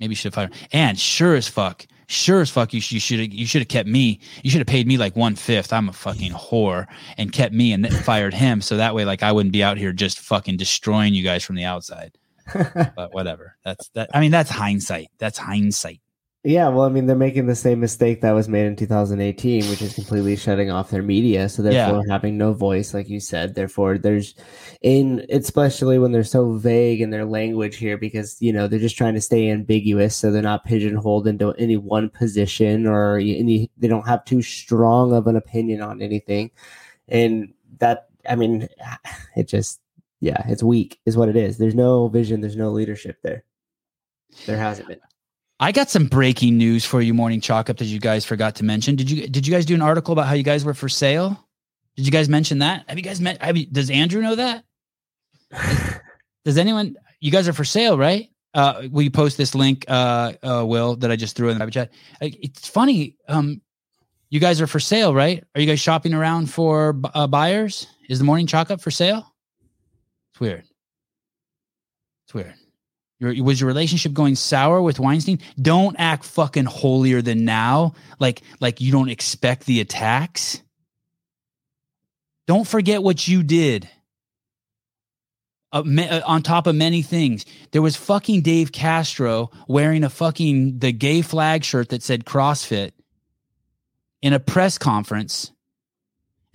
Maybe 0.00 0.12
you 0.12 0.16
should 0.16 0.34
fire. 0.34 0.50
And 0.72 0.98
sure 0.98 1.34
as 1.34 1.48
fuck, 1.48 1.86
Sure 2.10 2.40
as 2.40 2.48
fuck, 2.48 2.72
you 2.72 2.80
should 2.80 2.94
you 2.94 3.00
should 3.00 3.20
have 3.20 3.32
you 3.32 3.46
should 3.46 3.60
have 3.60 3.68
kept 3.68 3.86
me. 3.86 4.18
You 4.42 4.50
should 4.50 4.60
have 4.60 4.66
paid 4.66 4.86
me 4.86 4.96
like 4.96 5.14
one 5.14 5.36
fifth. 5.36 5.74
I'm 5.74 5.90
a 5.90 5.92
fucking 5.92 6.32
whore, 6.32 6.86
and 7.18 7.30
kept 7.32 7.54
me 7.54 7.72
and 7.72 7.86
fired 8.04 8.32
him. 8.32 8.62
So 8.62 8.78
that 8.78 8.94
way, 8.94 9.04
like 9.04 9.22
I 9.22 9.30
wouldn't 9.30 9.52
be 9.52 9.62
out 9.62 9.76
here 9.76 9.92
just 9.92 10.18
fucking 10.18 10.56
destroying 10.56 11.12
you 11.12 11.22
guys 11.22 11.44
from 11.44 11.56
the 11.56 11.64
outside. 11.64 12.16
But 12.96 13.12
whatever. 13.12 13.56
That's 13.62 13.90
that. 13.90 14.08
I 14.14 14.20
mean, 14.20 14.30
that's 14.30 14.48
hindsight. 14.48 15.08
That's 15.18 15.36
hindsight. 15.36 16.00
Yeah, 16.48 16.68
well, 16.68 16.86
I 16.86 16.88
mean, 16.88 17.04
they're 17.04 17.14
making 17.14 17.44
the 17.44 17.54
same 17.54 17.78
mistake 17.78 18.22
that 18.22 18.32
was 18.32 18.48
made 18.48 18.64
in 18.64 18.74
2018, 18.74 19.68
which 19.68 19.82
is 19.82 19.92
completely 19.92 20.34
shutting 20.34 20.70
off 20.70 20.88
their 20.88 21.02
media. 21.02 21.46
So 21.46 21.60
therefore, 21.60 22.02
having 22.08 22.38
no 22.38 22.54
voice, 22.54 22.94
like 22.94 23.10
you 23.10 23.20
said. 23.20 23.54
Therefore, 23.54 23.98
there's 23.98 24.34
in 24.80 25.26
especially 25.28 25.98
when 25.98 26.10
they're 26.10 26.24
so 26.24 26.54
vague 26.54 27.02
in 27.02 27.10
their 27.10 27.26
language 27.26 27.76
here, 27.76 27.98
because 27.98 28.38
you 28.40 28.50
know 28.50 28.66
they're 28.66 28.78
just 28.78 28.96
trying 28.96 29.12
to 29.12 29.20
stay 29.20 29.50
ambiguous, 29.50 30.16
so 30.16 30.30
they're 30.30 30.40
not 30.40 30.64
pigeonholed 30.64 31.26
into 31.26 31.52
any 31.58 31.76
one 31.76 32.08
position 32.08 32.86
or 32.86 33.18
any. 33.18 33.70
They 33.76 33.88
don't 33.88 34.08
have 34.08 34.24
too 34.24 34.40
strong 34.40 35.12
of 35.12 35.26
an 35.26 35.36
opinion 35.36 35.82
on 35.82 36.00
anything, 36.00 36.50
and 37.08 37.52
that 37.80 38.06
I 38.26 38.36
mean, 38.36 38.70
it 39.36 39.48
just 39.48 39.82
yeah, 40.20 40.42
it's 40.48 40.62
weak, 40.62 40.98
is 41.04 41.14
what 41.14 41.28
it 41.28 41.36
is. 41.36 41.58
There's 41.58 41.74
no 41.74 42.08
vision. 42.08 42.40
There's 42.40 42.56
no 42.56 42.70
leadership 42.70 43.18
there. 43.22 43.44
There 44.46 44.56
hasn't 44.56 44.88
been. 44.88 45.00
I 45.60 45.72
got 45.72 45.90
some 45.90 46.06
breaking 46.06 46.56
news 46.56 46.84
for 46.84 47.00
you, 47.02 47.12
Morning 47.14 47.40
Chalk 47.40 47.68
Up, 47.68 47.78
that 47.78 47.86
you 47.86 47.98
guys 47.98 48.24
forgot 48.24 48.54
to 48.56 48.64
mention. 48.64 48.94
Did 48.94 49.10
you 49.10 49.26
did 49.26 49.46
you 49.46 49.52
guys 49.52 49.66
do 49.66 49.74
an 49.74 49.82
article 49.82 50.12
about 50.12 50.26
how 50.26 50.34
you 50.34 50.44
guys 50.44 50.64
were 50.64 50.74
for 50.74 50.88
sale? 50.88 51.44
Did 51.96 52.06
you 52.06 52.12
guys 52.12 52.28
mention 52.28 52.60
that? 52.60 52.84
Have 52.88 52.96
you 52.96 53.02
guys 53.02 53.20
met? 53.20 53.42
Have 53.42 53.56
you, 53.56 53.66
does 53.66 53.90
Andrew 53.90 54.22
know 54.22 54.36
that? 54.36 54.64
Does 56.44 56.56
anyone? 56.56 56.96
You 57.20 57.30
guys 57.30 57.48
are 57.48 57.52
for 57.52 57.64
sale, 57.64 57.98
right? 57.98 58.28
Uh, 58.54 58.84
will 58.90 59.02
you 59.02 59.10
post 59.10 59.36
this 59.36 59.54
link, 59.54 59.84
uh, 59.88 60.32
uh, 60.42 60.64
Will, 60.64 60.96
that 60.96 61.10
I 61.10 61.16
just 61.16 61.36
threw 61.36 61.48
in 61.48 61.58
the 61.58 61.70
chat? 61.70 61.90
It's 62.20 62.68
funny. 62.68 63.16
Um, 63.28 63.60
you 64.30 64.40
guys 64.40 64.60
are 64.60 64.66
for 64.66 64.80
sale, 64.80 65.14
right? 65.14 65.44
Are 65.54 65.60
you 65.60 65.66
guys 65.66 65.80
shopping 65.80 66.14
around 66.14 66.50
for 66.50 66.98
uh, 67.14 67.26
buyers? 67.26 67.86
Is 68.08 68.18
the 68.18 68.24
Morning 68.24 68.46
Chalk 68.46 68.70
Up 68.70 68.80
for 68.80 68.90
sale? 68.90 69.34
It's 70.32 70.40
weird. 70.40 70.64
It's 72.26 72.34
weird. 72.34 72.54
Your, 73.20 73.42
was 73.42 73.60
your 73.60 73.66
relationship 73.66 74.12
going 74.12 74.36
sour 74.36 74.80
with 74.80 75.00
Weinstein? 75.00 75.40
Don't 75.60 75.96
act 75.98 76.24
fucking 76.24 76.66
holier 76.66 77.20
than 77.20 77.44
now, 77.44 77.94
like 78.20 78.42
like 78.60 78.80
you 78.80 78.92
don't 78.92 79.08
expect 79.08 79.66
the 79.66 79.80
attacks. 79.80 80.62
Don't 82.46 82.66
forget 82.66 83.02
what 83.02 83.26
you 83.26 83.42
did. 83.42 83.88
Uh, 85.70 85.82
ma- 85.84 86.02
uh, 86.02 86.22
on 86.24 86.42
top 86.42 86.66
of 86.66 86.74
many 86.74 87.02
things, 87.02 87.44
there 87.72 87.82
was 87.82 87.94
fucking 87.94 88.40
Dave 88.40 88.72
Castro 88.72 89.50
wearing 89.66 90.02
a 90.02 90.08
fucking 90.08 90.78
the 90.78 90.92
gay 90.92 91.20
flag 91.20 91.62
shirt 91.62 91.90
that 91.90 92.02
said 92.02 92.24
CrossFit 92.24 92.92
in 94.22 94.32
a 94.32 94.40
press 94.40 94.78
conference 94.78 95.52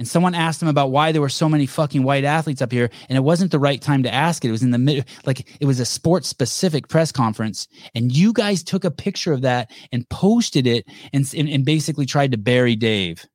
and 0.03 0.07
someone 0.09 0.35
asked 0.35 0.61
him 0.61 0.67
about 0.67 0.91
why 0.91 1.13
there 1.13 1.21
were 1.21 1.29
so 1.29 1.47
many 1.47 1.65
fucking 1.65 2.03
white 2.03 2.25
athletes 2.25 2.61
up 2.61 2.73
here 2.73 2.89
and 3.07 3.17
it 3.17 3.21
wasn't 3.21 3.49
the 3.51 3.57
right 3.57 3.81
time 3.81 4.03
to 4.03 4.13
ask 4.13 4.43
it 4.43 4.49
it 4.49 4.51
was 4.51 4.61
in 4.61 4.71
the 4.71 4.77
middle 4.77 5.05
like 5.25 5.47
it 5.61 5.65
was 5.65 5.79
a 5.79 5.85
sports 5.85 6.27
specific 6.27 6.89
press 6.89 7.09
conference 7.09 7.69
and 7.95 8.11
you 8.11 8.33
guys 8.33 8.63
took 8.63 8.83
a 8.83 8.91
picture 8.91 9.31
of 9.31 9.43
that 9.43 9.71
and 9.93 10.09
posted 10.09 10.67
it 10.67 10.85
and, 11.13 11.33
and, 11.37 11.47
and 11.47 11.63
basically 11.63 12.05
tried 12.05 12.33
to 12.33 12.37
bury 12.37 12.75
dave 12.75 13.25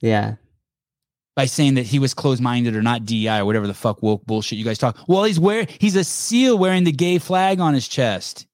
Yeah, 0.00 0.36
by 1.36 1.44
saying 1.44 1.74
that 1.74 1.84
he 1.84 1.98
was 1.98 2.14
closed-minded 2.14 2.74
or 2.74 2.80
not 2.80 3.04
DI 3.04 3.38
or 3.38 3.44
whatever 3.44 3.66
the 3.66 3.74
fuck 3.74 4.02
woke 4.02 4.24
bullshit 4.24 4.58
you 4.58 4.64
guys 4.64 4.78
talk. 4.78 4.96
Well, 5.06 5.24
he's 5.24 5.38
wearing 5.38 5.68
he's 5.78 5.96
a 5.96 6.04
seal 6.04 6.56
wearing 6.56 6.84
the 6.84 6.92
gay 6.92 7.18
flag 7.18 7.60
on 7.60 7.74
his 7.74 7.86
chest. 7.86 8.46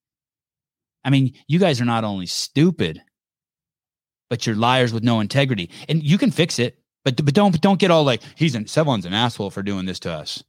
I 1.05 1.11
mean, 1.11 1.33
you 1.47 1.61
guys 1.61 1.81
are 1.81 1.85
not 1.85 2.03
only 2.03 2.27
stupid, 2.27 3.01
but 4.29 4.47
you're 4.47 4.57
liars 4.57 4.93
with 4.93 5.05
no 5.05 5.21
integrity. 5.21 5.71
And 5.89 6.03
you 6.03 6.19
can 6.19 6.33
fix 6.33 6.59
it, 6.59 6.79
but 7.07 7.25
but 7.25 7.35
don't 7.35 7.61
don't 7.61 7.79
get 7.79 7.93
all 7.93 8.03
like 8.03 8.21
he's 8.35 8.57
an 8.57 8.65
Sevan's 8.65 9.07
an 9.07 9.15
asshole 9.15 9.51
for 9.51 9.63
doing 9.63 9.87
this 9.87 10.01
to 10.01 10.13
us. 10.13 10.43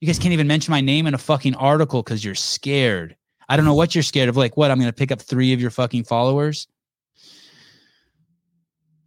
You 0.00 0.06
guys 0.06 0.18
can't 0.18 0.34
even 0.34 0.46
mention 0.46 0.70
my 0.70 0.82
name 0.82 1.06
in 1.06 1.14
a 1.14 1.18
fucking 1.18 1.54
article 1.54 2.02
because 2.02 2.22
you're 2.22 2.34
scared. 2.34 3.16
I 3.48 3.56
don't 3.56 3.64
know 3.64 3.74
what 3.74 3.94
you're 3.94 4.02
scared 4.02 4.28
of. 4.28 4.36
Like 4.36 4.58
what? 4.58 4.70
I'm 4.70 4.78
gonna 4.78 4.92
pick 4.92 5.10
up 5.10 5.22
three 5.22 5.54
of 5.54 5.62
your 5.62 5.70
fucking 5.70 6.04
followers. 6.04 6.68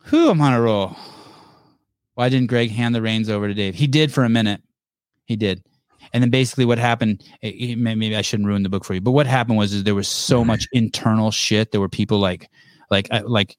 Who 0.05 0.31
I'm 0.31 0.41
on 0.41 0.53
a 0.53 0.61
roll. 0.61 0.95
Why 2.15 2.29
didn't 2.29 2.47
Greg 2.47 2.71
hand 2.71 2.95
the 2.95 3.01
reins 3.03 3.29
over 3.29 3.47
to 3.47 3.53
Dave? 3.53 3.75
He 3.75 3.85
did 3.85 4.11
for 4.11 4.23
a 4.23 4.29
minute. 4.29 4.61
He 5.25 5.35
did. 5.35 5.63
And 6.13 6.23
then 6.23 6.31
basically 6.31 6.65
what 6.65 6.79
happened, 6.79 7.23
eh, 7.43 7.53
eh, 7.59 7.75
maybe 7.77 8.15
I 8.15 8.21
shouldn't 8.21 8.47
ruin 8.47 8.63
the 8.63 8.69
book 8.69 8.83
for 8.83 8.95
you, 8.95 9.01
but 9.01 9.11
what 9.11 9.27
happened 9.27 9.57
was 9.57 9.71
is 9.71 9.83
there 9.83 9.95
was 9.95 10.07
so 10.07 10.43
much 10.43 10.67
internal 10.73 11.29
shit. 11.29 11.71
There 11.71 11.79
were 11.79 11.87
people 11.87 12.17
like, 12.19 12.49
like, 12.89 13.07
like, 13.23 13.55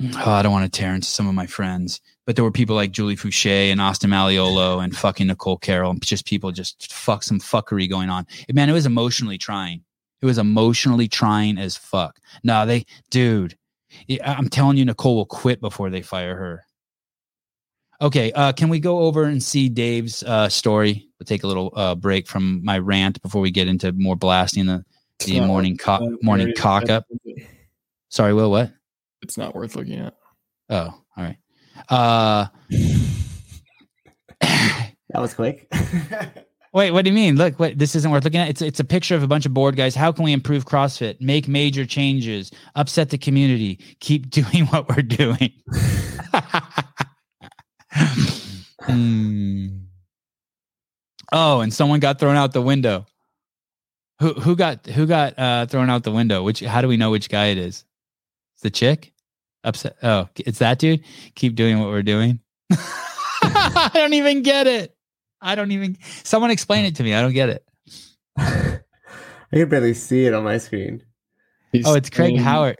oh, 0.00 0.30
I 0.30 0.42
don't 0.42 0.52
want 0.52 0.70
to 0.70 0.78
tear 0.78 0.94
into 0.94 1.06
some 1.06 1.28
of 1.28 1.34
my 1.34 1.46
friends, 1.46 2.00
but 2.26 2.36
there 2.36 2.44
were 2.44 2.50
people 2.50 2.76
like 2.76 2.90
Julie 2.90 3.16
Foucher 3.16 3.70
and 3.70 3.80
Austin 3.80 4.10
Malleolo 4.10 4.82
and 4.82 4.96
fucking 4.96 5.26
Nicole 5.26 5.58
Carroll 5.58 5.90
and 5.90 6.02
just 6.04 6.26
people 6.26 6.52
just 6.52 6.92
fuck 6.92 7.22
some 7.22 7.40
fuckery 7.40 7.88
going 7.88 8.10
on. 8.10 8.26
Man, 8.52 8.68
it 8.68 8.72
was 8.72 8.86
emotionally 8.86 9.38
trying. 9.38 9.82
It 10.22 10.26
was 10.26 10.38
emotionally 10.38 11.08
trying 11.08 11.58
as 11.58 11.76
fuck. 11.76 12.18
No, 12.42 12.64
they, 12.64 12.86
dude, 13.10 13.56
I'm 14.24 14.48
telling 14.48 14.76
you, 14.76 14.84
Nicole 14.84 15.16
will 15.16 15.26
quit 15.26 15.60
before 15.60 15.90
they 15.90 16.02
fire 16.02 16.36
her. 16.36 16.64
Okay, 18.00 18.32
uh, 18.32 18.52
can 18.52 18.68
we 18.68 18.80
go 18.80 19.00
over 19.00 19.24
and 19.24 19.42
see 19.42 19.68
Dave's 19.68 20.22
uh, 20.24 20.48
story? 20.48 21.08
We'll 21.18 21.26
take 21.26 21.44
a 21.44 21.46
little 21.46 21.72
uh, 21.76 21.94
break 21.94 22.26
from 22.26 22.64
my 22.64 22.78
rant 22.78 23.22
before 23.22 23.40
we 23.40 23.50
get 23.50 23.68
into 23.68 23.92
more 23.92 24.16
blasting 24.16 24.66
the, 24.66 24.84
the 25.24 25.40
morning 25.40 25.76
co- 25.76 26.18
morning 26.20 26.52
cock 26.56 26.90
up. 26.90 27.06
Sorry, 28.08 28.34
Will. 28.34 28.50
What? 28.50 28.72
It's 29.24 29.38
not 29.38 29.54
worth 29.54 29.74
looking 29.74 30.00
at. 30.00 30.14
Oh, 30.68 30.76
all 30.76 31.02
right. 31.16 31.38
Uh, 31.88 32.46
that 34.40 34.92
was 35.14 35.32
quick. 35.32 35.66
wait, 36.74 36.90
what 36.90 37.06
do 37.06 37.10
you 37.10 37.14
mean? 37.14 37.36
Look, 37.36 37.58
what 37.58 37.78
this 37.78 37.94
isn't 37.96 38.10
worth 38.10 38.24
looking 38.24 38.40
at. 38.40 38.50
It's 38.50 38.60
it's 38.60 38.80
a 38.80 38.84
picture 38.84 39.14
of 39.14 39.22
a 39.22 39.26
bunch 39.26 39.46
of 39.46 39.54
board 39.54 39.76
guys. 39.76 39.94
How 39.94 40.12
can 40.12 40.24
we 40.24 40.34
improve 40.34 40.66
CrossFit? 40.66 41.22
Make 41.22 41.48
major 41.48 41.86
changes. 41.86 42.50
Upset 42.74 43.08
the 43.08 43.16
community. 43.16 43.80
Keep 44.00 44.28
doing 44.30 44.66
what 44.66 44.90
we're 44.90 45.02
doing. 45.02 45.52
Hmm. 48.80 49.68
Oh, 51.32 51.60
and 51.60 51.72
someone 51.72 52.00
got 52.00 52.20
thrown 52.20 52.36
out 52.36 52.52
the 52.52 52.60
window. 52.60 53.06
Who 54.20 54.34
who 54.34 54.54
got 54.54 54.84
who 54.84 55.06
got 55.06 55.38
uh, 55.38 55.64
thrown 55.64 55.88
out 55.88 56.02
the 56.02 56.12
window? 56.12 56.42
Which 56.42 56.60
how 56.60 56.82
do 56.82 56.88
we 56.88 56.98
know 56.98 57.10
which 57.10 57.30
guy 57.30 57.46
it 57.46 57.58
is? 57.58 57.86
It's 58.54 58.62
the 58.62 58.70
chick. 58.70 59.13
Upset. 59.64 59.96
Oh, 60.02 60.28
it's 60.36 60.58
that 60.58 60.78
dude. 60.78 61.02
Keep 61.34 61.54
doing 61.56 61.78
what 61.80 61.88
we're 61.88 62.02
doing. 62.02 62.40
I 63.42 63.90
don't 63.94 64.12
even 64.14 64.42
get 64.42 64.66
it. 64.66 64.94
I 65.40 65.54
don't 65.54 65.72
even. 65.72 65.96
Someone 66.22 66.50
explain 66.50 66.84
it 66.84 66.96
to 66.96 67.02
me. 67.02 67.14
I 67.14 67.20
don't 67.22 67.32
get 67.32 67.48
it. 67.48 67.64
I 68.36 68.80
can 69.52 69.68
barely 69.68 69.94
see 69.94 70.26
it 70.26 70.34
on 70.34 70.44
my 70.44 70.58
screen. 70.58 71.02
He's 71.72 71.86
Oh, 71.86 71.94
it's 71.94 72.10
Craig 72.10 72.30
saying- 72.32 72.38
Howard. 72.38 72.76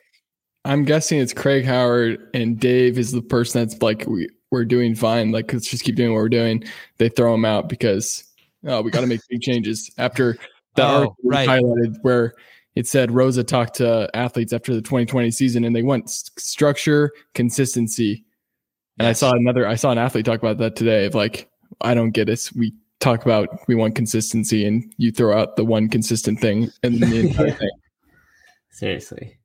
I'm 0.66 0.84
guessing 0.84 1.18
it's 1.20 1.34
Craig 1.34 1.66
Howard 1.66 2.26
and 2.32 2.58
Dave 2.58 2.98
is 2.98 3.12
the 3.12 3.20
person 3.20 3.60
that's 3.66 3.82
like 3.82 4.06
we 4.06 4.28
we're 4.50 4.64
doing 4.64 4.94
fine. 4.94 5.30
Like 5.30 5.52
let's 5.52 5.68
just 5.68 5.84
keep 5.84 5.94
doing 5.94 6.12
what 6.12 6.20
we're 6.20 6.28
doing. 6.30 6.64
They 6.98 7.10
throw 7.10 7.34
him 7.34 7.44
out 7.44 7.68
because 7.68 8.24
oh 8.66 8.80
we 8.80 8.90
got 8.90 9.02
to 9.02 9.06
make 9.06 9.20
big 9.28 9.42
changes 9.42 9.90
after 9.98 10.38
that 10.76 10.90
Oh, 10.90 11.16
right. 11.22 11.46
highlighted 11.46 11.96
where 12.00 12.32
it 12.74 12.86
said 12.86 13.10
Roza 13.10 13.46
talked 13.46 13.74
to 13.76 14.10
athletes 14.14 14.52
after 14.52 14.74
the 14.74 14.82
2020 14.82 15.30
season 15.30 15.64
and 15.64 15.74
they 15.74 15.82
want 15.82 16.10
structure, 16.10 17.12
consistency. 17.34 18.24
And 18.98 19.08
I 19.08 19.12
saw 19.12 19.32
another 19.32 19.66
I 19.66 19.74
saw 19.76 19.90
an 19.90 19.98
athlete 19.98 20.24
talk 20.24 20.40
about 20.40 20.58
that 20.58 20.76
today 20.76 21.06
of 21.06 21.14
like 21.14 21.48
I 21.80 21.94
don't 21.94 22.10
get 22.10 22.28
it. 22.28 22.50
We 22.56 22.72
talk 23.00 23.24
about 23.24 23.48
we 23.68 23.74
want 23.74 23.94
consistency 23.94 24.66
and 24.66 24.92
you 24.98 25.12
throw 25.12 25.36
out 25.38 25.56
the 25.56 25.64
one 25.64 25.88
consistent 25.88 26.40
thing 26.40 26.70
and 26.82 27.00
the 27.00 27.28
entire 27.28 27.50
thing. 27.58 27.70
Seriously. 28.70 29.38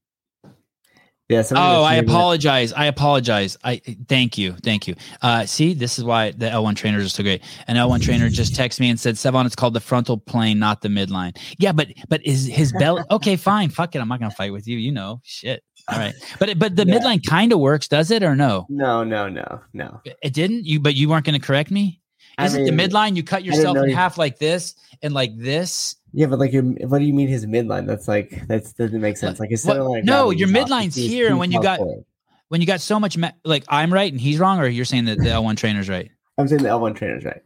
Yeah. 1.30 1.44
Oh, 1.52 1.84
I 1.84 1.94
saying 1.96 2.06
that- 2.06 2.12
apologize. 2.12 2.74
I 2.74 2.86
apologize. 2.86 3.56
I 3.64 3.82
thank 4.08 4.38
you. 4.38 4.54
Thank 4.64 4.88
you. 4.88 4.96
Uh, 5.22 5.46
see, 5.46 5.74
this 5.76 6.00
is 6.00 6.04
why 6.04 6.32
the 6.32 6.48
L1 6.48 6.76
trainers 6.76 7.06
are 7.06 7.10
so 7.10 7.22
great. 7.22 7.44
An 7.68 7.76
L1 7.76 8.02
trainer 8.02 8.30
just 8.30 8.54
texted 8.56 8.80
me 8.80 8.90
and 8.90 9.00
said, 9.00 9.14
Sevan, 9.16 9.46
it's 9.46 9.56
called 9.56 9.76
the 9.76 9.80
frontal 9.80 10.18
plane, 10.18 10.58
not 10.58 10.82
the 10.82 10.90
midline. 10.90 11.38
Yeah, 11.60 11.72
but 11.72 11.90
but 12.10 12.26
is 12.26 12.48
his 12.48 12.74
belly 12.74 13.04
okay, 13.12 13.36
fine. 13.36 13.70
Fuck 13.70 13.96
it. 13.96 14.00
I'm 14.02 14.08
not 14.08 14.20
gonna 14.20 14.32
fight 14.32 14.52
with 14.52 14.68
you. 14.68 14.78
You 14.80 14.92
know, 14.92 15.22
shit. 15.24 15.64
All 15.88 16.00
right. 16.00 16.14
But 16.40 16.58
but 16.58 16.76
the 16.76 16.86
Yeah. 16.86 16.98
midline 16.98 17.24
kind 17.26 17.54
of 17.54 17.60
works, 17.60 17.88
does 17.88 18.10
it 18.10 18.24
or 18.24 18.36
no? 18.36 18.66
No, 18.70 19.04
no, 19.04 19.30
no, 19.30 19.60
no. 19.74 20.02
It 20.24 20.34
didn't? 20.34 20.66
You 20.66 20.80
but 20.80 20.96
you 20.96 21.10
weren't 21.10 21.26
gonna 21.26 21.40
correct 21.40 21.70
me? 21.70 22.02
Isn't 22.42 22.64
mean, 22.64 22.76
the 22.76 22.84
midline 22.84 23.16
you 23.18 23.24
cut 23.24 23.44
yourself 23.44 23.76
know 23.76 23.84
in 23.84 23.90
you- 23.90 23.96
half 23.96 24.18
like 24.18 24.40
this 24.40 24.74
and 25.04 25.14
like 25.14 25.38
this? 25.38 25.96
Yeah, 26.14 26.26
but 26.28 26.40
like 26.40 26.52
your 26.52 26.64
what 26.64 27.00
do 27.00 27.06
you 27.06 27.14
mean 27.14 27.28
his 27.28 27.46
midline? 27.46 27.86
That's 27.86 28.08
like 28.08 28.48
that 28.48 28.64
doesn't 28.78 29.00
make 29.02 29.18
sense. 29.18 29.40
Like 29.40 29.50
his 29.52 29.64
What- 29.66 29.74
center 29.74 29.84
line. 29.84 30.06
no, 30.06 30.32
your 30.32 30.48
midline's 30.48 30.96
here, 30.96 31.28
and 31.28 31.38
when 31.40 31.52
you 31.52 31.62
got- 31.62 31.78
forward. 31.80 32.06
When 32.50 32.62
you 32.62 32.66
got 32.68 32.82
so 32.82 33.00
much 33.00 33.16
ma- 33.16 33.30
like 33.46 33.64
I'm 33.70 33.94
right 33.94 34.12
and 34.12 34.20
he's 34.20 34.40
wrong, 34.40 34.60
or 34.60 34.66
you're 34.68 34.84
saying 34.86 35.06
that 35.06 35.20
the 35.20 35.26
L1 35.30 35.56
trainer's 35.56 35.88
right? 35.88 36.10
I'm 36.40 36.48
saying 36.48 36.64
the 36.64 36.70
L1 36.70 36.96
trainer's 36.96 37.24
right. 37.24 37.44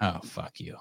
Oh 0.00 0.20
fuck 0.22 0.60
you. 0.60 0.76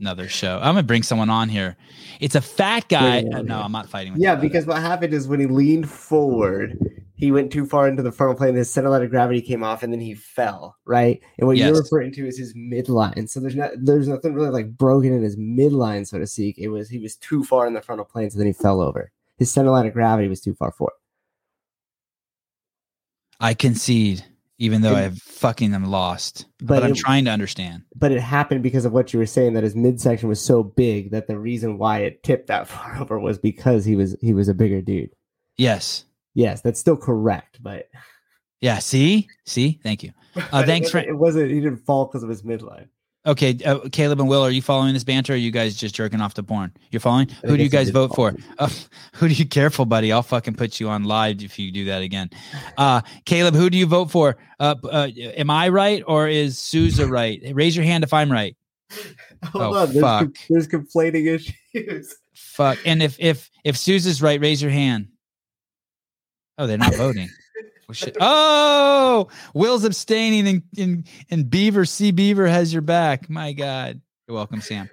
Another 0.00 0.28
show. 0.28 0.56
I'm 0.58 0.74
gonna 0.74 0.82
bring 0.84 1.02
someone 1.02 1.28
on 1.30 1.48
here. 1.48 1.76
It's 2.20 2.34
a 2.36 2.40
fat 2.40 2.88
guy. 2.88 3.20
Him 3.20 3.32
Uh, 3.34 3.38
on 3.38 3.46
no. 3.46 3.60
I'm 3.60 3.72
not 3.72 3.88
fighting 3.88 4.12
with 4.12 4.22
Yeah, 4.22 4.34
because 4.36 4.64
what 4.66 4.78
happened 4.80 5.12
is 5.14 5.26
when 5.28 5.40
he 5.40 5.46
leaned 5.46 5.88
forward, 5.90 6.78
he 7.18 7.30
went 7.32 7.52
too 7.52 7.66
far 7.66 7.86
into 7.88 8.02
the 8.02 8.12
frontal 8.12 8.36
plane. 8.36 8.54
His 8.54 8.70
center 8.70 8.88
line 8.88 9.02
of 9.02 9.10
gravity 9.10 9.42
came 9.42 9.62
off, 9.62 9.82
and 9.82 9.92
then 9.92 10.00
he 10.00 10.14
fell. 10.14 10.76
Right, 10.86 11.20
and 11.38 11.46
what 11.46 11.56
Yes. 11.58 11.68
you're 11.68 11.82
referring 11.82 12.12
to 12.12 12.26
is 12.26 12.38
his 12.38 12.54
midline. 12.54 13.28
So 13.28 13.40
there's 13.40 13.56
not 13.56 13.72
there's 13.76 14.08
nothing 14.08 14.34
really 14.34 14.50
like 14.50 14.76
broken 14.78 15.12
in 15.12 15.22
his 15.22 15.36
midline, 15.36 16.06
so 16.06 16.18
to 16.18 16.26
speak. 16.26 16.56
It 16.58 16.68
was 16.68 16.88
he 16.88 16.98
was 16.98 17.16
too 17.16 17.44
far 17.44 17.66
in 17.66 17.74
the 17.74 17.82
frontal 17.82 18.06
plane, 18.06 18.30
so 18.30 18.38
then 18.38 18.46
he 18.46 18.52
fell 18.52 18.80
over. 18.80 19.10
His 19.36 19.50
center 19.50 19.70
line 19.70 19.86
of 19.86 19.92
gravity 19.92 20.28
was 20.28 20.40
too 20.40 20.54
far 20.54 20.72
forward. 20.72 20.94
I 23.40 23.54
concede, 23.54 24.24
even 24.58 24.82
though 24.82 24.94
I've 24.96 25.18
fucking 25.18 25.72
am 25.72 25.84
lost. 25.84 26.46
But, 26.58 26.66
But 26.66 26.84
I'm 26.84 26.90
it- 26.92 26.96
trying 26.96 27.24
to 27.26 27.30
understand. 27.30 27.82
But 27.94 28.10
it 28.12 28.20
happened 28.20 28.62
because 28.62 28.84
of 28.84 28.92
what 28.92 29.12
you 29.12 29.18
were 29.20 29.26
saying 29.26 29.52
that 29.54 29.62
his 29.64 29.76
midsection 29.76 30.28
was 30.28 30.40
so 30.40 30.62
big 30.62 31.10
that 31.12 31.28
the 31.28 31.38
reason 31.38 31.78
why 31.78 32.00
it 32.00 32.22
tipped 32.22 32.48
that 32.48 32.66
far 32.68 32.98
over 33.00 33.18
was 33.18 33.38
because 33.38 33.84
he 33.84 33.94
was 33.96 34.16
he 34.20 34.34
was 34.34 34.48
a 34.48 34.54
bigger 34.54 34.80
dude. 34.82 35.10
Yes. 35.56 36.04
Yes, 36.34 36.60
that's 36.60 36.78
still 36.80 36.96
correct, 36.96 37.62
but 37.62 37.88
Yeah. 38.60 38.78
See. 38.78 39.28
See. 39.46 39.80
Thank 39.82 40.02
you. 40.02 40.12
Uh, 40.52 40.64
thanks 40.64 40.88
it, 40.88 40.90
for. 40.92 40.98
it 40.98 41.16
wasn't 41.18 41.50
he 41.50 41.56
didn't 41.60 41.78
fall 41.84 42.04
because 42.06 42.22
of 42.22 42.28
his 42.28 42.42
midline. 42.42 42.86
Okay, 43.26 43.58
uh, 43.66 43.80
Caleb 43.90 44.20
and 44.20 44.28
Will, 44.28 44.40
are 44.42 44.50
you 44.50 44.62
following 44.62 44.94
this 44.94 45.02
banter? 45.02 45.32
Or 45.32 45.34
are 45.34 45.38
you 45.38 45.50
guys 45.50 45.74
just 45.74 45.94
jerking 45.94 46.20
off 46.20 46.34
to 46.34 46.42
porn? 46.44 46.72
You're 46.92 47.00
following. 47.00 47.28
Who 47.44 47.56
do 47.56 47.62
you 47.64 47.68
guys 47.68 47.90
vote 47.90 48.14
for? 48.14 48.36
Uh, 48.58 48.68
who 49.14 49.26
do 49.28 49.34
you 49.34 49.44
careful, 49.46 49.84
buddy? 49.84 50.12
I'll 50.12 50.22
fucking 50.22 50.54
put 50.54 50.78
you 50.78 50.88
on 50.88 51.04
live 51.04 51.42
if 51.42 51.58
you 51.58 51.72
do 51.72 51.86
that 51.86 52.02
again. 52.02 52.30
Uh, 52.76 53.00
Caleb, 53.24 53.54
who 53.54 53.68
do 53.68 53.76
you 53.76 53.86
vote 53.86 54.10
for? 54.12 54.36
Uh, 54.60 54.76
uh, 54.84 55.08
am 55.36 55.50
I 55.50 55.68
right 55.70 56.04
or 56.06 56.28
is 56.28 56.58
Souza 56.58 57.06
right? 57.08 57.42
Raise 57.52 57.74
your 57.76 57.84
hand 57.84 58.04
if 58.04 58.12
I'm 58.14 58.30
right. 58.30 58.56
Hold 59.44 59.64
Oh, 59.64 59.74
on, 59.74 59.88
there's, 59.92 60.00
com- 60.02 60.26
fuck. 60.32 60.36
there's 60.48 60.66
complaining 60.68 61.26
issues. 61.26 62.14
Fuck. 62.34 62.78
And 62.86 63.02
if 63.02 63.16
if 63.18 63.50
if 63.64 63.76
Souza's 63.76 64.22
right, 64.22 64.40
raise 64.40 64.62
your 64.62 64.70
hand. 64.70 65.08
Oh, 66.58 66.66
they're 66.66 66.78
not 66.78 66.94
voting. 66.94 67.28
Oh, 67.90 67.94
shit. 67.94 68.18
Oh, 68.20 69.28
Will's 69.54 69.82
abstaining, 69.82 70.46
and, 70.46 70.62
and 70.76 71.06
and 71.30 71.48
Beaver 71.48 71.86
C 71.86 72.10
Beaver 72.10 72.46
has 72.46 72.70
your 72.70 72.82
back. 72.82 73.30
My 73.30 73.54
God, 73.54 74.02
you're 74.26 74.34
welcome, 74.34 74.60
Sam. 74.60 74.90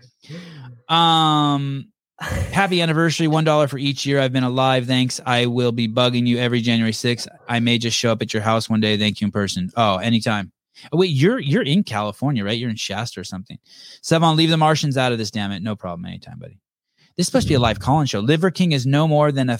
Um, 0.88 1.90
happy 2.20 2.82
anniversary, 2.82 3.28
one 3.28 3.44
dollar 3.44 3.68
for 3.68 3.78
each 3.78 4.06
year 4.06 4.22
I've 4.22 4.32
been 4.32 4.46
alive. 4.46 4.88
Thanks. 4.88 5.20
I 5.26 5.48
will 5.48 5.74
be 5.74 5.90
bugging 5.90 6.26
you 6.26 6.38
every 6.38 6.62
January 6.62 6.94
6th. 6.94 7.28
I 7.50 7.60
may 7.60 7.78
just 7.78 7.98
show 7.98 8.14
up 8.14 8.22
at 8.22 8.34
your 8.34 8.44
house 8.44 8.70
one 8.70 8.80
day. 8.80 8.98
Thank 8.98 9.20
you 9.20 9.26
in 9.26 9.32
person. 9.32 9.72
Oh, 9.76 9.98
anytime. 9.98 10.54
Oh, 10.94 10.98
wait, 10.98 11.08
you're 11.08 11.40
you're 11.40 11.64
in 11.64 11.84
California, 11.84 12.46
right? 12.46 12.58
You're 12.58 12.70
in 12.70 12.78
Shasta 12.78 13.20
or 13.20 13.26
something. 13.26 13.58
Sevan, 14.02 14.38
leave 14.38 14.50
the 14.50 14.56
Martians 14.58 14.96
out 14.96 15.12
of 15.12 15.18
this. 15.18 15.32
Damn 15.32 15.52
it, 15.52 15.62
no 15.62 15.76
problem. 15.76 16.06
Anytime, 16.06 16.40
buddy. 16.40 16.60
This 17.18 17.24
is 17.24 17.28
supposed 17.28 17.48
to 17.48 17.52
be 17.52 17.56
a 17.56 17.60
live 17.60 17.80
call-in 17.80 18.08
show. 18.08 18.22
Liver 18.22 18.52
King 18.52 18.72
is 18.72 18.86
no 18.86 19.06
more 19.06 19.34
than 19.34 19.50
a. 19.50 19.60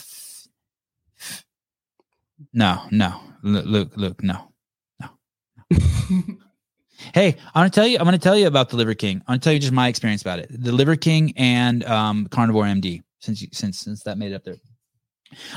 No, 2.54 2.82
no, 2.92 3.20
Lu- 3.44 3.62
Luke, 3.62 3.92
Luke, 3.96 4.24
no, 4.24 4.52
no. 5.00 5.10
hey, 7.14 7.36
I'm 7.54 7.54
gonna 7.54 7.70
tell 7.70 7.88
you. 7.88 7.98
I'm 7.98 8.06
gonna 8.06 8.18
tell 8.18 8.38
you 8.38 8.48
about 8.48 8.70
the 8.70 8.78
Liver 8.78 8.94
King. 8.94 9.18
I'm 9.22 9.34
gonna 9.34 9.40
tell 9.40 9.54
you 9.54 9.60
just 9.60 9.74
my 9.74 9.88
experience 9.88 10.22
about 10.22 10.40
it. 10.40 10.48
The 10.52 10.72
Liver 10.72 10.96
King 10.96 11.34
and 11.38 11.84
um, 11.86 12.28
Carnivore 12.28 12.66
MD. 12.66 13.02
Since 13.20 13.42
you, 13.42 13.48
since 13.52 13.80
since 13.80 14.04
that 14.04 14.18
made 14.18 14.32
it 14.32 14.36
up 14.36 14.44
there. 14.44 14.58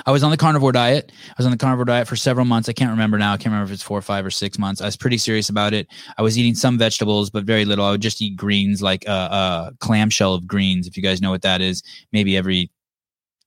I 0.07 0.11
was 0.11 0.23
on 0.23 0.31
the 0.31 0.37
carnivore 0.37 0.73
diet. 0.73 1.13
I 1.29 1.35
was 1.37 1.47
on 1.47 1.53
the 1.53 1.59
carnivore 1.59 1.85
diet 1.85 2.09
for 2.09 2.17
several 2.17 2.47
months. 2.47 2.69
I 2.69 2.73
can't 2.73 2.91
remember 2.91 3.19
now. 3.19 3.33
I 3.33 3.37
can't 3.37 3.53
remember 3.53 3.67
if 3.67 3.75
it's 3.75 3.83
four 3.83 3.99
or 3.99 4.03
five 4.03 4.25
or 4.25 4.31
six 4.31 4.59
months. 4.59 4.81
I 4.81 4.87
was 4.87 4.97
pretty 4.97 5.19
serious 5.19 5.49
about 5.49 5.75
it. 5.75 5.87
I 6.17 6.23
was 6.23 6.39
eating 6.39 6.55
some 6.55 6.79
vegetables, 6.79 7.31
but 7.31 7.45
very 7.45 7.65
little. 7.65 7.85
I 7.85 7.91
would 7.91 8.01
just 8.01 8.21
eat 8.23 8.37
greens, 8.37 8.83
like 8.83 9.07
a, 9.07 9.11
a 9.11 9.73
clamshell 9.81 10.35
of 10.35 10.47
greens, 10.47 10.87
if 10.87 10.97
you 10.97 11.03
guys 11.03 11.21
know 11.21 11.31
what 11.31 11.43
that 11.43 11.61
is. 11.61 11.83
Maybe 12.13 12.37
every 12.37 12.71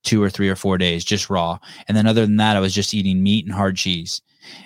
two 0.03 0.21
or 0.21 0.29
three 0.29 0.49
or 0.49 0.55
four 0.55 0.77
days, 0.77 1.03
just 1.05 1.29
raw. 1.29 1.57
And 1.87 1.95
then 1.95 2.07
other 2.07 2.25
than 2.25 2.37
that, 2.37 2.55
I 2.55 2.59
was 2.59 2.73
just 2.73 2.93
eating 2.93 3.21
meat 3.21 3.45
and 3.45 3.53
hard 3.53 3.77
cheese. 3.77 4.21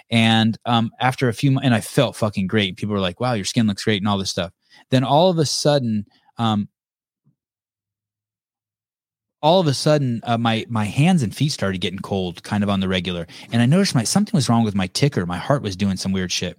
And 0.10 0.57
um, 0.66 0.91
after 0.99 1.28
a 1.28 1.34
few, 1.34 1.52
mo- 1.52 1.62
and 1.64 1.74
I 1.74 1.82
felt 1.82 2.16
fucking 2.16 2.48
great. 2.48 2.78
People 2.78 2.94
were 2.94 3.02
like, 3.02 3.20
"Wow, 3.20 3.34
your 3.34 3.45
skin 3.45 3.68
looks 3.68 3.84
great," 3.84 4.02
and 4.02 4.07
all 4.07 4.18
this 4.18 4.32
stuff. 4.32 4.52
Then 4.90 5.03
all 5.03 5.30
of 5.30 5.38
a 5.38 5.45
sudden, 5.45 6.06
um, 6.38 6.70
all 9.45 9.60
of 9.60 9.68
a 9.68 9.74
sudden 9.76 10.22
uh, 10.24 10.40
my 10.40 10.66
my 10.70 10.86
hands 10.86 11.22
and 11.22 11.36
feet 11.36 11.52
started 11.52 11.80
getting 11.80 11.99
cold 11.99 12.41
kind 12.41 12.64
of 12.64 12.70
on 12.70 12.80
the 12.80 12.88
regular 12.88 13.28
and 13.52 13.62
i 13.62 13.66
noticed 13.68 13.94
my 13.94 14.03
something 14.03 14.36
was 14.36 14.49
wrong 14.49 14.64
with 14.64 14.74
my 14.74 14.88
ticker 14.88 15.24
my 15.28 15.38
heart 15.38 15.62
was 15.62 15.76
doing 15.76 15.98
some 15.98 16.12
weird 16.12 16.32
shit 16.32 16.57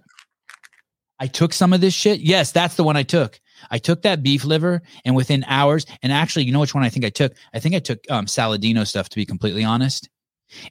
i 1.19 1.27
took 1.27 1.51
some 1.51 1.73
of 1.73 1.81
this 1.81 1.93
shit 1.93 2.21
yes 2.21 2.53
that's 2.53 2.75
the 2.75 2.85
one 2.85 2.95
i 2.95 3.03
took 3.03 3.41
i 3.71 3.77
took 3.77 4.01
that 4.01 4.23
beef 4.23 4.45
liver 4.45 4.81
and 5.05 5.15
within 5.15 5.43
hours 5.47 5.85
and 6.01 6.11
actually 6.11 6.45
you 6.45 6.51
know 6.51 6.59
which 6.59 6.75
one 6.75 6.83
i 6.83 6.89
think 6.89 7.05
i 7.05 7.09
took 7.09 7.33
i 7.53 7.59
think 7.59 7.75
i 7.75 7.79
took 7.79 7.99
um, 8.09 8.25
saladino 8.25 8.85
stuff 8.85 9.09
to 9.09 9.15
be 9.15 9.25
completely 9.25 9.63
honest 9.63 10.09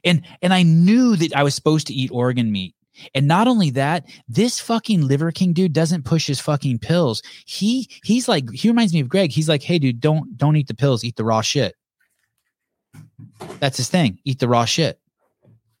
and 0.03 0.25
and 0.41 0.53
i 0.53 0.63
knew 0.63 1.15
that 1.15 1.35
i 1.35 1.43
was 1.43 1.55
supposed 1.55 1.87
to 1.87 1.93
eat 1.93 2.11
organ 2.11 2.51
meat 2.51 2.73
and 3.13 3.27
not 3.27 3.47
only 3.47 3.69
that, 3.71 4.05
this 4.27 4.59
fucking 4.59 5.07
Liver 5.07 5.31
King 5.31 5.53
dude 5.53 5.73
doesn't 5.73 6.05
push 6.05 6.27
his 6.27 6.39
fucking 6.39 6.79
pills. 6.79 7.21
He 7.45 7.89
he's 8.03 8.27
like 8.27 8.49
he 8.51 8.67
reminds 8.67 8.93
me 8.93 8.99
of 8.99 9.09
Greg. 9.09 9.31
He's 9.31 9.49
like, 9.49 9.63
hey 9.63 9.79
dude, 9.79 9.99
don't 9.99 10.37
don't 10.37 10.55
eat 10.55 10.67
the 10.67 10.73
pills, 10.73 11.03
eat 11.03 11.15
the 11.15 11.23
raw 11.23 11.41
shit. 11.41 11.75
That's 13.59 13.77
his 13.77 13.89
thing. 13.89 14.19
Eat 14.25 14.39
the 14.39 14.47
raw 14.47 14.65
shit. 14.65 14.99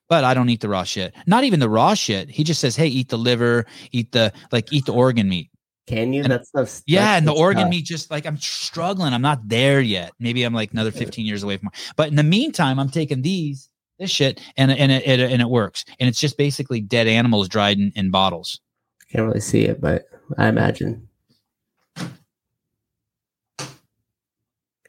But 0.09 0.23
I 0.23 0.33
don't 0.33 0.49
eat 0.49 0.61
the 0.61 0.69
raw 0.69 0.83
shit. 0.83 1.13
Not 1.25 1.43
even 1.43 1.59
the 1.59 1.69
raw 1.69 1.93
shit. 1.93 2.29
He 2.29 2.43
just 2.43 2.61
says, 2.61 2.75
"Hey, 2.75 2.87
eat 2.87 3.09
the 3.09 3.17
liver, 3.17 3.65
eat 3.91 4.11
the 4.13 4.31
like, 4.51 4.71
eat 4.71 4.85
the 4.85 4.93
organ 4.93 5.27
meat." 5.27 5.49
Can 5.87 6.11
you? 6.13 6.21
And- 6.23 6.31
That 6.31 6.45
stuff's 6.45 6.83
Yeah, 6.85 7.15
and 7.17 7.25
the 7.27 7.33
organ 7.33 7.63
tough. 7.63 7.69
meat 7.71 7.85
just 7.85 8.11
like 8.11 8.25
I'm 8.25 8.37
struggling. 8.37 9.13
I'm 9.13 9.21
not 9.21 9.47
there 9.47 9.79
yet. 9.81 10.11
Maybe 10.19 10.43
I'm 10.43 10.53
like 10.53 10.71
another 10.73 10.91
15 10.91 11.25
years 11.25 11.43
away 11.43 11.57
from. 11.57 11.69
But 11.95 12.09
in 12.09 12.15
the 12.15 12.23
meantime, 12.23 12.77
I'm 12.79 12.89
taking 12.89 13.21
these 13.21 13.69
this 13.97 14.11
shit 14.11 14.39
and 14.57 14.69
and 14.69 14.91
it, 14.91 15.07
it 15.07 15.19
and 15.31 15.41
it 15.41 15.49
works. 15.49 15.85
And 15.99 16.07
it's 16.09 16.19
just 16.19 16.37
basically 16.37 16.81
dead 16.81 17.07
animals 17.07 17.47
dried 17.49 17.77
in, 17.79 17.91
in 17.95 18.11
bottles. 18.11 18.59
I 19.01 19.11
can't 19.13 19.25
really 19.25 19.39
see 19.39 19.63
it, 19.63 19.79
but 19.81 20.03
I 20.37 20.47
imagine. 20.49 21.07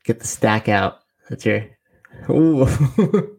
Get 0.05 0.21
the 0.21 0.27
stack 0.27 0.69
out. 0.69 1.01
That's 1.29 1.45
your. 1.45 1.67
Ooh. 2.31 2.67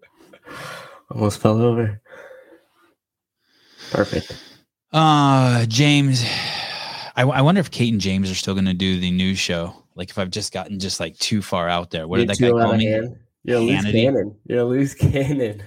Almost 1.11 1.39
fell 1.39 1.59
over. 1.61 1.99
Perfect. 3.91 4.31
Uh, 4.93 5.65
James, 5.65 6.23
I, 7.19 7.23
I 7.23 7.41
wonder 7.41 7.59
if 7.59 7.69
Kate 7.69 7.91
and 7.91 7.99
James 7.99 8.31
are 8.31 8.35
still 8.35 8.53
going 8.53 8.65
to 8.65 8.73
do 8.73 8.97
the 8.97 9.11
news 9.11 9.37
show. 9.37 9.75
Like 9.95 10.09
if 10.09 10.17
I've 10.17 10.29
just 10.29 10.53
gotten 10.53 10.79
just 10.79 11.01
like 11.01 11.17
too 11.17 11.41
far 11.41 11.67
out 11.67 11.91
there. 11.91 12.07
What 12.07 12.17
did 12.17 12.39
You're 12.39 12.51
that 12.51 12.57
guy 12.57 12.63
call 12.63 12.77
me? 12.77 12.85
hand. 12.85 13.17
You're 13.43 13.59
loose 13.59 13.83
cannon. 13.83 14.37
You're 14.45 14.63
loose 14.63 14.93
cannon. 14.93 15.61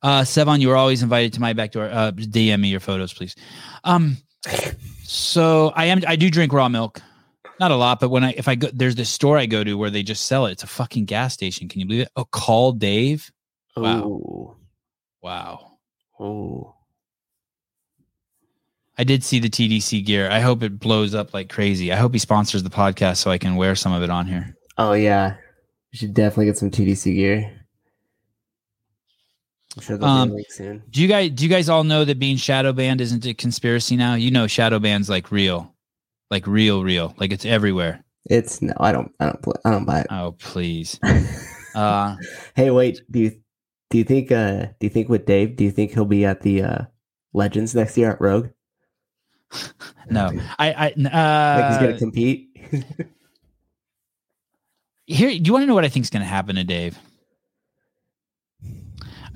Uh, 0.00 0.20
Sevan, 0.20 0.60
you 0.60 0.68
were 0.68 0.76
always 0.76 1.02
invited 1.02 1.32
to 1.32 1.40
my 1.40 1.54
back 1.54 1.72
door. 1.72 1.86
Uh, 1.86 2.12
DM 2.12 2.60
me 2.60 2.68
your 2.68 2.78
photos, 2.78 3.12
please. 3.12 3.34
Um, 3.82 4.18
so 5.02 5.72
I 5.74 5.86
am. 5.86 6.02
I 6.06 6.14
do 6.14 6.30
drink 6.30 6.52
raw 6.52 6.68
milk, 6.68 7.00
not 7.58 7.72
a 7.72 7.76
lot, 7.76 7.98
but 7.98 8.10
when 8.10 8.22
I 8.22 8.30
if 8.36 8.46
I 8.46 8.54
go, 8.54 8.68
there's 8.72 8.94
this 8.94 9.10
store 9.10 9.38
I 9.38 9.46
go 9.46 9.64
to 9.64 9.74
where 9.74 9.90
they 9.90 10.04
just 10.04 10.26
sell 10.26 10.46
it. 10.46 10.52
It's 10.52 10.62
a 10.62 10.68
fucking 10.68 11.06
gas 11.06 11.34
station. 11.34 11.68
Can 11.68 11.80
you 11.80 11.86
believe 11.86 12.02
it? 12.02 12.12
Oh, 12.14 12.26
call 12.26 12.72
Dave. 12.72 13.32
Wow. 13.76 14.04
Ooh. 14.04 14.56
Wow. 15.20 15.78
Ooh. 16.20 16.75
I 18.98 19.04
did 19.04 19.22
see 19.22 19.38
the 19.38 19.50
TDC 19.50 20.04
gear. 20.06 20.30
I 20.30 20.40
hope 20.40 20.62
it 20.62 20.78
blows 20.78 21.14
up 21.14 21.34
like 21.34 21.48
crazy. 21.50 21.92
I 21.92 21.96
hope 21.96 22.12
he 22.12 22.18
sponsors 22.18 22.62
the 22.62 22.70
podcast 22.70 23.16
so 23.18 23.30
I 23.30 23.38
can 23.38 23.56
wear 23.56 23.74
some 23.74 23.92
of 23.92 24.02
it 24.02 24.10
on 24.10 24.26
here. 24.26 24.56
Oh 24.78 24.92
yeah. 24.94 25.36
You 25.92 25.98
should 25.98 26.14
definitely 26.14 26.46
get 26.46 26.58
some 26.58 26.70
TDC 26.70 27.14
gear. 27.14 27.52
I'm 29.76 29.82
sure 29.82 29.98
they'll 29.98 30.08
Um, 30.08 30.28
be 30.28 30.32
a 30.32 30.36
link 30.36 30.50
soon. 30.50 30.82
Do 30.90 31.02
you 31.02 31.08
guys 31.08 31.30
do 31.30 31.44
you 31.44 31.50
guys 31.50 31.68
all 31.68 31.84
know 31.84 32.04
that 32.04 32.18
being 32.18 32.36
shadow 32.36 32.72
banned 32.72 33.00
isn't 33.00 33.26
a 33.26 33.34
conspiracy 33.34 33.96
now? 33.96 34.14
You 34.14 34.30
know 34.30 34.46
shadow 34.46 34.78
band's 34.78 35.08
like 35.10 35.30
real. 35.30 35.74
Like 36.30 36.46
real 36.46 36.82
real. 36.82 37.14
Like 37.18 37.32
it's 37.32 37.44
everywhere. 37.44 38.02
It's 38.28 38.62
no, 38.62 38.72
I 38.80 38.92
don't 38.92 39.12
I 39.20 39.26
don't 39.26 39.44
I 39.64 39.70
don't 39.70 39.84
buy 39.84 40.00
it. 40.00 40.06
Oh, 40.10 40.32
please. 40.38 40.98
Uh 41.74 42.16
hey, 42.54 42.70
wait, 42.70 43.02
do 43.10 43.18
you 43.18 43.32
do 43.90 43.98
you 43.98 44.04
think 44.04 44.32
uh 44.32 44.62
do 44.80 44.86
you 44.86 44.88
think 44.88 45.10
with 45.10 45.26
Dave, 45.26 45.56
do 45.56 45.64
you 45.64 45.70
think 45.70 45.92
he'll 45.92 46.06
be 46.06 46.24
at 46.24 46.40
the 46.40 46.62
uh 46.62 46.78
Legends 47.34 47.74
next 47.74 47.98
year 47.98 48.12
at 48.12 48.18
Rogue? 48.18 48.48
no. 50.10 50.30
I 50.58 50.72
I 50.72 50.84
Like 50.84 50.96
he's 50.96 51.06
uh 51.06 51.80
gonna 51.80 51.98
compete? 51.98 52.50
here 55.06 55.28
do 55.30 55.36
you 55.44 55.52
want 55.52 55.62
to 55.62 55.66
know 55.66 55.74
what 55.74 55.84
I 55.84 55.88
think 55.88 56.04
is 56.04 56.10
going 56.10 56.22
to 56.22 56.26
happen 56.28 56.56
to 56.56 56.64
Dave? 56.64 56.98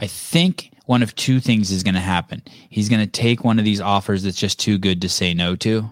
I 0.01 0.07
think 0.07 0.73
one 0.87 1.03
of 1.03 1.15
two 1.15 1.41
things 1.41 1.71
is 1.71 1.83
going 1.83 1.95
to 1.95 2.01
happen. 2.01 2.43
He's 2.71 2.89
going 2.89 3.01
to 3.01 3.07
take 3.07 3.45
one 3.45 3.59
of 3.59 3.65
these 3.65 3.81
offers 3.81 4.23
that's 4.23 4.37
just 4.39 4.59
too 4.59 4.79
good 4.79 5.03
to 5.03 5.09
say 5.09 5.35
no 5.35 5.57
to, 5.57 5.91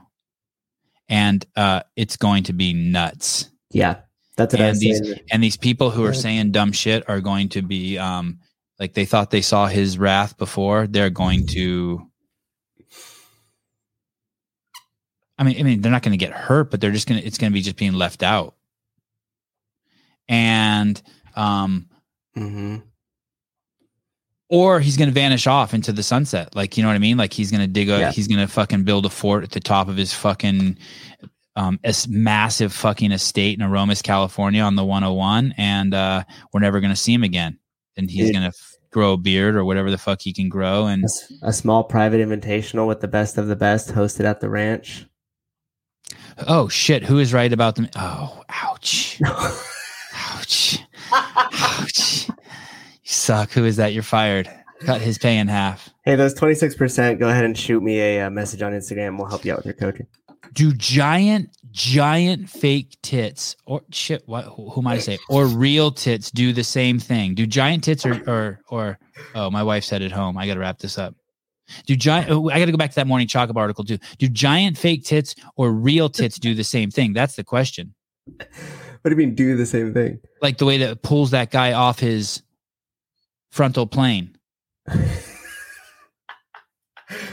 and 1.08 1.44
uh, 1.56 1.82
it's 1.94 2.16
going 2.16 2.44
to 2.44 2.52
be 2.52 2.72
nuts. 2.72 3.50
yeah. 3.70 4.00
That's 4.36 4.54
what 4.54 4.62
And 4.62 4.78
these- 4.78 4.98
saying. 5.04 5.18
And 5.32 5.42
these 5.42 5.56
people 5.56 5.90
who 5.90 6.04
are 6.04 6.14
saying 6.14 6.52
dumb 6.52 6.70
shit 6.70 7.08
are 7.08 7.20
going 7.20 7.48
to 7.50 7.60
be 7.62 7.98
um, 7.98 8.38
like 8.78 8.94
they 8.94 9.04
thought 9.04 9.30
they 9.32 9.40
saw 9.42 9.66
his 9.66 9.98
wrath 9.98 10.38
before. 10.38 10.86
They're 10.86 11.10
going 11.10 11.46
to. 11.48 12.07
I 15.38 15.44
mean, 15.44 15.58
I 15.58 15.62
mean, 15.62 15.80
they're 15.80 15.92
not 15.92 16.02
going 16.02 16.18
to 16.18 16.24
get 16.24 16.32
hurt, 16.32 16.70
but 16.70 16.80
they're 16.80 16.90
just 16.92 17.06
going 17.08 17.20
to. 17.20 17.26
It's 17.26 17.38
going 17.38 17.52
to 17.52 17.54
be 17.54 17.62
just 17.62 17.76
being 17.76 17.92
left 17.94 18.22
out. 18.22 18.54
and 20.28 21.00
um, 21.36 21.88
hmm 22.34 22.76
or 24.50 24.80
he's 24.80 24.96
going 24.96 25.08
to 25.08 25.12
vanish 25.14 25.46
off 25.46 25.74
into 25.74 25.92
the 25.92 26.02
sunset. 26.02 26.56
Like, 26.56 26.78
you 26.78 26.82
know 26.82 26.88
what 26.88 26.94
I 26.94 27.00
mean? 27.00 27.18
Like 27.18 27.34
he's 27.34 27.50
going 27.50 27.60
to 27.60 27.66
dig 27.66 27.90
a, 27.90 27.98
Yeah. 27.98 28.12
he's 28.12 28.26
going 28.28 28.40
to 28.40 28.48
fucking 28.48 28.84
build 28.84 29.04
a 29.04 29.10
fort 29.10 29.44
at 29.44 29.50
the 29.50 29.60
top 29.60 29.88
of 29.88 29.96
his 29.98 30.14
fucking, 30.14 30.78
um, 31.54 31.78
es- 31.84 32.08
massive 32.08 32.72
fucking 32.72 33.12
estate 33.12 33.58
in 33.58 33.62
Aromas, 33.62 34.00
California 34.00 34.62
on 34.62 34.74
the 34.74 34.86
101. 34.86 35.52
And, 35.58 35.92
uh, 35.92 36.24
we're 36.54 36.60
never 36.60 36.80
going 36.80 36.92
to 36.92 36.96
see 36.96 37.12
him 37.12 37.24
again. 37.24 37.58
And 37.98 38.10
he's 38.10 38.30
going 38.32 38.40
to 38.40 38.48
f- 38.48 38.72
grow 38.90 39.12
a 39.12 39.16
beard 39.18 39.54
or 39.54 39.66
whatever 39.66 39.90
the 39.90 39.98
fuck 39.98 40.22
he 40.22 40.32
can 40.32 40.48
grow. 40.48 40.86
And 40.86 41.04
A, 41.42 41.48
a 41.48 41.52
small 41.52 41.84
private 41.84 42.26
invitational 42.26 42.88
with 42.88 43.02
the 43.02 43.08
best 43.08 43.36
of 43.36 43.48
the 43.48 43.56
best 43.56 43.90
hosted 43.90 44.24
at 44.24 44.40
the 44.40 44.48
ranch. 44.48 45.04
Oh 46.46 46.68
shit, 46.68 47.02
who 47.04 47.18
is 47.18 47.32
right 47.32 47.52
about 47.52 47.76
them? 47.76 47.88
Oh, 47.96 48.42
ouch. 48.48 49.20
ouch. 49.24 50.78
ouch. 51.12 52.28
You 52.28 52.34
suck. 53.04 53.50
Who 53.52 53.64
is 53.64 53.76
that? 53.76 53.92
You're 53.92 54.02
fired. 54.02 54.50
Cut 54.80 55.00
his 55.00 55.18
pay 55.18 55.38
in 55.38 55.48
half. 55.48 55.90
Hey, 56.04 56.14
those 56.14 56.34
26%, 56.34 57.18
go 57.18 57.28
ahead 57.28 57.44
and 57.44 57.58
shoot 57.58 57.82
me 57.82 57.98
a, 57.98 58.26
uh 58.26 58.30
message 58.30 58.62
on 58.62 58.72
Instagram. 58.72 59.18
We'll 59.18 59.26
help 59.26 59.44
you 59.44 59.52
out 59.52 59.58
with 59.58 59.66
your 59.66 59.74
coaching. 59.74 60.06
do 60.52 60.72
giant 60.72 61.50
giant 61.70 62.48
fake 62.48 62.96
tits 63.02 63.54
or 63.66 63.82
shit 63.90 64.22
what 64.26 64.44
who, 64.46 64.70
who 64.70 64.80
might 64.80 64.94
i 64.94 64.98
say 64.98 65.18
or 65.28 65.46
real 65.46 65.90
tits 65.90 66.30
do 66.30 66.50
the 66.52 66.64
same 66.64 66.98
thing 66.98 67.34
do 67.34 67.46
giant 67.46 67.84
tits 67.84 68.06
or 68.06 68.14
or 68.26 68.60
or 68.70 68.98
oh 69.34 69.50
my 69.50 69.62
wife 69.62 69.84
said 69.84 70.00
at 70.00 70.10
home 70.10 70.38
i 70.38 70.46
gotta 70.46 70.58
wrap 70.58 70.78
this 70.78 70.96
up 70.96 71.14
do 71.86 71.96
giant 71.96 72.30
oh, 72.30 72.48
i 72.50 72.58
gotta 72.58 72.70
go 72.70 72.76
back 72.76 72.90
to 72.90 72.96
that 72.96 73.06
morning 73.06 73.26
chocolate 73.26 73.56
article 73.56 73.84
too 73.84 73.98
do 74.18 74.28
giant 74.28 74.76
fake 74.76 75.04
tits 75.04 75.34
or 75.56 75.72
real 75.72 76.08
tits 76.08 76.38
do 76.38 76.54
the 76.54 76.64
same 76.64 76.90
thing 76.90 77.12
that's 77.12 77.36
the 77.36 77.44
question 77.44 77.94
What 79.02 79.04
do 79.04 79.10
you 79.10 79.16
mean, 79.16 79.34
do 79.34 79.56
the 79.56 79.66
same 79.66 79.94
thing? 79.94 80.20
like 80.42 80.58
the 80.58 80.66
way 80.66 80.78
that 80.78 80.90
it 80.90 81.02
pulls 81.02 81.30
that 81.30 81.50
guy 81.50 81.72
off 81.72 81.98
his 82.00 82.42
frontal 83.50 83.86
plane 83.86 84.36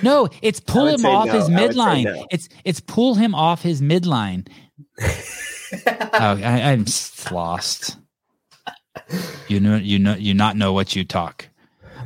no 0.01 0.29
it's 0.41 0.59
pull 0.59 0.87
him 0.87 1.05
off 1.05 1.27
no. 1.27 1.33
his 1.33 1.49
I 1.49 1.61
would 1.61 1.73
say 1.73 1.77
midline 1.77 2.03
no. 2.05 2.27
it's 2.31 2.49
it's 2.63 2.79
pull 2.79 3.15
him 3.15 3.35
off 3.35 3.61
his 3.61 3.81
midline 3.81 4.47
oh, 5.87 6.11
I, 6.13 6.71
I'm 6.71 6.85
lost. 7.31 7.97
You 9.47 9.59
know, 9.59 9.75
you 9.75 9.99
know, 9.99 10.15
you 10.15 10.33
not 10.33 10.55
know 10.55 10.73
what 10.73 10.95
you 10.95 11.03
talk. 11.03 11.49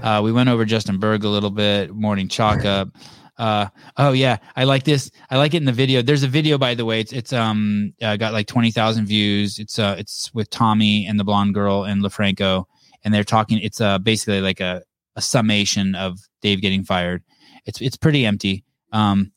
Uh, 0.02 0.22
we 0.24 0.32
went 0.32 0.50
over 0.50 0.66
Justin 0.66 1.00
Bergh 1.00 1.24
a 1.24 1.28
little 1.28 1.50
bit. 1.50 1.94
Morning 1.94 2.28
chalk 2.28 2.66
up. 2.66 2.90
Uh, 3.38 3.68
oh 3.98 4.12
yeah, 4.12 4.38
I 4.56 4.66
like 4.66 4.84
this. 4.84 5.10
I 5.30 5.38
like 5.38 5.54
it 5.54 5.58
in 5.58 5.66
the 5.66 5.72
video. 5.72 6.02
There's 6.02 6.24
a 6.24 6.28
video, 6.28 6.58
by 6.58 6.76
the 6.76 6.84
way. 6.86 7.00
It's 7.00 7.14
it's 7.14 7.32
um 7.32 7.94
uh, 8.02 8.18
got 8.18 8.34
like 8.34 8.48
twenty 8.48 8.72
thousand 8.72 9.06
views. 9.06 9.60
It's 9.60 9.80
uh 9.80 9.96
it's 9.98 10.34
with 10.34 10.50
Tommy 10.50 11.06
and 11.06 11.20
the 11.20 11.24
blonde 11.24 11.54
girl 11.54 11.86
and 11.86 12.04
LoFranco, 12.04 12.66
and 13.04 13.14
they're 13.14 13.24
talking. 13.24 13.60
It's 13.60 13.80
uh 13.80 13.98
basically 13.98 14.42
like 14.42 14.60
a 14.60 14.84
a 15.16 15.22
summation 15.22 15.96
of 15.96 16.20
Dave 16.42 16.62
getting 16.62 16.84
fired. 16.84 17.24
It's 17.66 17.82
it's 17.82 17.98
pretty 17.98 18.26
empty. 18.26 18.66
Um, 18.92 19.32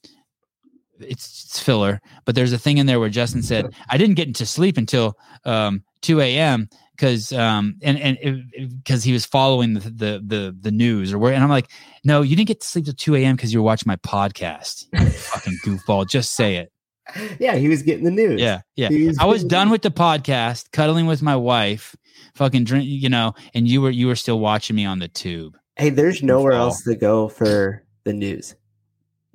it's, 0.98 1.44
it's 1.44 1.60
filler, 1.60 2.00
but 2.24 2.34
there's 2.34 2.52
a 2.52 2.58
thing 2.58 2.78
in 2.78 2.86
there 2.86 3.00
where 3.00 3.08
Justin 3.08 3.42
said, 3.42 3.72
"I 3.88 3.98
didn't 3.98 4.16
get 4.16 4.28
into 4.28 4.46
sleep 4.46 4.78
until 4.78 5.16
um, 5.44 5.82
2 6.02 6.20
a.m. 6.20 6.68
because 6.92 7.32
um, 7.32 7.76
and 7.82 7.98
and 7.98 8.52
because 8.82 9.02
he 9.02 9.12
was 9.12 9.24
following 9.24 9.74
the, 9.74 9.80
the 9.80 10.22
the 10.24 10.56
the 10.60 10.70
news 10.70 11.12
or 11.12 11.18
where." 11.18 11.34
And 11.34 11.42
I'm 11.42 11.50
like, 11.50 11.70
"No, 12.04 12.22
you 12.22 12.36
didn't 12.36 12.48
get 12.48 12.60
to 12.60 12.66
sleep 12.66 12.84
till 12.84 12.94
2 12.94 13.16
a.m. 13.16 13.36
because 13.36 13.52
you 13.52 13.60
were 13.60 13.66
watching 13.66 13.88
my 13.88 13.96
podcast. 13.96 14.86
Fucking 15.12 15.58
goofball, 15.64 16.08
just 16.08 16.34
say 16.34 16.56
it." 16.56 16.72
yeah, 17.38 17.56
he 17.56 17.68
was 17.68 17.82
getting 17.82 18.04
the 18.04 18.10
news. 18.10 18.40
Yeah, 18.40 18.60
yeah. 18.76 18.88
Was 18.88 19.18
I 19.18 19.24
was 19.24 19.44
done 19.44 19.70
with 19.70 19.82
the 19.82 19.90
podcast, 19.90 20.70
cuddling 20.72 21.06
with 21.06 21.22
my 21.22 21.36
wife, 21.36 21.96
fucking 22.34 22.64
drink, 22.64 22.86
you 22.86 23.08
know, 23.08 23.34
and 23.54 23.66
you 23.68 23.80
were 23.80 23.90
you 23.90 24.06
were 24.06 24.16
still 24.16 24.38
watching 24.38 24.76
me 24.76 24.84
on 24.84 24.98
the 24.98 25.08
tube. 25.08 25.56
Hey, 25.76 25.90
there's 25.90 26.22
nowhere 26.22 26.52
Fall. 26.52 26.66
else 26.66 26.82
to 26.84 26.94
go 26.94 27.28
for 27.28 27.82
the 28.04 28.12
news. 28.12 28.54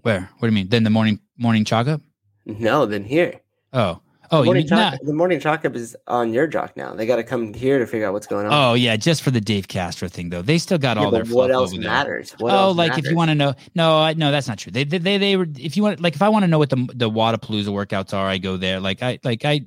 Where? 0.02 0.30
What 0.38 0.42
do 0.42 0.48
you 0.48 0.54
mean? 0.54 0.70
Then 0.70 0.84
the 0.84 0.90
morning 0.90 1.20
morning 1.38 1.66
chalk 1.66 1.88
up? 1.88 2.02
No, 2.46 2.86
then 2.86 3.04
here. 3.04 3.42
Oh, 3.74 4.02
oh, 4.32 4.40
you 4.40 4.46
morning 4.46 4.62
mean 4.62 4.70
chalk, 4.70 4.94
nah. 4.94 4.98
the 5.04 5.14
morning 5.14 5.40
chalk 5.40 5.66
up 5.66 5.76
is 5.76 5.96
on 6.08 6.34
your 6.34 6.48
jock 6.48 6.76
now. 6.78 6.94
They 6.94 7.06
got 7.06 7.18
to 7.18 7.24
come 7.24 7.54
here 7.54 7.80
to 7.80 7.88
figure 7.88 8.08
out 8.08 8.14
what's 8.14 8.28
going 8.28 8.46
on. 8.46 8.54
Oh 8.54 8.74
yeah, 8.74 8.96
just 8.96 9.22
for 9.22 9.32
the 9.32 9.42
Dave 9.42 9.68
Castro 9.68 10.08
thing 10.08 10.30
though. 10.30 10.42
They 10.42 10.58
still 10.58 10.78
got 10.78 10.98
Yeah, 10.98 11.06
all 11.06 11.12
their 11.12 11.26
what 11.26 11.52
else 11.52 11.76
matters? 11.76 12.32
What 12.38 12.54
oh, 12.54 12.58
else 12.58 12.78
like 12.78 12.98
if 12.98 13.06
you 13.06 13.16
want 13.16 13.30
to 13.30 13.36
know, 13.36 13.54
no, 13.76 14.00
I, 14.00 14.14
no, 14.14 14.32
that's 14.32 14.48
not 14.48 14.58
true. 14.58 14.72
They, 14.72 14.84
they, 14.84 14.98
they, 14.98 15.18
they 15.18 15.38
were. 15.38 15.48
If 15.58 15.78
you 15.78 15.84
want, 15.84 16.00
like, 16.00 16.16
if 16.16 16.22
I 16.22 16.30
want 16.30 16.44
to 16.44 16.48
know 16.48 16.60
what 16.60 16.70
the 16.70 16.88
the 16.94 17.10
Wadapalooza 17.10 17.68
workouts 17.68 18.14
are, 18.14 18.28
I 18.28 18.38
go 18.38 18.58
there. 18.58 18.80
Like, 18.80 19.02
I, 19.02 19.20
like, 19.24 19.46
I, 19.46 19.66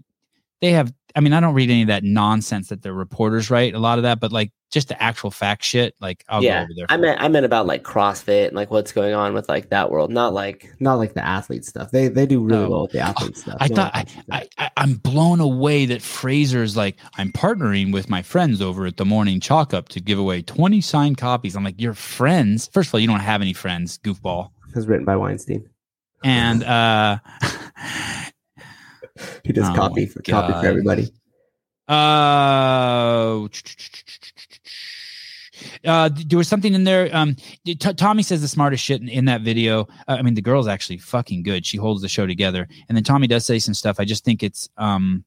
they 0.61 0.73
have. 0.73 0.93
I 1.16 1.20
mean, 1.20 1.32
I 1.32 1.41
don't 1.41 1.55
read 1.55 1.70
any 1.70 1.82
of 1.82 1.89
that 1.89 2.05
nonsense 2.05 2.69
that 2.69 2.82
the 2.82 2.93
reporters 2.93 3.51
write. 3.51 3.74
A 3.74 3.81
lot 3.81 3.99
of 3.99 4.05
that, 4.05 4.20
but 4.20 4.31
like, 4.31 4.53
just 4.70 4.87
the 4.87 5.03
actual 5.03 5.32
fact 5.32 5.65
shit. 5.65 5.97
Like, 6.01 6.24
I'll 6.28 6.41
yeah, 6.41 6.61
go 6.61 6.65
over 6.66 6.73
there. 6.77 6.87
I 6.89 6.97
meant 6.99 7.20
I 7.20 7.27
meant 7.27 7.45
about 7.45 7.66
like 7.66 7.82
CrossFit 7.82 8.47
and 8.47 8.55
like 8.55 8.70
what's 8.70 8.93
going 8.93 9.12
on 9.12 9.35
with 9.35 9.49
like 9.49 9.70
that 9.70 9.91
world, 9.91 10.11
not 10.12 10.32
like 10.35 10.73
not 10.78 10.95
like 10.95 11.15
the 11.15 11.24
athlete 11.27 11.65
stuff. 11.65 11.91
They 11.91 12.07
they 12.07 12.27
do 12.27 12.41
really 12.45 12.62
No. 12.62 12.70
well 12.70 12.82
with 12.82 12.93
the 12.93 13.01
athlete 13.01 13.37
stuff. 13.37 13.57
I 13.59 13.66
No, 13.66 13.74
thought 13.74 13.91
I, 13.93 14.05
I, 14.31 14.49
I 14.59 14.70
I'm 14.77 14.95
blown 14.95 15.41
away 15.41 15.85
that 15.87 16.01
Fraser's 16.01 16.77
like 16.77 16.97
I'm 17.19 17.32
partnering 17.32 17.93
with 17.93 18.09
my 18.09 18.23
friends 18.23 18.62
over 18.62 18.87
at 18.87 18.97
the 18.97 19.05
Morning 19.05 19.41
Chalk 19.41 19.74
Up 19.74 19.89
to 19.89 20.01
give 20.01 20.19
away 20.20 20.43
20 20.43 20.81
signed 20.81 21.19
copies. 21.19 21.57
I'm 21.57 21.65
like, 21.65 21.81
your 21.81 21.95
friends? 21.95 22.69
First 22.73 22.91
of 22.91 22.95
all, 22.95 23.01
you 23.01 23.09
don't 23.09 23.19
have 23.19 23.41
any 23.43 23.53
friends, 23.53 23.99
goofball. 23.99 24.51
it 24.69 24.77
was 24.77 24.87
written 24.87 25.05
by 25.05 25.16
Weinstein. 25.16 25.69
And 26.23 26.62
uh, 26.62 27.19
He 29.45 29.53
does 29.53 29.69
Oh 29.69 29.75
copy 29.75 30.07
for 30.07 30.23
copy 30.23 30.53
for 30.53 30.67
everybody. 30.67 31.11
Uh, 31.89 33.49
uh, 35.85 36.11
there 36.27 36.39
was 36.39 36.49
something 36.49 36.75
in 36.75 36.85
there. 36.85 37.15
Um, 37.15 37.37
T- 37.65 37.75
Tommy 37.75 38.23
says 38.23 38.41
the 38.41 38.49
smartest 38.49 38.85
shit 38.85 39.01
in, 39.01 39.09
in 39.09 39.25
that 39.27 39.43
video. 39.43 39.89
Uh, 40.07 40.17
I 40.19 40.23
mean, 40.23 40.35
the 40.35 40.43
girl's 40.43 40.69
actually 40.69 40.99
fucking 40.99 41.43
good. 41.43 41.67
She 41.67 41.77
holds 41.77 42.03
the 42.03 42.09
show 42.09 42.27
together. 42.27 42.69
And 42.89 42.97
then 42.97 43.05
Tommy 43.05 43.27
does 43.27 43.45
say 43.45 43.59
some 43.59 43.75
stuff. 43.75 43.99
I 43.99 44.05
just 44.05 44.25
think 44.25 44.43
it's 44.43 44.69
um, 44.77 45.25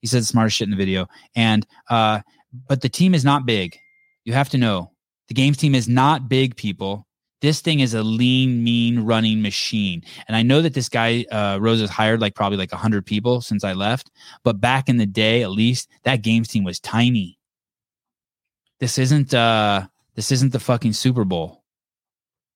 he 0.00 0.06
says 0.06 0.24
the 0.24 0.32
smartest 0.32 0.56
shit 0.56 0.66
in 0.66 0.70
the 0.70 0.76
video. 0.76 1.08
And 1.34 1.66
uh, 1.90 2.20
but 2.68 2.80
the 2.80 2.88
team 2.88 3.14
is 3.14 3.24
not 3.24 3.46
big. 3.46 3.76
You 4.24 4.32
have 4.32 4.50
to 4.50 4.58
know 4.58 4.92
the 5.28 5.34
games 5.34 5.56
team 5.56 5.74
is 5.74 5.88
not 5.88 6.28
big. 6.28 6.56
People, 6.56 7.03
this 7.44 7.60
thing 7.60 7.80
is 7.80 7.92
a 7.92 8.02
lean, 8.02 8.64
mean 8.64 9.00
running 9.00 9.42
machine. 9.42 10.02
And 10.26 10.34
I 10.34 10.42
know 10.42 10.62
that 10.62 10.72
this 10.72 10.88
guy 10.88 11.26
uh, 11.30 11.58
Rose 11.60 11.80
has 11.82 11.90
hired 11.90 12.18
like 12.18 12.34
probably 12.34 12.56
like 12.56 12.72
hundred 12.72 13.04
people 13.04 13.42
since 13.42 13.64
I 13.64 13.74
left. 13.74 14.10
But 14.44 14.62
back 14.62 14.88
in 14.88 14.96
the 14.96 15.04
day, 15.04 15.42
at 15.42 15.50
least 15.50 15.90
that 16.04 16.22
games 16.22 16.48
team 16.48 16.64
was 16.64 16.80
tiny. 16.80 17.38
This 18.80 18.96
isn't 18.96 19.34
uh 19.34 19.86
this 20.14 20.32
isn't 20.32 20.52
the 20.52 20.58
fucking 20.58 20.94
Super 20.94 21.24
Bowl. 21.24 21.62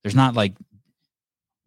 There's 0.02 0.14
not 0.14 0.34
like 0.34 0.54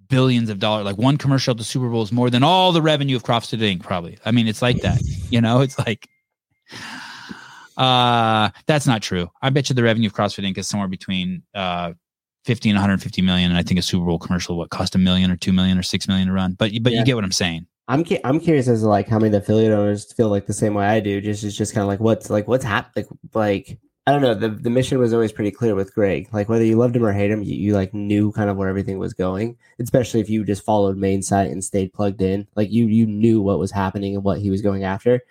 billions 0.10 0.50
of 0.50 0.58
dollars. 0.58 0.86
Like 0.86 0.98
one 0.98 1.18
commercial 1.18 1.52
at 1.52 1.58
the 1.60 1.64
Super 1.64 1.90
Bowl 1.90 2.02
is 2.02 2.12
more 2.12 2.32
than 2.32 2.42
all 2.42 2.72
the 2.72 2.82
revenue 2.82 3.16
of 3.16 3.24
CrossFit 3.24 3.60
Inc. 3.60 3.84
Probably. 3.84 4.18
I 4.26 4.32
mean, 4.32 4.48
it's 4.48 4.64
like 4.64 4.82
that. 4.82 5.00
You 5.30 5.42
know, 5.42 5.62
it's 5.62 5.78
like 5.78 6.10
uh 7.78 8.50
that's 8.66 8.88
not 8.88 9.04
true. 9.04 9.30
I 9.44 9.52
bet 9.52 9.70
you 9.70 9.76
the 9.76 9.84
revenue 9.84 10.08
of 10.08 10.16
CrossFit 10.16 10.44
Inc. 10.44 10.58
is 10.58 10.68
somewhere 10.68 10.90
between 10.90 11.44
uh 11.54 11.94
50 12.46 12.70
and 12.70 12.76
150 12.78 13.22
million. 13.22 13.52
And 13.52 13.58
I 13.58 13.64
think 13.64 13.80
a 13.80 13.84
Super 13.84 14.06
Bowl 14.06 14.20
commercial 14.20 14.58
what 14.58 14.70
cost 14.70 14.96
a 14.96 14.98
million 14.98 15.30
or 15.32 15.36
two 15.38 15.54
million 15.54 15.78
or 15.78 15.84
six 15.84 16.08
million 16.08 16.28
to 16.28 16.34
run. 16.34 16.54
But 16.54 16.72
but 16.82 16.92
Yeah. 16.94 17.00
you 17.00 17.06
get 17.06 17.16
what 17.16 17.24
I'm 17.24 17.32
saying. 17.32 17.68
I'm 17.88 18.04
cu- 18.06 18.20
I'm 18.24 18.40
curious 18.40 18.68
as 18.68 18.82
to 18.82 18.88
like 18.88 19.08
how 19.10 19.18
many 19.18 19.28
of 19.28 19.32
the 19.34 19.38
affiliate 19.40 19.72
owners 19.74 20.12
feel 20.14 20.30
like 20.30 20.46
the 20.46 20.54
same 20.54 20.74
way 20.74 20.86
I 20.86 21.00
do. 21.00 21.20
Just 21.22 21.44
it's 21.44 21.56
just 21.56 21.74
kind 21.74 21.82
of 21.84 21.88
like 21.88 22.00
what's 22.00 22.30
like 22.30 22.48
what's 22.48 22.64
happening. 22.64 23.06
Like, 23.34 23.68
like 23.68 23.80
I 24.08 24.12
don't 24.14 24.22
know. 24.22 24.34
The 24.34 24.50
the 24.50 24.70
mission 24.70 24.98
was 24.98 25.14
always 25.14 25.32
pretty 25.32 25.52
clear 25.52 25.76
with 25.76 25.94
Greg. 25.94 26.30
Like 26.32 26.48
whether 26.48 26.64
you 26.64 26.78
loved 26.78 26.96
him 26.96 27.06
or 27.06 27.12
hate 27.12 27.32
him, 27.32 27.44
you, 27.44 27.54
you 27.56 27.74
like 27.74 27.94
knew 27.94 28.32
kind 28.32 28.50
of 28.50 28.56
where 28.58 28.70
everything 28.70 28.98
was 28.98 29.14
going. 29.14 29.58
Especially 29.80 30.20
if 30.22 30.30
you 30.30 30.44
just 30.46 30.64
followed 30.64 30.98
main 30.98 31.22
site 31.22 31.52
and 31.52 31.64
stayed 31.64 31.92
plugged 31.94 32.22
in. 32.22 32.48
Like 32.56 32.72
you 32.72 32.86
you 32.88 33.06
knew 33.06 33.42
what 33.42 33.60
was 33.60 33.72
happening 33.72 34.16
and 34.16 34.24
what 34.24 34.40
he 34.40 34.50
was 34.50 34.62
going 34.62 34.84
after. 34.86 35.22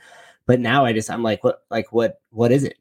But 0.46 0.60
now 0.60 0.84
I 0.84 0.92
just 0.92 1.10
I'm 1.10 1.22
like 1.22 1.42
what 1.42 1.62
like 1.70 1.92
what 1.92 2.20
what 2.30 2.52
is 2.52 2.64
it? 2.64 2.76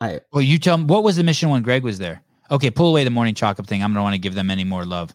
I 0.00 0.20
Well, 0.32 0.42
you 0.42 0.58
tell 0.58 0.78
me 0.78 0.84
what 0.84 1.02
was 1.02 1.16
the 1.16 1.24
mission 1.24 1.48
when 1.50 1.62
Greg 1.62 1.82
was 1.82 1.98
there? 1.98 2.22
Okay, 2.50 2.70
pull 2.70 2.90
away 2.90 3.04
the 3.04 3.10
morning 3.10 3.34
chalk 3.34 3.58
up 3.58 3.66
thing. 3.66 3.82
I'm 3.82 3.92
gonna 3.92 4.02
want 4.02 4.14
to 4.14 4.20
give 4.20 4.34
them 4.34 4.50
any 4.50 4.64
more 4.64 4.84
love. 4.84 5.14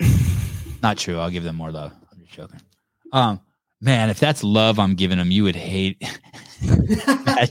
Not 0.82 0.98
true. 0.98 1.18
I'll 1.18 1.30
give 1.30 1.44
them 1.44 1.56
more 1.56 1.70
love. 1.70 1.92
I'm 2.12 2.20
just 2.20 2.32
joking. 2.32 2.60
Um, 3.12 3.40
man, 3.80 4.10
if 4.10 4.20
that's 4.20 4.44
love 4.44 4.78
I'm 4.78 4.94
giving 4.94 5.18
them, 5.18 5.30
you 5.30 5.44
would 5.44 5.56
hate. 5.56 6.02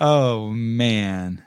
Oh 0.00 0.48
man. 0.48 1.42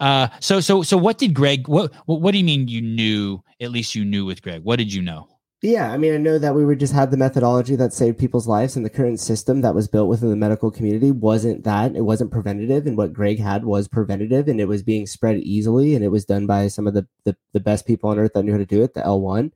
Uh, 0.00 0.28
so 0.40 0.60
so 0.60 0.82
so 0.82 0.96
what 0.96 1.18
did 1.18 1.34
Greg? 1.34 1.68
What, 1.68 1.92
what 2.06 2.22
what 2.22 2.32
do 2.32 2.38
you 2.38 2.44
mean 2.44 2.68
you 2.68 2.80
knew? 2.80 3.42
At 3.60 3.70
least 3.70 3.94
you 3.94 4.04
knew 4.04 4.24
with 4.24 4.40
Greg. 4.40 4.62
What 4.62 4.76
did 4.76 4.92
you 4.92 5.02
know? 5.02 5.28
Yeah, 5.60 5.90
I 5.90 5.96
mean, 5.98 6.14
I 6.14 6.18
know 6.18 6.38
that 6.38 6.54
we 6.54 6.64
would 6.64 6.78
just 6.78 6.92
have 6.92 7.10
the 7.10 7.16
methodology 7.16 7.74
that 7.74 7.92
saved 7.92 8.16
people's 8.16 8.46
lives, 8.46 8.76
and 8.76 8.84
the 8.84 8.90
current 8.90 9.18
system 9.18 9.60
that 9.62 9.74
was 9.74 9.88
built 9.88 10.08
within 10.08 10.30
the 10.30 10.36
medical 10.36 10.70
community 10.70 11.10
wasn't 11.10 11.64
that. 11.64 11.96
It 11.96 12.02
wasn't 12.02 12.30
preventative, 12.30 12.86
and 12.86 12.96
what 12.96 13.12
Greg 13.12 13.40
had 13.40 13.64
was 13.64 13.88
preventative, 13.88 14.46
and 14.46 14.60
it 14.60 14.68
was 14.68 14.84
being 14.84 15.04
spread 15.06 15.38
easily, 15.38 15.96
and 15.96 16.04
it 16.04 16.08
was 16.08 16.24
done 16.24 16.46
by 16.46 16.68
some 16.68 16.86
of 16.86 16.94
the 16.94 17.08
the, 17.24 17.36
the 17.52 17.60
best 17.60 17.86
people 17.86 18.08
on 18.08 18.20
earth 18.20 18.34
that 18.34 18.44
knew 18.44 18.52
how 18.52 18.58
to 18.58 18.66
do 18.66 18.84
it, 18.84 18.94
the 18.94 19.04
L 19.04 19.20
one, 19.20 19.52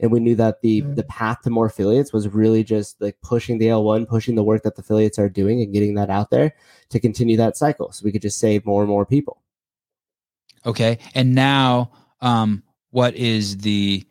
and 0.00 0.10
we 0.10 0.18
knew 0.18 0.34
that 0.34 0.60
the 0.62 0.80
the 0.80 1.04
path 1.04 1.42
to 1.42 1.50
more 1.50 1.66
affiliates 1.66 2.12
was 2.12 2.26
really 2.26 2.64
just 2.64 3.00
like 3.00 3.16
pushing 3.22 3.58
the 3.58 3.66
L1, 3.66 4.08
pushing 4.08 4.34
the 4.34 4.42
work 4.42 4.64
that 4.64 4.74
the 4.74 4.82
affiliates 4.82 5.20
are 5.20 5.28
doing, 5.28 5.62
and 5.62 5.72
getting 5.72 5.94
that 5.94 6.10
out 6.10 6.30
there 6.30 6.52
to 6.88 6.98
continue 6.98 7.36
that 7.36 7.56
cycle, 7.56 7.92
so 7.92 8.02
we 8.04 8.10
could 8.10 8.22
just 8.22 8.40
save 8.40 8.66
more 8.66 8.82
and 8.82 8.90
more 8.90 9.06
people. 9.06 9.40
Okay. 10.66 10.98
And 11.14 11.34
now, 11.34 11.92
um, 12.20 12.64
what 12.90 13.14
is 13.14 13.58
the 13.58 14.04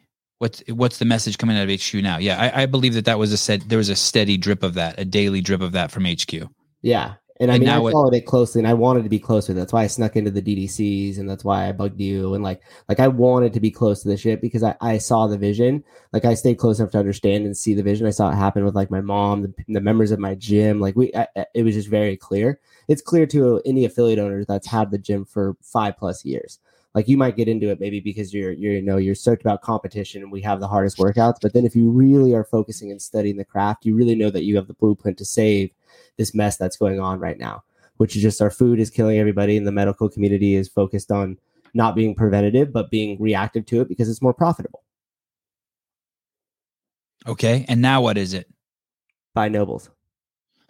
what's 0.44 0.62
what's 0.68 0.98
the 1.00 1.06
message 1.06 1.38
coming 1.38 1.58
out 1.58 1.68
of 1.70 1.82
HQ 1.82 1.94
now? 1.96 2.18
Yeah, 2.18 2.40
I, 2.40 2.64
I 2.64 2.66
believe 2.68 2.94
that 2.94 3.06
that 3.06 3.18
was 3.18 3.32
a 3.32 3.38
set. 3.38 3.68
There 3.70 3.78
was 3.80 3.90
a 3.90 3.96
steady 3.96 4.38
drip 4.38 4.62
of 4.62 4.74
that, 4.76 5.00
a 5.00 5.06
daily 5.06 5.42
drip 5.42 5.62
of 5.62 5.72
that 5.72 5.90
from 5.92 6.06
HQ. 6.06 6.34
Yeah. 6.82 7.14
And 7.40 7.50
I 7.50 7.56
And 7.56 7.62
mean, 7.62 7.70
I 7.70 7.78
now 7.78 7.88
it- 7.88 7.92
followed 7.94 8.14
it 8.14 8.26
closely, 8.28 8.60
and 8.60 8.68
I 8.68 8.76
wanted 8.76 9.04
to 9.04 9.10
be 9.10 9.20
close 9.20 9.48
with 9.48 9.58
it. 9.58 9.60
That's 9.60 9.74
why 9.74 9.84
I 9.84 9.88
snuck 9.88 10.16
into 10.16 10.30
the 10.30 10.42
DDCs, 10.42 11.18
and 11.18 11.28
that's 11.28 11.44
why 11.44 11.68
I 11.68 11.72
bugged 11.72 12.00
you. 12.00 12.36
And 12.36 12.44
like, 12.44 12.62
like 12.88 13.00
I 13.00 13.08
wanted 13.08 13.54
to 13.54 13.60
be 13.60 13.72
close 13.72 14.04
to 14.04 14.08
the 14.08 14.18
shit 14.18 14.40
because 14.40 14.62
I, 14.64 14.76
I 14.82 14.98
saw 15.00 15.26
the 15.28 15.38
vision. 15.38 15.84
Like, 16.14 16.26
I 16.26 16.36
stayed 16.36 16.60
close 16.60 16.80
enough 16.80 16.92
to 16.92 17.00
understand 17.00 17.46
and 17.46 17.58
see 17.58 17.74
the 17.74 17.82
vision. 17.82 18.06
I 18.06 18.12
saw 18.12 18.30
it 18.30 18.36
happen 18.36 18.64
with 18.64 18.76
like 18.76 18.92
my 18.92 19.02
mom, 19.02 19.42
the, 19.42 19.54
the 19.68 19.82
members 19.82 20.12
of 20.12 20.20
my 20.20 20.36
gym. 20.36 20.80
Like, 20.80 20.96
we, 20.96 21.12
I- 21.16 21.46
it 21.56 21.64
was 21.64 21.74
just 21.74 21.90
very 21.90 22.16
clear. 22.16 22.60
It's 22.88 23.02
clear 23.02 23.26
to 23.28 23.62
any 23.66 23.84
affiliate 23.84 24.20
owner 24.20 24.46
that's 24.46 24.68
had 24.68 24.92
the 24.92 25.00
gym 25.00 25.26
for 25.26 25.58
five 25.64 25.98
plus 25.98 26.24
years. 26.24 26.60
Like, 26.96 27.08
you 27.08 27.18
might 27.18 27.36
get 27.36 27.48
into 27.48 27.70
it 27.70 27.80
maybe 27.80 28.00
because 28.00 28.34
you're, 28.34 28.52
you're, 28.52 28.74
you 28.74 28.82
know, 28.82 28.98
you're 28.98 29.16
stoked 29.16 29.42
about 29.42 29.62
competition, 29.62 30.22
and 30.22 30.32
we 30.32 30.42
have 30.42 30.60
the 30.60 30.68
hardest 30.68 30.98
workouts. 30.98 31.38
But 31.42 31.54
then, 31.54 31.66
if 31.66 31.76
you 31.76 31.90
really 31.90 32.34
are 32.34 32.44
focusing 32.44 32.92
and 32.92 33.02
studying 33.02 33.38
the 33.38 33.46
craft, 33.46 33.86
you 33.86 33.96
really 33.96 34.16
know 34.16 34.30
that 34.30 34.44
you 34.44 34.56
have 34.56 34.68
the 34.68 34.74
blueprint 34.74 35.18
to 35.18 35.26
save 35.26 35.72
this 36.18 36.34
mess 36.34 36.58
that's 36.58 36.78
going 36.78 37.00
on 37.00 37.20
right 37.20 37.40
now 37.40 37.64
which 37.98 38.16
is 38.16 38.22
just 38.22 38.42
our 38.42 38.50
food 38.50 38.80
is 38.80 38.90
killing 38.90 39.20
everybody 39.20 39.58
and 39.58 39.68
the 39.68 39.72
medical 39.72 40.10
community 40.10 40.56
is 40.56 40.68
focused 40.68 41.12
on 41.12 41.38
not 41.74 41.96
being 41.96 42.16
preventative 42.16 42.72
but 42.72 42.90
being 42.90 43.18
reactive 43.20 43.66
to 43.66 43.82
it 43.82 43.88
because 43.88 44.10
it's 44.10 44.22
more 44.22 44.34
profitable 44.34 44.84
Okay. 47.26 47.66
And 47.70 47.82
now 47.82 48.02
what 48.02 48.18
is 48.18 48.34
it? 48.34 48.50
buy 49.34 49.48
nobles 49.48 49.90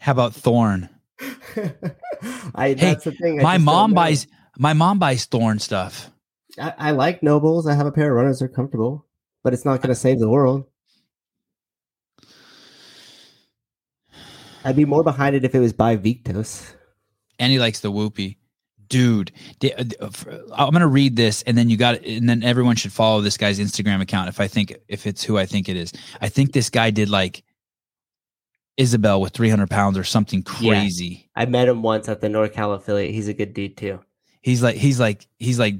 How 0.00 0.12
about 0.12 0.34
Thorne? 0.34 0.88
I, 2.54 2.68
Hey, 2.68 2.74
that's 2.74 3.04
the 3.04 3.12
thing 3.12 3.40
I 3.40 3.42
My 3.42 3.58
mom 3.58 3.92
buys 3.94 4.26
my 4.58 4.72
mom 4.72 4.98
buys 4.98 5.24
Thorne 5.24 5.58
stuff. 5.58 6.10
I, 6.58 6.74
I 6.76 6.90
like 6.90 7.22
nobles 7.22 7.66
i 7.66 7.74
have 7.74 7.86
a 7.86 7.92
pair 7.92 8.10
of 8.10 8.16
runners 8.16 8.40
they're 8.40 8.48
comfortable 8.48 9.06
but 9.44 9.54
it's 9.54 9.64
not 9.64 9.80
going 9.80 9.90
to 9.90 9.94
save 9.94 10.18
the 10.18 10.28
world 10.28 10.64
i'd 14.64 14.74
be 14.74 14.84
more 14.84 15.04
behind 15.04 15.36
it 15.36 15.44
if 15.44 15.54
it 15.54 15.60
was 15.60 15.72
by 15.72 15.96
victos 15.96 16.74
and 17.40 17.50
he 17.50 17.58
likes 17.58 17.80
the 17.80 17.90
whoopee. 17.90 18.36
Dude, 18.88 19.32
uh, 19.64 19.68
uh, 20.00 20.06
f- 20.06 20.26
I'm 20.52 20.72
gonna 20.72 20.86
read 20.88 21.16
this, 21.16 21.42
and 21.42 21.56
then 21.56 21.70
you 21.70 21.76
got, 21.76 22.04
and 22.04 22.28
then 22.28 22.42
everyone 22.42 22.76
should 22.76 22.92
follow 22.92 23.20
this 23.20 23.36
guy's 23.36 23.58
Instagram 23.58 24.00
account 24.00 24.28
if 24.28 24.40
I 24.40 24.48
think 24.48 24.76
if 24.88 25.06
it's 25.06 25.24
who 25.24 25.38
I 25.38 25.46
think 25.46 25.68
it 25.68 25.76
is. 25.76 25.92
I 26.20 26.28
think 26.28 26.52
this 26.52 26.70
guy 26.70 26.90
did 26.90 27.08
like 27.08 27.44
Isabel 28.76 29.20
with 29.20 29.32
300 29.32 29.68
pounds 29.70 29.98
or 29.98 30.04
something 30.04 30.44
Yeah. 30.60 30.80
crazy. 30.80 31.28
i 31.36 31.44
met 31.44 31.68
him 31.68 31.82
once 31.82 32.08
at 32.08 32.20
the 32.20 32.28
norcal 32.28 32.74
affiliate 32.74 33.12
he's 33.14 33.28
a 33.28 33.34
good 33.34 33.52
dude 33.54 33.76
too 33.76 34.00
He's 34.42 34.62
like 34.62 34.76
he's 34.76 34.98
like 34.98 35.26
he's 35.38 35.58
like 35.58 35.74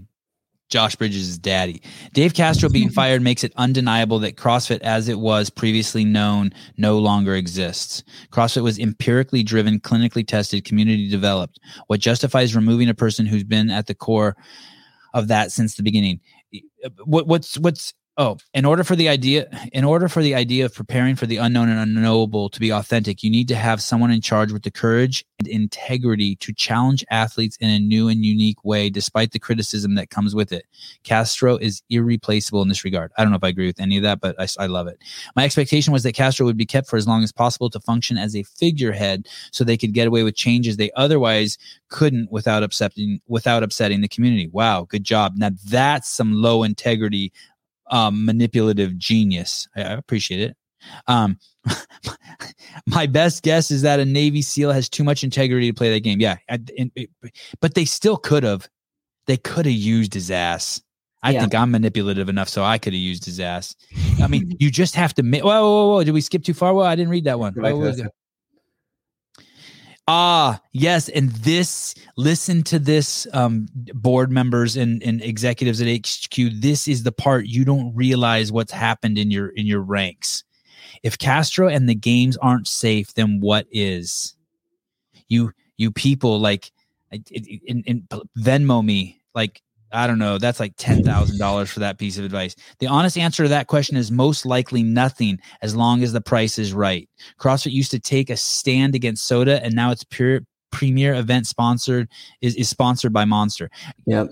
Josh 0.68 0.94
Bridges' 0.94 1.36
daddy. 1.36 1.82
Dave 2.12 2.32
Castro 2.34 2.68
being 2.68 2.90
fired 3.00 3.22
makes 3.22 3.42
it 3.42 3.52
undeniable 3.56 4.20
that 4.20 4.36
CrossFit, 4.36 4.80
as 4.82 5.08
it 5.08 5.18
was 5.18 5.50
previously 5.50 6.04
known, 6.04 6.52
no 6.76 6.98
longer 6.98 7.34
exists. 7.34 8.04
CrossFit 8.30 8.62
was 8.62 8.78
empirically 8.78 9.42
driven, 9.42 9.80
clinically 9.80 10.24
tested, 10.24 10.64
community 10.64 11.08
developed. 11.08 11.58
What 11.88 11.98
justifies 11.98 12.54
removing 12.54 12.88
a 12.88 12.94
person 12.94 13.26
who's 13.26 13.42
been 13.42 13.68
at 13.70 13.88
the 13.88 13.94
core 13.96 14.36
of 15.12 15.26
that 15.26 15.50
since 15.50 15.74
the 15.74 15.82
beginning? 15.82 16.20
Uh, 16.84 16.90
what, 17.04 17.26
what's 17.26 17.58
what's 17.58 17.92
oh, 18.20 18.36
in 18.52 18.66
order 18.66 18.84
for 18.84 18.94
the 18.94 19.08
idea, 19.08 19.48
in 19.72 19.82
order 19.82 20.06
for 20.06 20.22
the 20.22 20.34
idea 20.34 20.66
of 20.66 20.74
preparing 20.74 21.16
for 21.16 21.24
the 21.24 21.38
unknown 21.38 21.70
and 21.70 21.80
unknowable 21.80 22.50
to 22.50 22.60
be 22.60 22.70
authentic, 22.70 23.22
you 23.22 23.30
need 23.30 23.48
to 23.48 23.56
have 23.56 23.80
someone 23.80 24.10
in 24.10 24.20
charge 24.20 24.52
with 24.52 24.62
the 24.62 24.70
courage 24.70 25.24
and 25.38 25.48
integrity 25.48 26.36
to 26.36 26.52
challenge 26.52 27.02
athletes 27.10 27.56
in 27.60 27.70
a 27.70 27.78
new 27.78 28.08
and 28.08 28.24
unique 28.24 28.62
way, 28.62 28.90
despite 28.90 29.32
the 29.32 29.38
criticism 29.38 29.94
that 29.94 30.10
comes 30.10 30.34
with 30.34 30.52
it. 30.52 30.66
Castro 31.02 31.56
is 31.56 31.82
irreplaceable 31.88 32.60
in 32.60 32.68
this 32.68 32.84
regard. 32.84 33.10
I 33.16 33.22
don't 33.22 33.30
know 33.30 33.38
if 33.38 33.44
I 33.44 33.48
agree 33.48 33.66
with 33.66 33.80
any 33.80 33.96
of 33.96 34.02
that, 34.02 34.20
but 34.20 34.38
I, 34.38 34.46
I 34.62 34.66
love 34.66 34.86
it. 34.86 34.98
My 35.34 35.44
expectation 35.46 35.90
was 35.90 36.02
that 36.02 36.12
Castro 36.12 36.44
would 36.44 36.58
be 36.58 36.66
kept 36.66 36.90
for 36.90 36.98
as 36.98 37.08
long 37.08 37.22
as 37.22 37.32
possible 37.32 37.70
to 37.70 37.80
function 37.80 38.18
as 38.18 38.36
a 38.36 38.42
figurehead, 38.42 39.28
so 39.50 39.64
they 39.64 39.78
could 39.78 39.94
get 39.94 40.06
away 40.06 40.24
with 40.24 40.36
changes 40.36 40.76
they 40.76 40.90
otherwise 40.94 41.56
couldn't 41.88 42.30
without 42.30 42.62
upsetting 42.62 43.20
without 43.28 43.62
upsetting 43.62 44.02
the 44.02 44.08
community. 44.08 44.48
Wow, 44.48 44.86
good 44.88 45.04
job. 45.04 45.34
Now 45.36 45.50
that's 45.68 46.10
some 46.10 46.34
low 46.34 46.62
integrity, 46.62 47.32
um, 47.90 48.24
manipulative 48.24 48.96
genius. 48.96 49.68
I, 49.76 49.82
I 49.82 49.92
appreciate 49.92 50.40
it. 50.40 50.56
Um, 51.06 51.38
my 52.86 53.06
best 53.06 53.42
guess 53.42 53.70
is 53.70 53.82
that 53.82 54.00
a 54.00 54.04
Navy 54.04 54.40
SEAL 54.42 54.72
has 54.72 54.88
too 54.88 55.04
much 55.04 55.22
integrity 55.22 55.70
to 55.70 55.74
play 55.74 55.90
that 55.92 56.00
game. 56.00 56.20
Yeah, 56.20 56.36
I- 56.48 56.58
and- 56.78 56.90
but 57.60 57.74
they 57.74 57.84
still 57.84 58.16
could 58.16 58.42
have. 58.44 58.68
They 59.26 59.36
could 59.36 59.66
have 59.66 59.74
used 59.74 60.14
his 60.14 60.30
ass. 60.30 60.80
I 61.22 61.32
Yeah. 61.32 61.40
think 61.40 61.54
I'm 61.54 61.70
manipulative 61.70 62.30
enough, 62.30 62.48
so 62.48 62.64
I 62.64 62.78
could 62.78 62.94
have 62.94 63.00
used 63.00 63.26
his 63.26 63.38
ass. 63.40 63.76
I 64.22 64.26
mean, 64.26 64.56
you 64.58 64.70
just 64.70 64.94
have 64.94 65.12
to. 65.14 65.22
Whoa, 65.22 65.42
whoa, 65.42 65.88
whoa! 65.90 66.04
Did 66.04 66.12
we 66.12 66.22
skip 66.22 66.42
too 66.42 66.54
far? 66.54 66.72
Well, 66.72 66.86
I 66.86 66.96
didn't 66.96 67.10
read 67.10 67.24
that 67.24 67.38
one. 67.38 67.52
Whoa, 67.52 67.68
to 67.68 67.76
whoa, 67.76 67.84
this. 67.92 68.00
whoa. 68.00 69.44
Ah, 70.12 70.60
yes, 70.72 71.08
and 71.08 71.30
this. 71.30 71.94
Listen 72.16 72.64
to 72.64 72.80
this, 72.80 73.28
um, 73.32 73.68
board 73.94 74.28
members 74.32 74.76
and, 74.76 75.00
and 75.04 75.22
executives 75.22 75.80
at 75.80 75.86
HQ. 75.86 76.34
This 76.60 76.88
is 76.88 77.04
the 77.04 77.12
part 77.12 77.46
you 77.46 77.64
don't 77.64 77.94
realize 77.94 78.50
what's 78.50 78.72
happened 78.72 79.18
in 79.18 79.30
your 79.30 79.50
in 79.50 79.66
your 79.66 79.82
ranks. 79.82 80.42
If 81.04 81.16
Castro 81.16 81.68
and 81.68 81.88
the 81.88 81.94
games 81.94 82.36
aren't 82.38 82.66
safe, 82.66 83.14
then 83.14 83.38
what 83.38 83.68
is? 83.70 84.34
You 85.28 85.52
you 85.76 85.92
people 85.92 86.40
like 86.40 86.72
in, 87.12 87.84
in, 87.86 88.08
Venmo 88.36 88.84
me 88.84 89.20
like 89.36 89.62
I 89.92 90.06
don't 90.06 90.18
know. 90.18 90.38
That's 90.38 90.60
like 90.60 90.74
ten 90.76 91.02
thousand 91.02 91.38
dollars 91.38 91.70
for 91.70 91.80
that 91.80 91.98
piece 91.98 92.18
of 92.18 92.24
advice. 92.24 92.54
The 92.78 92.86
honest 92.86 93.18
answer 93.18 93.42
to 93.42 93.48
that 93.48 93.66
question 93.66 93.96
is 93.96 94.10
most 94.10 94.46
likely 94.46 94.82
nothing, 94.82 95.38
as 95.62 95.74
long 95.74 96.02
as 96.02 96.12
the 96.12 96.20
price 96.20 96.58
is 96.58 96.72
right. 96.72 97.08
CrossFit 97.38 97.72
used 97.72 97.90
to 97.90 97.98
take 97.98 98.30
a 98.30 98.36
stand 98.36 98.94
against 98.94 99.26
soda, 99.26 99.62
and 99.64 99.74
now 99.74 99.90
it's 99.90 100.04
pure 100.04 100.40
premier 100.70 101.14
event 101.14 101.46
sponsored 101.46 102.08
is, 102.40 102.54
is 102.54 102.68
sponsored 102.68 103.12
by 103.12 103.24
Monster. 103.24 103.70
Yep. 104.06 104.28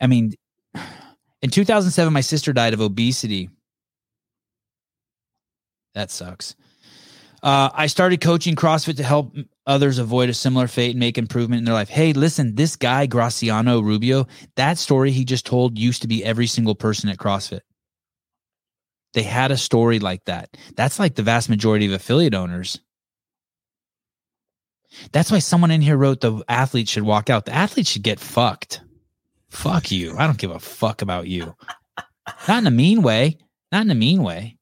I 0.00 0.06
mean, 0.06 0.34
in 1.42 1.50
2007, 1.50 2.12
my 2.12 2.20
sister 2.20 2.52
died 2.52 2.74
of 2.74 2.80
obesity. 2.80 3.50
That 5.94 6.10
sucks. 6.10 6.54
Uh, 7.42 7.70
I 7.72 7.86
started 7.86 8.20
coaching 8.20 8.56
CrossFit 8.56 8.96
to 8.96 9.04
help 9.04 9.34
others 9.68 9.98
avoid 9.98 10.28
a 10.30 10.34
similar 10.34 10.66
fate 10.66 10.90
and 10.92 10.98
make 10.98 11.18
improvement 11.18 11.60
in 11.60 11.64
their 11.64 11.74
life. 11.74 11.88
Hey, 11.88 12.12
listen, 12.12 12.56
this 12.56 12.74
guy, 12.74 13.06
Graciano 13.06 13.82
Rubio, 13.84 14.26
that 14.56 14.78
story 14.78 15.12
he 15.12 15.24
just 15.24 15.46
told 15.46 15.78
used 15.78 16.02
to 16.02 16.08
be 16.08 16.24
every 16.24 16.46
single 16.48 16.74
person 16.74 17.08
at 17.08 17.18
CrossFit. 17.18 17.60
They 19.14 19.22
had 19.22 19.50
a 19.52 19.56
story 19.56 20.00
like 20.00 20.24
that. 20.24 20.56
That's 20.74 20.98
like 20.98 21.14
the 21.14 21.22
vast 21.22 21.48
majority 21.48 21.86
of 21.86 21.92
affiliate 21.92 22.34
owners. 22.34 22.80
That's 25.12 25.30
why 25.30 25.38
someone 25.38 25.70
in 25.70 25.82
here 25.82 25.96
wrote 25.96 26.20
the 26.20 26.42
athlete 26.48 26.88
should 26.88 27.02
walk 27.02 27.30
out. 27.30 27.44
The 27.44 27.54
athlete 27.54 27.86
should 27.86 28.02
get 28.02 28.18
fucked. 28.18 28.80
Fuck 29.50 29.90
you. 29.90 30.16
I 30.16 30.26
don't 30.26 30.38
give 30.38 30.50
a 30.50 30.58
fuck 30.58 31.02
about 31.02 31.26
you. 31.28 31.54
Not 32.46 32.58
in 32.58 32.66
a 32.66 32.70
mean 32.70 33.02
way. 33.02 33.38
Not 33.70 33.82
in 33.82 33.90
a 33.90 33.94
mean 33.94 34.22
way. 34.22 34.56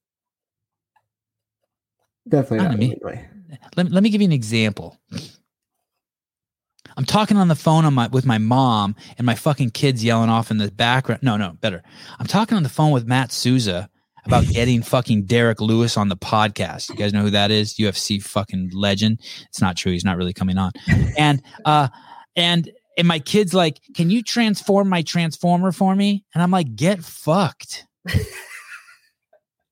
Definitely 2.29 2.59
not. 2.59 2.65
don't 2.65 2.73
in 2.75 2.79
a 2.79 2.89
mean- 2.89 3.01
way. 3.03 3.29
Let, 3.77 3.91
let 3.91 4.03
me 4.03 4.11
give 4.11 4.21
you 4.21 4.27
an 4.27 4.33
example. 4.33 4.99
I'm 6.97 7.05
talking 7.05 7.37
on 7.37 7.49
the 7.49 7.55
phone 7.55 7.85
on 7.85 7.95
my 7.95 8.07
with 8.09 8.25
my 8.25 8.39
mom 8.39 8.97
and 9.19 9.27
my 9.27 9.35
fucking 9.35 9.71
kids 9.71 10.03
yelling 10.03 10.31
off 10.31 10.51
in 10.51 10.59
the 10.59 10.71
background. 10.71 11.23
No, 11.23 11.37
no, 11.37 11.53
better. 11.61 11.83
I'm 12.19 12.27
talking 12.27 12.57
on 12.57 12.63
the 12.63 12.69
phone 12.71 12.91
with 12.91 13.07
Matt 13.07 13.33
Souza 13.33 13.91
about 14.25 14.47
getting 14.51 14.83
fucking 14.83 15.25
Derrick 15.25 15.61
Lewis 15.61 15.97
on 15.97 16.09
the 16.09 16.17
podcast. 16.17 16.89
You 16.89 16.97
guys 16.97 17.13
know 17.13 17.23
who 17.23 17.31
that 17.31 17.51
is? 17.51 17.75
UFC 17.75 18.23
fucking 18.23 18.71
legend. 18.73 19.21
It's 19.49 19.61
not 19.61 19.77
true. 19.77 19.93
He's 19.93 20.05
not 20.05 20.17
really 20.17 20.33
coming 20.33 20.57
on. 20.57 20.73
And 21.19 21.43
uh 21.65 21.89
and 22.35 22.71
and 22.97 23.07
my 23.07 23.19
kids 23.19 23.53
like, 23.53 23.81
can 23.95 24.09
you 24.09 24.23
transform 24.23 24.89
my 24.89 25.03
transformer 25.03 25.73
for 25.73 25.95
me? 25.95 26.25
And 26.35 26.43
I'm 26.43 26.51
like, 26.51 26.77
get 26.77 27.05
fucked. 27.05 27.87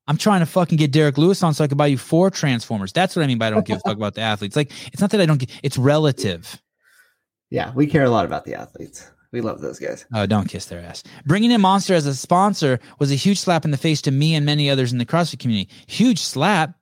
I'm 0.06 0.18
trying 0.18 0.40
to 0.40 0.46
fucking 0.46 0.76
get 0.76 0.90
Derrick 0.90 1.16
Lewis 1.16 1.42
on 1.42 1.54
so 1.54 1.64
I 1.64 1.66
can 1.66 1.78
buy 1.78 1.86
you 1.86 1.98
four 1.98 2.30
transformers. 2.30 2.92
That's 2.92 3.16
what 3.16 3.22
I 3.22 3.26
mean 3.26 3.38
by 3.38 3.46
I 3.46 3.50
don't 3.50 3.66
give 3.66 3.78
a 3.78 3.80
fuck 3.80 3.96
about 3.96 4.14
the 4.14 4.20
athletes. 4.20 4.54
Like, 4.56 4.70
it's 4.92 5.00
not 5.00 5.10
that 5.10 5.20
I 5.20 5.26
don't 5.26 5.38
get 5.38 5.50
it's 5.62 5.78
relative. 5.78 6.60
Yeah, 7.50 7.72
we 7.74 7.86
care 7.86 8.04
a 8.04 8.10
lot 8.10 8.24
about 8.24 8.44
the 8.44 8.54
athletes. 8.54 9.10
We 9.32 9.40
love 9.40 9.60
those 9.60 9.80
guys. 9.80 10.06
Oh, 10.14 10.26
don't 10.26 10.48
kiss 10.48 10.66
their 10.66 10.80
ass. 10.80 11.02
Bringing 11.26 11.50
in 11.50 11.60
Monster 11.60 11.94
as 11.94 12.06
a 12.06 12.14
sponsor 12.14 12.78
was 13.00 13.10
a 13.10 13.16
huge 13.16 13.40
slap 13.40 13.64
in 13.64 13.72
the 13.72 13.76
face 13.76 14.00
to 14.02 14.12
me 14.12 14.34
and 14.34 14.46
many 14.46 14.70
others 14.70 14.92
in 14.92 14.98
the 14.98 15.06
CrossFit 15.06 15.40
community. 15.40 15.70
Huge 15.88 16.20
slap. 16.20 16.74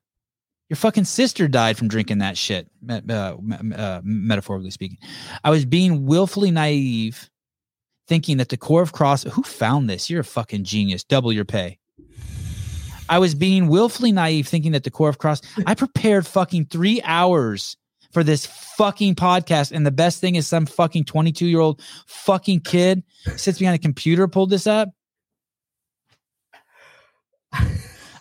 Your 0.69 0.77
fucking 0.77 1.05
sister 1.05 1.49
died 1.49 1.79
from 1.79 1.89
drinking 1.89 2.19
that 2.19 2.37
shit, 2.37 2.69
uh, 2.89 3.37
uh, 3.75 4.01
metaphorically 4.05 4.71
speaking. 4.71 4.99
I 5.45 5.51
was 5.51 5.65
being 5.65 6.05
willfully 6.07 6.51
naive, 6.51 7.31
thinking 8.07 8.37
that 8.39 8.51
the 8.51 8.57
core 8.57 8.83
of 8.83 8.93
CrossFit, 8.93 9.31
who 9.31 9.43
found 9.43 9.89
this? 9.89 10.11
You're 10.11 10.21
a 10.21 10.25
fucking 10.25 10.65
genius. 10.65 11.05
Double 11.05 11.33
your 11.33 11.45
pay. 11.45 11.79
I 13.13 13.19
was 13.19 13.35
being 13.35 13.69
willfully 13.69 14.11
naive 14.11 14.49
thinking 14.49 14.73
that 14.73 14.85
the 14.85 14.91
core 14.91 15.11
of 15.11 15.19
Cross, 15.19 15.43
I 15.67 15.75
prepared 15.75 16.27
fucking 16.27 16.67
three 16.67 17.03
hours 17.05 17.77
for 18.11 18.25
this 18.25 18.47
fucking 18.47 19.17
podcast. 19.17 19.71
And 19.71 19.85
the 19.85 19.91
best 19.91 20.19
thing 20.19 20.35
is 20.35 20.47
some 20.47 20.65
fucking 20.65 21.05
22 21.05 21.45
year 21.45 21.61
old 21.61 21.83
fucking 22.07 22.61
kid 22.61 23.03
sits 23.37 23.59
behind 23.59 23.75
a 23.75 23.79
computer, 23.79 24.29
pulled 24.29 24.49
this 24.49 24.67
up. 24.67 24.89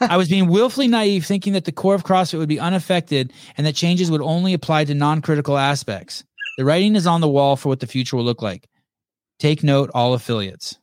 I 0.01 0.17
was 0.17 0.27
being 0.27 0.49
willfully 0.49 0.89
naive, 0.89 1.25
thinking 1.25 1.53
that 1.53 1.63
the 1.63 1.71
core 1.71 1.95
of 1.95 2.03
CrossFit 2.03 2.39
would 2.39 2.49
be 2.49 2.59
unaffected 2.59 3.31
and 3.55 3.65
that 3.65 3.75
changes 3.75 4.11
would 4.11 4.21
only 4.21 4.53
apply 4.53 4.83
to 4.83 4.93
non 4.93 5.21
critical 5.21 5.57
aspects. 5.57 6.25
The 6.57 6.65
writing 6.65 6.97
is 6.97 7.07
on 7.07 7.21
the 7.21 7.29
wall 7.29 7.55
for 7.55 7.69
what 7.69 7.79
the 7.79 7.87
future 7.87 8.17
will 8.17 8.25
look 8.25 8.41
like. 8.41 8.67
Take 9.39 9.63
note, 9.63 9.89
all 9.93 10.13
affiliates. 10.13 10.80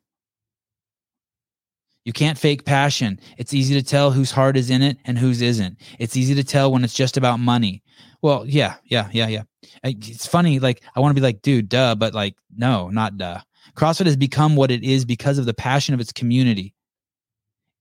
You 2.09 2.14
can't 2.14 2.39
fake 2.39 2.64
passion. 2.64 3.20
It's 3.36 3.52
easy 3.52 3.74
to 3.74 3.82
tell 3.82 4.10
whose 4.10 4.30
heart 4.30 4.56
is 4.56 4.70
in 4.70 4.80
it 4.80 4.97
and 5.05 5.18
whose 5.18 5.43
isn't. 5.43 5.78
It's 5.98 6.16
easy 6.16 6.35
to 6.36 6.43
tell 6.43 6.72
when 6.72 6.82
it's 6.82 6.94
just 6.94 7.18
about 7.18 7.39
money. 7.39 7.82
Well, 8.22 8.47
yeah, 8.47 8.76
yeah, 8.85 9.10
yeah, 9.12 9.28
yeah. 9.28 9.43
It's 9.85 10.26
funny. 10.26 10.59
Like, 10.59 10.80
I 10.97 11.01
want 11.01 11.14
to 11.14 11.20
be 11.20 11.22
like, 11.22 11.43
dude, 11.43 11.68
duh, 11.68 11.97
but 11.97 12.14
like, 12.14 12.35
no, 12.56 12.89
not 12.89 13.18
duh. 13.18 13.40
CrossFit 13.74 14.06
has 14.06 14.16
become 14.16 14.56
what 14.56 14.70
it 14.70 14.82
is 14.85 15.05
because 15.05 15.36
of 15.36 15.44
the 15.44 15.52
passion 15.52 15.93
of 15.93 16.01
its 16.01 16.10
community. 16.10 16.72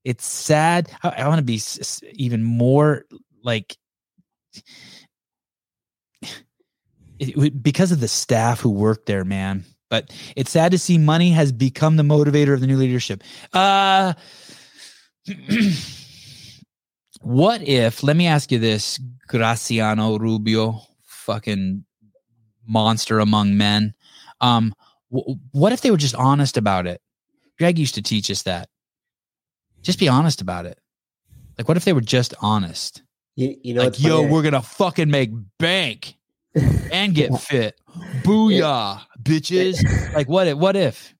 It's 0.03 0.25
sad. 0.25 0.91
I, 1.03 1.09
I 1.19 1.27
want 1.29 1.39
to 1.39 1.43
be 1.43 1.61
even 2.11 2.43
more 2.43 3.05
like, 3.45 3.77
it, 7.17 7.63
because 7.63 7.93
of 7.93 8.01
the 8.01 8.09
staff 8.09 8.59
who 8.59 8.71
work 8.71 9.05
there, 9.05 9.23
man. 9.23 9.63
But 9.89 10.11
it's 10.35 10.51
sad 10.51 10.71
to 10.71 10.77
see 10.77 10.97
money 10.97 11.31
has 11.31 11.51
become 11.51 11.95
the 11.95 12.03
motivator 12.03 12.53
of 12.53 12.59
the 12.59 12.67
new 12.67 12.77
leadership. 12.77 13.23
Uh, 13.53 14.13
what 17.21 17.61
if, 17.61 18.03
let 18.03 18.15
me 18.15 18.27
ask 18.27 18.51
you 18.51 18.59
this, 18.59 18.99
Graciano 19.29 20.19
Rubio, 20.19 20.81
fucking 21.03 21.85
monster 22.65 23.19
among 23.19 23.57
men. 23.57 23.93
Um, 24.41 24.73
w- 25.11 25.39
what 25.51 25.71
if 25.71 25.81
they 25.81 25.91
were 25.91 25.97
just 25.97 26.15
honest 26.15 26.57
about 26.57 26.85
it? 26.85 27.01
Greg 27.57 27.79
used 27.79 27.95
to 27.95 28.01
teach 28.01 28.29
us 28.29 28.43
that. 28.43 28.69
Just 29.81 29.99
be 29.99 30.07
honest 30.07 30.41
about 30.41 30.65
it. 30.65 30.79
Like, 31.57 31.67
what 31.67 31.77
if 31.77 31.85
they 31.85 31.93
were 31.93 32.01
just 32.01 32.33
honest? 32.41 33.01
You, 33.35 33.55
you 33.63 33.73
know, 33.73 33.83
like, 33.83 33.99
yo, 33.99 34.17
funny? 34.17 34.31
we're 34.31 34.41
gonna 34.43 34.61
fucking 34.61 35.09
make 35.09 35.31
bank 35.59 36.15
and 36.91 37.13
get 37.15 37.39
fit. 37.39 37.79
Booyah, 38.23 39.01
bitches. 39.27 40.13
Like, 40.13 40.29
what 40.29 40.47
if? 40.47 40.57
What 40.57 40.75
if? 40.75 41.13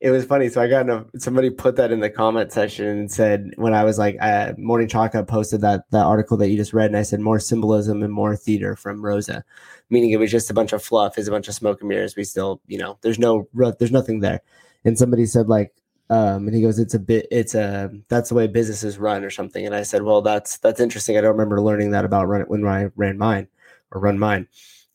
it 0.00 0.10
was 0.10 0.24
funny. 0.24 0.48
So 0.48 0.60
I 0.60 0.68
got 0.68 0.88
a, 0.88 1.06
somebody 1.18 1.50
put 1.50 1.76
that 1.76 1.90
in 1.90 2.00
the 2.00 2.10
comment 2.10 2.52
section 2.52 2.86
and 2.86 3.10
said 3.10 3.50
when 3.56 3.74
I 3.74 3.84
was 3.84 3.98
like 3.98 4.16
uh, 4.20 4.52
Morning 4.58 4.88
Chalk 4.88 5.14
Up 5.14 5.26
posted 5.26 5.62
that 5.62 5.90
that 5.90 6.04
article 6.04 6.36
that 6.38 6.48
you 6.48 6.56
just 6.56 6.72
read, 6.72 6.86
and 6.86 6.96
I 6.96 7.02
said 7.02 7.20
more 7.20 7.40
symbolism 7.40 8.02
and 8.02 8.12
more 8.12 8.36
theater 8.36 8.76
from 8.76 9.02
Roza, 9.02 9.42
meaning 9.90 10.10
it 10.10 10.18
was 10.18 10.30
just 10.30 10.50
a 10.50 10.54
bunch 10.54 10.72
of 10.72 10.82
fluff, 10.82 11.18
is 11.18 11.28
a 11.28 11.30
bunch 11.30 11.48
of 11.48 11.54
smoke 11.54 11.80
and 11.80 11.88
mirrors. 11.88 12.16
We 12.16 12.24
still, 12.24 12.60
you 12.66 12.78
know, 12.78 12.98
there's 13.02 13.18
no, 13.18 13.48
there's 13.78 13.92
nothing 13.92 14.20
there. 14.20 14.40
And 14.84 14.98
somebody 14.98 15.26
said 15.26 15.48
like, 15.48 15.72
um, 16.08 16.46
and 16.46 16.54
he 16.54 16.62
goes, 16.62 16.78
it's 16.78 16.94
a 16.94 17.00
bit, 17.00 17.26
it's 17.30 17.54
a 17.54 17.90
that's 18.08 18.28
the 18.28 18.34
way 18.34 18.46
businesses 18.46 18.98
run 18.98 19.24
or 19.24 19.30
something. 19.30 19.64
And 19.64 19.74
I 19.74 19.82
said, 19.82 20.02
well, 20.02 20.22
that's 20.22 20.58
that's 20.58 20.80
interesting. 20.80 21.16
I 21.16 21.20
don't 21.20 21.32
remember 21.32 21.60
learning 21.60 21.90
that 21.92 22.04
about 22.04 22.28
run 22.28 22.42
when 22.42 22.66
I 22.66 22.90
ran 22.96 23.18
mine 23.18 23.48
or 23.90 24.00
run 24.00 24.18
mine. 24.18 24.46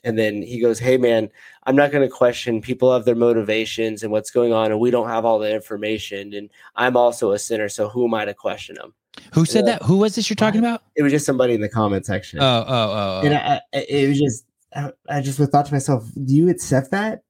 And 0.04 0.18
then 0.18 0.42
he 0.42 0.60
goes, 0.60 0.80
Hey 0.80 0.98
man, 0.98 1.30
I'm 1.64 1.76
not 1.76 1.92
going 1.92 2.08
to 2.08 2.14
question 2.14 2.62
people 2.62 2.92
have 2.92 3.06
their 3.06 3.16
motivations 3.16 4.02
and 4.04 4.12
what's 4.12 4.32
going 4.32 4.52
on, 4.52 4.72
and 4.72 4.80
we 4.80 4.90
don't 4.92 5.08
have 5.08 5.26
all 5.26 5.38
the 5.40 5.54
information. 5.54 6.34
And 6.34 6.50
I'm 6.76 6.98
also 6.98 7.32
a 7.32 7.40
sinner, 7.40 7.70
so 7.70 7.88
who 7.88 8.06
am 8.06 8.14
I 8.14 8.26
to 8.26 8.34
question 8.34 8.76
them? 8.76 8.94
Who 9.34 9.46
said 9.46 9.66
Yeah. 9.66 9.74
that? 9.74 9.84
Who 9.84 9.98
was 9.98 10.16
this 10.16 10.30
you're 10.30 10.36
talking 10.36 10.60
about? 10.60 10.82
It 10.96 11.04
was 11.04 11.12
just 11.12 11.26
somebody 11.26 11.54
in 11.54 11.62
the 11.62 11.70
comment 11.70 12.06
section. 12.06 12.40
Oh, 12.40 12.66
oh, 12.66 12.66
oh. 12.68 13.22
and 13.26 13.34
oh. 13.34 13.38
I, 13.38 13.62
I, 13.74 13.86
it 13.88 14.08
was 14.10 14.20
just, 14.20 14.46
I, 14.76 14.92
I 15.10 15.22
just 15.22 15.38
thought 15.38 15.66
to 15.68 15.74
myself, 15.74 16.06
do 16.26 16.36
you 16.36 16.50
accept 16.50 16.92
that? 16.92 17.22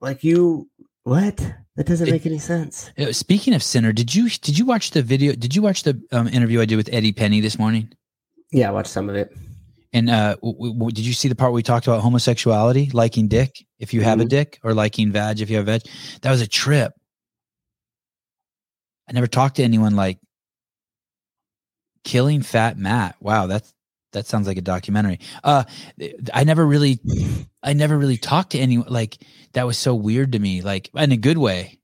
Like 0.00 0.22
you, 0.22 0.68
what? 1.04 1.36
That 1.76 1.86
doesn't 1.86 2.08
It- 2.08 2.10
make 2.10 2.26
any 2.26 2.38
sense. 2.38 2.90
Uh, 2.98 3.12
Speaking 3.12 3.54
of 3.54 3.62
sinner, 3.62 3.92
did 3.92 4.14
you 4.14 4.28
did 4.28 4.58
you 4.58 4.64
watch 4.66 4.90
the 4.90 5.02
video? 5.02 5.32
Did 5.32 5.54
you 5.54 5.62
watch 5.62 5.84
the 5.84 6.00
um, 6.10 6.26
interview 6.28 6.60
I 6.60 6.64
did 6.64 6.76
with 6.76 6.88
Eddie 6.92 7.12
Penny 7.12 7.40
this 7.40 7.58
morning? 7.58 7.92
Yeah, 8.50 8.68
I 8.68 8.72
watched 8.72 8.90
some 8.90 9.08
of 9.08 9.14
it. 9.14 9.32
And 9.92 10.10
uh, 10.10 10.36
w- 10.42 10.74
w- 10.74 10.90
did 10.90 11.06
you 11.06 11.14
see 11.14 11.28
the 11.28 11.34
part 11.34 11.50
where 11.50 11.56
we 11.56 11.62
talked 11.62 11.86
about 11.86 12.02
homosexuality, 12.02 12.90
liking 12.92 13.26
dick 13.28 13.64
if 13.78 13.94
you 13.94 14.02
have 14.02 14.20
a 14.20 14.24
Mhm. 14.24 14.28
dick, 14.28 14.58
or 14.62 14.74
liking 14.74 15.12
vag 15.12 15.40
if 15.40 15.48
you 15.48 15.56
have 15.56 15.66
veg? 15.66 15.82
That 16.22 16.30
was 16.30 16.42
a 16.42 16.46
trip. 16.46 16.92
I 19.08 19.12
never 19.12 19.26
talked 19.26 19.56
to 19.56 19.62
anyone 19.62 19.96
like 19.96 20.18
killing 22.04 22.42
fat 22.42 22.76
Matt. 22.76 23.16
Wow, 23.20 23.46
that's 23.46 23.72
that 24.12 24.26
sounds 24.26 24.46
like 24.46 24.58
a 24.58 24.62
documentary. 24.62 25.20
Uh, 25.42 25.64
I 26.34 26.44
never 26.44 26.66
really, 26.66 26.98
I 27.62 27.72
never 27.72 27.96
really 27.98 28.16
talked 28.18 28.52
to 28.52 28.58
anyone 28.58 28.88
like 28.88 29.18
that. 29.54 29.66
Was 29.66 29.78
so 29.78 29.94
weird 29.94 30.32
to 30.32 30.38
me, 30.38 30.60
like 30.60 30.90
in 30.94 31.12
a 31.12 31.16
good 31.16 31.38
way. 31.38 31.78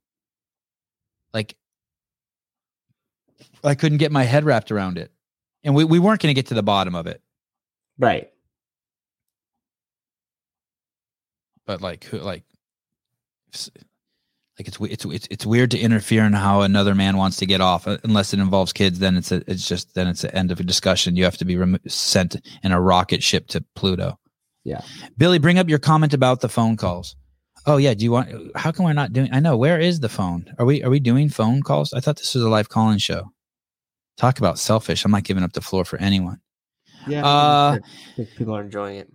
Like 1.32 1.56
I 3.62 3.74
couldn't 3.74 3.98
get 3.98 4.12
my 4.12 4.24
head 4.24 4.44
wrapped 4.44 4.70
around 4.70 4.98
it, 4.98 5.10
and 5.62 5.74
we 5.74 5.84
we 5.84 5.98
weren't 5.98 6.20
going 6.20 6.34
to 6.34 6.38
get 6.38 6.48
to 6.48 6.54
the 6.54 6.62
bottom 6.62 6.94
of 6.94 7.06
it. 7.06 7.22
Right. 7.98 8.30
but 11.66 11.80
like 11.80 12.04
who 12.04 12.18
like 12.18 12.44
like 14.58 14.68
it's 14.68 14.78
it's 14.80 15.04
it's 15.04 15.28
it's 15.30 15.46
weird 15.46 15.70
to 15.72 15.78
interfere 15.78 16.24
in 16.24 16.32
how 16.32 16.60
another 16.60 16.94
man 16.94 17.16
wants 17.16 17.38
to 17.38 17.46
get 17.46 17.60
off 17.60 17.86
uh, 17.88 17.98
unless 18.04 18.32
it 18.32 18.40
involves 18.40 18.72
kids 18.72 18.98
then 18.98 19.16
it's 19.16 19.32
a, 19.32 19.42
it's 19.50 19.66
just 19.66 19.94
then 19.94 20.08
it's 20.08 20.22
the 20.22 20.34
end 20.34 20.50
of 20.50 20.60
a 20.60 20.64
discussion. 20.64 21.16
You 21.16 21.24
have 21.24 21.38
to 21.38 21.44
be 21.44 21.56
remo- 21.56 21.78
sent 21.86 22.36
in 22.62 22.72
a 22.72 22.80
rocket 22.80 23.22
ship 23.22 23.48
to 23.48 23.64
Pluto. 23.74 24.18
Yeah. 24.64 24.80
Billy 25.18 25.38
bring 25.38 25.58
up 25.58 25.68
your 25.68 25.78
comment 25.78 26.14
about 26.14 26.40
the 26.40 26.48
phone 26.48 26.76
calls. 26.76 27.16
Oh 27.66 27.78
yeah 27.78 27.94
do 27.94 28.04
you 28.04 28.12
want 28.12 28.56
how 28.56 28.72
come 28.72 28.84
we're 28.86 28.92
not 28.92 29.12
doing 29.12 29.30
I 29.32 29.40
know 29.40 29.56
where 29.56 29.80
is 29.80 30.00
the 30.00 30.08
phone? 30.08 30.52
Are 30.58 30.66
we 30.66 30.82
are 30.82 30.90
we 30.90 31.00
doing 31.00 31.28
phone 31.28 31.62
calls? 31.62 31.92
I 31.92 32.00
thought 32.00 32.16
this 32.16 32.34
was 32.34 32.44
a 32.44 32.48
live 32.48 32.68
calling 32.68 32.98
show. 32.98 33.30
Talk 34.16 34.38
about 34.38 34.60
selfish. 34.60 35.04
I'm 35.04 35.10
not 35.10 35.24
giving 35.24 35.42
up 35.42 35.54
the 35.54 35.60
floor 35.60 35.84
for 35.84 35.98
anyone 35.98 36.40
Yeah. 37.06 37.26
Uh, 37.26 37.78
people 38.36 38.54
are 38.54 38.62
enjoying 38.62 38.96
it. 38.96 39.10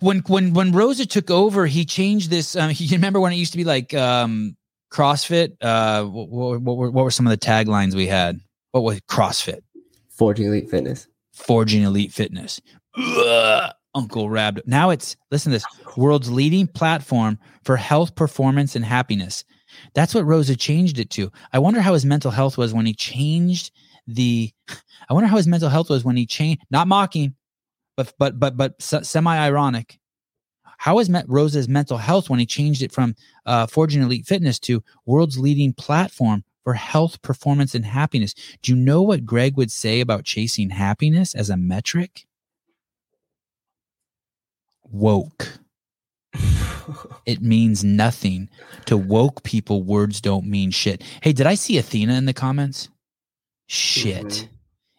when 0.00 0.20
when 0.20 0.52
when 0.52 0.72
Roza 0.72 1.08
took 1.08 1.30
over, 1.30 1.66
he 1.66 1.84
changed 1.84 2.30
this. 2.30 2.56
Um, 2.56 2.70
you 2.74 2.96
remember 2.96 3.20
when 3.20 3.32
it 3.32 3.36
used 3.36 3.52
to 3.52 3.58
be 3.58 3.64
like 3.64 3.94
um, 3.94 4.56
CrossFit? 4.92 5.56
Uh, 5.60 6.04
what, 6.04 6.28
what, 6.28 6.60
what, 6.60 6.76
were, 6.76 6.90
what 6.90 7.04
were 7.04 7.10
some 7.10 7.26
of 7.26 7.30
the 7.30 7.38
taglines 7.38 7.94
we 7.94 8.06
had? 8.06 8.40
What 8.72 8.82
was 8.82 9.00
CrossFit? 9.02 9.60
Forging 10.10 10.46
Elite 10.46 10.70
Fitness. 10.70 11.06
Forging 11.32 11.82
elite 11.82 12.12
fitness. 12.12 12.60
Ugh, 12.96 13.72
Uncle 13.94 14.28
Rab. 14.28 14.60
Now 14.66 14.90
it's 14.90 15.16
listen 15.30 15.52
to 15.52 15.56
this 15.56 15.96
world's 15.96 16.30
leading 16.30 16.66
platform 16.66 17.38
for 17.62 17.76
health, 17.76 18.16
performance, 18.16 18.74
and 18.74 18.84
happiness. 18.84 19.44
That's 19.94 20.14
what 20.14 20.24
Roza 20.24 20.58
changed 20.58 20.98
it 20.98 21.10
to. 21.10 21.30
I 21.52 21.60
wonder 21.60 21.80
how 21.80 21.94
his 21.94 22.04
mental 22.04 22.32
health 22.32 22.58
was 22.58 22.74
when 22.74 22.86
he 22.86 22.94
changed 22.94 23.70
the. 24.08 24.50
I 25.08 25.14
wonder 25.14 25.28
how 25.28 25.36
his 25.36 25.46
mental 25.46 25.68
health 25.68 25.90
was 25.90 26.04
when 26.04 26.16
he 26.16 26.26
changed. 26.26 26.62
Not 26.70 26.88
mocking, 26.88 27.36
but 27.96 28.12
but 28.18 28.40
but 28.40 28.56
but 28.56 28.82
semi 28.82 29.38
ironic. 29.38 30.00
How 30.78 30.94
was 30.96 31.08
met 31.08 31.28
Roza's 31.28 31.68
mental 31.68 31.98
health 31.98 32.30
when 32.30 32.38
he 32.38 32.46
changed 32.46 32.82
it 32.82 32.92
from 32.92 33.16
uh, 33.46 33.66
Forging 33.66 34.02
Elite 34.02 34.26
Fitness 34.26 34.60
to 34.60 34.82
world's 35.06 35.36
leading 35.36 35.72
platform 35.72 36.44
for 36.62 36.74
health, 36.74 37.20
performance, 37.20 37.74
and 37.74 37.84
happiness? 37.84 38.34
Do 38.62 38.72
you 38.72 38.78
know 38.78 39.02
what 39.02 39.26
Greg 39.26 39.56
would 39.56 39.72
say 39.72 40.00
about 40.00 40.24
chasing 40.24 40.70
happiness 40.70 41.34
as 41.34 41.50
a 41.50 41.56
metric? 41.56 42.26
Woke. 44.84 45.58
It 47.26 47.42
means 47.42 47.84
nothing. 47.84 48.48
To 48.86 48.96
woke 48.96 49.42
people, 49.42 49.82
words 49.82 50.22
don't 50.22 50.46
mean 50.46 50.70
shit. 50.70 51.02
Hey, 51.22 51.34
did 51.34 51.46
I 51.46 51.54
see 51.54 51.76
Athena 51.76 52.14
in 52.14 52.24
the 52.24 52.32
comments? 52.32 52.88
Shit. 53.68 54.24
Mhm. 54.24 54.48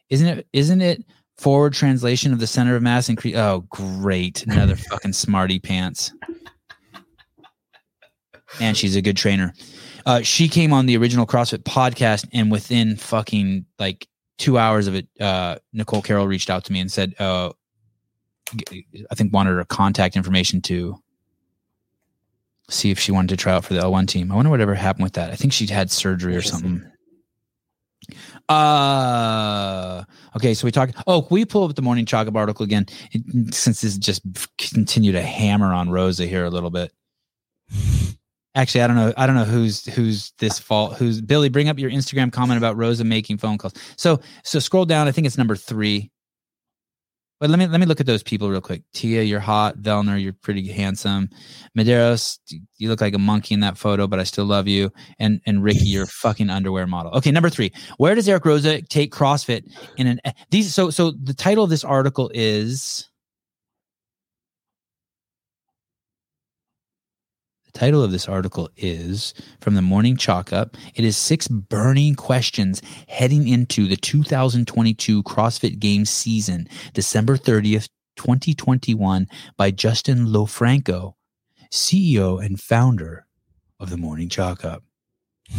Isn't 0.10 0.28
it 0.28 0.48
isn't 0.54 0.82
it 0.82 1.04
forward 1.38 1.74
translation 1.74 2.32
of 2.34 2.40
the 2.40 2.48
center 2.48 2.76
of 2.76 2.82
mass 2.82 3.10
increase? 3.10 3.36
Oh, 3.36 3.66
great. 3.70 4.46
Another 4.48 4.76
fucking 4.90 5.14
smarty 5.14 5.60
pants. 5.60 6.12
And 8.60 8.76
she's 8.76 8.96
a 8.96 9.02
good 9.02 9.18
trainer. 9.18 9.54
Uh, 10.06 10.22
she 10.22 10.48
came 10.48 10.74
on 10.74 10.86
the 10.88 10.98
original 10.98 11.28
CrossFit 11.28 11.64
podcast, 11.64 12.28
and 12.34 12.52
within 12.52 12.96
fucking 12.96 13.66
like 13.78 14.08
two 14.40 14.58
hours 14.58 14.88
of 14.88 14.96
it, 14.96 15.08
uh, 15.20 15.58
Nicole 15.74 16.02
Carroll 16.02 16.26
reached 16.28 16.50
out 16.50 16.64
to 16.66 16.74
me 16.74 16.80
and 16.80 16.92
said, 16.92 17.14
uh, 17.20 17.52
I 19.12 19.16
think 19.16 19.32
wanted 19.34 19.52
her 19.52 19.66
contact 19.66 20.16
information 20.16 20.62
to 20.64 20.96
see 22.70 22.90
if 22.90 23.00
she 23.00 23.12
wanted 23.12 23.30
to 23.30 23.38
try 23.38 23.54
out 23.54 23.66
for 23.66 23.76
the 23.76 23.82
L1 23.82 24.08
team. 24.08 24.32
I 24.32 24.36
wonder 24.36 24.50
whatever 24.50 24.74
happened 24.74 25.04
with 25.04 25.14
that. 25.14 25.30
I 25.30 25.36
think 25.36 25.54
she'd 25.54 25.70
had 25.70 25.92
surgery 25.92 26.36
or 26.36 26.42
something. 26.42 26.84
Uh 28.50 30.04
okay, 30.36 30.54
so 30.56 30.66
we 30.66 30.72
talked. 30.72 30.96
Oh, 31.06 31.28
we 31.30 31.46
pull 31.46 31.66
up 31.66 31.76
the 31.76 31.82
morning 31.82 32.06
chalk 32.06 32.28
article 32.34 32.64
again? 32.64 32.88
It, 33.12 33.54
since 33.54 33.82
this 33.82 33.98
just 33.98 34.22
continue 34.58 35.12
to 35.12 35.22
hammer 35.22 35.72
on 35.72 35.90
Roza 35.90 36.28
here 36.28 36.46
a 36.46 36.50
little 36.50 36.72
bit. 36.72 36.92
Actually, 38.56 38.82
I 38.82 38.88
don't 38.88 38.96
know. 38.96 39.14
I 39.16 39.28
don't 39.28 39.36
know 39.36 39.46
who's 39.46 39.86
who's 39.86 40.34
this 40.40 40.58
fault. 40.58 40.96
Who's 40.96 41.22
Billy? 41.22 41.50
Bring 41.50 41.70
up 41.70 41.78
your 41.78 41.92
Instagram 41.92 42.32
comment 42.32 42.58
about 42.58 42.76
Roza 42.76 43.06
making 43.06 43.38
phone 43.38 43.60
calls. 43.60 43.74
So 43.96 44.20
so 44.44 44.58
scroll 44.58 44.86
down. 44.86 45.08
I 45.08 45.12
think 45.12 45.28
it's 45.28 45.38
number 45.38 45.56
three. 45.56 46.10
But 47.40 47.50
let 47.50 47.58
me 47.58 47.68
let 47.68 47.80
me 47.80 47.86
look 47.86 48.02
at 48.02 48.06
those 48.06 48.22
people 48.22 48.50
real 48.50 48.60
quick. 48.60 48.84
Tia, 48.94 49.24
you're 49.24 49.40
hot. 49.40 49.78
Vellner, 49.78 50.22
you're 50.22 50.34
pretty 50.34 50.68
handsome. 50.68 51.30
Medeiros, 51.78 52.38
you 52.78 52.90
look 52.90 53.00
like 53.00 53.14
a 53.14 53.20
monkey 53.20 53.54
in 53.54 53.62
that 53.62 53.78
photo, 53.78 54.08
but 54.08 54.20
I 54.20 54.24
still 54.24 54.46
love 54.46 54.68
you. 54.68 54.92
And 55.20 55.40
and 55.46 55.64
Ricky, 55.64 55.86
you're 55.86 56.04
a 56.04 56.08
fucking 56.08 56.50
underwear 56.50 56.86
model. 56.86 57.14
Okay, 57.14 57.32
number 57.32 57.50
three. 57.50 57.72
Where 57.98 58.14
does 58.14 58.28
Eric 58.28 58.44
Roza 58.44 58.88
take 58.90 59.14
CrossFit 59.14 59.64
in 59.98 60.08
an 60.08 60.20
eh, 60.26 60.34
these? 60.52 60.74
So 60.74 60.90
so 60.90 61.12
the 61.12 61.34
title 61.34 61.64
of 61.64 61.70
this 61.70 61.86
article 61.86 62.30
is 62.34 63.10
The 67.66 67.69
title 67.80 68.04
of 68.04 68.12
this 68.12 68.28
article 68.28 68.70
is 68.76 69.34
from 69.62 69.76
the 69.76 69.82
Morning 69.82 70.18
Chalk 70.18 70.52
Up. 70.52 70.76
It 70.96 71.06
is 71.06 71.16
six 71.16 71.48
burning 71.48 72.14
questions 72.14 72.82
heading 73.08 73.48
into 73.48 73.88
the 73.88 73.96
2022 73.96 75.24
CrossFit 75.24 75.80
Games 75.80 76.10
season, 76.10 76.68
December 76.94 77.38
30th, 77.38 77.88
2021, 78.18 79.28
by 79.56 79.72
Justin 79.72 80.26
LoFranco, 80.28 81.14
CEO 81.72 82.44
and 82.44 82.60
founder 82.60 83.26
of 83.80 83.90
the 83.90 83.98
Morning 83.98 84.28
Chalk 84.30 84.66
Up. 84.66 84.84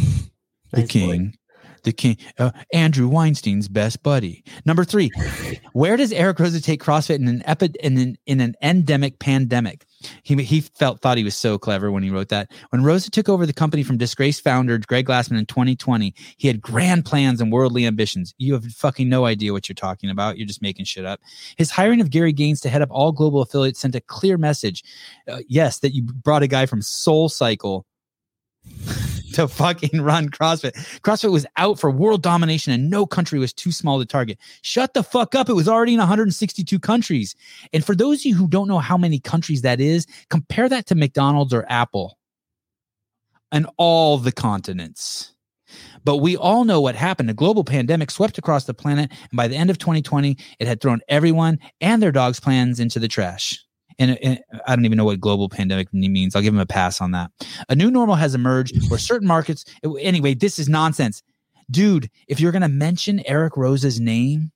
The 0.73 0.77
Nice 0.77 0.87
boy. 0.87 0.87
king, 0.87 1.35
the 1.83 1.91
king, 1.91 2.15
uh, 2.37 2.51
Andrew 2.71 3.09
Weinstein's 3.09 3.67
best 3.67 4.01
buddy. 4.03 4.41
Number 4.65 4.85
three, 4.85 5.11
where 5.73 5.97
does 5.97 6.13
Eric 6.13 6.37
Roza 6.37 6.63
take 6.63 6.81
CrossFit 6.81 7.15
in 7.15 7.27
an 7.27 7.43
epi- 7.45 7.73
in 7.81 7.97
an, 7.97 8.15
in 8.25 8.39
an 8.39 8.55
endemic 8.61 9.19
pandemic? 9.19 9.85
He 10.23 10.35
he 10.43 10.61
felt 10.61 11.01
thought 11.01 11.17
he 11.17 11.23
was 11.23 11.35
so 11.35 11.57
clever 11.57 11.91
when 11.91 12.03
he 12.03 12.09
wrote 12.09 12.29
that. 12.29 12.51
When 12.69 12.81
Roza 12.81 13.09
took 13.09 13.29
over 13.29 13.45
the 13.45 13.53
company 13.53 13.83
from 13.83 13.97
disgraced 13.97 14.43
founder 14.43 14.77
Greg 14.79 15.07
Glassman 15.07 15.37
in 15.37 15.45
2020, 15.45 16.13
he 16.37 16.47
had 16.47 16.61
grand 16.61 17.05
plans 17.05 17.41
and 17.41 17.51
worldly 17.51 17.85
ambitions. 17.85 18.33
You 18.37 18.53
have 18.53 18.65
fucking 18.65 19.09
no 19.09 19.25
idea 19.25 19.53
what 19.53 19.69
you're 19.69 19.75
talking 19.75 20.09
about. 20.09 20.37
You're 20.37 20.47
just 20.47 20.61
making 20.61 20.85
shit 20.85 21.05
up. 21.05 21.19
His 21.57 21.71
hiring 21.71 22.01
of 22.01 22.09
Gary 22.09 22.33
Gaines 22.33 22.61
to 22.61 22.69
head 22.69 22.81
up 22.81 22.89
all 22.91 23.11
global 23.11 23.41
affiliates 23.41 23.79
sent 23.79 23.95
a 23.95 24.01
clear 24.01 24.37
message. 24.37 24.83
Uh, 25.27 25.39
yes, 25.47 25.79
that 25.79 25.93
you 25.93 26.03
brought 26.03 26.43
a 26.43 26.47
guy 26.47 26.65
from 26.65 26.81
Soul 26.81 27.29
Cycle 27.29 27.85
to 29.33 29.47
fucking 29.47 30.01
run 30.01 30.29
CrossFit. 30.29 30.73
CrossFit 31.01 31.31
was 31.31 31.45
out 31.57 31.79
for 31.79 31.89
world 31.89 32.21
domination 32.21 32.73
and 32.73 32.89
no 32.89 33.05
country 33.05 33.39
was 33.39 33.53
too 33.53 33.71
small 33.71 33.99
to 33.99 34.05
target. 34.05 34.37
Shut 34.61 34.93
the 34.93 35.03
fuck 35.03 35.35
up. 35.35 35.49
It 35.49 35.53
was 35.53 35.67
already 35.67 35.93
in 35.93 35.99
162 35.99 36.79
countries. 36.79 37.35
And 37.73 37.85
for 37.85 37.95
those 37.95 38.21
of 38.21 38.25
you 38.25 38.35
who 38.35 38.47
don't 38.47 38.67
know 38.67 38.79
how 38.79 38.97
many 38.97 39.19
countries 39.19 39.61
that 39.61 39.79
is, 39.79 40.05
compare 40.29 40.69
that 40.69 40.87
to 40.87 40.95
McDonald's 40.95 41.53
or 41.53 41.65
Apple 41.69 42.17
and 43.51 43.67
all 43.77 44.17
the 44.17 44.31
continents. 44.31 45.33
But 46.03 46.17
we 46.17 46.35
all 46.35 46.65
know 46.65 46.81
what 46.81 46.95
happened. 46.95 47.29
A 47.29 47.33
global 47.33 47.63
pandemic 47.63 48.11
swept 48.11 48.37
across 48.37 48.65
the 48.65 48.73
planet. 48.73 49.11
And 49.11 49.37
by 49.37 49.47
the 49.47 49.55
end 49.55 49.69
of 49.69 49.77
2020, 49.77 50.37
it 50.59 50.67
had 50.67 50.81
thrown 50.81 51.01
everyone 51.07 51.59
and 51.79 52.01
their 52.01 52.11
dogs' 52.11 52.39
plans 52.39 52.79
into 52.79 52.99
the 52.99 53.07
trash. 53.07 53.63
And, 54.01 54.11
uh, 54.11 54.15
and 54.23 54.39
I 54.65 54.75
don't 54.75 54.85
even 54.85 54.97
know 54.97 55.05
what 55.05 55.19
global 55.19 55.47
pandemic 55.47 55.93
means. 55.93 56.35
I'll 56.35 56.41
give 56.41 56.53
him 56.53 56.59
a 56.59 56.65
pass 56.65 57.01
on 57.01 57.11
that. 57.11 57.29
A 57.69 57.75
new 57.75 57.91
normal 57.91 58.15
has 58.15 58.33
emerged 58.33 58.89
where 58.89 58.97
certain 58.97 59.27
markets, 59.27 59.63
anyway, 59.99 60.33
this 60.33 60.57
is 60.57 60.67
nonsense. 60.67 61.21
Dude, 61.69 62.09
if 62.27 62.39
you're 62.39 62.51
going 62.51 62.63
to 62.63 62.67
mention 62.67 63.21
Eric 63.27 63.53
Roza's 63.53 63.99
name 63.99 64.51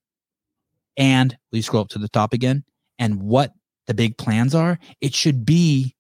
and 0.97 1.37
you 1.51 1.61
scroll 1.61 1.83
up 1.83 1.89
to 1.89 1.99
the 1.99 2.09
top 2.09 2.33
again 2.33 2.63
and 2.97 3.21
what 3.21 3.53
the 3.85 3.93
big 3.93 4.17
plans 4.17 4.55
are, 4.55 4.79
it 4.99 5.13
should 5.13 5.45
be 5.45 5.95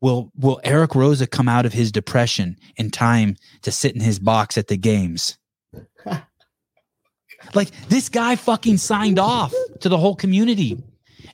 will 0.00 0.30
will 0.36 0.60
Eric 0.62 0.92
Roza 0.92 1.28
come 1.28 1.48
out 1.48 1.66
of 1.66 1.72
his 1.72 1.90
depression 1.90 2.56
in 2.76 2.90
time 2.90 3.36
to 3.62 3.72
sit 3.72 3.94
in 3.94 4.00
his 4.00 4.20
box 4.20 4.56
at 4.56 4.68
the 4.68 4.76
games? 4.76 5.36
like 7.54 7.70
this 7.88 8.08
guy 8.08 8.36
fucking 8.36 8.76
signed 8.76 9.18
off 9.18 9.52
to 9.80 9.88
the 9.88 9.98
whole 9.98 10.14
community. 10.14 10.80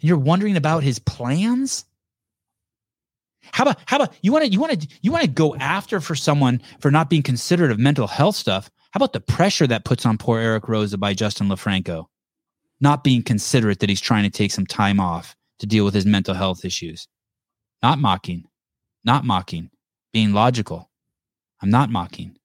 You're 0.00 0.18
wondering 0.18 0.56
about 0.56 0.82
his 0.82 0.98
plans? 0.98 1.84
How 3.52 3.64
about 3.64 3.78
how 3.86 3.96
about 3.96 4.14
you 4.22 4.32
want 4.32 4.44
to 4.44 4.50
you 4.50 4.60
want 4.60 4.80
to 4.80 4.88
you 5.02 5.12
want 5.12 5.24
to 5.24 5.30
go 5.30 5.54
after 5.56 6.00
for 6.00 6.14
someone 6.14 6.60
for 6.80 6.90
not 6.90 7.08
being 7.08 7.22
considerate 7.22 7.70
of 7.70 7.78
mental 7.78 8.06
health 8.06 8.36
stuff? 8.36 8.70
How 8.90 8.98
about 8.98 9.12
the 9.12 9.20
pressure 9.20 9.66
that 9.66 9.84
puts 9.84 10.06
on 10.06 10.18
poor 10.18 10.38
Eric 10.38 10.64
Roza 10.64 10.98
by 10.98 11.14
Justin 11.14 11.48
LoFranco? 11.48 12.06
Not 12.80 13.04
being 13.04 13.22
considerate 13.22 13.80
that 13.80 13.88
he's 13.88 14.00
trying 14.00 14.24
to 14.24 14.30
take 14.30 14.52
some 14.52 14.66
time 14.66 15.00
off 15.00 15.36
to 15.60 15.66
deal 15.66 15.84
with 15.84 15.94
his 15.94 16.06
mental 16.06 16.34
health 16.34 16.64
issues. 16.64 17.08
Not 17.82 17.98
mocking. 17.98 18.44
Not 19.04 19.24
mocking. 19.24 19.70
Being 20.12 20.32
logical. 20.32 20.90
I'm 21.62 21.70
not 21.70 21.90
mocking. 21.90 22.36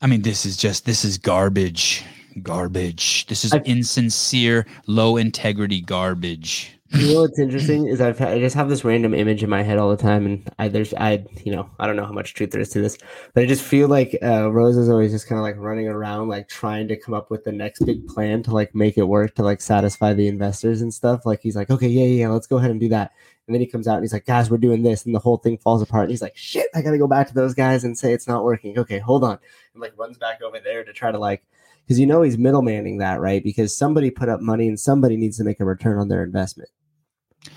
I 0.00 0.06
mean, 0.06 0.22
this 0.22 0.44
is 0.46 0.56
just 0.56 0.84
this 0.84 1.04
is 1.04 1.18
garbage. 1.18 2.04
Garbage. 2.42 3.26
This 3.26 3.44
is 3.44 3.52
I- 3.52 3.62
insincere, 3.64 4.66
low 4.86 5.16
integrity 5.16 5.80
garbage. 5.80 6.72
You 6.90 7.14
know 7.14 7.20
what's 7.22 7.38
interesting 7.38 7.88
is 7.88 8.00
I've 8.00 8.20
I 8.20 8.38
just 8.38 8.54
have 8.54 8.68
this 8.68 8.84
random 8.84 9.12
image 9.12 9.42
in 9.42 9.50
my 9.50 9.62
head 9.62 9.76
all 9.76 9.90
the 9.90 9.96
time, 9.96 10.24
and 10.24 10.48
I 10.58 10.68
there's 10.68 10.94
I 10.94 11.24
you 11.44 11.50
know 11.50 11.68
I 11.80 11.86
don't 11.86 11.96
know 11.96 12.04
how 12.04 12.12
much 12.12 12.34
truth 12.34 12.52
there 12.52 12.60
is 12.60 12.68
to 12.70 12.80
this, 12.80 12.96
but 13.34 13.42
I 13.42 13.46
just 13.46 13.62
feel 13.62 13.88
like 13.88 14.16
uh, 14.22 14.50
Rose 14.52 14.76
is 14.76 14.88
always 14.88 15.10
just 15.10 15.26
kind 15.28 15.38
of 15.38 15.42
like 15.42 15.56
running 15.58 15.88
around, 15.88 16.28
like 16.28 16.48
trying 16.48 16.86
to 16.88 16.96
come 16.96 17.12
up 17.12 17.28
with 17.28 17.42
the 17.42 17.50
next 17.50 17.80
big 17.84 18.06
plan 18.06 18.42
to 18.44 18.52
like 18.52 18.72
make 18.72 18.96
it 18.96 19.02
work 19.02 19.34
to 19.34 19.42
like 19.42 19.60
satisfy 19.60 20.12
the 20.12 20.28
investors 20.28 20.80
and 20.80 20.94
stuff. 20.94 21.26
Like 21.26 21.40
he's 21.42 21.56
like, 21.56 21.70
okay, 21.70 21.88
yeah, 21.88 22.04
yeah, 22.04 22.20
yeah, 22.20 22.28
let's 22.28 22.46
go 22.46 22.58
ahead 22.58 22.70
and 22.70 22.78
do 22.80 22.88
that. 22.90 23.12
And 23.46 23.54
then 23.54 23.60
he 23.60 23.66
comes 23.66 23.86
out 23.86 23.94
and 23.94 24.02
he's 24.02 24.12
like, 24.12 24.26
guys, 24.26 24.50
we're 24.50 24.56
doing 24.58 24.82
this, 24.82 25.06
and 25.06 25.14
the 25.14 25.20
whole 25.20 25.36
thing 25.36 25.56
falls 25.58 25.80
apart. 25.80 26.04
And 26.04 26.10
he's 26.10 26.22
like, 26.22 26.36
shit, 26.36 26.66
I 26.74 26.82
gotta 26.82 26.98
go 26.98 27.06
back 27.06 27.28
to 27.28 27.34
those 27.34 27.54
guys 27.54 27.84
and 27.84 27.96
say 27.96 28.12
it's 28.12 28.26
not 28.26 28.42
working. 28.44 28.78
Okay, 28.78 28.98
hold 28.98 29.22
on, 29.22 29.38
and 29.72 29.80
like 29.80 29.96
runs 29.96 30.18
back 30.18 30.42
over 30.42 30.58
there 30.58 30.82
to 30.84 30.92
try 30.92 31.12
to 31.12 31.18
like. 31.18 31.42
Because 31.84 32.00
you 32.00 32.06
know 32.06 32.22
he's 32.22 32.36
middlemaning 32.36 32.98
that, 32.98 33.20
right? 33.20 33.44
Because 33.44 33.76
somebody 33.76 34.10
put 34.10 34.28
up 34.28 34.40
money 34.40 34.66
and 34.66 34.78
somebody 34.80 35.16
needs 35.16 35.36
to 35.36 35.44
make 35.44 35.60
a 35.60 35.64
return 35.64 35.98
on 35.98 36.08
their 36.08 36.24
investment. 36.24 36.68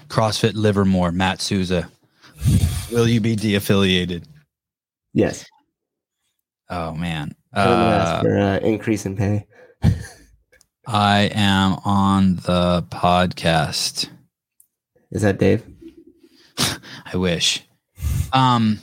CrossFit 0.07 0.53
Livermore, 0.53 1.11
Matt 1.11 1.41
Souza. 1.41 1.89
Will 2.91 3.07
you 3.07 3.19
be 3.21 3.35
de-affiliated? 3.35 4.27
Yes. 5.13 5.45
Oh 6.69 6.93
man. 6.93 7.35
I'm 7.53 7.67
gonna 7.67 7.95
ask 7.95 8.11
Uh, 8.11 8.21
for 8.21 8.37
uh, 8.37 8.57
increase 8.59 9.07
in 9.07 9.17
pay. 9.17 9.47
I 10.85 11.31
am 11.33 11.79
on 11.83 12.35
the 12.35 12.85
podcast. 12.89 14.09
Is 15.11 15.23
that 15.23 15.39
Dave? 15.39 15.65
I 17.11 17.17
wish. 17.17 17.63
Um 18.33 18.79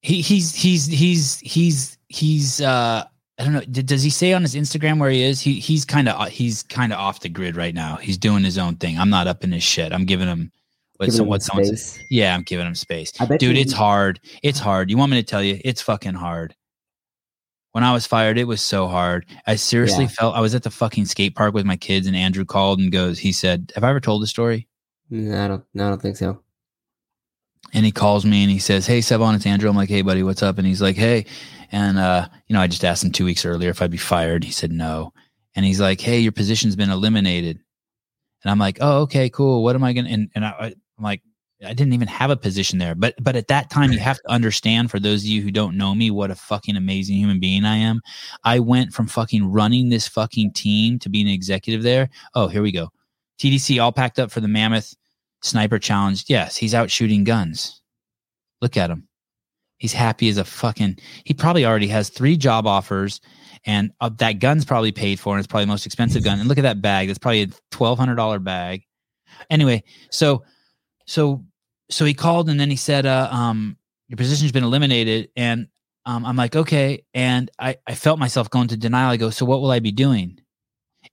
he 0.00 0.20
he's 0.20 0.54
he's 0.54 0.86
he's 0.86 1.40
he's 1.40 1.98
he's 2.08 2.60
uh 2.60 3.04
I 3.38 3.44
don't 3.44 3.52
know. 3.52 3.60
D- 3.60 3.82
Does 3.82 4.02
he 4.02 4.08
say 4.10 4.32
on 4.32 4.42
his 4.42 4.54
Instagram 4.54 4.98
where 4.98 5.10
he 5.10 5.22
is? 5.22 5.40
He 5.40 5.54
he's 5.60 5.84
kind 5.84 6.08
of 6.08 6.28
he's 6.28 6.62
kind 6.62 6.92
of 6.92 6.98
off 6.98 7.20
the 7.20 7.28
grid 7.28 7.56
right 7.56 7.74
now. 7.74 7.96
He's 7.96 8.16
doing 8.16 8.44
his 8.44 8.56
own 8.56 8.76
thing. 8.76 8.98
I'm 8.98 9.10
not 9.10 9.26
up 9.26 9.44
in 9.44 9.52
his 9.52 9.62
shit. 9.62 9.92
I'm 9.92 10.04
giving 10.06 10.28
him 10.28 10.52
what, 10.96 11.06
Giving 11.06 11.18
some, 11.18 11.28
what. 11.58 11.98
Yeah, 12.10 12.34
I'm 12.34 12.42
giving 12.42 12.66
him 12.66 12.74
space. 12.74 13.12
Dude, 13.12 13.58
it's 13.58 13.72
hard. 13.74 14.18
It's 14.42 14.58
hard. 14.58 14.90
You 14.90 14.96
want 14.96 15.10
me 15.12 15.20
to 15.20 15.26
tell 15.26 15.42
you? 15.42 15.60
It's 15.62 15.82
fucking 15.82 16.14
hard. 16.14 16.54
When 17.72 17.84
I 17.84 17.92
was 17.92 18.06
fired, 18.06 18.38
it 18.38 18.44
was 18.44 18.62
so 18.62 18.86
hard. 18.88 19.26
I 19.46 19.56
seriously 19.56 20.04
Yeah. 20.04 20.10
felt 20.10 20.34
I 20.36 20.40
was 20.40 20.54
at 20.54 20.62
the 20.62 20.70
fucking 20.70 21.04
skate 21.04 21.34
park 21.34 21.52
with 21.52 21.66
my 21.66 21.76
kids, 21.76 22.06
and 22.06 22.16
Andrew 22.16 22.46
called 22.46 22.78
and 22.78 22.90
goes, 22.90 23.18
he 23.18 23.32
said, 23.32 23.70
"Have 23.74 23.84
I 23.84 23.90
ever 23.90 24.00
told 24.00 24.22
the 24.22 24.26
story?" 24.26 24.66
No, 25.10 25.44
I 25.44 25.48
don't. 25.48 25.64
No, 25.74 25.86
I 25.86 25.90
don't 25.90 26.00
think 26.00 26.16
so. 26.16 26.40
And 27.76 27.84
he 27.84 27.92
calls 27.92 28.24
me 28.24 28.42
and 28.42 28.50
he 28.50 28.58
says, 28.58 28.86
Hey, 28.86 29.00
Sevan, 29.00 29.36
it's 29.36 29.44
Andrew. 29.44 29.68
I'm 29.68 29.76
like, 29.76 29.90
Hey, 29.90 30.00
buddy, 30.00 30.22
what's 30.22 30.42
up? 30.42 30.56
And 30.56 30.66
he's 30.66 30.80
like, 30.80 30.96
Hey. 30.96 31.26
And, 31.70 31.98
uh, 31.98 32.26
you 32.48 32.54
know, 32.54 32.60
I 32.62 32.68
just 32.68 32.84
asked 32.86 33.04
him 33.04 33.12
two 33.12 33.26
weeks 33.26 33.44
earlier 33.44 33.68
if 33.68 33.82
I'd 33.82 33.90
be 33.90 33.98
fired. 33.98 34.44
He 34.44 34.50
said 34.50 34.72
no. 34.72 35.12
And 35.54 35.66
he's 35.66 35.78
like, 35.78 36.00
Hey, 36.00 36.18
your 36.18 36.32
position's 36.32 36.74
been 36.74 36.88
eliminated. 36.88 37.60
And 38.42 38.50
I'm 38.50 38.58
like, 38.58 38.78
Oh, 38.80 39.02
okay, 39.02 39.28
cool. 39.28 39.62
What 39.62 39.76
am 39.76 39.84
I 39.84 39.92
going 39.92 40.06
to, 40.06 40.10
and, 40.10 40.30
and 40.34 40.46
I, 40.46 40.74
I'm 40.96 41.04
like, 41.04 41.20
I 41.62 41.74
didn't 41.74 41.92
even 41.92 42.08
have 42.08 42.30
a 42.30 42.36
position 42.36 42.78
there. 42.78 42.94
But, 42.94 43.14
but 43.20 43.36
at 43.36 43.48
that 43.48 43.68
time, 43.68 43.92
you 43.92 43.98
have 43.98 44.18
to 44.18 44.30
understand 44.30 44.90
for 44.90 44.98
those 44.98 45.22
of 45.22 45.26
you 45.26 45.42
who 45.42 45.50
don't 45.50 45.76
know 45.76 45.94
me, 45.94 46.10
what 46.10 46.30
a 46.30 46.34
fucking 46.34 46.76
amazing 46.76 47.16
human 47.16 47.40
being 47.40 47.66
I 47.66 47.76
am. 47.76 48.00
I 48.44 48.58
went 48.58 48.94
from 48.94 49.06
fucking 49.06 49.52
running 49.52 49.90
this 49.90 50.08
fucking 50.08 50.54
team 50.54 50.98
to 51.00 51.10
being 51.10 51.26
an 51.26 51.34
executive 51.34 51.82
there. 51.82 52.08
Oh, 52.34 52.48
here 52.48 52.62
we 52.62 52.72
go. 52.72 52.88
TDC 53.38 53.82
all 53.82 53.92
packed 53.92 54.18
up 54.18 54.30
for 54.30 54.40
the 54.40 54.48
Mammoth 54.48 54.94
Sniper 55.46 55.78
Challenge. 55.78 56.24
Yes, 56.28 56.56
he's 56.56 56.74
out 56.74 56.90
shooting 56.90 57.24
guns. 57.24 57.80
Look 58.60 58.76
at 58.76 58.90
him. 58.90 59.08
He's 59.78 59.92
happy 59.92 60.28
as 60.28 60.38
a 60.38 60.44
fucking. 60.44 60.98
He 61.24 61.34
probably 61.34 61.66
already 61.66 61.88
has 61.88 62.08
three 62.08 62.36
job 62.36 62.66
offers, 62.66 63.20
and 63.66 63.92
uh, 64.00 64.08
that 64.18 64.38
gun's 64.40 64.64
probably 64.64 64.92
paid 64.92 65.20
for, 65.20 65.34
and 65.34 65.38
it's 65.38 65.46
probably 65.46 65.64
the 65.64 65.70
most 65.70 65.84
expensive 65.84 66.24
gun. 66.24 66.40
And 66.40 66.48
look 66.48 66.58
at 66.58 66.62
that 66.62 66.80
bag. 66.80 67.08
That's 67.08 67.18
probably 67.18 67.42
a 67.42 67.48
twelve 67.70 67.98
hundred 67.98 68.14
dollar 68.14 68.38
bag. 68.38 68.84
Anyway, 69.50 69.84
so 70.10 70.44
so 71.06 71.44
so 71.90 72.04
he 72.06 72.14
called, 72.14 72.48
and 72.48 72.58
then 72.58 72.70
he 72.70 72.76
said, 72.76 73.04
uh, 73.04 73.28
um, 73.30 73.76
"Your 74.08 74.16
position's 74.16 74.52
been 74.52 74.64
eliminated." 74.64 75.28
And 75.36 75.68
um, 76.06 76.24
I'm 76.24 76.36
like, 76.36 76.56
"Okay." 76.56 77.04
And 77.12 77.50
I 77.58 77.76
I 77.86 77.94
felt 77.94 78.18
myself 78.18 78.48
going 78.48 78.68
to 78.68 78.78
denial. 78.78 79.10
I 79.10 79.18
go, 79.18 79.28
"So 79.28 79.44
what 79.44 79.60
will 79.60 79.70
I 79.70 79.80
be 79.80 79.92
doing?" 79.92 80.40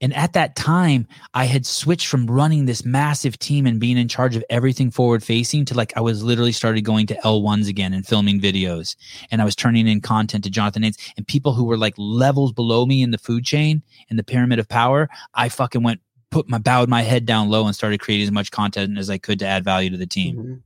And 0.04 0.14
at 0.14 0.34
that 0.34 0.58
time, 0.58 1.08
I 1.34 1.46
had 1.46 1.66
switched 1.66 2.08
from 2.08 2.28
running 2.28 2.66
this 2.66 2.84
massive 2.84 3.40
team 3.40 3.66
and 3.66 3.80
being 3.80 3.98
in 3.98 4.10
charge 4.10 4.36
of 4.36 4.44
everything 4.50 4.92
forward 4.92 5.24
facing 5.24 5.64
to 5.66 5.74
like 5.76 5.94
I 5.96 6.02
was 6.02 6.22
literally 6.22 6.52
started 6.52 6.82
going 6.82 7.08
to 7.08 7.16
L1s 7.24 7.70
again 7.70 7.94
and 7.94 8.06
filming 8.06 8.42
videos. 8.42 8.98
And 9.32 9.42
I 9.42 9.46
was 9.46 9.56
turning 9.56 9.88
in 9.88 10.02
content 10.02 10.44
to 10.44 10.50
Jonathan 10.50 10.84
Haynes 10.84 10.98
and 11.16 11.26
people 11.26 11.54
who 11.54 11.64
were 11.64 11.78
like 11.78 11.94
levels 11.98 12.52
below 12.52 12.86
me 12.86 13.02
in 13.02 13.12
the 13.12 13.18
food 13.18 13.46
chain 13.46 13.82
in 14.10 14.18
the 14.18 14.26
pyramid 14.26 14.60
of 14.60 14.68
power. 14.68 15.08
I 15.36 15.48
fucking 15.48 15.84
went 15.84 16.02
put 16.32 16.50
my 16.50 16.58
bowed 16.58 16.90
my 16.90 17.04
head 17.04 17.26
down 17.26 17.48
low 17.48 17.66
and 17.66 17.74
started 17.74 18.02
creating 18.02 18.26
as 18.26 18.32
much 18.32 18.52
content 18.52 18.98
as 18.98 19.10
I 19.10 19.18
could 19.20 19.40
to 19.40 19.46
add 19.46 19.64
value 19.64 19.90
to 19.90 19.98
the 19.98 20.06
team. 20.06 20.36
Mhm. 20.36 20.62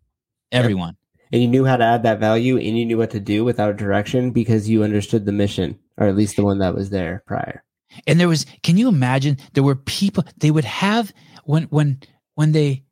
Everyone. 0.52 0.98
And 1.32 1.44
you 1.44 1.48
knew 1.48 1.66
how 1.66 1.78
to 1.78 1.84
add 1.84 2.02
that 2.04 2.20
value 2.20 2.58
and 2.58 2.76
you 2.76 2.88
knew 2.88 2.98
what 2.98 3.12
to 3.12 3.20
do 3.20 3.46
without 3.46 3.78
direction 3.78 4.32
because 4.32 4.68
you 4.68 4.84
understood 4.84 5.26
the 5.26 5.32
mission, 5.32 5.78
or 5.98 6.08
at 6.08 6.16
least 6.16 6.38
the 6.38 6.44
one 6.44 6.58
that 6.58 6.74
was 6.74 6.90
there 6.90 7.22
prior. 7.28 7.64
And 8.06 8.20
there 8.20 8.28
was 8.28 8.46
can 8.64 8.78
you 8.78 8.88
imagine 8.88 9.38
there 9.54 9.64
were 9.64 9.76
people 9.76 10.24
they 10.38 10.52
would 10.52 10.66
have 10.66 11.14
when 11.44 11.64
when 11.64 12.00
when 12.36 12.52
they 12.52 12.84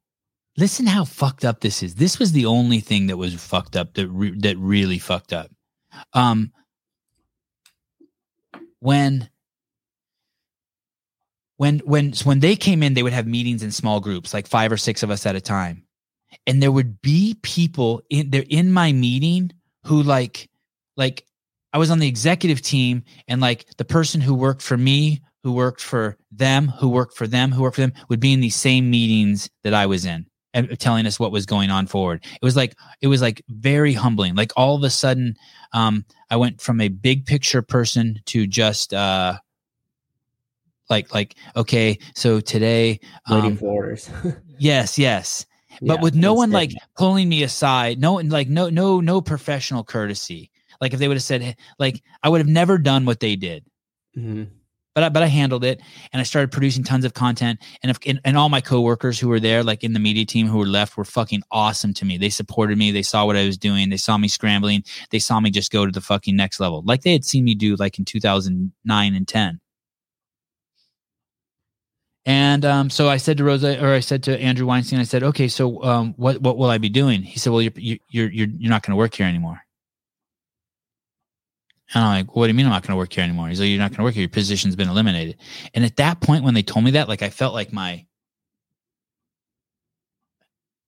listen 0.57 0.85
how 0.85 1.03
fucked 1.03 1.43
up 1.43 1.59
this 1.59 1.83
is. 1.83 1.95
This 1.95 2.17
was 2.17 2.31
the 2.31 2.45
only 2.45 2.79
thing 2.79 3.07
that 3.07 3.17
was 3.17 3.33
fucked 3.35 3.75
up 3.75 3.93
that 3.95 4.07
re- 4.07 4.37
that 4.39 4.57
really 4.57 4.99
fucked 4.99 5.33
up. 5.33 5.51
Um 6.13 6.51
when 8.79 9.29
when 11.57 11.79
when 11.79 12.13
when 12.23 12.39
they 12.39 12.55
came 12.55 12.83
in 12.83 12.93
they 12.93 13.03
would 13.03 13.13
have 13.13 13.27
meetings 13.27 13.63
in 13.63 13.71
small 13.71 13.99
groups 13.99 14.33
like 14.33 14.47
five 14.47 14.71
or 14.71 14.77
six 14.77 15.03
of 15.03 15.11
us 15.11 15.25
at 15.25 15.35
a 15.35 15.41
time. 15.41 15.83
And 16.47 16.61
there 16.61 16.71
would 16.71 17.01
be 17.01 17.37
people 17.41 18.01
in 18.09 18.29
there 18.29 18.45
in 18.49 18.71
my 18.71 18.91
meeting 18.91 19.51
who 19.85 20.03
like 20.03 20.49
like 20.97 21.25
I 21.75 21.77
was 21.77 21.91
on 21.91 21.99
the 21.99 22.07
executive 22.07 22.61
team 22.61 23.03
and 23.27 23.41
like 23.41 23.65
the 23.75 23.83
person 23.83 24.21
who 24.21 24.33
worked 24.33 24.61
for 24.61 24.77
me, 24.77 25.19
who 25.43 25.51
worked 25.51 25.81
for 25.81 26.17
them, 26.31 26.69
who 26.69 26.87
worked 26.87 27.17
for 27.17 27.27
them, 27.27 27.51
who 27.51 27.63
worked 27.63 27.75
for 27.75 27.81
them 27.81 27.91
would 28.07 28.21
be 28.21 28.31
in 28.31 28.39
these 28.39 28.55
same 28.55 28.89
meetings 28.89 29.49
that 29.63 29.73
I 29.73 29.85
was 29.85 30.05
in 30.05 30.25
and 30.53 30.79
telling 30.79 31.05
us 31.05 31.19
what 31.19 31.33
was 31.33 31.45
going 31.45 31.71
on 31.71 31.85
forward. 31.87 32.23
It 32.23 32.45
was 32.45 32.55
like 32.55 32.77
it 33.01 33.07
was 33.07 33.21
like 33.21 33.43
very 33.49 33.91
humbling. 33.91 34.35
Like 34.35 34.53
all 34.55 34.77
of 34.77 34.83
a 34.83 34.89
sudden 34.89 35.35
um 35.73 36.05
I 36.29 36.37
went 36.37 36.61
from 36.61 36.79
a 36.79 36.87
big 36.87 37.25
picture 37.25 37.61
person 37.61 38.21
to 38.27 38.47
just 38.47 38.93
uh 38.93 39.37
like 40.89 41.13
like 41.13 41.35
okay, 41.57 41.99
so 42.13 42.39
today 42.39 43.01
Waiting 43.29 43.51
um, 43.51 43.57
for 43.57 43.67
orders. 43.67 44.09
yes, 44.59 44.97
yes 44.97 45.45
but 45.81 45.97
Yeah, 45.97 46.01
with 46.03 46.15
no 46.15 46.35
one 46.35 46.53
instant. 46.53 46.79
like 46.79 46.83
pulling 46.95 47.27
me 47.27 47.43
aside 47.43 47.99
no 47.99 48.13
one 48.13 48.29
like 48.29 48.47
no 48.47 48.69
no 48.69 49.01
no 49.01 49.19
professional 49.19 49.83
courtesy 49.83 50.51
like 50.81 50.93
if 50.93 50.99
they 50.99 51.07
would 51.07 51.17
have 51.17 51.23
said 51.23 51.55
like 51.79 52.01
i 52.23 52.29
would 52.29 52.39
have 52.41 52.47
never 52.47 52.77
done 52.77 53.05
what 53.05 53.19
they 53.19 53.35
did 53.35 53.65
Mhm. 54.17 54.47
but 54.93 55.03
I, 55.03 55.09
but 55.09 55.23
I 55.23 55.27
handled 55.27 55.65
it 55.65 55.81
and 56.13 56.21
I 56.21 56.23
started 56.23 56.51
producing 56.53 56.83
tons 56.85 57.03
of 57.03 57.13
content 57.13 57.59
and 57.83 57.89
if 57.89 57.97
and, 58.05 58.21
and 58.23 58.37
all 58.37 58.47
my 58.47 58.61
coworkers 58.61 59.19
who 59.19 59.27
were 59.27 59.41
there 59.41 59.61
like 59.61 59.83
in 59.83 59.91
the 59.91 59.99
media 59.99 60.25
team 60.25 60.47
who 60.47 60.57
were 60.57 60.65
left 60.65 60.95
were 60.95 61.03
fucking 61.03 61.43
awesome 61.51 61.93
to 61.95 62.05
me 62.05 62.17
they 62.17 62.29
supported 62.29 62.77
me 62.77 62.91
they 62.91 63.01
saw 63.01 63.25
what 63.25 63.35
I 63.35 63.45
was 63.45 63.57
doing 63.57 63.89
they 63.89 63.97
saw 63.97 64.17
me 64.17 64.29
scrambling 64.29 64.83
they 65.11 65.19
saw 65.19 65.39
me 65.41 65.51
just 65.51 65.71
go 65.71 65.85
to 65.85 65.91
the 65.91 65.99
fucking 66.01 66.35
next 66.35 66.61
level 66.61 66.81
like 66.85 67.01
they 67.01 67.11
had 67.11 67.25
seen 67.25 67.43
me 67.43 67.55
do 67.55 67.75
like 67.75 67.99
in 67.99 68.05
2009 68.05 69.15
and 69.15 69.27
10 69.27 69.59
and 72.25 72.65
um, 72.65 72.89
so 72.89 73.07
I 73.07 73.17
said 73.17 73.37
to 73.37 73.43
Roza, 73.43 73.79
or 73.79 73.93
I 73.93 73.99
said 73.99 74.23
to 74.23 74.39
Andrew 74.41 74.65
Weinstein, 74.65 74.99
I 74.99 75.03
said, 75.03 75.21
"Okay, 75.21 75.47
so 75.47 75.83
um, 75.83 76.15
what 76.17 76.41
what 76.41 76.57
will 76.57 76.71
I 76.71 76.79
be 76.79 76.89
doing?" 76.89 77.21
He 77.21 77.37
said, 77.37 77.51
"Well, 77.53 77.61
you're 77.61 77.73
you're 77.77 78.31
you're 78.31 78.47
you're 78.47 78.69
not 78.71 78.81
going 78.81 78.93
to 78.93 78.97
work 78.97 79.13
here 79.13 79.27
anymore." 79.27 79.61
And 81.93 82.03
I'm 82.03 82.25
like, 82.25 82.35
"What 82.35 82.45
do 82.45 82.49
you 82.49 82.53
mean 82.55 82.65
I'm 82.65 82.71
not 82.71 82.83
going 82.83 82.93
to 82.93 82.97
work 82.97 83.13
here 83.13 83.23
anymore?" 83.23 83.47
He's 83.47 83.59
like, 83.59 83.69
"You're 83.69 83.77
not 83.79 83.91
going 83.91 83.97
to 83.99 84.03
work 84.03 84.13
here. 84.15 84.23
Your 84.23 84.29
position's 84.29 84.75
been 84.75 84.89
eliminated." 84.89 85.37
And 85.73 85.85
at 85.85 85.97
that 85.97 86.19
point, 86.21 86.43
when 86.43 86.53
they 86.53 86.63
told 86.63 86.83
me 86.85 86.91
that, 86.91 87.07
like 87.07 87.21
I 87.21 87.29
felt 87.29 87.53
like 87.53 87.71
my, 87.71 88.05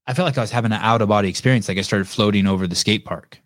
I 0.08 0.14
felt 0.14 0.26
like 0.26 0.38
I 0.38 0.42
was 0.42 0.52
having 0.52 0.72
an 0.72 0.80
out 0.82 1.02
of 1.02 1.10
body 1.10 1.30
experience. 1.30 1.68
Like 1.68 1.78
I 1.78 1.82
started 1.82 2.08
floating 2.08 2.48
over 2.48 2.66
the 2.68 2.76
skate 2.76 3.06
park. 3.06 3.40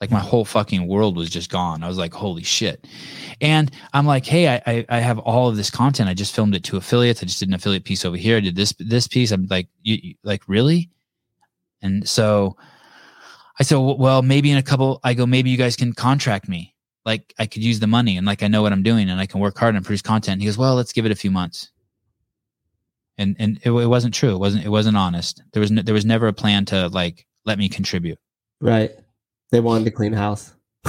Like 0.00 0.10
my 0.10 0.18
whole 0.20 0.44
fucking 0.44 0.88
world 0.88 1.16
was 1.16 1.30
just 1.30 1.48
gone. 1.50 1.84
I 1.84 1.88
was 1.88 1.96
like, 1.98 2.12
holy 2.12 2.42
shit. 2.42 2.86
And 3.40 3.70
I'm 3.92 4.04
like, 4.06 4.26
hey, 4.26 4.48
I, 4.48 4.62
I 4.66 4.86
I 4.88 4.98
have 4.98 5.18
all 5.20 5.48
of 5.48 5.56
this 5.56 5.70
content. 5.70 6.08
I 6.08 6.14
just 6.14 6.34
filmed 6.34 6.56
it 6.56 6.64
to 6.64 6.76
affiliates. 6.76 7.22
I 7.22 7.26
just 7.26 7.38
did 7.38 7.48
an 7.48 7.54
affiliate 7.54 7.84
piece 7.84 8.04
over 8.04 8.16
here. 8.16 8.36
I 8.36 8.40
did 8.40 8.56
this 8.56 8.74
this 8.78 9.06
piece. 9.06 9.30
I'm 9.30 9.46
like, 9.46 9.68
you, 9.82 9.98
you- 10.02 10.14
like 10.24 10.42
really? 10.48 10.90
And 11.82 12.08
so 12.08 12.56
I 13.58 13.62
said, 13.64 13.76
well, 13.76 14.22
maybe 14.22 14.50
in 14.50 14.58
a 14.58 14.62
couple. 14.62 15.00
I 15.04 15.14
go, 15.14 15.26
maybe 15.26 15.50
you 15.50 15.56
guys 15.56 15.76
can 15.76 15.92
contract 15.92 16.48
me. 16.48 16.74
Like 17.04 17.34
I 17.38 17.46
could 17.46 17.62
use 17.62 17.80
the 17.80 17.86
money 17.86 18.16
and 18.16 18.26
like 18.26 18.42
I 18.42 18.48
know 18.48 18.62
what 18.62 18.72
I'm 18.72 18.82
doing 18.82 19.10
and 19.10 19.20
I 19.20 19.26
can 19.26 19.40
work 19.40 19.58
hard 19.58 19.74
and 19.74 19.84
produce 19.84 20.02
content. 20.02 20.40
he 20.40 20.46
goes, 20.46 20.56
well, 20.56 20.76
let's 20.76 20.92
give 20.92 21.04
it 21.04 21.12
a 21.12 21.16
few 21.16 21.30
months. 21.30 21.70
And 23.18 23.36
and 23.38 23.58
it, 23.62 23.70
it 23.70 23.86
wasn't 23.86 24.14
true. 24.14 24.34
It 24.34 24.38
wasn't 24.38 24.64
it 24.64 24.68
wasn't 24.68 24.96
honest. 24.96 25.42
There 25.52 25.60
was 25.60 25.70
there 25.70 25.94
was 25.94 26.04
never 26.04 26.28
a 26.28 26.32
plan 26.32 26.64
to 26.66 26.88
like 26.88 27.26
let 27.44 27.58
me 27.58 27.68
contribute. 27.68 28.18
Right. 28.60 28.92
They 29.50 29.60
wanted 29.60 29.84
to 29.84 29.90
clean 29.90 30.12
house. 30.12 30.54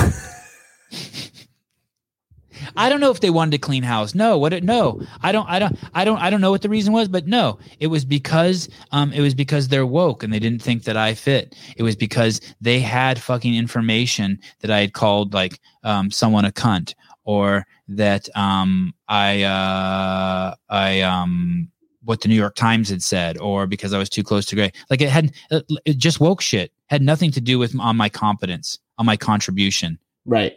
I 2.75 2.89
don't 2.89 2.99
know 2.99 3.11
if 3.11 3.19
they 3.19 3.29
wanted 3.29 3.51
to 3.51 3.57
clean 3.57 3.83
house. 3.83 4.15
No, 4.15 4.37
what? 4.37 4.53
It, 4.53 4.63
no, 4.63 5.01
I 5.21 5.31
don't. 5.31 5.47
I 5.49 5.59
don't. 5.59 5.77
I 5.93 6.05
don't. 6.05 6.17
I 6.19 6.29
don't 6.29 6.41
know 6.41 6.51
what 6.51 6.61
the 6.61 6.69
reason 6.69 6.93
was, 6.93 7.07
but 7.07 7.27
no, 7.27 7.59
it 7.79 7.87
was 7.87 8.05
because 8.05 8.69
um, 8.91 9.11
it 9.13 9.21
was 9.21 9.33
because 9.33 9.67
they're 9.67 9.85
woke 9.85 10.23
and 10.23 10.33
they 10.33 10.39
didn't 10.39 10.61
think 10.61 10.83
that 10.83 10.97
I 10.97 11.13
fit. 11.13 11.55
It 11.77 11.83
was 11.83 11.95
because 11.95 12.41
they 12.61 12.79
had 12.79 13.19
fucking 13.19 13.55
information 13.55 14.39
that 14.61 14.71
I 14.71 14.79
had 14.79 14.93
called 14.93 15.33
like 15.33 15.59
um, 15.83 16.11
someone 16.11 16.45
a 16.45 16.51
cunt 16.51 16.93
or 17.25 17.65
that 17.87 18.29
um, 18.35 18.93
I 19.07 19.43
uh, 19.43 20.55
I 20.69 21.01
um, 21.01 21.69
what 22.03 22.21
the 22.21 22.27
New 22.27 22.35
York 22.35 22.55
Times 22.55 22.89
had 22.89 23.03
said, 23.03 23.37
or 23.37 23.67
because 23.67 23.93
I 23.93 23.97
was 23.97 24.09
too 24.09 24.23
close 24.23 24.45
to 24.47 24.55
Greg. 24.55 24.75
Like 24.89 25.01
it 25.01 25.09
had 25.09 25.33
it, 25.49 25.97
just 25.97 26.19
woke 26.19 26.41
shit. 26.41 26.71
Had 26.87 27.01
nothing 27.01 27.31
to 27.31 27.41
do 27.41 27.59
with 27.59 27.77
on 27.79 27.97
my 27.97 28.09
competence, 28.09 28.79
on 28.97 29.05
my 29.05 29.17
contribution. 29.17 29.97
Right. 30.25 30.53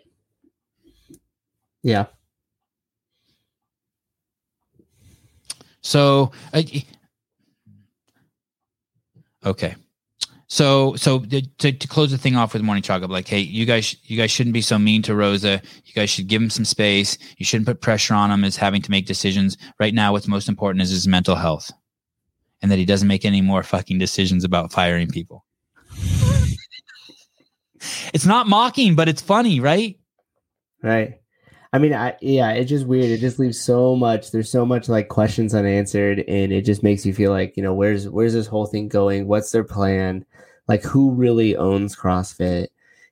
Yeah. 1.87 2.07
So, 5.83 6.33
uh, 6.53 6.63
okay. 9.45 9.77
So, 10.49 10.97
so 10.97 11.21
to, 11.21 11.43
to 11.43 11.73
to 11.73 11.87
close 11.87 12.11
the 12.11 12.19
thing 12.19 12.35
off 12.35 12.55
with 12.55 12.63
Morning 12.63 12.83
Chalk 12.83 13.05
Up, 13.05 13.11
like, 13.11 13.29
hey, 13.29 13.39
you 13.39 13.67
guys, 13.67 13.95
you 14.03 14.17
guys 14.17 14.33
shouldn't 14.33 14.55
be 14.55 14.63
so 14.63 14.81
mean 14.81 15.01
to 15.03 15.13
Roza. 15.13 15.65
You 15.85 15.93
guys 15.95 16.11
should 16.11 16.27
give 16.27 16.43
him 16.43 16.51
some 16.51 16.65
space. 16.65 17.19
You 17.39 17.47
shouldn't 17.47 17.69
put 17.69 17.81
pressure 17.81 18.15
on 18.15 18.33
him 18.33 18.43
as 18.43 18.57
having 18.57 18.83
to 18.83 18.91
make 18.91 19.07
decisions. 19.07 19.57
Right 19.79 19.95
now, 19.95 20.11
what's 20.11 20.27
most 20.27 20.49
important 20.49 20.83
is 20.83 20.91
his 20.91 21.07
mental 21.07 21.37
health, 21.37 21.71
and 22.63 22.73
that 22.73 22.81
he 22.81 22.85
doesn't 22.85 23.07
make 23.07 23.25
any 23.25 23.43
more 23.43 23.63
fucking 23.63 23.99
decisions 24.01 24.43
about 24.43 24.73
firing 24.73 25.07
people. 25.07 25.45
it's 28.13 28.27
not 28.27 28.49
mocking, 28.49 28.97
but 28.97 29.09
it's 29.09 29.23
funny, 29.23 29.61
right? 29.61 29.97
Right. 30.83 31.21
I 31.77 31.79
mean, 31.79 31.93
I 31.93 32.17
yeah, 32.23 32.53
it's 32.53 32.71
just 32.71 32.87
weird. 32.87 33.05
It 33.11 33.19
just 33.21 33.39
leaves 33.39 33.61
so 33.61 33.95
much. 33.95 34.31
There's 34.31 34.51
so 34.51 34.65
much 34.65 34.89
like 34.89 35.09
questions 35.09 35.55
unanswered, 35.55 36.21
and 36.27 36.51
it 36.53 36.63
just 36.65 36.83
makes 36.83 37.05
you 37.05 37.13
feel 37.13 37.31
like 37.31 37.55
you 37.57 37.63
know 37.63 37.75
where's 37.75 38.09
where's 38.09 38.33
this 38.33 38.47
whole 38.47 38.65
thing 38.67 38.89
going? 38.89 39.27
What's 39.29 39.53
their 39.53 39.63
plan? 39.65 40.25
Like, 40.69 40.83
who 40.83 41.11
really 41.13 41.55
owns 41.55 41.95
CrossFit? 41.95 42.69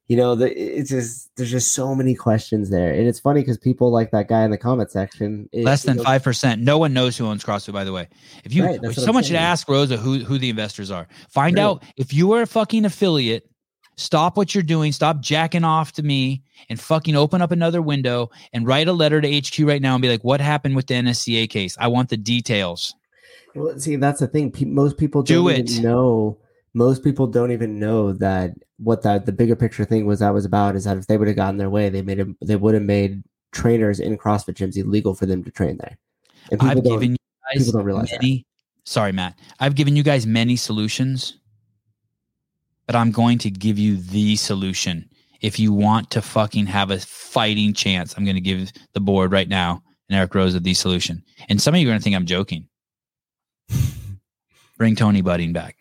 You 0.09 0.16
know, 0.16 0.35
the, 0.35 0.51
it's 0.53 0.91
just 0.91 1.31
there's 1.36 1.51
just 1.51 1.74
so 1.74 1.95
many 1.95 2.15
questions 2.15 2.70
there, 2.70 2.93
and 2.93 3.07
it's 3.07 3.20
funny 3.20 3.41
because 3.43 3.59
people 3.59 3.91
like 3.93 4.11
that 4.12 4.28
guy 4.28 4.45
in 4.45 4.51
the 4.51 4.59
comment 4.59 4.91
section. 4.91 5.49
it- 5.53 5.65
Less 5.65 5.82
than 5.82 5.99
five 6.03 6.23
percent. 6.23 6.62
No 6.62 6.78
one 6.78 6.93
knows 6.95 7.16
who 7.19 7.27
owns 7.27 7.45
CrossFit. 7.45 7.73
By 7.74 7.85
the 7.85 7.93
way, 7.93 8.09
if 8.45 8.55
you 8.55 8.65
Right, 8.65 8.81
I'm 8.82 8.93
someone 8.95 9.24
should 9.24 9.36
ask 9.36 9.66
Roza 9.69 9.99
who 9.99 10.19
who 10.24 10.39
the 10.39 10.49
investors 10.51 10.91
are. 10.91 11.07
Find 11.28 11.57
Right. 11.57 11.62
out 11.62 11.82
if 11.97 12.12
you 12.15 12.32
are 12.32 12.43
a 12.43 12.47
fucking 12.47 12.85
affiliate. 12.86 13.49
Stop 13.96 14.36
what 14.36 14.54
you're 14.54 14.62
doing. 14.62 14.92
Stop 14.92 15.20
jacking 15.20 15.64
off 15.64 15.92
to 15.92 16.02
me 16.02 16.42
and 16.68 16.80
fucking 16.80 17.14
open 17.16 17.40
up 17.42 17.52
another 17.52 17.80
window 17.80 18.30
and 18.52 18.66
write 18.66 18.88
a 18.88 18.92
letter 18.92 19.20
to 19.20 19.40
HQ 19.40 19.58
right 19.60 19.80
now 19.82 19.94
and 19.94 20.02
be 20.02 20.08
like, 20.08 20.24
"What 20.24 20.40
happened 20.40 20.74
with 20.76 20.86
the 20.88 20.94
NSCA 20.94 21.48
case? 21.48 21.76
I 21.78 21.88
want 21.88 22.08
the 22.08 22.16
details." 22.16 22.94
Well, 23.54 23.78
see, 23.78 23.96
that's 23.96 24.20
the 24.20 24.26
thing. 24.26 24.50
Pe- 24.50 24.64
most 24.64 24.96
people 24.96 25.22
Do 25.22 25.44
don't 25.44 25.50
it. 25.52 25.70
even 25.70 25.82
know. 25.84 26.38
Most 26.74 27.04
people 27.04 27.28
don't 27.28 27.52
even 27.52 27.78
know 27.78 28.12
that 28.14 28.54
what 28.78 29.02
that 29.02 29.26
the 29.26 29.32
bigger 29.32 29.54
picture 29.54 29.84
thing 29.84 30.06
was 30.06 30.18
that 30.18 30.34
was 30.34 30.44
about 30.44 30.74
is 30.74 30.84
that 30.84 30.96
if 30.96 31.06
they 31.06 31.16
would 31.16 31.28
have 31.28 31.36
gotten 31.36 31.56
their 31.58 31.70
way, 31.70 31.88
they 31.88 32.02
made 32.02 32.18
it. 32.18 32.28
They 32.44 32.56
would 32.56 32.74
have 32.74 32.82
made 32.82 33.22
trainers 33.52 34.00
in 34.00 34.18
CrossFit 34.18 34.54
gyms 34.54 34.76
illegal 34.76 35.14
for 35.14 35.26
them 35.26 35.44
to 35.44 35.50
train 35.52 35.76
there. 35.76 35.96
And 36.50 36.58
people 36.58 36.78
I've 36.78 36.84
don't. 36.84 36.92
given 36.94 37.10
you 37.12 37.16
guys 37.52 37.64
people 37.64 37.78
don't 37.78 37.86
realize 37.86 38.10
that. 38.10 38.42
Sorry, 38.84 39.12
Matt. 39.12 39.38
I've 39.60 39.76
given 39.76 39.96
you 39.96 40.02
guys 40.02 40.26
many 40.26 40.56
solutions, 40.56 41.38
but 42.86 42.97
I'm 42.97 43.11
going 43.11 43.39
to 43.39 43.51
give 43.51 43.78
you 43.78 43.97
the 43.97 44.36
solution. 44.36 45.09
If 45.40 45.59
you 45.59 45.73
want 45.73 46.11
to 46.11 46.23
fucking 46.23 46.66
have 46.66 46.90
a 46.90 46.98
fighting 46.98 47.74
chance, 47.74 48.15
I'm 48.16 48.24
going 48.24 48.36
to 48.36 48.40
give 48.40 48.73
the 48.93 49.01
board 49.01 49.32
right 49.32 49.48
now 49.48 49.82
and 50.09 50.19
Eric 50.19 50.32
Roza 50.32 50.62
the 50.62 50.74
solution. 50.74 51.23
And 51.48 51.61
some 51.61 51.74
of 51.74 51.81
you 51.81 51.86
are 51.86 51.90
going 51.90 51.98
to 51.98 52.02
think 52.05 52.16
I'm 52.16 52.27
joking. 52.27 52.69
Bring 54.78 54.97
Tony 54.97 55.23
Budding 55.23 55.52
back. 55.52 55.77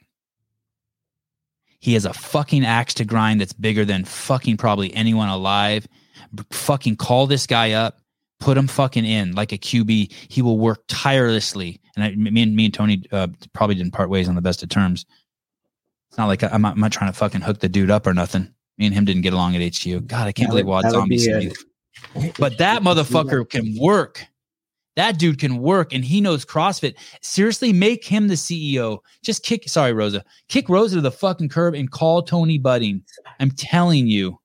He 1.79 1.95
has 1.95 2.05
a 2.05 2.13
fucking 2.13 2.65
axe 2.65 2.93
to 2.95 3.05
grind 3.05 3.41
that's 3.41 3.51
bigger 3.51 3.83
than 3.83 4.05
fucking 4.05 4.55
probably 4.55 4.93
anyone 4.93 5.27
alive. 5.27 5.85
B- 6.33 6.43
fucking 6.51 6.95
call 6.95 7.27
this 7.27 7.45
guy 7.45 7.73
up, 7.73 7.99
put 8.39 8.57
him 8.57 8.67
fucking 8.67 9.03
in 9.03 9.33
like 9.33 9.51
a 9.51 9.57
QB. 9.57 10.13
He 10.29 10.41
will 10.41 10.57
work 10.57 10.83
tirelessly. 10.87 11.81
And 11.95 12.05
I, 12.05 12.15
me 12.15 12.41
and 12.41 12.55
me 12.55 12.65
and 12.65 12.73
Tony 12.73 13.03
uh, 13.11 13.27
probably 13.51 13.75
didn't 13.75 13.91
part 13.91 14.09
ways 14.09 14.29
on 14.29 14.35
the 14.35 14.41
best 14.41 14.63
of 14.63 14.69
terms. 14.69 15.05
It's 16.13 16.17
not 16.19 16.27
like 16.27 16.43
I, 16.43 16.49
I'm, 16.49 16.61
not, 16.61 16.75
I'm 16.75 16.79
not 16.79 16.91
trying 16.91 17.11
to 17.11 17.17
fucking 17.17 17.41
hook 17.41 17.57
the 17.57 17.67
dude 17.67 17.89
up 17.89 18.05
or 18.05 18.13
nothing. 18.13 18.53
Me 18.77 18.85
and 18.85 18.93
him 18.93 19.03
didn't 19.03 19.23
get 19.23 19.33
along 19.33 19.55
at 19.55 19.63
HTU. 19.63 20.05
God, 20.05 20.27
I 20.27 20.31
can't 20.31 20.47
That 20.47 20.51
believe 20.51 20.67
Wad 20.67 20.83
that 20.83 20.91
would 20.91 20.99
Zombie 20.99 21.15
be 21.15 21.17
sent 21.17 21.43
a- 21.43 22.19
me 22.19 22.31
but 22.37 22.59
that 22.59 22.83
motherfucker 22.83 23.49
can 23.49 23.75
work. 23.79 24.23
That 24.95 25.17
dude 25.17 25.39
can 25.39 25.57
work 25.57 25.91
and 25.91 26.05
he 26.05 26.21
knows 26.21 26.45
CrossFit. 26.45 26.97
Seriously, 27.23 27.73
make 27.73 28.05
him 28.05 28.27
the 28.27 28.35
CEO. 28.35 28.99
Just 29.23 29.41
kick, 29.41 29.67
sorry, 29.67 29.91
Roza, 29.91 30.21
kick 30.49 30.67
Roza 30.67 30.91
to 30.91 31.01
the 31.01 31.09
fucking 31.09 31.49
curb 31.49 31.73
and 31.73 31.89
call 31.89 32.21
Tony 32.21 32.59
Budding. 32.59 33.01
I'm 33.39 33.49
telling 33.49 34.05
you. 34.05 34.37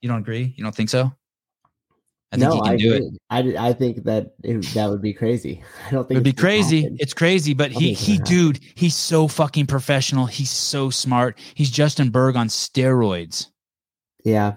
You 0.00 0.08
don't 0.08 0.20
agree? 0.20 0.54
You 0.56 0.64
don't 0.64 0.74
think 0.74 0.88
so? 0.88 1.12
I 2.32 2.36
think 2.36 2.48
no, 2.48 2.54
he 2.56 2.60
can 2.60 2.68
I 2.72 2.76
do 2.76 2.92
it. 2.92 2.96
agree. 2.98 3.18
I, 3.30 3.42
d- 3.42 3.56
I 3.58 3.72
think 3.72 4.04
that 4.04 4.34
it, 4.44 4.62
that 4.74 4.88
would 4.88 5.02
be 5.02 5.12
crazy. 5.12 5.62
I 5.86 5.90
don't 5.90 6.06
think 6.06 6.12
It'd 6.20 6.24
be 6.24 6.32
crazy. 6.32 6.82
happen. 6.82 6.96
It's 7.00 7.12
crazy, 7.14 7.54
but 7.54 7.72
he 7.72 7.92
he 7.92 8.12
happen. 8.12 8.24
dude, 8.26 8.60
he's 8.76 8.94
so 8.94 9.26
fucking 9.26 9.66
professional. 9.66 10.26
He's 10.26 10.50
so 10.50 10.90
smart. 10.90 11.36
He's 11.54 11.70
Justin 11.70 12.10
Bergh 12.12 12.36
on 12.36 12.46
steroids. 12.48 13.48
Yeah. 14.24 14.54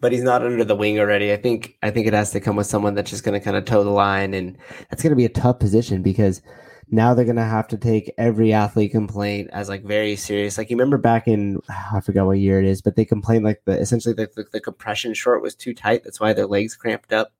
But 0.00 0.12
he's 0.12 0.22
not 0.24 0.42
under 0.44 0.64
the 0.64 0.74
wing 0.76 0.98
already. 0.98 1.32
I 1.32 1.36
think 1.36 1.76
I 1.82 1.90
think 1.90 2.06
it 2.06 2.12
has 2.12 2.30
to 2.32 2.40
come 2.40 2.56
with 2.56 2.66
someone 2.66 2.94
that's 2.94 3.10
just 3.10 3.24
going 3.24 3.38
to 3.38 3.42
kind 3.44 3.56
of 3.56 3.64
toe 3.64 3.82
the 3.84 3.90
line, 3.90 4.34
and 4.34 4.58
that's 4.90 5.02
going 5.02 5.10
to 5.12 5.16
be 5.16 5.24
a 5.24 5.28
tough 5.30 5.58
position 5.58 6.02
because 6.02 6.42
now 6.88 7.14
they're 7.14 7.24
going 7.24 7.36
to 7.36 7.42
have 7.44 7.68
to 7.68 7.76
take 7.76 8.12
every 8.16 8.52
athlete 8.52 8.92
complaint 8.92 9.50
as 9.52 9.68
like 9.68 9.82
very 9.84 10.14
serious. 10.16 10.56
Like 10.56 10.70
you 10.70 10.76
remember 10.76 10.98
back 10.98 11.26
in 11.26 11.60
I 11.68 12.00
forgot 12.00 12.26
what 12.26 12.38
year 12.38 12.60
it 12.60 12.66
is, 12.66 12.80
but 12.82 12.96
they 12.96 13.04
complained 13.04 13.44
like 13.44 13.62
the 13.64 13.72
essentially 13.78 14.14
the, 14.14 14.30
the, 14.36 14.44
the 14.52 14.60
compression 14.60 15.12
short 15.14 15.42
was 15.42 15.54
too 15.54 15.74
tight. 15.74 16.04
That's 16.04 16.20
why 16.20 16.32
their 16.32 16.46
legs 16.46 16.76
cramped 16.76 17.12
up. 17.12 17.32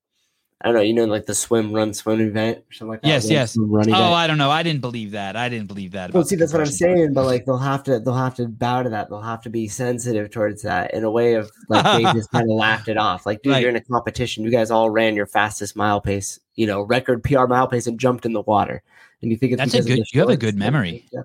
I 0.63 0.69
don't 0.69 0.75
know, 0.77 0.81
you 0.81 0.95
know, 0.95 1.05
like 1.05 1.27
the 1.27 1.35
swim 1.35 1.73
run 1.75 1.93
swim 1.93 2.19
event 2.19 2.59
or 2.59 2.73
something 2.73 2.93
like 2.93 3.03
that. 3.03 3.09
Yes, 3.09 3.31
yes. 3.31 3.53
swim, 3.53 3.71
run 3.71 3.89
Oh, 3.91 3.93
event. 3.95 4.15
I 4.15 4.27
don't 4.27 4.39
know. 4.39 4.51
I 4.51 4.63
didn't 4.63 4.81
believe 4.81 5.11
that. 5.11 5.37
I 5.37 5.51
didn't 5.51 5.69
believe 5.69 5.93
that. 5.93 6.15
Well, 6.15 6.25
see, 6.25 6.35
that's 6.37 6.51
what 6.53 6.63
I'm 6.63 6.67
saying, 6.67 7.13
but 7.13 7.27
like 7.27 7.45
they'll 7.45 7.59
have 7.59 7.85
to 7.85 8.01
they'll 8.01 8.15
have 8.15 8.35
to 8.37 8.49
bow 8.49 8.83
to 8.83 8.89
that. 8.89 9.11
They'll 9.11 9.21
have 9.21 9.43
to 9.43 9.51
be 9.51 9.69
sensitive 9.69 10.31
towards 10.31 10.63
that 10.63 10.95
in 10.95 11.05
a 11.05 11.11
way 11.11 11.35
of 11.35 11.51
like 11.69 11.85
they 11.85 12.03
just 12.19 12.31
kind 12.33 12.51
of 12.51 12.57
laughed 12.57 12.89
it 12.89 12.97
off. 12.97 13.27
Like, 13.27 13.43
dude, 13.43 13.53
Right. 13.53 13.61
you're 13.61 13.71
in 13.71 13.77
a 13.77 13.83
competition. 13.83 14.45
You 14.45 14.51
guys 14.51 14.71
all 14.71 14.89
ran 14.89 15.15
your 15.15 15.27
fastest 15.27 15.77
mile 15.77 16.01
pace, 16.01 16.41
you 16.55 16.67
know, 16.67 16.81
record 16.81 17.23
PR 17.23 17.47
mile 17.47 17.69
pace, 17.69 17.87
and 17.87 18.01
jumped 18.01 18.25
in 18.25 18.33
the 18.33 18.41
water. 18.43 18.83
And 19.27 19.33
you 19.33 19.39
think 19.39 19.55
it's 19.55 19.61
That's 19.73 19.75
a 19.75 19.89
good- 19.89 20.07
you 20.13 20.21
have 20.21 20.29
a 20.29 20.37
good 20.37 20.55
memory. 20.57 21.05
Yeah. 21.13 21.23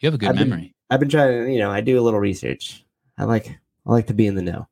You 0.00 0.06
have 0.06 0.14
a 0.14 0.18
good 0.18 0.28
I've 0.28 0.36
been- 0.36 0.48
memory. 0.50 0.74
I've 0.88 1.00
been 1.00 1.08
trying 1.08 1.46
to, 1.46 1.52
you 1.52 1.58
know, 1.58 1.68
I 1.68 1.80
do 1.80 1.98
a 1.98 2.02
little 2.02 2.20
research. 2.20 2.84
I 3.18 3.24
like 3.24 3.48
I 3.84 3.90
like 3.90 4.06
to 4.06 4.14
be 4.14 4.28
in 4.28 4.36
the 4.36 4.42
know. 4.42 4.68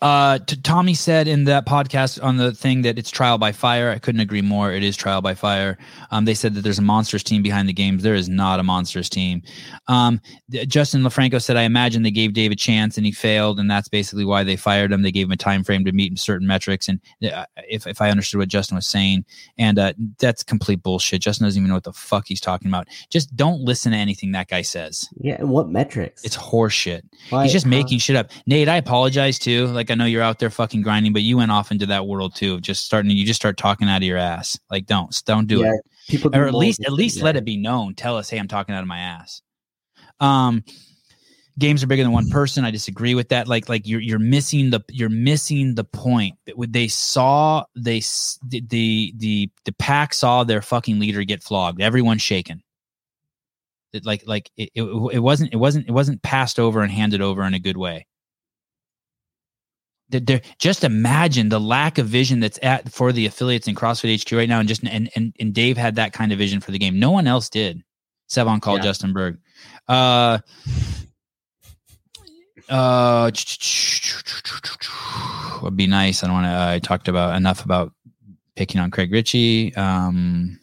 Uh, 0.00 0.38
Tommy 0.62 0.94
said 0.94 1.26
in 1.26 1.44
that 1.44 1.66
podcast 1.66 2.22
on 2.22 2.36
the 2.36 2.52
thing 2.52 2.82
that 2.82 2.98
it's 2.98 3.10
trial 3.10 3.36
by 3.36 3.50
fire. 3.50 3.90
I 3.90 3.98
couldn't 3.98 4.20
agree 4.20 4.42
more. 4.42 4.72
It 4.72 4.84
is 4.84 4.96
trial 4.96 5.20
by 5.20 5.34
fire. 5.34 5.76
Um, 6.12 6.24
they 6.24 6.34
said 6.34 6.54
that 6.54 6.60
there's 6.60 6.78
a 6.78 6.82
monstrous 6.82 7.24
team 7.24 7.42
behind 7.42 7.68
the 7.68 7.72
games. 7.72 8.04
There 8.04 8.14
is 8.14 8.28
not 8.28 8.60
a 8.60 8.62
monstrous 8.62 9.08
team. 9.08 9.42
Um, 9.88 10.20
Justin 10.50 11.02
LoFranco 11.02 11.42
said, 11.42 11.56
I 11.56 11.62
imagine 11.62 12.04
they 12.04 12.12
gave 12.12 12.32
Dave 12.32 12.52
a 12.52 12.56
chance 12.56 12.96
and 12.96 13.04
he 13.04 13.10
failed, 13.10 13.58
and 13.58 13.68
that's 13.68 13.88
basically 13.88 14.24
why 14.24 14.44
they 14.44 14.54
fired 14.54 14.92
him. 14.92 15.02
They 15.02 15.10
gave 15.10 15.26
him 15.26 15.32
a 15.32 15.36
time 15.36 15.64
frame 15.64 15.84
to 15.84 15.90
meet 15.92 16.16
certain 16.18 16.46
metrics, 16.46 16.88
and 16.88 17.00
uh, 17.32 17.46
if 17.68 17.86
if 17.86 18.00
I 18.00 18.10
understood 18.10 18.38
what 18.38 18.48
Justin 18.48 18.76
was 18.76 18.86
saying, 18.86 19.24
and 19.58 19.78
uh, 19.78 19.94
that's 20.20 20.44
complete 20.44 20.82
bullshit. 20.82 21.22
Justin 21.22 21.46
doesn't 21.46 21.58
even 21.60 21.68
know 21.68 21.74
what 21.74 21.84
the 21.84 21.92
fuck 21.92 22.26
he's 22.28 22.40
talking 22.40 22.68
about. 22.68 22.86
Just 23.10 23.34
don't 23.34 23.62
listen 23.62 23.90
to 23.92 23.98
anything 23.98 24.30
that 24.32 24.46
guy 24.48 24.62
says. 24.62 25.08
Yeah, 25.20 25.36
and 25.40 25.50
what 25.50 25.68
metrics? 25.68 26.24
It's 26.24 26.36
horseshit. 26.36 27.02
Why- 27.30 27.42
He's 27.44 27.52
just 27.52 27.66
making 27.66 27.98
shit 27.98 28.14
up. 28.16 28.30
Nate, 28.46 28.68
I 28.68 28.76
apologize 28.76 29.38
too. 29.40 29.66
Like 29.66 29.87
I 29.90 29.94
know 29.94 30.04
you're 30.04 30.22
out 30.22 30.38
there 30.38 30.50
fucking 30.50 30.82
grinding, 30.82 31.12
but 31.12 31.22
you 31.22 31.36
went 31.36 31.50
off 31.50 31.70
into 31.70 31.86
that 31.86 32.06
world 32.06 32.34
too. 32.34 32.54
of 32.54 32.62
Just 32.62 32.84
starting, 32.84 33.10
you 33.10 33.24
just 33.24 33.40
start 33.40 33.56
talking 33.56 33.88
out 33.88 33.98
of 33.98 34.02
your 34.02 34.18
ass. 34.18 34.58
Like 34.70 34.86
don't, 34.86 35.22
don't 35.26 35.46
do 35.46 35.60
Yeah, 35.60 35.74
it. 35.74 35.80
people 36.08 36.30
Or 36.34 36.46
at 36.46 36.54
least, 36.54 36.84
at 36.84 36.92
least 36.92 37.22
let 37.22 37.36
it 37.36 37.44
be 37.44 37.56
known. 37.56 37.94
Tell 37.94 38.16
us, 38.16 38.30
hey, 38.30 38.38
I'm 38.38 38.48
talking 38.48 38.74
out 38.74 38.82
of 38.82 38.88
my 38.88 38.98
ass. 38.98 39.42
Um, 40.20 40.64
games 41.58 41.82
are 41.82 41.86
bigger 41.86 42.02
than 42.02 42.12
one 42.12 42.28
person. 42.28 42.64
I 42.64 42.70
disagree 42.70 43.14
with 43.14 43.28
that. 43.30 43.48
Like, 43.48 43.68
like 43.68 43.86
you're 43.86 44.00
you're 44.00 44.18
missing 44.18 44.70
the 44.70 44.80
you're 44.88 45.08
missing 45.08 45.74
the 45.74 45.84
point. 45.84 46.36
They 46.56 46.88
saw 46.88 47.64
they 47.76 48.00
the 48.46 48.60
the 48.68 49.14
the, 49.16 49.50
the 49.64 49.72
pack 49.72 50.14
saw 50.14 50.44
their 50.44 50.62
fucking 50.62 50.98
leader 50.98 51.24
get 51.24 51.42
flogged. 51.42 51.80
Everyone's 51.80 52.22
shaken. 52.22 52.62
It, 53.92 54.04
like 54.04 54.22
like 54.26 54.50
it, 54.56 54.70
it, 54.74 54.82
it 54.82 55.18
wasn't 55.20 55.52
it 55.52 55.56
wasn't 55.56 55.88
it 55.88 55.92
wasn't 55.92 56.22
passed 56.22 56.58
over 56.58 56.82
and 56.82 56.92
handed 56.92 57.20
over 57.22 57.42
in 57.42 57.54
a 57.54 57.58
good 57.58 57.76
way. 57.76 58.06
There, 60.10 60.40
just 60.58 60.84
imagine 60.84 61.50
the 61.50 61.60
lack 61.60 61.98
of 61.98 62.06
vision 62.06 62.40
that's 62.40 62.58
at 62.62 62.90
for 62.90 63.12
the 63.12 63.26
affiliates 63.26 63.68
in 63.68 63.74
CrossFit 63.74 64.22
HQ 64.24 64.32
right 64.32 64.48
now, 64.48 64.58
and 64.58 64.68
just 64.68 64.82
and 64.84 65.10
and 65.14 65.34
and 65.38 65.52
Dave 65.52 65.76
had 65.76 65.96
that 65.96 66.12
kind 66.14 66.32
of 66.32 66.38
vision 66.38 66.60
for 66.60 66.70
the 66.70 66.78
game. 66.78 66.98
No 66.98 67.10
one 67.10 67.26
else 67.26 67.50
did. 67.50 67.82
Sevan 68.30 68.60
called 68.62 68.78
Yeah. 68.78 68.84
Justin 68.84 69.12
Bergh. 69.12 69.38
Uh, 69.86 70.38
uh, 72.68 73.30
would 75.62 75.76
be 75.76 75.86
nice. 75.86 76.22
I 76.22 76.26
don't 76.26 76.34
want 76.36 76.46
to. 76.46 76.50
I 76.74 76.78
talked 76.78 77.08
about 77.08 77.36
enough 77.36 77.64
about 77.64 77.92
picking 78.56 78.80
on 78.80 78.90
Craig 78.90 79.12
Richey. 79.12 79.74
Um, 79.76 80.58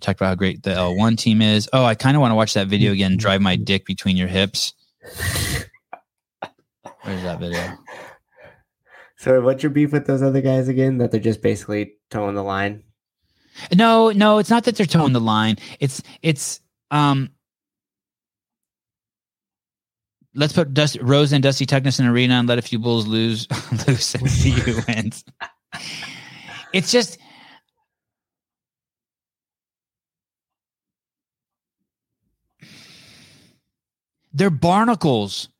I 0.00 0.04
talked 0.04 0.20
about 0.20 0.28
how 0.28 0.34
great 0.34 0.62
the 0.62 0.70
L1 0.70 1.18
team 1.18 1.42
is. 1.42 1.68
Oh, 1.72 1.84
I 1.84 1.94
kind 1.94 2.16
of 2.16 2.20
want 2.20 2.30
to 2.32 2.36
watch 2.36 2.54
that 2.54 2.68
video 2.68 2.92
again. 2.92 3.16
Drive 3.16 3.40
my 3.40 3.56
dick 3.56 3.84
between 3.84 4.16
your 4.16 4.28
hips. 4.28 4.72
Where's 7.02 7.22
that 7.22 7.40
video? 7.40 7.76
So, 9.20 9.42
what's 9.42 9.62
your 9.62 9.68
beef 9.68 9.92
with 9.92 10.06
those 10.06 10.22
other 10.22 10.40
guys 10.40 10.68
again? 10.68 10.96
That 10.96 11.10
they're 11.10 11.20
just 11.20 11.42
basically 11.42 11.92
towing 12.08 12.36
the 12.36 12.42
line. 12.42 12.82
No, 13.76 14.12
no, 14.12 14.38
it's 14.38 14.48
not 14.48 14.64
that 14.64 14.76
they're 14.76 14.86
towing 14.86 15.12
the 15.12 15.20
line. 15.20 15.56
It's 15.78 16.02
it's 16.22 16.62
um 16.90 17.28
let's 20.34 20.54
put 20.54 20.72
Dust, 20.72 20.96
Rose 21.02 21.34
and 21.34 21.42
Dusty 21.42 21.66
Techness 21.66 22.00
in 22.00 22.06
arena 22.06 22.36
and 22.36 22.48
let 22.48 22.58
a 22.58 22.62
few 22.62 22.78
bulls 22.78 23.06
lose 23.06 23.46
lose 23.86 24.14
and 24.14 24.30
see 24.30 24.52
who 24.52 24.80
wins. 24.88 25.22
It's 26.72 26.90
just 26.90 27.18
they're 34.32 34.48
barnacles. 34.48 35.50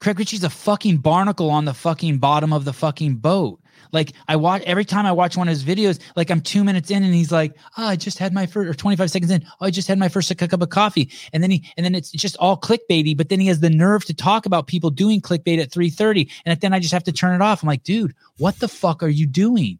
Craig 0.00 0.18
Richey's 0.18 0.44
a 0.44 0.50
fucking 0.50 0.98
barnacle 0.98 1.50
on 1.50 1.66
the 1.66 1.74
fucking 1.74 2.18
bottom 2.18 2.52
of 2.52 2.64
the 2.64 2.72
fucking 2.72 3.16
boat. 3.16 3.60
Like 3.92 4.12
I 4.28 4.36
watch 4.36 4.62
every 4.62 4.84
time 4.84 5.04
I 5.04 5.12
watch 5.12 5.36
one 5.36 5.48
of 5.48 5.52
his 5.52 5.64
videos, 5.64 6.00
like 6.16 6.30
I'm 6.30 6.40
two 6.40 6.64
minutes 6.64 6.90
in 6.90 7.02
and 7.02 7.14
he's 7.14 7.32
like, 7.32 7.54
oh, 7.76 7.86
I 7.86 7.96
just 7.96 8.18
had 8.18 8.32
my 8.32 8.46
first 8.46 8.68
or 8.68 8.74
25 8.74 9.10
seconds 9.10 9.30
in. 9.30 9.44
Oh, 9.60 9.66
I 9.66 9.70
just 9.70 9.88
had 9.88 9.98
my 9.98 10.08
first 10.08 10.34
cup 10.36 10.62
of 10.62 10.68
coffee. 10.70 11.10
And 11.32 11.42
then 11.42 11.50
he 11.50 11.70
and 11.76 11.84
then 11.84 11.94
it's 11.94 12.10
just 12.10 12.36
all 12.38 12.56
clickbaity, 12.56 13.16
but 13.16 13.28
then 13.28 13.40
he 13.40 13.46
has 13.48 13.60
the 13.60 13.70
nerve 13.70 14.04
to 14.06 14.14
talk 14.14 14.46
about 14.46 14.66
people 14.66 14.90
doing 14.90 15.20
clickbait 15.20 15.60
at 15.60 15.70
3:30. 15.70 16.30
And 16.44 16.58
then 16.60 16.72
I 16.72 16.78
just 16.78 16.92
have 16.92 17.04
to 17.04 17.12
turn 17.12 17.34
it 17.34 17.42
off. 17.42 17.62
I'm 17.62 17.68
like, 17.68 17.82
dude, 17.82 18.14
what 18.38 18.58
the 18.58 18.68
fuck 18.68 19.02
are 19.02 19.08
you 19.08 19.26
doing? 19.26 19.78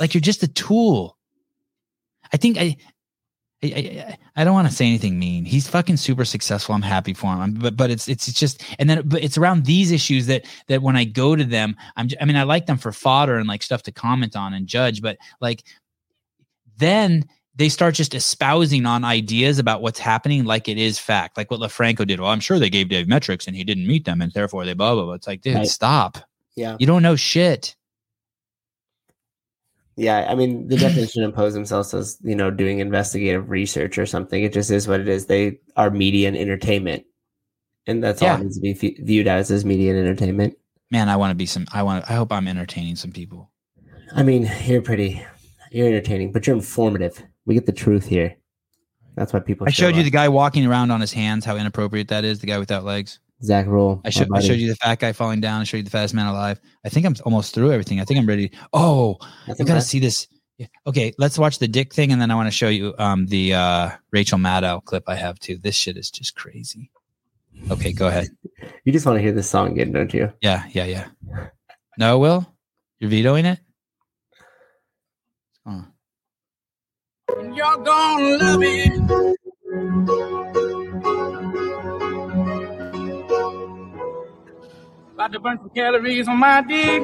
Like 0.00 0.14
you're 0.14 0.20
just 0.20 0.42
a 0.42 0.48
tool. 0.48 1.16
I 2.32 2.36
think 2.36 2.58
I 2.58 2.76
I, 3.62 3.66
I, 3.66 4.18
I 4.36 4.44
don't 4.44 4.52
want 4.52 4.68
to 4.68 4.74
say 4.74 4.86
anything 4.86 5.18
mean. 5.18 5.44
He's 5.46 5.66
fucking 5.68 5.96
super 5.96 6.24
successful. 6.24 6.74
I'm 6.74 6.82
happy 6.82 7.14
for 7.14 7.32
him. 7.32 7.40
I'm- 7.40 7.54
but 7.54 7.76
but 7.76 7.90
it's 7.90 8.08
it's 8.08 8.30
just 8.32 8.62
and 8.78 8.90
then 8.90 9.02
but 9.08 9.22
it's 9.24 9.38
around 9.38 9.64
these 9.64 9.90
issues 9.90 10.26
that 10.26 10.44
that 10.68 10.82
when 10.82 10.96
I 10.96 11.04
go 11.04 11.34
to 11.36 11.44
them, 11.44 11.76
I'm 11.96 12.08
I 12.20 12.24
mean 12.26 12.36
I 12.36 12.42
like 12.42 12.66
them 12.66 12.76
for 12.78 12.92
fodder 12.92 13.36
and 13.38 13.48
like 13.48 13.62
stuff 13.62 13.82
to 13.84 13.92
comment 13.92 14.36
on 14.36 14.52
and 14.54 14.66
judge, 14.66 15.00
but 15.00 15.16
like 15.40 15.62
then 16.78 17.24
they 17.56 17.68
start 17.68 17.94
just 17.94 18.14
espousing 18.14 18.84
on 18.84 19.04
ideas 19.04 19.58
about 19.60 19.80
what's 19.80 20.00
happening 20.00 20.44
like 20.44 20.68
it 20.68 20.76
is 20.76 20.98
fact, 20.98 21.36
like 21.36 21.50
what 21.50 21.60
LoFranco 21.60 22.06
did. 22.06 22.18
Well, 22.20 22.30
I'm 22.30 22.40
sure 22.40 22.58
they 22.58 22.68
gave 22.68 22.88
Dave 22.88 23.06
metrics 23.06 23.46
and 23.46 23.54
he 23.54 23.62
didn't 23.62 23.86
meet 23.86 24.04
them, 24.04 24.20
and 24.20 24.32
therefore 24.32 24.64
they 24.64 24.74
blah 24.74 24.94
blah 24.94 25.04
blah. 25.04 25.12
It's 25.14 25.26
like, 25.28 25.40
dude, 25.40 25.54
Right. 25.54 25.66
stop. 25.68 26.18
Yeah. 26.56 26.76
You 26.80 26.86
don't 26.86 27.02
know 27.02 27.16
shit. 27.16 27.76
Yeah, 29.96 30.26
I 30.28 30.34
mean, 30.34 30.68
the 30.68 30.76
definition 30.78 31.22
impose 31.22 31.54
themselves 31.54 31.94
as 31.94 32.18
you 32.22 32.34
know 32.34 32.50
doing 32.50 32.80
investigative 32.80 33.50
research 33.50 33.98
or 33.98 34.06
something. 34.06 34.42
It 34.42 34.52
just 34.52 34.70
is 34.70 34.88
what 34.88 35.00
it 35.00 35.08
is. 35.08 35.26
They 35.26 35.58
are 35.76 35.90
media 35.90 36.28
and 36.28 36.36
entertainment, 36.36 37.04
and 37.86 38.02
that's 38.02 38.22
all 38.22 38.34
it 38.36 38.40
needs 38.40 38.56
to 38.56 38.60
be 38.60 38.72
f- 38.72 39.04
viewed 39.04 39.28
as 39.28 39.50
as 39.50 39.64
media 39.64 39.90
and 39.94 40.00
entertainment. 40.00 40.56
Man, 40.90 41.08
I 41.08 41.16
want 41.16 41.30
to 41.30 41.34
be 41.34 41.46
some. 41.46 41.66
I 41.72 41.82
want. 41.82 42.04
I 42.08 42.14
hope 42.14 42.32
I'm 42.32 42.48
entertaining 42.48 42.96
some 42.96 43.12
people. 43.12 43.50
I 44.14 44.22
mean, 44.22 44.50
you're 44.64 44.82
pretty, 44.82 45.24
you're 45.70 45.88
entertaining, 45.88 46.32
but 46.32 46.46
you're 46.46 46.56
informative. 46.56 47.22
We 47.46 47.54
get 47.54 47.66
the 47.66 47.72
truth 47.72 48.06
here. 48.06 48.36
That's 49.16 49.32
why 49.32 49.40
people. 49.40 49.66
I 49.66 49.70
show 49.70 49.86
showed 49.86 49.96
you 49.96 50.02
the 50.02 50.10
guy 50.10 50.28
walking 50.28 50.66
around 50.66 50.90
on 50.90 51.00
his 51.00 51.12
hands. 51.12 51.44
How 51.44 51.56
inappropriate 51.56 52.08
that 52.08 52.24
is. 52.24 52.40
The 52.40 52.46
guy 52.46 52.58
without 52.58 52.84
legs. 52.84 53.20
Zach 53.42 53.66
roll. 53.66 54.00
I 54.04 54.10
showed. 54.10 54.28
I 54.32 54.40
showed 54.40 54.58
you 54.58 54.68
the 54.68 54.76
fat 54.76 55.00
guy 55.00 55.12
falling 55.12 55.40
down. 55.40 55.60
I 55.60 55.64
showed 55.64 55.78
you 55.78 55.82
the 55.82 55.90
fattest 55.90 56.14
man 56.14 56.26
alive. 56.26 56.60
I 56.84 56.88
think 56.88 57.04
I'm 57.04 57.14
almost 57.24 57.54
through 57.54 57.72
everything. 57.72 58.00
I 58.00 58.04
think 58.04 58.18
I'm 58.18 58.26
ready. 58.26 58.52
Oh, 58.72 59.18
you 59.46 59.64
got 59.64 59.74
to 59.74 59.80
see 59.80 59.98
this. 59.98 60.28
Yeah. 60.56 60.66
Okay, 60.86 61.12
let's 61.18 61.38
watch 61.38 61.58
the 61.58 61.66
dick 61.66 61.92
thing, 61.92 62.12
and 62.12 62.20
then 62.20 62.30
I 62.30 62.36
want 62.36 62.46
to 62.46 62.52
show 62.52 62.68
you 62.68 62.94
um 62.98 63.26
the 63.26 63.54
uh 63.54 63.90
Rachel 64.12 64.38
Maddow 64.38 64.84
clip 64.84 65.04
I 65.08 65.16
have 65.16 65.38
too. 65.40 65.58
This 65.58 65.74
shit 65.74 65.96
is 65.96 66.10
just 66.10 66.36
crazy. 66.36 66.90
Okay, 67.70 67.92
go 67.92 68.08
ahead. 68.08 68.28
You 68.84 68.92
just 68.92 69.06
want 69.06 69.16
to 69.16 69.22
hear 69.22 69.32
this 69.32 69.48
song 69.48 69.72
again, 69.72 69.92
don't 69.92 70.12
you? 70.12 70.32
Yeah, 70.40 70.64
yeah, 70.70 70.84
yeah. 70.84 71.06
No, 71.98 72.18
Will, 72.18 72.46
you're 72.98 73.10
vetoing 73.10 73.46
it. 73.46 73.58
Oh. 75.66 75.86
You're 77.52 77.78
gonna 77.78 78.36
love 78.36 78.62
it. 78.62 80.73
About 85.24 85.32
to 85.32 85.40
burn 85.40 85.56
some 85.56 85.70
calories 85.70 86.28
on 86.28 86.36
my 86.38 86.60
dick. 86.60 87.02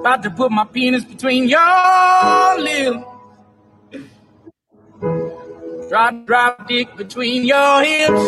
About 0.00 0.20
to 0.24 0.30
put 0.30 0.50
my 0.50 0.64
penis 0.64 1.04
between 1.04 1.48
your 1.48 2.58
lips. 2.58 3.04
Drop, 5.88 6.26
drop 6.26 6.66
dick 6.66 6.96
between 6.96 7.44
your 7.44 7.84
hips. 7.84 8.20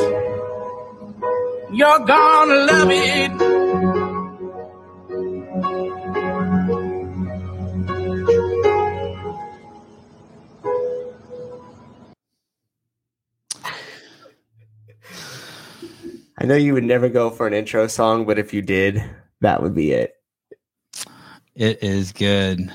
You're 1.72 2.06
gonna 2.06 2.54
love 2.54 2.90
it. 2.92 3.45
I 16.46 16.48
know 16.48 16.54
you 16.54 16.74
would 16.74 16.84
never 16.84 17.08
go 17.08 17.28
for 17.28 17.48
an 17.48 17.54
intro 17.54 17.88
song, 17.88 18.24
but 18.24 18.38
if 18.38 18.54
you 18.54 18.62
did, 18.62 19.02
that 19.40 19.60
would 19.60 19.74
be 19.74 19.90
it. 19.90 20.14
It 21.56 21.82
is 21.82 22.12
good. 22.12 22.72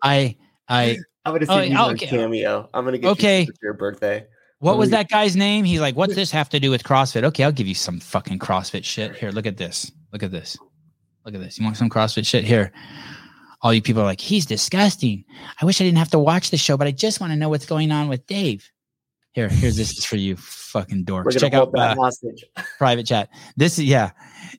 I 0.00 0.36
I 0.68 0.98
I'm 1.24 1.32
gonna 1.32 1.46
Oh, 1.48 1.56
send 1.58 1.72
you 1.72 1.76
a 1.76 1.90
okay. 1.94 2.06
cameo. 2.06 2.70
I'm 2.72 2.84
gonna 2.84 2.98
get 2.98 3.10
Okay. 3.10 3.40
you 3.40 3.46
for 3.46 3.52
your 3.64 3.74
birthday. 3.74 4.24
what 4.60 4.78
was 4.78 4.90
Oh, 4.90 4.92
that 4.92 5.08
guy's 5.08 5.34
name? 5.34 5.64
He's 5.64 5.80
like, 5.80 5.96
what's 5.96 6.14
this 6.14 6.30
have 6.30 6.48
to 6.50 6.60
do 6.60 6.70
with 6.70 6.84
CrossFit? 6.84 7.24
Okay, 7.24 7.42
I'll 7.42 7.50
give 7.50 7.66
you 7.66 7.74
some 7.74 7.98
fucking 7.98 8.38
CrossFit 8.38 8.84
shit. 8.84 9.16
Here, 9.16 9.32
look 9.32 9.46
at 9.46 9.56
this. 9.56 9.90
Look 10.12 10.22
at 10.22 10.30
this. 10.30 10.56
Look 11.26 11.34
at 11.34 11.40
this. 11.40 11.58
You 11.58 11.64
want 11.64 11.78
some 11.78 11.90
CrossFit 11.90 12.24
shit? 12.24 12.44
Here. 12.44 12.70
All 13.62 13.74
you 13.74 13.82
people 13.82 14.02
are 14.02 14.04
like, 14.04 14.20
he's 14.20 14.46
disgusting. 14.46 15.24
I 15.60 15.64
wish 15.64 15.80
I 15.80 15.84
didn't 15.84 15.98
have 15.98 16.12
to 16.12 16.20
watch 16.20 16.52
the 16.52 16.58
show, 16.58 16.76
but 16.76 16.86
I 16.86 16.92
just 16.92 17.18
want 17.20 17.32
to 17.32 17.36
know 17.36 17.48
what's 17.48 17.66
going 17.66 17.90
on 17.90 18.06
with 18.08 18.24
Dave. 18.28 18.70
Here, 19.38 19.48
here's 19.48 19.76
this 19.76 19.96
is 19.96 20.04
for 20.04 20.16
you, 20.16 20.34
fucking 20.34 21.04
We're 21.08 21.22
dorks. 21.22 21.38
Check 21.38 21.54
out 21.54 21.70
that 21.70 21.96
uh, 21.96 22.00
hostage. 22.00 22.44
private 22.78 23.06
chat. 23.06 23.28
This 23.56 23.78
is 23.78 23.84
yeah. 23.84 24.10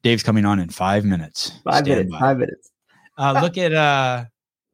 Dave's 0.04 0.24
coming 0.24 0.46
on 0.46 0.58
in 0.58 0.70
five 0.70 1.04
minutes. 1.04 1.52
Five 1.66 1.84
Stand 1.84 1.88
minutes. 1.90 2.12
by. 2.12 2.20
Five 2.20 2.38
minutes. 2.38 2.72
Uh, 3.18 3.40
look 3.42 3.58
at 3.58 3.74
uh 3.74 4.24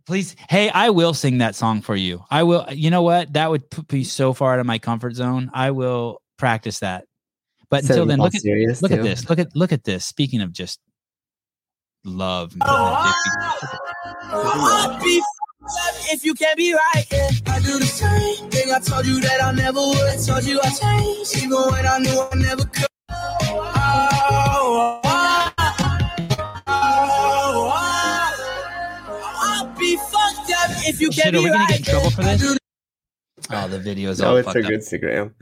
please. 0.05 0.35
Hey, 0.47 0.69
I 0.69 0.91
will 0.91 1.15
sing 1.15 1.39
that 1.39 1.55
song 1.55 1.81
for 1.81 1.95
you. 1.95 2.23
I 2.29 2.43
will. 2.43 2.67
You 2.71 2.91
know 2.91 3.01
what? 3.01 3.33
That 3.33 3.49
would 3.49 3.67
put 3.71 3.91
me 3.91 4.03
so 4.03 4.31
far 4.31 4.53
out 4.53 4.59
of 4.59 4.67
my 4.67 4.77
comfort 4.77 5.15
zone. 5.15 5.49
I 5.55 5.71
will 5.71 6.21
practice 6.37 6.81
that. 6.81 7.05
But 7.71 7.83
Set 7.83 7.93
until 7.93 8.05
then, 8.05 8.19
look 8.19 8.35
at 8.35 8.41
serious, 8.41 8.83
look 8.83 8.91
at 8.91 9.01
this. 9.01 9.27
Look 9.27 9.39
at 9.39 9.55
look 9.55 9.71
at 9.71 9.85
this. 9.85 10.05
Speaking 10.05 10.41
of 10.41 10.51
just 10.51 10.79
love. 12.03 12.53
and 12.53 12.61
putting 12.61 12.77
I'll 14.29 14.99
be 15.03 15.17
f***ed 15.17 15.19
up 15.19 15.25
if 16.11 16.23
you 16.25 16.33
can't 16.33 16.57
be 16.57 16.73
right. 16.73 17.05
Yeah. 17.11 17.29
I 17.47 17.59
do 17.59 17.79
the 17.79 17.85
same 17.85 18.49
thing. 18.49 18.71
I 18.71 18.79
told 18.79 19.05
you 19.05 19.19
that 19.21 19.43
I 19.43 19.51
never 19.53 19.79
would. 19.79 20.25
Told 20.25 20.43
you 20.43 20.59
I 20.63 20.69
changed, 20.69 21.37
even 21.37 21.51
when 21.71 21.85
I 21.85 21.97
knew 21.99 22.27
I 22.31 22.35
never 22.35 22.65
could. 22.65 22.85
Oh, 23.09 25.01
oh, 25.01 25.01
oh. 26.67 27.71
I'll 29.37 29.67
be 29.77 29.95
fucked 29.97 30.51
up 30.51 30.69
if 30.87 31.01
you 31.01 31.11
Shit, 31.11 31.23
can't 31.25 31.35
are 31.35 31.39
we 31.39 31.47
gonna 31.49 31.59
right. 31.59 31.69
get 31.69 31.79
in 31.79 31.85
trouble 31.85 32.11
for 32.11 32.23
this? 32.23 32.57
Oh, 33.51 33.67
the 33.67 33.79
video 33.79 34.09
is 34.11 34.19
No, 34.19 34.29
all 34.31 34.37
it's 34.37 34.45
fucked 34.45 34.57
a 34.57 34.61
up. 34.61 34.67
good 34.67 34.79
Instagram. 34.79 35.33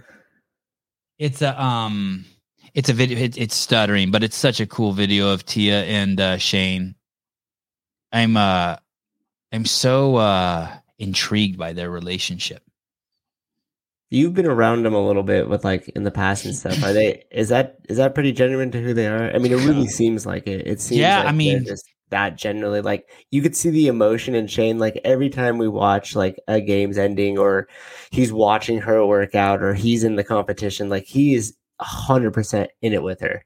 It's 1.20 1.42
a 1.42 1.62
um, 1.62 2.26
it's 2.74 2.90
a 2.90 2.94
video. 2.94 3.18
It, 3.20 3.38
it's 3.38 3.56
stuttering, 3.56 4.12
but 4.12 4.24
it's 4.24 4.36
such 4.36 4.60
a 4.60 4.66
cool 4.66 4.92
video 4.94 5.30
of 5.32 5.46
Tia 5.46 5.84
and 5.84 6.20
uh, 6.20 6.38
Shane. 6.38 6.96
I'm 8.12 8.36
uh, 8.38 8.78
I'm 9.54 9.66
so 9.66 10.16
uh 10.16 10.70
intrigued 11.00 11.58
by 11.58 11.74
their 11.74 11.90
relationship. 11.90 12.64
You've 14.10 14.34
been 14.34 14.46
around 14.48 14.84
them 14.84 14.94
a 14.94 15.06
little 15.06 15.24
bit 15.24 15.48
with 15.50 15.64
like 15.64 15.90
in 15.90 16.04
the 16.04 16.12
past 16.12 16.46
and 16.46 16.56
stuff. 16.56 16.84
Are 16.84 16.94
they? 16.94 17.24
Is 17.32 17.50
that 17.50 17.78
is 17.90 17.98
that 17.98 18.14
pretty 18.14 18.32
genuine 18.32 18.72
to 18.72 18.82
who 18.82 18.94
they 18.94 19.08
are? 19.08 19.34
I 19.34 19.38
mean, 19.38 19.52
it 19.52 19.66
really 19.66 19.88
seems 20.00 20.26
like 20.26 20.48
it. 20.48 20.68
It 20.68 20.82
seems. 20.82 21.00
Yeah, 21.00 21.20
like 21.20 21.28
I 21.28 21.32
mean- 21.32 21.66
just 21.66 21.86
that 22.10 22.38
generally 22.38 22.82
like 22.82 23.10
you 23.32 23.42
could 23.42 23.56
see 23.56 23.72
the 23.72 23.88
emotion 23.88 24.36
in 24.36 24.46
Shane. 24.46 24.78
Like 24.78 25.00
every 25.04 25.30
time 25.30 25.58
we 25.58 25.68
watch 25.68 26.16
like 26.16 26.40
a 26.48 26.62
game's 26.62 26.98
ending, 26.98 27.40
or 27.40 27.68
he's 28.12 28.32
watching 28.34 28.80
her 28.82 29.06
workout, 29.06 29.64
or 29.64 29.74
he's 29.74 30.04
in 30.04 30.16
the 30.16 30.24
competition, 30.24 30.90
like 30.90 31.06
he 31.06 31.34
is 31.34 31.56
hundred 31.80 32.32
percent 32.32 32.70
in 32.82 32.94
it 32.94 33.02
with 33.02 33.20
her. 33.22 33.44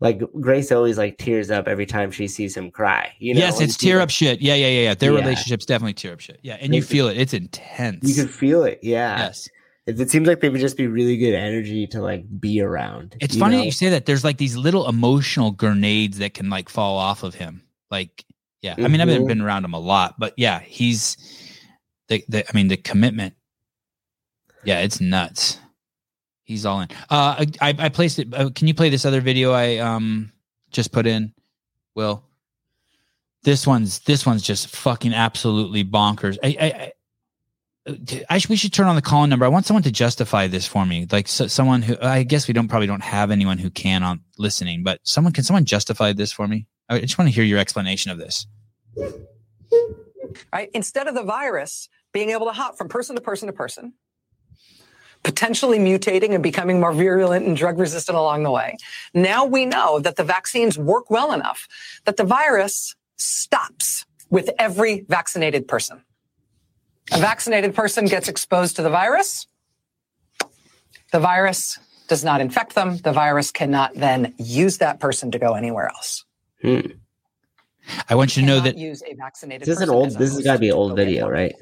Like 0.00 0.22
Grace 0.40 0.72
always 0.72 0.96
like 0.96 1.18
tears 1.18 1.50
up 1.50 1.68
every 1.68 1.84
time 1.84 2.10
she 2.10 2.26
sees 2.26 2.56
him 2.56 2.70
cry. 2.70 3.12
You 3.18 3.34
know, 3.34 3.40
yes, 3.40 3.60
it's 3.60 3.76
tear 3.76 3.96
like, 3.98 4.04
up 4.04 4.10
shit. 4.10 4.40
Yeah, 4.40 4.54
yeah, 4.54 4.68
yeah, 4.68 4.80
yeah. 4.84 4.94
Their 4.94 5.12
Yeah. 5.12 5.18
relationship's 5.18 5.66
definitely 5.66 5.92
tear 5.92 6.14
up 6.14 6.20
shit. 6.20 6.40
Yeah, 6.42 6.56
and 6.58 6.74
you 6.74 6.82
feel 6.82 7.08
it. 7.08 7.18
It's 7.18 7.34
intense. 7.34 8.08
You 8.08 8.14
can 8.14 8.28
feel 8.32 8.64
it. 8.64 8.80
Yeah. 8.82 9.18
yes. 9.18 9.48
It, 9.86 10.00
it 10.00 10.10
seems 10.10 10.26
like 10.26 10.40
they 10.40 10.48
would 10.48 10.60
just 10.60 10.78
be 10.78 10.86
really 10.86 11.18
good 11.18 11.34
energy 11.34 11.86
to 11.88 12.00
like 12.00 12.24
be 12.40 12.62
around. 12.62 13.14
It's 13.20 13.36
funny 13.36 13.56
know? 13.56 13.60
that 13.60 13.66
you 13.66 13.72
say 13.72 13.90
that. 13.90 14.06
There's 14.06 14.24
like 14.24 14.38
these 14.38 14.56
little 14.56 14.88
emotional 14.88 15.50
grenades 15.50 16.16
that 16.18 16.32
can 16.32 16.48
like 16.48 16.70
fall 16.70 16.96
off 16.96 17.22
of 17.22 17.34
him. 17.34 17.62
Like, 17.90 18.24
yeah. 18.62 18.76
I 18.78 18.88
mean, 18.88 19.02
I've 19.02 19.06
been, 19.08 19.24
Mhm. 19.24 19.28
been 19.28 19.40
around 19.42 19.66
him 19.66 19.74
a 19.74 19.78
lot, 19.78 20.14
but 20.18 20.32
yeah, 20.38 20.60
he's 20.60 21.18
the, 22.08 22.24
the 22.28 22.48
I 22.48 22.52
mean, 22.54 22.68
the 22.68 22.76
commitment. 22.78 23.34
Yeah, 24.64 24.80
it's 24.80 25.00
nuts. 25.00 25.58
He's 26.50 26.66
all 26.66 26.80
in. 26.80 26.88
Uh, 27.08 27.46
I, 27.60 27.74
I 27.78 27.88
placed 27.90 28.18
it. 28.18 28.34
Uh, 28.34 28.50
can 28.52 28.66
you 28.66 28.74
play 28.74 28.88
this 28.88 29.04
other 29.04 29.20
video 29.20 29.52
I 29.52 29.76
um 29.76 30.32
just 30.72 30.90
put 30.90 31.06
in? 31.06 31.32
Will. 31.94 32.24
This 33.44 33.68
one's 33.68 34.00
this 34.00 34.26
one's 34.26 34.42
just 34.42 34.66
fucking 34.66 35.14
absolutely 35.14 35.84
bonkers. 35.84 36.38
I 36.42 36.56
I, 36.60 36.92
I 37.86 38.24
I 38.28 38.38
sh- 38.38 38.48
we 38.48 38.56
should 38.56 38.72
turn 38.72 38.88
on 38.88 38.96
the 38.96 39.02
call 39.02 39.24
number. 39.28 39.44
I 39.44 39.48
want 39.48 39.64
someone 39.64 39.84
to 39.84 39.92
justify 39.92 40.48
this 40.48 40.66
for 40.66 40.84
me, 40.84 41.06
like 41.12 41.28
so, 41.28 41.46
someone 41.46 41.82
who 41.82 41.96
I 42.02 42.24
guess 42.24 42.48
we 42.48 42.52
don't 42.52 42.66
probably 42.66 42.88
don't 42.88 43.04
have 43.04 43.30
anyone 43.30 43.58
who 43.58 43.70
can 43.70 44.02
on 44.02 44.20
listening, 44.36 44.82
but 44.82 44.98
someone 45.04 45.32
can 45.32 45.44
someone 45.44 45.64
justify 45.66 46.12
this 46.12 46.32
for 46.32 46.48
me. 46.48 46.66
I 46.88 46.98
just 46.98 47.16
want 47.16 47.28
to 47.28 47.32
hear 47.32 47.44
your 47.44 47.60
explanation 47.60 48.10
of 48.10 48.18
this. 48.18 48.44
right? 50.52 50.68
Instead 50.74 51.06
of 51.06 51.14
the 51.14 51.22
virus 51.22 51.88
being 52.12 52.30
able 52.30 52.46
to 52.46 52.52
hop 52.52 52.76
from 52.76 52.88
person 52.88 53.14
to 53.14 53.22
person 53.22 53.46
to 53.46 53.52
person, 53.52 53.94
potentially 55.22 55.78
mutating 55.78 56.34
and 56.34 56.42
becoming 56.42 56.80
more 56.80 56.92
virulent 56.92 57.46
and 57.46 57.56
drug 57.56 57.78
resistant 57.78 58.16
along 58.16 58.42
the 58.42 58.50
way. 58.50 58.76
Now 59.12 59.44
we 59.44 59.66
know 59.66 59.98
that 59.98 60.16
the 60.16 60.24
vaccines 60.24 60.78
work 60.78 61.10
well 61.10 61.32
enough 61.32 61.68
that 62.04 62.16
the 62.16 62.24
virus 62.24 62.94
stops 63.16 64.06
with 64.30 64.50
every 64.58 65.04
vaccinated 65.08 65.68
person. 65.68 66.02
A 67.12 67.18
vaccinated 67.18 67.74
person 67.74 68.06
gets 68.06 68.28
exposed 68.28 68.76
to 68.76 68.82
the 68.82 68.90
virus. 68.90 69.46
The 71.12 71.18
virus 71.18 71.78
does 72.08 72.24
not 72.24 72.40
infect 72.40 72.74
them. 72.74 72.98
The 72.98 73.12
virus 73.12 73.50
cannot 73.50 73.94
then 73.94 74.34
use 74.38 74.78
that 74.78 75.00
person 75.00 75.30
to 75.32 75.38
go 75.38 75.54
anywhere 75.54 75.88
else. 75.88 76.24
Hmm. 76.62 76.80
I 78.08 78.14
want 78.14 78.36
you 78.36 78.42
to 78.42 78.46
know 78.46 78.60
that 78.60 78.76
use 78.76 79.02
a 79.02 79.14
vaccinated 79.14 79.66
This 79.66 79.76
is 79.76 79.82
an 79.82 79.90
old. 79.90 80.10
This 80.10 80.18
has 80.18 80.34
host 80.34 80.44
got 80.44 80.52
to 80.54 80.58
be 80.58 80.68
an 80.68 80.74
old 80.74 80.96
video, 80.96 81.24
one. 81.24 81.32
right? 81.32 81.54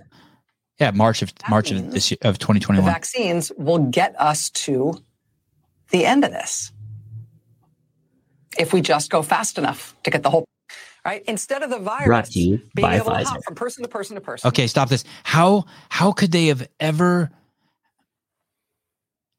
Yeah, 0.81 0.91
March 0.93 1.23
of 1.23 1.35
That 1.35 1.51
March 1.51 1.71
of 1.71 1.91
this 1.93 2.11
year, 2.11 2.19
of 2.23 2.35
The 2.35 2.45
2021. 2.45 2.85
vaccines 2.85 3.51
will 3.57 3.79
get 3.79 4.15
us 4.21 4.51
to 4.51 4.95
the 5.91 6.05
end 6.07 6.25
of 6.25 6.31
this. 6.31 6.73
If 8.59 8.73
we 8.73 8.81
just 8.81 9.11
go 9.11 9.23
fast 9.23 9.59
enough 9.59 9.95
to 10.05 10.11
get 10.11 10.23
the 10.23 10.31
whole 10.31 10.45
right 11.05 11.23
instead 11.27 11.63
of 11.63 11.71
the 11.71 11.79
Brought 11.79 12.05
virus 12.05 12.29
to 12.31 12.41
you 12.41 12.57
being 12.75 12.89
by 12.89 12.97
able 12.97 13.07
to 13.07 13.11
Pfizer. 13.13 13.25
hop 13.25 13.45
from 13.45 13.55
person 13.55 13.83
to 13.83 13.89
person 13.89 14.15
to 14.17 14.21
person. 14.21 14.49
Okay, 14.49 14.67
stop 14.67 14.89
this. 14.89 15.05
How 15.25 15.65
how 15.89 16.13
could 16.13 16.33
they 16.33 16.47
have 16.47 16.69
ever 16.81 17.31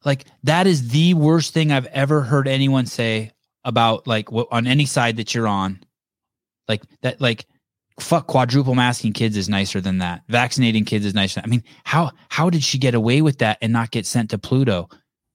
like 0.05 0.25
that 0.43 0.67
is 0.67 0.89
the 0.89 1.13
worst 1.13 1.53
thing 1.53 1.71
I've 1.71 1.85
ever 1.87 2.21
heard 2.21 2.47
anyone 2.47 2.85
say 2.85 3.31
about 3.65 4.07
like 4.07 4.31
what 4.31 4.47
on 4.51 4.67
any 4.67 4.85
side 4.85 5.17
that 5.17 5.35
you're 5.35 5.47
on. 5.47 5.79
Like 6.67 6.83
that 7.01 7.19
like 7.19 7.45
fuck 7.99 8.27
quadruple 8.27 8.75
masking 8.75 9.13
kids 9.13 9.37
is 9.37 9.49
nicer 9.49 9.81
than 9.81 9.99
that. 9.99 10.21
Vaccinating 10.27 10.85
kids 10.85 11.05
is 11.05 11.13
nicer. 11.13 11.41
I 11.43 11.47
mean, 11.47 11.63
how 11.83 12.11
how 12.29 12.49
did 12.49 12.63
she 12.63 12.77
get 12.77 12.95
away 12.95 13.21
with 13.21 13.39
that 13.39 13.57
and 13.61 13.73
not 13.73 13.91
get 13.91 14.05
sent 14.05 14.31
to 14.31 14.37
Pluto 14.37 14.89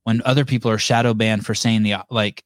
when 0.04 0.22
other 0.24 0.44
people 0.44 0.70
are 0.70 0.78
shadow 0.78 1.14
banned 1.14 1.46
for 1.46 1.54
saying 1.54 1.82
the 1.82 1.96
like 2.10 2.44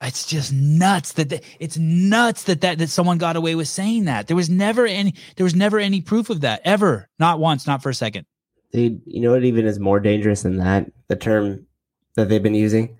it's 0.00 0.26
just 0.26 0.52
nuts 0.52 1.12
that 1.14 1.28
they, 1.28 1.40
it's 1.58 1.76
nuts 1.76 2.44
that, 2.44 2.60
that 2.60 2.78
that 2.78 2.88
someone 2.88 3.18
got 3.18 3.36
away 3.36 3.54
with 3.54 3.68
saying 3.68 4.04
that. 4.04 4.26
There 4.26 4.36
was 4.36 4.48
never 4.48 4.86
any 4.86 5.14
there 5.36 5.44
was 5.44 5.54
never 5.54 5.78
any 5.78 6.00
proof 6.00 6.30
of 6.30 6.42
that 6.42 6.60
ever. 6.64 7.08
Not 7.18 7.40
once, 7.40 7.66
not 7.66 7.82
for 7.82 7.90
a 7.90 7.94
second. 7.94 8.26
You 8.72 9.00
know 9.06 9.32
what 9.32 9.44
even 9.44 9.66
is 9.66 9.78
more 9.78 9.98
dangerous 9.98 10.42
than 10.42 10.58
that? 10.58 10.90
The 11.08 11.16
term 11.16 11.66
that 12.14 12.28
they've 12.28 12.42
been 12.42 12.54
using 12.54 12.98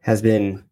has 0.00 0.22
been 0.22 0.64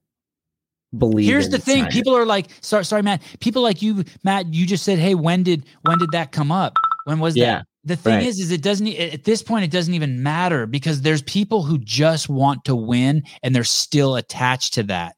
believed. 0.96 1.28
Here's 1.28 1.48
the 1.48 1.58
thing: 1.58 1.82
science. 1.82 1.94
people 1.94 2.16
are 2.16 2.26
like, 2.26 2.46
sorry, 2.60 2.84
sorry, 2.84 3.02
Matt. 3.02 3.22
People 3.40 3.62
like 3.62 3.82
you, 3.82 4.04
Matt. 4.24 4.52
You 4.52 4.66
just 4.66 4.84
said, 4.84 4.98
"Hey, 4.98 5.14
when 5.14 5.42
did 5.42 5.64
when 5.82 5.98
did 5.98 6.10
that 6.12 6.32
come 6.32 6.52
up? 6.52 6.74
When 7.04 7.18
was 7.20 7.36
Yeah. 7.36 7.58
that?" 7.58 7.66
the 7.84 7.96
thing 7.96 8.14
Right. 8.18 8.26
is, 8.26 8.38
is 8.38 8.52
it 8.52 8.62
doesn't 8.62 8.86
at 8.86 9.24
this 9.24 9.42
point 9.42 9.64
it 9.64 9.72
doesn't 9.72 9.92
even 9.94 10.22
matter 10.22 10.66
because 10.66 11.02
there's 11.02 11.22
people 11.22 11.64
who 11.64 11.78
just 11.78 12.28
want 12.28 12.64
to 12.66 12.76
win 12.76 13.24
and 13.42 13.52
they're 13.54 13.64
still 13.64 14.14
attached 14.14 14.74
to 14.74 14.84
that. 14.84 15.16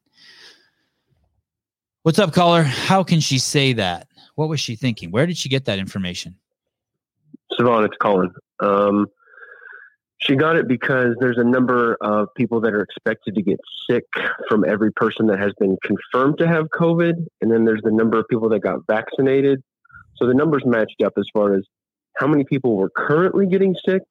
What's 2.01 2.17
up, 2.19 2.33
caller? 2.33 2.63
How 2.63 3.03
can 3.03 3.19
she 3.19 3.37
say 3.37 3.73
that? 3.73 4.07
What 4.35 4.49
was 4.49 4.59
she 4.59 4.75
thinking? 4.75 5.11
Where 5.11 5.25
did 5.27 5.37
she 5.37 5.47
get 5.49 5.65
that 5.65 5.77
information? 5.79 6.35
Sevan, 7.53 7.85
it's 7.85 7.97
Colin. 7.97 8.31
Um, 8.59 9.07
she 10.17 10.35
got 10.35 10.55
it 10.55 10.67
because 10.67 11.15
there's 11.19 11.37
a 11.37 11.43
number 11.43 11.97
of 12.01 12.29
people 12.35 12.61
that 12.61 12.73
are 12.73 12.81
expected 12.81 13.35
to 13.35 13.41
get 13.41 13.59
sick 13.89 14.05
from 14.47 14.63
every 14.65 14.91
person 14.91 15.27
that 15.27 15.39
has 15.39 15.51
been 15.59 15.77
confirmed 15.83 16.37
to 16.39 16.47
have 16.47 16.67
COVID. 16.67 17.13
And 17.41 17.51
then 17.51 17.65
there's 17.65 17.81
the 17.83 17.91
number 17.91 18.17
of 18.19 18.27
people 18.29 18.49
that 18.49 18.59
got 18.59 18.79
vaccinated. 18.87 19.61
So 20.15 20.25
the 20.25 20.33
numbers 20.33 20.63
matched 20.65 21.01
up 21.03 21.13
as 21.17 21.25
far 21.33 21.55
as 21.55 21.63
how 22.17 22.27
many 22.27 22.45
people 22.45 22.77
were 22.77 22.89
currently 22.89 23.45
getting 23.45 23.75
sick 23.87 24.03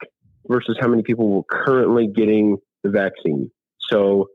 versus 0.46 0.76
how 0.78 0.88
many 0.88 1.02
people 1.02 1.28
were 1.30 1.42
currently 1.50 2.06
getting 2.06 2.58
the 2.82 2.90
vaccine. 2.90 3.50
So 3.88 4.28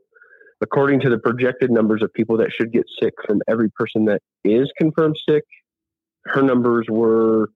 according 0.60 1.00
to 1.00 1.10
the 1.10 1.18
projected 1.18 1.70
numbers 1.70 2.02
of 2.02 2.12
people 2.12 2.36
that 2.38 2.50
should 2.52 2.72
get 2.72 2.84
sick 3.00 3.14
from 3.26 3.40
every 3.48 3.70
person 3.70 4.06
that 4.06 4.20
is 4.44 4.70
confirmed 4.76 5.16
sick, 5.28 5.44
her 6.26 6.42
numbers 6.42 6.86
were 6.88 7.50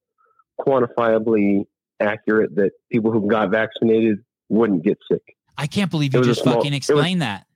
quantifiably 0.61 1.65
accurate 2.01 2.55
that 2.57 2.73
people 2.91 3.11
who 3.13 3.29
got 3.29 3.51
vaccinated 3.51 4.19
wouldn't 4.49 4.85
get 4.85 4.99
sick. 5.11 5.23
I 5.57 5.67
can't 5.67 5.91
believe 5.91 6.15
you 6.15 6.23
just 6.23 6.43
small- 6.43 6.57
fucking 6.57 6.73
it 6.73 6.77
was- 6.77 6.89
explained 6.91 7.23
that. 7.23 7.47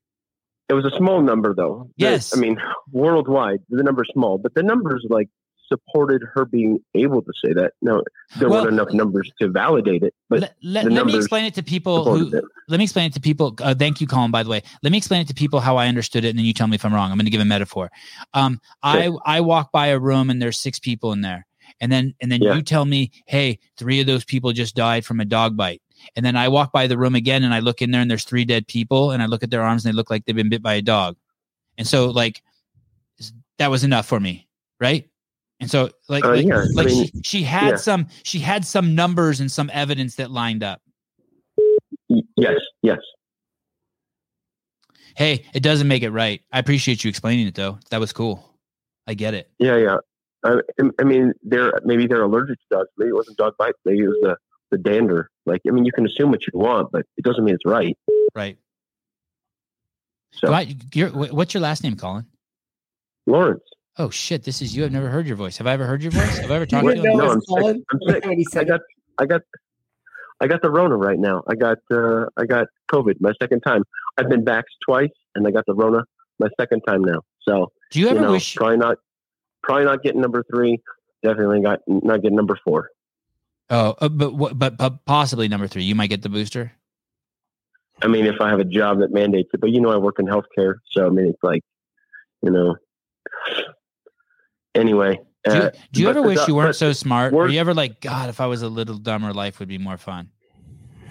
It 0.68 0.74
was 0.74 0.84
a 0.84 0.94
small 0.98 1.22
number 1.22 1.54
though. 1.54 1.90
Yes. 1.96 2.36
I 2.36 2.40
mean, 2.40 2.58
worldwide, 2.92 3.60
the 3.70 3.82
number's 3.82 4.10
small, 4.12 4.36
but 4.38 4.52
the 4.54 4.62
numbers 4.62 5.06
like 5.08 5.28
supported 5.66 6.22
her 6.34 6.44
being 6.44 6.78
able 6.94 7.20
to 7.22 7.32
say 7.44 7.52
that. 7.54 7.72
No, 7.82 8.02
there 8.38 8.48
Well- 8.48 8.62
weren't 8.64 8.74
enough 8.74 8.92
numbers 8.92 9.30
to 9.40 9.48
validate 9.48 10.02
it, 10.02 10.14
but 10.30 10.40
Let, 10.40 10.54
let, 10.62 10.92
let 10.92 11.06
me 11.06 11.16
explain 11.16 11.44
it 11.46 11.54
to 11.54 11.62
people 11.62 12.04
who. 12.04 12.34
it. 12.36 12.44
Let 12.68 12.78
me 12.78 12.84
explain 12.84 13.06
it 13.06 13.14
to 13.14 13.20
people. 13.20 13.54
Uh, 13.62 13.74
thank 13.74 14.00
you, 14.00 14.06
Colin. 14.06 14.30
By 14.30 14.42
the 14.42 14.50
way, 14.50 14.62
let 14.82 14.92
me 14.92 14.98
explain 14.98 15.20
it 15.22 15.28
to 15.28 15.34
people 15.34 15.60
how 15.60 15.76
I 15.76 15.88
understood 15.88 16.24
it, 16.24 16.30
and 16.30 16.38
then 16.38 16.44
you 16.46 16.52
tell 16.54 16.68
me 16.68 16.74
if 16.74 16.84
I'm 16.84 16.94
wrong. 16.94 17.10
I'm 17.10 17.16
going 17.18 17.26
to 17.26 17.30
give 17.30 17.40
a 17.40 17.44
metaphor. 17.46 17.90
Um, 18.34 18.60
I 18.82 19.10
I 19.26 19.40
walk 19.40 19.72
by 19.72 19.88
a 19.88 19.98
room 19.98 20.28
and 20.30 20.40
there's 20.40 20.58
six 20.58 20.78
people 20.78 21.12
in 21.12 21.20
there, 21.22 21.46
and 21.80 21.90
then 21.92 22.14
and 22.20 22.30
then 22.30 22.42
Yeah. 22.42 22.54
you 22.54 22.62
tell 22.62 22.84
me, 22.84 23.10
hey, 23.26 23.58
three 23.76 24.00
of 24.00 24.06
those 24.06 24.24
people 24.24 24.52
just 24.52 24.74
died 24.74 25.04
from 25.04 25.20
a 25.20 25.24
dog 25.24 25.56
bite. 25.56 25.82
And 26.16 26.24
then 26.24 26.36
I 26.36 26.48
walk 26.48 26.72
by 26.72 26.86
the 26.86 26.96
room 26.96 27.14
again 27.14 27.42
and 27.44 27.52
I 27.52 27.58
look 27.58 27.82
in 27.82 27.90
there 27.90 28.00
and 28.00 28.10
there's 28.10 28.24
three 28.24 28.44
dead 28.44 28.66
people, 28.68 29.10
and 29.10 29.22
I 29.22 29.26
look 29.26 29.42
at 29.42 29.50
their 29.50 29.62
arms 29.62 29.84
and 29.84 29.92
they 29.92 29.96
look 29.96 30.10
like 30.10 30.24
they've 30.24 30.36
been 30.36 30.48
bit 30.48 30.62
by 30.62 30.74
a 30.74 30.82
dog. 30.82 31.16
And 31.76 31.86
so 31.86 32.10
like 32.10 32.42
that 33.58 33.70
was 33.70 33.82
enough 33.84 34.06
for 34.06 34.20
me, 34.20 34.46
right? 34.80 35.08
And 35.60 35.68
so 35.68 35.90
like 36.08 36.24
Uh, 36.24 36.36
like, 36.36 36.46
yeah, 36.46 36.64
I 36.78 36.84
mean, 36.84 37.06
she, 37.06 37.12
she 37.24 37.42
had 37.42 37.70
yeah. 37.70 37.76
some 37.76 38.06
she 38.22 38.38
had 38.38 38.64
some 38.64 38.94
numbers 38.94 39.40
and 39.40 39.50
some 39.50 39.70
evidence 39.72 40.14
that 40.16 40.30
lined 40.30 40.62
up. 40.62 40.80
Yes, 42.36 42.60
yes. 42.82 42.98
Hey, 45.16 45.44
it 45.52 45.64
doesn't 45.64 45.88
make 45.88 46.04
it 46.04 46.10
right. 46.10 46.40
I 46.52 46.60
appreciate 46.60 47.02
you 47.02 47.08
explaining 47.08 47.48
it 47.48 47.56
though. 47.56 47.80
That 47.90 47.98
was 47.98 48.12
cool. 48.12 48.44
I 49.08 49.14
get 49.14 49.34
it. 49.34 49.50
Yeah, 49.58 49.76
yeah. 49.76 49.96
I, 50.44 50.60
I 51.00 51.04
mean, 51.04 51.32
they're 51.42 51.72
maybe 51.84 52.06
they're 52.06 52.22
allergic 52.22 52.58
to 52.58 52.64
dogs. 52.70 52.88
Maybe 52.96 53.10
it 53.10 53.14
wasn't 53.14 53.36
dog 53.38 53.54
bite. 53.58 53.74
Maybe 53.84 54.00
it 54.00 54.08
was 54.08 54.18
the 54.22 54.36
the 54.70 54.78
dander. 54.78 55.30
Like, 55.46 55.62
I 55.66 55.70
mean, 55.70 55.84
you 55.84 55.92
can 55.92 56.06
assume 56.06 56.30
what 56.30 56.40
you 56.46 56.58
want, 56.58 56.92
but 56.92 57.06
it 57.16 57.24
doesn't 57.24 57.44
mean 57.44 57.54
it's 57.54 57.64
right. 57.64 57.96
Right. 58.34 58.58
So, 60.32 60.52
I, 60.52 60.76
you're, 60.94 61.08
what's 61.08 61.54
your 61.54 61.62
last 61.62 61.82
name, 61.82 61.96
Colin? 61.96 62.26
Lawrence. 63.26 63.62
Oh 63.96 64.10
shit, 64.10 64.44
this 64.44 64.62
is 64.62 64.76
you. 64.76 64.84
I've 64.84 64.92
never 64.92 65.08
heard 65.08 65.26
your 65.26 65.36
voice. 65.36 65.56
Have 65.56 65.66
I 65.66 65.72
ever 65.72 65.86
heard 65.86 66.02
your 66.02 66.12
voice? 66.12 66.38
Have 66.38 66.50
I 66.50 66.56
ever 66.56 66.66
talked 66.66 66.84
You 66.84 66.94
to 66.94 67.00
you? 67.02 67.16
No, 67.16 67.30
I'm 67.32 67.40
sick. 67.40 67.82
I'm 67.90 68.42
sick. 68.44 68.56
I 68.56 68.64
got, 68.64 68.80
I 69.18 69.26
got, 69.26 69.40
I 70.40 70.46
got 70.46 70.62
the 70.62 70.70
Rona 70.70 70.96
right 70.96 71.18
now. 71.18 71.42
I 71.48 71.56
got, 71.56 71.78
uh, 71.90 72.26
I 72.36 72.44
got 72.44 72.68
COVID 72.92 73.14
my 73.20 73.32
second 73.42 73.62
time. 73.62 73.82
I've 74.16 74.28
been 74.28 74.44
vaxxed 74.44 74.78
twice, 74.86 75.10
and 75.34 75.46
I 75.48 75.50
got 75.50 75.64
the 75.66 75.74
Rona 75.74 76.04
my 76.38 76.48
second 76.60 76.82
time 76.82 77.02
now. 77.02 77.22
So, 77.42 77.72
Do 77.90 77.98
you 77.98 78.08
ever 78.08 78.20
know, 78.20 78.32
wish? 78.32 78.54
probably 78.54 78.76
not, 78.76 78.98
probably 79.68 79.84
not 79.84 80.02
getting 80.02 80.20
number 80.20 80.42
three. 80.50 80.80
Definitely 81.22 81.60
got 81.60 81.80
not 81.86 82.22
getting 82.22 82.36
number 82.36 82.58
four. 82.64 82.90
Oh, 83.70 83.94
uh, 84.00 84.08
but, 84.08 84.34
what- 84.34 84.58
but 84.58 84.76
but 84.78 85.04
possibly 85.04 85.46
number 85.46 85.68
three. 85.68 85.82
You 85.84 85.94
might 85.94 86.08
get 86.08 86.22
the 86.22 86.28
booster. 86.30 86.72
I 88.00 88.06
mean, 88.06 88.26
if 88.26 88.40
I 88.40 88.48
have 88.48 88.60
a 88.60 88.64
job 88.64 89.00
that 89.00 89.12
mandates 89.12 89.50
it, 89.52 89.60
but 89.60 89.70
you 89.70 89.80
know, 89.80 89.90
I 89.90 89.96
work 89.98 90.18
in 90.20 90.26
healthcare, 90.26 90.76
so 90.92 91.06
I 91.06 91.10
mean, 91.10 91.26
it's 91.26 91.42
like, 91.42 91.62
you 92.42 92.50
know. 92.50 92.76
Anyway, 94.74 95.18
Do 95.44 95.50
you, 95.54 95.60
uh, 95.62 95.70
do 95.92 96.02
you 96.02 96.08
ever 96.08 96.22
wish 96.22 96.46
you 96.46 96.54
weren't 96.54 96.76
so 96.76 96.92
smart? 96.92 97.32
Or 97.32 97.36
work- 97.36 97.50
you 97.50 97.58
ever 97.58 97.74
like, 97.74 98.00
God, 98.00 98.28
if 98.28 98.40
I 98.40 98.46
was 98.46 98.62
a 98.62 98.68
little 98.68 98.96
dumber, 98.96 99.32
life 99.32 99.58
would 99.58 99.68
be 99.68 99.78
more 99.78 99.96
fun. 99.96 100.30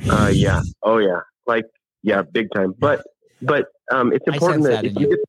Uh, 0.09 0.31
yeah. 0.33 0.61
Oh, 0.83 0.97
yeah. 0.99 1.19
Like, 1.45 1.65
yeah, 2.03 2.21
big 2.21 2.47
time. 2.55 2.73
But, 2.79 3.03
but 3.41 3.67
um, 3.91 4.13
it's 4.13 4.25
important 4.27 4.63
that, 4.63 4.69
that 4.83 4.85
if 4.85 4.95
in 4.95 5.01
you 5.01 5.09
get, 5.09 5.19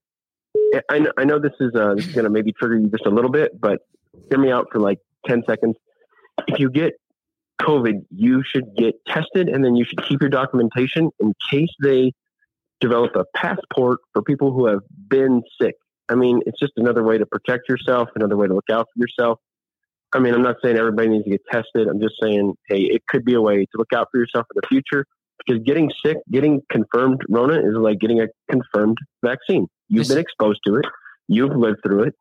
I 0.88 0.98
know, 0.98 1.12
I 1.16 1.24
know 1.24 1.38
this 1.38 1.52
is 1.60 1.74
uh, 1.74 1.94
this 1.94 2.06
is 2.06 2.14
gonna 2.14 2.30
maybe 2.30 2.52
trigger 2.52 2.78
you 2.78 2.88
just 2.88 3.06
a 3.06 3.10
little 3.10 3.30
bit, 3.30 3.58
but 3.58 3.80
hear 4.28 4.38
me 4.38 4.50
out 4.50 4.68
for 4.70 4.80
like 4.80 4.98
ten 5.26 5.42
seconds. 5.48 5.76
If 6.46 6.58
you 6.58 6.70
get 6.70 6.94
COVID, 7.60 8.06
you 8.10 8.42
should 8.44 8.76
get 8.76 8.94
tested, 9.06 9.48
and 9.48 9.64
then 9.64 9.76
you 9.76 9.84
should 9.84 10.02
keep 10.04 10.20
your 10.20 10.30
documentation 10.30 11.10
in 11.20 11.32
case 11.50 11.70
they 11.82 12.12
develop 12.80 13.16
a 13.16 13.24
passport 13.36 13.98
for 14.12 14.22
people 14.22 14.52
who 14.52 14.66
have 14.66 14.80
been 15.08 15.42
sick. 15.60 15.74
I 16.08 16.14
mean, 16.14 16.40
it's 16.46 16.58
just 16.58 16.72
another 16.76 17.02
way 17.02 17.18
to 17.18 17.26
protect 17.26 17.68
yourself, 17.68 18.08
another 18.14 18.36
way 18.36 18.46
to 18.46 18.54
look 18.54 18.70
out 18.70 18.86
for 18.94 19.00
yourself. 19.00 19.38
I 20.12 20.20
mean, 20.20 20.32
I'm 20.32 20.42
not 20.42 20.56
saying 20.62 20.76
everybody 20.76 21.08
needs 21.08 21.24
to 21.24 21.30
get 21.30 21.42
tested. 21.50 21.86
I'm 21.86 22.00
just 22.00 22.14
saying, 22.22 22.54
hey, 22.66 22.80
it 22.80 23.02
could 23.08 23.24
be 23.24 23.34
a 23.34 23.42
way 23.42 23.58
to 23.58 23.70
look 23.74 23.92
out 23.94 24.08
for 24.10 24.18
yourself 24.18 24.46
in 24.54 24.60
the 24.62 24.66
future 24.66 25.04
because 25.38 25.62
getting 25.64 25.90
sick, 26.04 26.18
getting 26.30 26.62
confirmed 26.70 27.22
Rona 27.28 27.58
is 27.58 27.74
like 27.74 27.98
getting 27.98 28.20
a 28.20 28.28
confirmed 28.50 28.96
vaccine. 29.22 29.66
You've 29.88 30.00
This- 30.06 30.08
been 30.08 30.18
exposed 30.18 30.60
to 30.66 30.76
it, 30.76 30.86
you've 31.28 31.56
lived 31.56 31.78
through 31.84 32.04
it, 32.04 32.14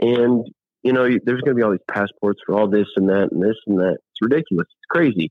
and 0.00 0.46
you 0.82 0.92
know 0.92 1.04
you- 1.04 1.20
there's 1.24 1.40
going 1.40 1.54
to 1.56 1.58
be 1.58 1.62
all 1.62 1.70
these 1.72 1.80
passports 1.90 2.40
for 2.44 2.54
all 2.58 2.68
this 2.68 2.86
and 2.96 3.08
that 3.08 3.32
and 3.32 3.42
this 3.42 3.56
and 3.66 3.78
that. 3.78 3.94
It's 4.10 4.20
ridiculous. 4.22 4.66
It's 4.70 4.86
crazy. 4.90 5.30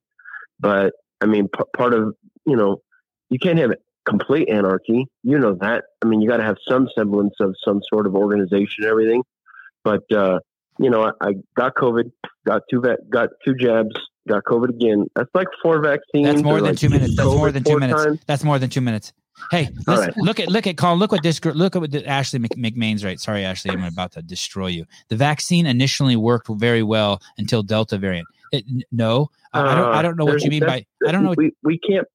But 0.59 0.93
I 1.21 1.25
mean, 1.25 1.47
p- 1.47 1.63
part 1.77 1.93
of 1.93 2.15
you 2.45 2.55
know, 2.55 2.81
you 3.29 3.39
can't 3.39 3.59
have 3.59 3.73
complete 4.05 4.49
anarchy. 4.49 5.05
You 5.23 5.39
know 5.39 5.55
that. 5.61 5.85
I 6.03 6.07
mean, 6.07 6.21
you 6.21 6.27
got 6.29 6.37
to 6.37 6.43
have 6.43 6.57
some 6.67 6.87
semblance 6.97 7.35
of 7.39 7.55
some 7.63 7.81
sort 7.91 8.05
of 8.07 8.15
organization 8.15 8.83
and 8.83 8.87
everything. 8.87 9.23
But 9.83 10.03
uh, 10.11 10.39
you 10.79 10.89
know, 10.89 11.03
I, 11.03 11.11
I 11.29 11.33
got 11.55 11.75
COVID, 11.75 12.11
got 12.45 12.63
two 12.69 12.81
va- 12.81 12.97
got 13.09 13.29
two 13.45 13.53
jabs, 13.55 13.91
got 14.27 14.43
COVID 14.45 14.69
again. 14.69 15.05
That's 15.15 15.29
like 15.33 15.47
four 15.61 15.81
vaccines. 15.81 16.25
That's 16.27 16.41
more 16.43 16.55
than 16.55 16.65
like 16.71 16.77
two 16.77 16.89
minutes. 16.89 17.15
That's 17.15 17.27
more 17.29 17.51
than 17.51 17.63
two 17.63 17.77
minutes. 17.79 18.03
times. 18.03 18.19
That's 18.25 18.43
more 18.43 18.59
than 18.59 18.69
two 18.69 18.81
minutes. 18.81 19.13
Hey, 19.51 19.69
right. 19.87 20.15
look 20.17 20.39
at 20.39 20.47
look 20.49 20.67
at 20.67 20.77
Colin. 20.77 20.99
Look 20.99 21.11
what 21.11 21.23
this 21.23 21.43
look 21.43 21.75
at 21.75 21.81
what 21.81 21.91
the, 21.91 22.05
Ashley 22.07 22.39
Mc, 22.39 22.51
McMain's 22.55 23.03
right. 23.03 23.19
Sorry, 23.19 23.43
Ashley, 23.43 23.71
I'm 23.71 23.83
about 23.83 24.11
to 24.13 24.21
destroy 24.21 24.67
you. 24.67 24.85
The 25.09 25.15
vaccine 25.15 25.65
initially 25.65 26.15
worked 26.15 26.47
very 26.49 26.83
well 26.83 27.21
until 27.37 27.63
Delta 27.63 27.97
variant. 27.97 28.27
It, 28.51 28.63
no, 28.91 29.29
I, 29.51 29.61
I 29.61 29.75
don't. 29.75 29.93
I 29.95 30.01
don't 30.01 30.17
know 30.17 30.25
what 30.25 30.41
you 30.43 30.49
mean 30.49 30.65
by. 30.65 30.85
I 31.07 31.11
don't 31.11 31.23
know. 31.23 31.29
What, 31.29 31.37
We 31.39 31.51
we 31.63 31.79
can't 31.79 32.07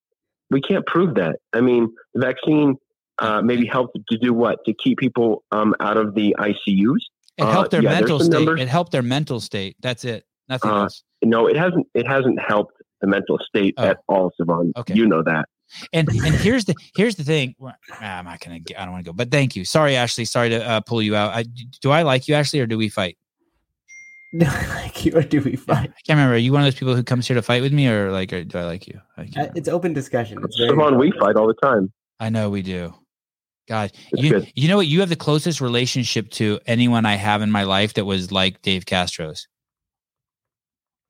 we 0.50 0.60
can't 0.60 0.86
prove 0.86 1.16
that. 1.16 1.36
I 1.52 1.60
mean, 1.60 1.92
the 2.14 2.20
vaccine 2.20 2.76
uh, 3.18 3.42
maybe 3.42 3.66
helped 3.66 3.98
to 4.10 4.16
do 4.18 4.32
what 4.32 4.64
to 4.66 4.72
keep 4.72 4.98
people 4.98 5.42
um, 5.50 5.74
out 5.80 5.96
of 5.96 6.14
the 6.14 6.36
ICUs. 6.38 7.00
it 7.36 7.44
helped 7.44 7.72
their 7.72 7.80
Uh, 7.80 7.82
yeah, 7.82 7.90
mental 7.90 8.20
state. 8.20 8.30
numbers. 8.32 8.60
It 8.60 8.68
helped 8.68 8.92
their 8.92 9.02
mental 9.02 9.40
state. 9.40 9.76
That's 9.80 10.04
it. 10.04 10.24
Nothing 10.48 10.70
Uh, 10.70 10.82
else. 10.84 11.02
No, 11.24 11.48
it 11.48 11.56
hasn't. 11.56 11.86
It 11.94 12.06
hasn't 12.06 12.40
helped 12.40 12.74
the 13.00 13.08
mental 13.08 13.38
state 13.46 13.74
Oh. 13.76 13.84
at 13.84 13.98
all, 14.08 14.32
Sevan. 14.40 14.70
Okay. 14.76 14.94
You 14.94 15.06
know 15.06 15.22
that. 15.24 15.48
And 15.92 16.08
and 16.24 16.34
here's 16.34 16.64
the 16.64 16.74
here's 16.96 17.16
the 17.16 17.24
thing. 17.24 17.54
Well, 17.58 17.74
I'm 18.00 18.24
not 18.24 18.40
gonna. 18.40 18.58
Get, 18.60 18.78
I 18.78 18.84
don't 18.84 18.92
want 18.92 19.04
to 19.04 19.10
go. 19.10 19.14
But 19.14 19.30
thank 19.30 19.56
you. 19.56 19.64
Sorry, 19.64 19.96
Ashley. 19.96 20.24
Sorry 20.24 20.48
to 20.50 20.66
uh, 20.66 20.80
pull 20.80 21.02
you 21.02 21.14
out. 21.16 21.34
I, 21.34 21.44
do 21.80 21.90
I 21.90 22.02
like 22.02 22.28
you, 22.28 22.34
Ashley, 22.34 22.60
or 22.60 22.66
do 22.66 22.78
we 22.78 22.88
fight? 22.88 23.16
like 24.32 25.04
you 25.06 25.12
or 25.14 25.22
do 25.22 25.40
we 25.40 25.56
fight? 25.56 25.90
I 25.90 26.00
can't 26.06 26.16
remember. 26.18 26.34
Are 26.34 26.38
you 26.38 26.52
one 26.52 26.60
of 26.60 26.66
those 26.66 26.74
people 26.78 26.94
who 26.94 27.02
comes 27.02 27.26
here 27.26 27.34
to 27.34 27.42
fight 27.42 27.62
with 27.62 27.72
me, 27.72 27.88
or 27.88 28.12
like, 28.12 28.32
or 28.32 28.44
do 28.44 28.58
I 28.58 28.64
like 28.64 28.86
you? 28.86 29.00
I, 29.16 29.22
Uh. 29.36 29.48
It's 29.54 29.68
open 29.68 29.94
discussion. 29.94 30.38
It's 30.44 30.58
very 30.58 30.70
Sevan, 30.70 30.98
we 30.98 31.12
fight 31.18 31.36
all 31.36 31.46
the 31.46 31.54
time. 31.54 31.92
I 32.20 32.28
know 32.28 32.50
we 32.50 32.62
do. 32.62 32.94
God, 33.68 33.92
It's 34.12 34.22
you 34.22 34.30
good. 34.30 34.52
you 34.54 34.66
know 34.68 34.76
what? 34.76 34.86
You 34.86 35.00
have 35.00 35.08
the 35.10 35.16
closest 35.16 35.60
relationship 35.60 36.30
to 36.32 36.58
anyone 36.66 37.04
I 37.04 37.14
have 37.16 37.42
in 37.42 37.50
my 37.50 37.64
life 37.64 37.94
that 37.94 38.06
was 38.06 38.32
like 38.32 38.62
Dave 38.62 38.86
Castro's. 38.86 39.46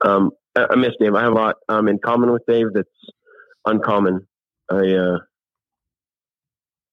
Um, 0.05 0.31
I, 0.57 0.67
I 0.71 0.77
miss 0.77 0.93
Dave. 1.01 1.15
I 1.15 1.23
have 1.23 1.33
a 1.33 1.37
lot 1.37 1.57
um, 1.69 1.89
in 1.89 1.99
common 1.99 2.33
with 2.33 2.43
Dave 2.47 2.67
that's 2.75 2.89
uncommon. 3.65 4.27
I, 4.71 4.95
uh, 4.95 5.19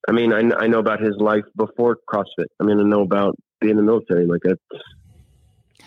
I 0.07 0.11
mean, 0.11 0.33
I, 0.33 0.41
kn- 0.41 0.55
I 0.57 0.67
know 0.67 0.79
about 0.79 0.99
his 1.01 1.15
life 1.17 1.43
before 1.55 1.97
CrossFit. 2.09 2.45
I 2.59 2.63
mean, 2.63 2.79
I 2.79 2.83
know 2.83 3.01
about 3.01 3.35
being 3.59 3.71
in 3.71 3.77
the 3.77 3.83
military. 3.83 4.25
Like 4.25 4.41
that, 4.43 4.59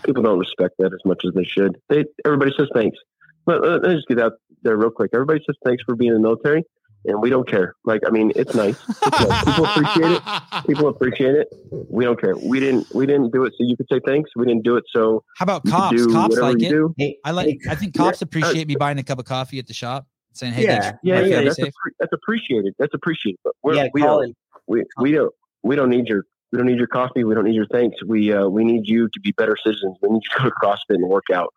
people 0.05 0.23
don't 0.23 0.39
respect 0.39 0.75
that 0.79 0.93
as 0.93 1.01
much 1.05 1.23
as 1.27 1.35
they 1.35 1.45
should. 1.45 1.77
They 1.89 2.05
everybody 2.25 2.53
says 2.59 2.69
thanks. 2.75 2.99
Let, 3.47 3.63
let, 3.63 3.83
let 3.83 3.91
me 3.91 3.95
just 3.97 4.09
get 4.09 4.19
out 4.21 4.33
there 4.63 4.77
real 4.77 4.91
quick. 4.91 5.11
Everybody 5.15 5.41
says 5.47 5.57
thanks 5.65 5.83
for 5.85 5.95
being 5.95 6.11
in 6.11 6.17
the 6.17 6.21
military, 6.29 6.65
and 7.05 7.23
we 7.23 7.31
don't 7.31 7.49
care. 7.49 7.75
Like, 7.85 8.03
I 8.07 8.11
mean, 8.11 8.33
it's 8.35 8.55
nice. 8.55 8.77
It's 8.89 9.21
nice. 9.29 9.45
People 9.45 9.65
appreciate 9.67 10.11
it. 10.13 10.23
People 10.67 10.89
appreciate 10.89 11.35
it. 11.37 11.49
We 11.89 12.05
don't 12.05 12.21
care. 12.21 12.37
We 12.37 12.59
didn't. 12.61 12.93
We 12.95 13.07
didn't 13.07 13.31
do 13.33 13.45
it 13.45 13.53
so 13.57 13.65
you 13.65 13.77
could 13.77 13.87
say 13.91 14.01
thanks. 14.05 14.31
We 14.35 14.47
didn't 14.47 14.65
do 14.65 14.77
it 14.77 14.85
so. 14.93 15.23
How 15.37 15.45
about 15.45 15.63
you 15.65 15.71
could 15.71 15.77
cops? 15.79 15.97
do 15.97 16.13
Cops 16.13 16.37
like 16.39 16.63
it. 16.63 16.69
do. 16.71 16.95
I 17.25 17.31
like. 17.31 17.59
I 17.71 17.77
think 17.77 17.95
cops 17.95 18.21
appreciate 18.21 18.67
me 18.67 18.75
buying 18.75 18.99
a 18.99 19.05
cup 19.05 19.21
of 19.21 19.25
coffee 19.27 19.59
at 19.61 19.69
the 19.69 19.75
shop, 19.75 20.07
saying, 20.39 20.53
"Hey, 20.55 20.67
thanks. 20.67 20.99
yeah, 21.03 21.21
yeah. 21.21 21.43
That's, 21.43 21.59
appre- 21.59 21.93
that's 21.99 22.13
appreciated. 22.13 22.75
That's 22.79 22.95
appreciated. 22.95 23.39
But 23.45 23.55
we're, 23.63 23.75
Yeah, 23.75 23.89
we 23.93 24.03
Colin. 24.03 24.29
don't. 24.29 24.63
We, 24.67 24.85
we 25.01 25.13
don't. 25.13 25.35
We 25.63 25.77
don't 25.77 25.91
need 25.91 26.07
your. 26.07 26.25
We 26.53 26.57
don't 26.59 26.67
need 26.67 26.79
your 26.79 26.87
coffee. 26.87 27.25
We 27.25 27.35
don't 27.35 27.45
need 27.45 27.55
your 27.55 27.67
thanks. 27.67 28.03
We 28.05 28.33
uh, 28.33 28.47
we 28.49 28.65
need 28.65 28.87
you 28.89 29.09
to 29.09 29.21
be 29.21 29.33
better 29.33 29.57
citizens. 29.63 29.97
We 30.03 30.09
need 30.09 30.23
you 30.25 30.39
to 30.39 30.43
go 30.45 30.49
to 30.49 30.55
CrossFit 30.63 30.97
and 30.97 31.09
work 31.09 31.25
out. 31.33 31.53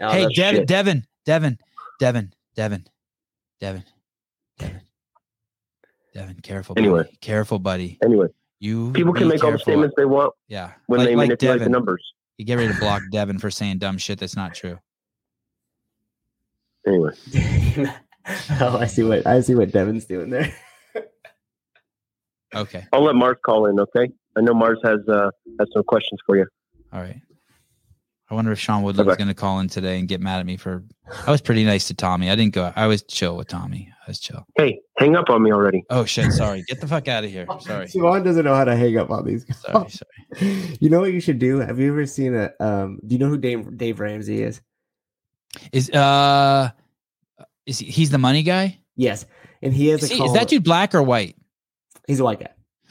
Oh, 0.00 0.10
hey, 0.10 0.22
that's 0.24 0.34
Devin, 0.36 0.60
shit. 0.60 0.68
Devin, 0.68 1.06
Devin, 1.24 1.58
Devin, 2.00 2.32
Devin, 2.54 2.84
Devin, 3.60 3.84
Devin, 4.58 4.80
Devin. 6.12 6.40
Careful, 6.42 6.74
Anyway. 6.78 7.04
buddy. 7.04 7.16
Careful, 7.20 7.58
buddy. 7.58 7.98
Anyway, 8.04 8.26
You 8.60 8.92
people 8.92 9.12
can 9.14 9.24
be 9.24 9.34
make 9.34 9.44
all 9.44 9.52
the 9.52 9.58
statements 9.58 9.94
they 9.96 10.04
want 10.04 10.32
Yeah, 10.48 10.72
when 10.86 10.98
like, 10.98 11.08
they 11.08 11.16
like 11.16 11.28
manipulate 11.28 11.58
Devin. 11.60 11.72
the 11.72 11.76
numbers. 11.76 12.04
You 12.38 12.44
get 12.44 12.56
ready 12.56 12.72
to 12.72 12.78
block 12.80 13.02
Devin 13.12 13.38
for 13.38 13.50
saying 13.50 13.78
dumb 13.78 13.96
shit 13.98 14.18
that's 14.18 14.36
not 14.36 14.54
true. 14.54 14.78
Anyway, 16.86 17.12
oh, 18.60 18.78
I 18.80 18.86
see 18.86 19.02
what 19.02 19.26
I 19.26 19.40
see 19.40 19.54
what 19.54 19.70
Devin's 19.72 20.04
doing 20.06 20.30
there. 20.30 20.52
Okay, 22.54 22.84
I'll 22.92 23.02
let 23.02 23.16
Mars 23.16 23.36
call 23.44 23.66
in. 23.66 23.80
Okay, 23.80 24.12
I 24.36 24.40
know 24.40 24.54
Mars 24.54 24.78
has 24.84 25.00
uh, 25.08 25.30
has 25.58 25.68
some 25.72 25.82
questions 25.82 26.20
for 26.24 26.36
you. 26.36 26.46
all 26.92 27.00
right. 27.00 27.20
I 28.30 28.34
wonder 28.34 28.52
if 28.52 28.58
Sean 28.58 28.82
Woodland's 28.82 29.10
Okay. 29.12 29.18
going 29.18 29.28
to 29.28 29.34
call 29.34 29.58
in 29.60 29.68
today 29.68 29.98
and 29.98 30.08
get 30.08 30.20
mad 30.20 30.38
at 30.40 30.46
me 30.46 30.56
for. 30.56 30.82
I 31.26 31.30
was 31.30 31.40
pretty 31.40 31.64
nice 31.64 31.88
to 31.88 31.94
Tommy. 31.94 32.30
I 32.30 32.36
didn't 32.36 32.54
go. 32.54 32.72
I 32.74 32.86
was 32.86 33.02
chill 33.02 33.36
with 33.36 33.48
Tommy. 33.48 33.92
I 34.06 34.10
was 34.10 34.18
chill. 34.20 34.46
Hey, 34.56 34.80
hang 34.98 35.14
up 35.16 35.28
on 35.30 35.42
me 35.42 35.52
already. 35.52 35.84
Oh 35.90 36.04
shit! 36.04 36.30
Sorry. 36.32 36.62
Get 36.68 36.80
the 36.80 36.86
fuck 36.86 37.08
out 37.08 37.24
of 37.24 37.30
here. 37.30 37.46
Sorry. 37.60 37.86
Siobhan 37.86 38.22
doesn't 38.24 38.44
know 38.44 38.54
how 38.54 38.64
to 38.64 38.76
hang 38.76 38.96
up 38.98 39.10
on 39.10 39.26
these 39.26 39.44
guys. 39.44 39.60
Sorry. 39.60 39.90
Sorry. 39.90 40.76
You 40.80 40.90
know 40.90 41.00
what 41.00 41.12
you 41.12 41.20
should 41.20 41.38
do? 41.40 41.58
Have 41.58 41.78
you 41.80 41.90
ever 41.90 42.06
seen 42.06 42.34
a? 42.36 42.50
Um, 42.60 42.98
do 43.06 43.14
you 43.14 43.18
know 43.18 43.28
who 43.28 43.36
Dave 43.36 43.76
Dave 43.76 43.98
Ramsey 43.98 44.42
is? 44.42 44.60
Is 45.72 45.90
uh, 45.90 46.70
is 47.66 47.78
he, 47.78 47.86
he's 47.86 48.10
the 48.10 48.18
money 48.18 48.42
guy? 48.42 48.78
Yes, 48.96 49.26
and 49.62 49.72
he 49.74 49.88
has 49.88 50.02
Is, 50.02 50.10
a. 50.12 50.14
he- 50.14 50.24
is 50.24 50.32
that 50.34 50.48
dude 50.48 50.64
black 50.64 50.94
or 50.94 51.02
white? 51.02 51.36
He's 52.06 52.20
a 52.20 52.24
white 52.24 52.40
guy. 52.40 52.50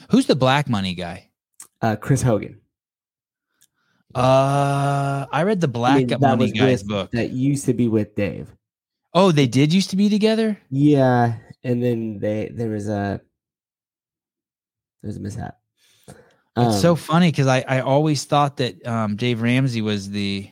Who's 0.09 0.25
the 0.25 0.35
black 0.35 0.67
money 0.69 0.95
guy? 0.95 1.29
Uh, 1.81 1.95
Chris 1.95 2.21
Hogan. 2.21 2.59
Uh, 4.15 5.25
I 5.31 5.43
read 5.43 5.59
the 5.61 5.67
I 5.67 5.71
black 5.71 6.05
mean, 6.07 6.17
money 6.19 6.51
guy's 6.51 6.81
with- 6.83 6.87
book. 6.89 7.11
that 7.11 7.31
used 7.31 7.65
to 7.65 7.73
be 7.73 7.87
with 7.87 8.15
Dave. 8.15 8.53
Oh, 9.13 9.31
they 9.31 9.47
did 9.47 9.73
used 9.73 9.89
to 9.91 9.95
be 9.95 10.09
together. 10.09 10.57
Yeah, 10.69 11.35
and 11.63 11.83
then 11.83 12.19
they 12.19 12.49
there 12.53 12.69
was 12.69 12.87
a 12.87 13.21
there 15.01 15.07
was 15.09 15.17
a 15.17 15.19
mishap. 15.19 15.59
It's 16.55 16.81
so 16.81 16.91
Um, 16.91 16.97
funny 16.97 17.31
because 17.31 17.47
I 17.47 17.63
I 17.67 17.79
always 17.81 18.25
thought 18.25 18.57
that 18.57 18.85
um 18.85 19.15
Dave 19.15 19.41
Ramsey 19.41 19.81
was 19.81 20.09
the 20.09 20.49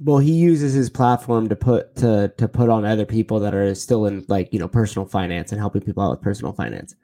well, 0.00 0.18
he 0.18 0.32
uses 0.32 0.72
his 0.74 0.88
platform 0.90 1.48
to 1.48 1.56
put 1.56 1.94
to 1.96 2.32
to 2.36 2.48
put 2.48 2.68
on 2.68 2.84
other 2.84 3.06
people 3.06 3.40
that 3.40 3.54
are 3.54 3.74
still 3.74 4.06
in 4.06 4.24
like 4.28 4.52
you 4.52 4.58
know 4.58 4.68
personal 4.68 5.06
finance 5.06 5.52
and 5.52 5.60
helping 5.60 5.82
people 5.82 6.02
out 6.02 6.10
with 6.10 6.20
personal 6.22 6.52
finance. 6.52 6.94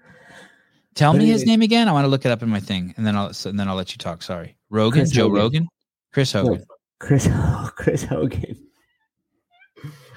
Tell 0.94 1.12
But 1.12 1.18
me 1.20 1.26
his 1.26 1.44
name 1.44 1.60
again. 1.62 1.88
I 1.88 1.92
want 1.92 2.04
to 2.04 2.08
look 2.08 2.24
it 2.24 2.30
up 2.30 2.42
in 2.42 2.48
my 2.48 2.60
thing, 2.60 2.94
and 2.96 3.06
then 3.06 3.16
I'll 3.16 3.32
and 3.46 3.58
then 3.58 3.68
I'll 3.68 3.74
let 3.74 3.92
you 3.92 3.98
talk. 3.98 4.22
Sorry, 4.22 4.56
Rogan, 4.70 5.00
Chris 5.00 5.10
Joe 5.10 5.24
Hogan. 5.28 5.40
Rogan, 5.42 5.68
Chris 6.12 6.34
No, 6.34 6.42
Hogan. 6.44 6.64
Chris 7.00 7.28
Chris 7.76 8.02
Hogan. 8.04 8.56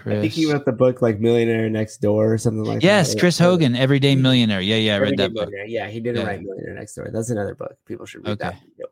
I 0.06 0.22
think 0.22 0.32
he 0.32 0.50
wrote 0.50 0.64
the 0.64 0.72
book 0.72 1.02
like 1.02 1.20
Millionaire 1.20 1.70
Next 1.70 1.98
Door 1.98 2.32
or 2.34 2.38
something 2.38 2.64
like 2.64 2.82
Yes, 2.82 3.14
that. 3.14 3.20
Chris 3.20 3.38
Hogan, 3.38 3.76
Everyday 3.76 4.16
Millionaire. 4.16 4.62
Yeah, 4.62 4.78
yeah, 4.78 4.96
I 4.96 5.00
read 5.00 5.20
Everyday 5.20 5.24
that 5.28 5.34
book. 5.34 5.50
Yeah, 5.68 5.90
he 5.90 6.00
didn't 6.00 6.22
Yeah. 6.22 6.28
write 6.28 6.42
Millionaire 6.42 6.76
Next 6.76 6.96
Door. 6.96 7.10
That's 7.12 7.30
another 7.30 7.56
book. 7.56 7.76
People 7.86 8.06
should 8.06 8.26
read 8.26 8.40
that. 8.40 8.54
Okay. 8.54 8.64
Yep. 8.80 8.90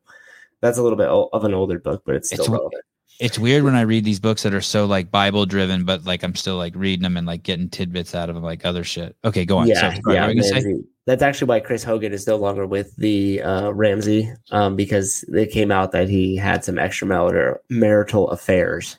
That's 0.60 0.78
a 0.78 0.84
little 0.84 0.98
bit 0.98 1.07
of 1.07 1.44
an 1.45 1.53
older 1.53 1.80
book, 1.80 2.03
but 2.06 2.16
it's 2.16 2.28
still 2.28 2.44
It's- 2.44 2.52
relevant. 2.52 2.84
It's 3.20 3.40
weird 3.40 3.64
when 3.64 3.76
I 3.76 3.82
read 3.82 4.04
these 4.04 4.20
books 4.20 4.44
that 4.44 4.54
are 4.54 4.62
so 4.62 4.86
like 4.86 5.10
Bible 5.10 5.46
driven, 5.46 5.86
but 5.86 6.06
like 6.06 6.24
I'm 6.24 6.36
still 6.36 6.58
like 6.58 6.74
reading 6.76 7.04
them 7.04 7.16
and 7.16 7.26
like 7.26 7.44
getting 7.44 7.70
tidbits 7.70 8.14
out 8.14 8.30
of 8.30 8.36
them, 8.36 8.44
like 8.44 8.66
other 8.66 8.84
shit. 8.84 9.16
Okay, 9.24 9.46
go 9.46 9.58
on. 9.58 9.68
Yeah, 9.68 9.94
so, 9.94 10.12
yeah. 10.12 10.28
what 10.28 10.36
you 10.36 10.44
say? 10.44 10.76
That's 11.06 11.22
actually 11.22 11.48
why 11.48 11.60
Chris 11.62 11.84
Hogan 11.84 12.12
is 12.14 12.28
no 12.28 12.36
longer 12.36 12.66
with 12.66 12.96
the 12.98 13.42
uh, 13.42 13.72
Ramsey, 13.72 14.32
um, 14.52 14.76
because 14.76 15.24
it 15.30 15.52
came 15.52 15.72
out 15.72 15.92
that 15.92 16.10
he 16.10 16.36
had 16.36 16.66
some 16.66 16.76
extramarital 16.76 17.58
marital 17.70 18.30
affairs, 18.32 18.98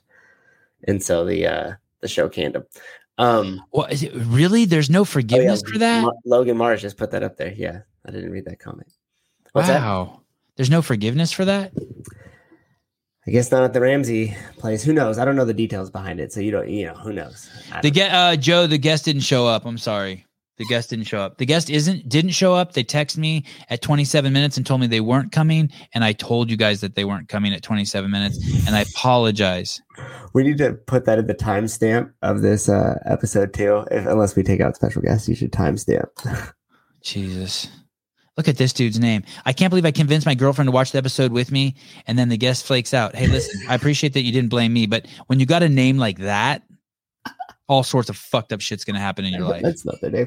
and 0.84 1.02
so 1.02 1.24
the 1.24 1.46
uh, 1.46 1.72
the 2.00 2.08
show 2.08 2.28
canned 2.28 2.56
him. 2.56 2.64
Um, 3.18 3.62
What 3.70 3.92
is 3.92 4.02
it? 4.02 4.12
Really? 4.14 4.64
There's 4.64 4.90
no 4.90 5.00
oh, 5.00 5.02
yeah, 5.02 5.04
forgiveness 5.04 5.62
for 5.62 5.78
that? 5.78 6.04
Lo- 6.04 6.18
Logan 6.24 6.56
Mars 6.56 6.82
just 6.82 6.96
put 6.96 7.10
that 7.10 7.22
up 7.22 7.36
there. 7.36 7.52
Yeah, 7.52 7.80
I 8.06 8.10
didn't 8.12 8.30
read 8.30 8.44
that 8.46 8.60
comment. 8.60 8.92
What's 9.52 9.68
that? 9.68 9.80
wow. 9.80 10.20
There's 10.56 10.70
no 10.70 10.82
forgiveness 10.82 11.32
for 11.32 11.44
that? 11.44 11.72
I 13.26 13.32
guess 13.32 13.50
not 13.50 13.64
at 13.64 13.72
the 13.72 13.80
Ramsey 13.80 14.36
place. 14.56 14.84
Who 14.84 14.92
knows? 14.92 15.18
I 15.18 15.24
don't 15.24 15.34
know 15.34 15.44
the 15.44 15.54
details 15.54 15.90
behind 15.90 16.20
it, 16.20 16.32
so 16.32 16.40
you 16.40 16.52
don't. 16.52 16.68
You 16.68 16.86
know, 16.86 16.94
who 16.94 17.12
knows? 17.12 17.50
The 17.82 17.90
get 17.90 18.12
uh 18.12 18.36
Joe, 18.36 18.66
the 18.66 18.78
guest 18.78 19.04
didn't 19.04 19.22
show 19.22 19.46
up. 19.46 19.64
I'm 19.64 19.78
sorry. 19.78 20.26
The 20.58 20.64
guest 20.64 20.88
didn't 20.88 21.04
show 21.06 21.18
up. 21.18 21.36
The 21.36 21.44
guest 21.44 21.68
isn't 21.68 22.08
didn't 22.08 22.30
show 22.30 22.54
up. 22.54 22.72
They 22.72 22.84
texted 22.84 23.18
me 23.18 23.44
at 23.68 23.82
27 23.82 24.32
minutes 24.32 24.56
and 24.56 24.64
told 24.64 24.80
me 24.80 24.86
they 24.86 25.00
weren't 25.00 25.32
coming. 25.32 25.70
And 25.92 26.02
I 26.02 26.12
told 26.12 26.50
you 26.50 26.56
guys 26.56 26.80
that 26.80 26.94
they 26.94 27.04
weren't 27.04 27.28
coming 27.28 27.52
at 27.52 27.62
27 27.62 28.10
minutes. 28.10 28.38
And 28.66 28.74
I 28.74 28.80
apologize. 28.80 29.82
we 30.32 30.44
need 30.44 30.58
to 30.58 30.72
put 30.72 31.04
that 31.04 31.18
in 31.18 31.26
the 31.26 31.34
timestamp 31.34 32.12
of 32.22 32.42
this 32.42 32.68
uh, 32.68 32.98
episode 33.04 33.52
too. 33.52 33.84
If 33.90 34.06
unless 34.06 34.34
we 34.36 34.44
take 34.44 34.60
out 34.60 34.76
special 34.76 35.02
guests, 35.02 35.28
you 35.28 35.34
should 35.34 35.52
timestamp. 35.52 36.52
Jesus. 37.02 37.68
Look 38.36 38.48
at 38.48 38.58
this 38.58 38.72
dude's 38.72 38.98
name. 38.98 39.22
I 39.46 39.52
can't 39.52 39.70
believe 39.70 39.86
I 39.86 39.90
convinced 39.90 40.26
my 40.26 40.34
girlfriend 40.34 40.68
to 40.68 40.72
watch 40.72 40.92
the 40.92 40.98
episode 40.98 41.32
with 41.32 41.50
me, 41.50 41.74
and 42.06 42.18
then 42.18 42.28
the 42.28 42.36
guest 42.36 42.66
flakes 42.66 42.92
out. 42.92 43.14
Hey, 43.14 43.26
listen, 43.28 43.62
I 43.68 43.74
appreciate 43.74 44.12
that 44.12 44.22
you 44.22 44.32
didn't 44.32 44.50
blame 44.50 44.72
me, 44.72 44.86
but 44.86 45.06
when 45.26 45.40
you 45.40 45.46
got 45.46 45.62
a 45.62 45.68
name 45.68 45.96
like 45.96 46.18
that, 46.18 46.62
all 47.68 47.82
sorts 47.82 48.10
of 48.10 48.16
fucked 48.16 48.52
up 48.52 48.60
shit's 48.60 48.84
gonna 48.84 49.00
happen 49.00 49.24
in 49.24 49.32
your 49.32 49.42
life. 49.42 49.62
That's 49.62 49.84
not 49.84 50.00
the 50.00 50.10
name. 50.10 50.26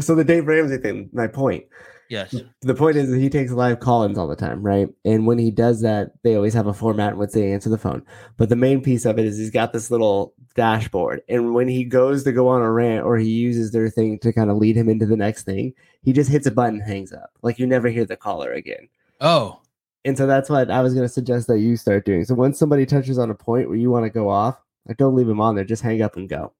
So 0.00 0.14
the 0.14 0.24
Dave 0.24 0.46
Ramsey 0.46 0.78
thing. 0.78 1.08
My 1.12 1.26
point. 1.26 1.64
Yes. 2.08 2.34
The 2.62 2.74
point 2.74 2.96
is 2.96 3.10
that 3.10 3.18
he 3.18 3.28
takes 3.28 3.52
live 3.52 3.80
call-ins 3.80 4.16
all 4.16 4.28
the 4.28 4.34
time, 4.34 4.62
right? 4.62 4.88
And 5.04 5.26
when 5.26 5.38
he 5.38 5.50
does 5.50 5.82
that, 5.82 6.12
they 6.22 6.36
always 6.36 6.54
have 6.54 6.66
a 6.66 6.72
format 6.72 7.12
in 7.12 7.18
which 7.18 7.32
they 7.32 7.52
answer 7.52 7.68
the 7.68 7.76
phone. 7.76 8.02
But 8.38 8.48
the 8.48 8.56
main 8.56 8.80
piece 8.80 9.04
of 9.04 9.18
it 9.18 9.26
is 9.26 9.36
he's 9.36 9.50
got 9.50 9.72
this 9.74 9.90
little 9.90 10.32
dashboard, 10.54 11.20
and 11.28 11.54
when 11.54 11.68
he 11.68 11.84
goes 11.84 12.24
to 12.24 12.32
go 12.32 12.48
on 12.48 12.62
a 12.62 12.72
rant 12.72 13.04
or 13.04 13.18
he 13.18 13.28
uses 13.28 13.72
their 13.72 13.90
thing 13.90 14.18
to 14.20 14.32
kind 14.32 14.50
of 14.50 14.56
lead 14.56 14.74
him 14.76 14.88
into 14.88 15.04
the 15.06 15.16
next 15.16 15.42
thing, 15.44 15.74
he 16.02 16.12
just 16.14 16.30
hits 16.30 16.46
a 16.46 16.50
button, 16.50 16.80
and 16.80 16.90
hangs 16.90 17.12
up. 17.12 17.30
Like 17.42 17.58
you 17.58 17.66
never 17.66 17.88
hear 17.88 18.04
the 18.06 18.16
caller 18.16 18.52
again. 18.52 18.88
Oh, 19.20 19.60
And 20.04 20.16
so 20.16 20.26
that's 20.26 20.48
what 20.48 20.70
I 20.70 20.80
was 20.80 20.94
going 20.94 21.06
to 21.06 21.12
suggest 21.12 21.46
that 21.48 21.58
you 21.58 21.76
start 21.76 22.06
doing. 22.06 22.24
So 22.24 22.34
once 22.34 22.58
somebody 22.58 22.86
touches 22.86 23.18
on 23.18 23.30
a 23.30 23.34
point 23.34 23.68
where 23.68 23.76
you 23.76 23.90
want 23.90 24.04
to 24.04 24.10
go 24.10 24.30
off, 24.30 24.58
like 24.86 24.96
don't 24.96 25.14
leave 25.14 25.26
them 25.26 25.40
on 25.40 25.54
there. 25.56 25.64
Just 25.64 25.82
hang 25.82 26.00
up 26.00 26.16
and 26.16 26.28
go. 26.28 26.52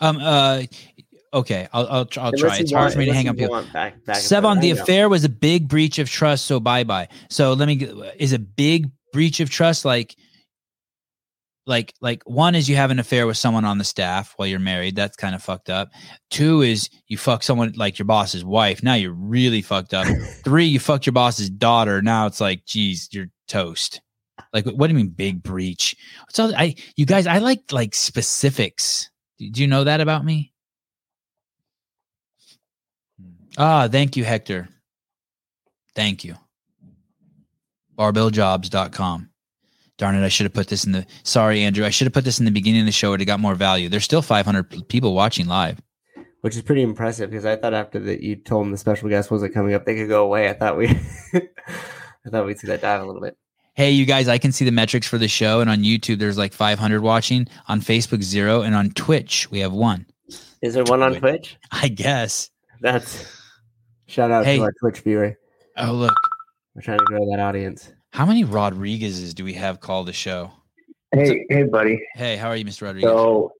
um, 0.00 0.18
uh, 0.20 0.62
okay, 1.32 1.68
I'll 1.72 1.86
I'll, 1.86 2.08
I'll 2.18 2.32
try. 2.32 2.58
It's 2.58 2.72
hard 2.72 2.84
want- 2.84 2.92
for 2.94 2.98
me 2.98 3.06
to 3.06 3.12
hang 3.14 3.28
up. 3.28 3.36
Back, 3.72 4.04
back 4.04 4.16
Sevan, 4.16 4.60
the 4.60 4.70
affair 4.70 5.08
was 5.08 5.24
a 5.24 5.28
big 5.28 5.68
breach 5.68 5.98
of 5.98 6.08
trust. 6.08 6.46
So 6.46 6.60
bye 6.60 6.84
bye. 6.84 7.08
So 7.28 7.52
let 7.52 7.66
me 7.66 7.76
is 8.18 8.32
a 8.32 8.38
big 8.38 8.90
breach 9.12 9.40
of 9.40 9.50
trust 9.50 9.84
like, 9.84 10.16
like, 11.66 11.94
like 12.00 12.22
one 12.26 12.54
is 12.54 12.68
you 12.68 12.76
have 12.76 12.90
an 12.90 12.98
affair 12.98 13.26
with 13.26 13.36
someone 13.36 13.64
on 13.64 13.78
the 13.78 13.84
staff 13.84 14.32
while 14.36 14.48
you're 14.48 14.58
married. 14.58 14.96
That's 14.96 15.16
kind 15.16 15.34
of 15.34 15.42
fucked 15.42 15.70
up. 15.70 15.90
Two 16.30 16.62
is 16.62 16.90
you 17.08 17.16
fuck 17.16 17.42
someone 17.42 17.72
like 17.76 17.98
your 17.98 18.06
boss's 18.06 18.44
wife. 18.44 18.82
Now 18.82 18.94
you're 18.94 19.12
really 19.12 19.62
fucked 19.62 19.94
up. 19.94 20.06
Three, 20.44 20.66
you 20.66 20.80
fucked 20.80 21.06
your 21.06 21.12
boss's 21.12 21.50
daughter. 21.50 22.02
Now 22.02 22.26
it's 22.26 22.40
like, 22.40 22.64
geez, 22.66 23.08
you're 23.12 23.28
toast. 23.48 24.00
Like, 24.52 24.64
what 24.64 24.86
do 24.86 24.92
you 24.92 24.96
mean 24.96 25.10
big 25.10 25.42
breach? 25.42 25.94
So 26.30 26.52
I, 26.56 26.74
you 26.96 27.06
guys, 27.06 27.26
I 27.26 27.38
like 27.38 27.72
like 27.72 27.94
specifics. 27.94 29.10
Do 29.38 29.60
you 29.60 29.66
know 29.66 29.84
that 29.84 30.00
about 30.00 30.24
me? 30.24 30.52
Ah, 33.62 33.88
thank 33.92 34.16
you, 34.16 34.24
Hector. 34.24 34.70
Thank 35.94 36.24
you. 36.24 36.36
Barbelljobs.com. 37.98 39.28
Darn 39.98 40.14
it, 40.14 40.24
I 40.24 40.28
should 40.28 40.44
have 40.44 40.54
put 40.54 40.68
this 40.68 40.84
in 40.84 40.92
the 40.92 41.04
sorry, 41.24 41.62
Andrew. 41.62 41.84
I 41.84 41.90
should 41.90 42.06
have 42.06 42.14
put 42.14 42.24
this 42.24 42.38
in 42.38 42.46
the 42.46 42.50
beginning 42.50 42.80
of 42.80 42.86
the 42.86 42.92
show. 42.92 43.12
It 43.12 43.22
got 43.26 43.38
more 43.38 43.54
value. 43.54 43.90
There's 43.90 44.04
still 44.04 44.22
500 44.22 44.88
people 44.88 45.12
watching 45.12 45.46
live. 45.46 45.78
which 46.40 46.56
is 46.56 46.62
pretty 46.62 46.80
impressive 46.80 47.28
because 47.28 47.44
I 47.44 47.56
thought 47.56 47.74
after 47.74 48.00
that 48.00 48.22
you 48.22 48.36
told 48.36 48.64
them 48.64 48.72
the 48.72 48.78
special 48.78 49.10
guest 49.10 49.30
wasn't 49.30 49.52
coming 49.52 49.74
up, 49.74 49.84
they 49.84 49.94
could 49.94 50.08
go 50.08 50.24
away. 50.24 50.48
I 50.48 50.54
thought 50.54 50.78
we, 50.78 50.88
I 51.34 52.30
thought 52.30 52.46
we'd 52.46 52.58
see 52.58 52.68
that 52.68 52.80
dive 52.80 53.02
a 53.02 53.04
little 53.04 53.20
bit. 53.20 53.36
Hey, 53.74 53.90
you 53.90 54.06
guys, 54.06 54.26
I 54.26 54.38
can 54.38 54.52
see 54.52 54.64
the 54.64 54.72
metrics 54.72 55.06
for 55.06 55.18
the 55.18 55.28
show. 55.28 55.60
And 55.60 55.68
on 55.68 55.82
YouTube, 55.82 56.18
there's 56.18 56.38
like 56.38 56.54
500 56.54 57.02
watching. 57.02 57.46
On 57.68 57.82
Facebook, 57.82 58.22
zero. 58.22 58.62
And 58.62 58.74
on 58.74 58.92
Twitch, 58.92 59.50
we 59.50 59.58
have 59.58 59.72
one. 59.74 60.06
Is 60.62 60.72
there 60.72 60.84
one 60.84 61.02
on 61.02 61.16
Twitch? 61.16 61.58
I 61.70 61.88
guess. 61.88 62.48
That's 62.80 63.39
shout 64.10 64.30
out 64.30 64.44
Hey. 64.44 64.56
to 64.56 64.64
our 64.64 64.72
Twitch 64.80 65.00
viewer. 65.00 65.38
Oh, 65.76 65.92
look. 65.92 66.14
We're 66.74 66.82
trying 66.82 66.98
to 66.98 67.04
grow 67.04 67.20
that 67.30 67.40
audience. 67.40 67.92
How 68.12 68.26
many 68.26 68.44
Rodriguez's 68.44 69.34
do 69.34 69.44
we 69.44 69.54
have 69.54 69.80
call 69.80 70.04
the 70.04 70.12
show? 70.12 70.50
Hey, 71.12 71.44
hey, 71.48 71.64
buddy. 71.64 72.00
Hey, 72.14 72.36
how 72.36 72.48
are 72.48 72.56
you, 72.56 72.64
Mr. 72.64 72.82
Rodriguez? 72.82 73.10
So 73.10 73.52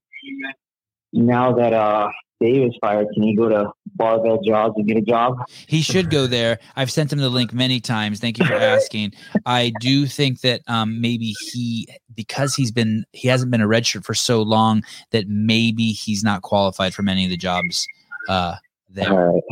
now 1.12 1.52
that 1.54 1.72
uh 1.72 2.10
Dave 2.40 2.68
is 2.68 2.78
fired, 2.80 3.06
can 3.12 3.22
he 3.22 3.36
go 3.36 3.48
to 3.50 3.70
Barbell 3.96 4.40
Jobs 4.42 4.74
and 4.76 4.86
get 4.86 4.96
a 4.96 5.02
job? 5.02 5.36
He 5.66 5.82
should 5.82 6.08
go 6.08 6.26
there. 6.26 6.58
I've 6.74 6.90
sent 6.90 7.12
him 7.12 7.18
the 7.18 7.28
link 7.28 7.52
many 7.52 7.80
times. 7.80 8.18
Thank 8.18 8.38
you 8.38 8.46
for 8.46 8.54
asking. 8.76 9.12
I 9.44 9.72
do 9.80 10.06
think 10.06 10.40
that 10.40 10.62
um, 10.66 11.02
maybe 11.02 11.34
he, 11.52 11.86
because 12.14 12.54
he's 12.54 12.70
been, 12.72 13.04
he 13.12 13.28
hasn't 13.28 13.50
been 13.50 13.60
a 13.60 13.66
redshirt 13.68 14.04
for 14.04 14.14
so 14.14 14.40
long 14.40 14.82
that 15.10 15.28
maybe 15.28 15.92
he's 15.92 16.24
not 16.24 16.40
qualified 16.40 16.94
for 16.94 17.02
many 17.02 17.24
of 17.24 17.30
the 17.30 17.36
jobs 17.36 17.86
uh, 18.26 18.54
there. 18.88 19.12
All 19.12 19.34
right. 19.34 19.42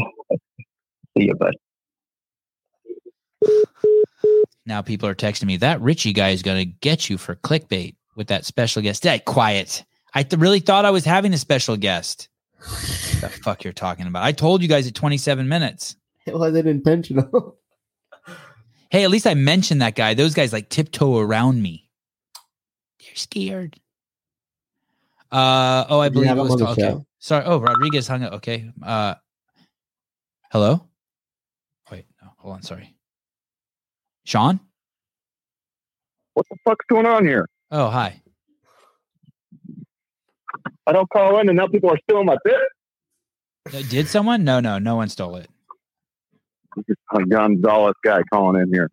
See 1.19 1.27
you, 1.27 1.35
bud. 1.35 1.55
Now 4.66 4.82
people 4.82 5.09
are 5.09 5.15
texting 5.15 5.45
me 5.45 5.57
that 5.59 5.81
Richey 5.81 6.12
guy 6.12 6.31
is 6.31 6.43
going 6.43 6.59
to 6.59 6.65
get 6.81 7.09
you 7.09 7.16
for 7.19 7.35
clickbait 7.36 7.97
with 8.16 8.27
that 8.28 8.45
special 8.45 8.82
guest. 8.82 9.03
Hey, 9.05 9.19
quiet. 9.19 9.85
I 10.15 10.23
th- 10.23 10.39
really 10.40 10.61
thought 10.61 10.85
I 10.85 10.90
was 10.90 11.05
having 11.05 11.32
a 11.32 11.39
special 11.39 11.77
guest. 11.77 12.28
the 12.61 13.31
fuck 13.43 13.65
you're 13.65 13.73
talking 13.73 14.07
about? 14.07 14.24
I 14.24 14.32
told 14.32 14.62
you 14.62 14.69
guys 14.69 14.86
at 14.86 14.95
27 14.95 15.49
minutes. 15.49 15.97
It 16.27 16.35
wasn't 16.39 16.69
intentional. 16.69 17.57
Hey, 18.90 19.05
at 19.05 19.11
least 19.11 19.27
I 19.27 19.35
mentioned 19.35 19.82
that 19.82 19.95
guy. 19.95 20.15
Those 20.15 20.32
guys 20.32 20.51
like 20.51 20.70
tiptoe 20.70 21.19
around 21.19 21.61
me. 21.61 21.90
They're 23.01 23.15
scared. 23.16 23.78
Uh 25.31 25.85
oh, 25.90 26.01
I 26.01 26.09
believe 26.09 26.31
it 26.31 26.36
was 26.36 26.62
on 26.62 26.69
okay. 26.69 26.97
Sorry. 27.19 27.45
Oh, 27.45 27.59
Rodriguez 27.59 28.09
hung 28.09 28.23
up. 28.24 28.32
Okay. 28.35 28.73
Uh 28.82 29.16
hello? 30.51 30.88
Hold 32.48 32.56
on, 32.56 32.62
sorry. 32.62 32.94
Sean? 34.24 34.58
What 36.32 36.46
the 36.50 36.56
fuck's 36.64 36.86
going 36.88 37.04
on 37.04 37.26
here? 37.26 37.46
Oh, 37.70 37.90
hi. 37.90 38.22
I 40.86 40.92
don't 40.92 41.10
call 41.10 41.38
in, 41.40 41.50
and 41.50 41.58
now 41.58 41.66
people 41.66 41.90
are 41.90 41.98
stealing 42.04 42.24
my 42.24 42.38
bit. 42.42 43.90
Did 43.90 44.08
someone? 44.08 44.44
No, 44.44 44.60
no, 44.60 44.78
no 44.78 44.96
one 44.96 45.10
stole 45.10 45.36
it. 45.36 45.50
A 47.14 47.24
Gonzalez 47.26 47.96
guy 48.02 48.22
calling 48.32 48.62
in 48.62 48.72
here. 48.72 48.88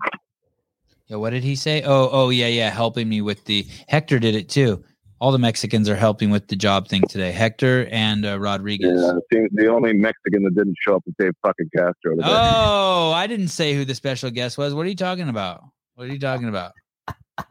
Yeah, 1.07 1.15
what 1.15 1.29
did 1.29 1.45
he 1.45 1.55
say? 1.55 1.81
Oh, 1.81 2.09
oh, 2.11 2.31
yeah, 2.31 2.47
yeah, 2.47 2.69
helping 2.69 3.07
me 3.07 3.21
with 3.21 3.45
the 3.45 3.65
Hector 3.87 4.19
did 4.19 4.35
it 4.35 4.49
too. 4.49 4.83
All 5.25 5.31
the 5.31 5.39
Mexicans 5.39 5.89
are 5.89 5.95
helping 5.95 6.29
with 6.29 6.49
the 6.49 6.55
job 6.55 6.87
thing 6.87 7.01
today. 7.09 7.31
Hector 7.31 7.87
and 7.89 8.23
uh, 8.27 8.39
Rodriguez. 8.39 9.01
Yeah, 9.01 9.13
the, 9.31 9.49
the 9.53 9.67
only 9.69 9.91
Mexican 9.91 10.43
that 10.43 10.53
didn't 10.53 10.75
show 10.79 10.97
up 10.97 11.03
was 11.03 11.15
Dave 11.17 11.31
fucking 11.41 11.71
Castro. 11.75 12.15
Today. 12.15 12.27
Oh, 12.27 13.11
I 13.11 13.25
didn't 13.25 13.47
say 13.47 13.73
who 13.73 13.85
the 13.85 13.95
special 13.95 14.29
guest 14.29 14.55
was. 14.55 14.75
What 14.75 14.85
are 14.85 14.89
you 14.89 14.95
talking 14.95 15.27
about? 15.27 15.63
What 15.95 16.07
are 16.07 16.13
you 16.13 16.19
talking 16.19 16.47
about? 16.47 16.73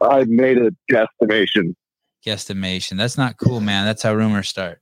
I 0.01 0.23
made 0.23 0.57
a 0.57 0.71
guesstimation. 0.89 1.75
Guesstimation. 2.25 2.95
That's 2.95 3.17
not 3.17 3.35
cool, 3.35 3.59
man. 3.59 3.83
That's 3.85 4.03
how 4.03 4.15
rumors 4.15 4.47
start. 4.47 4.79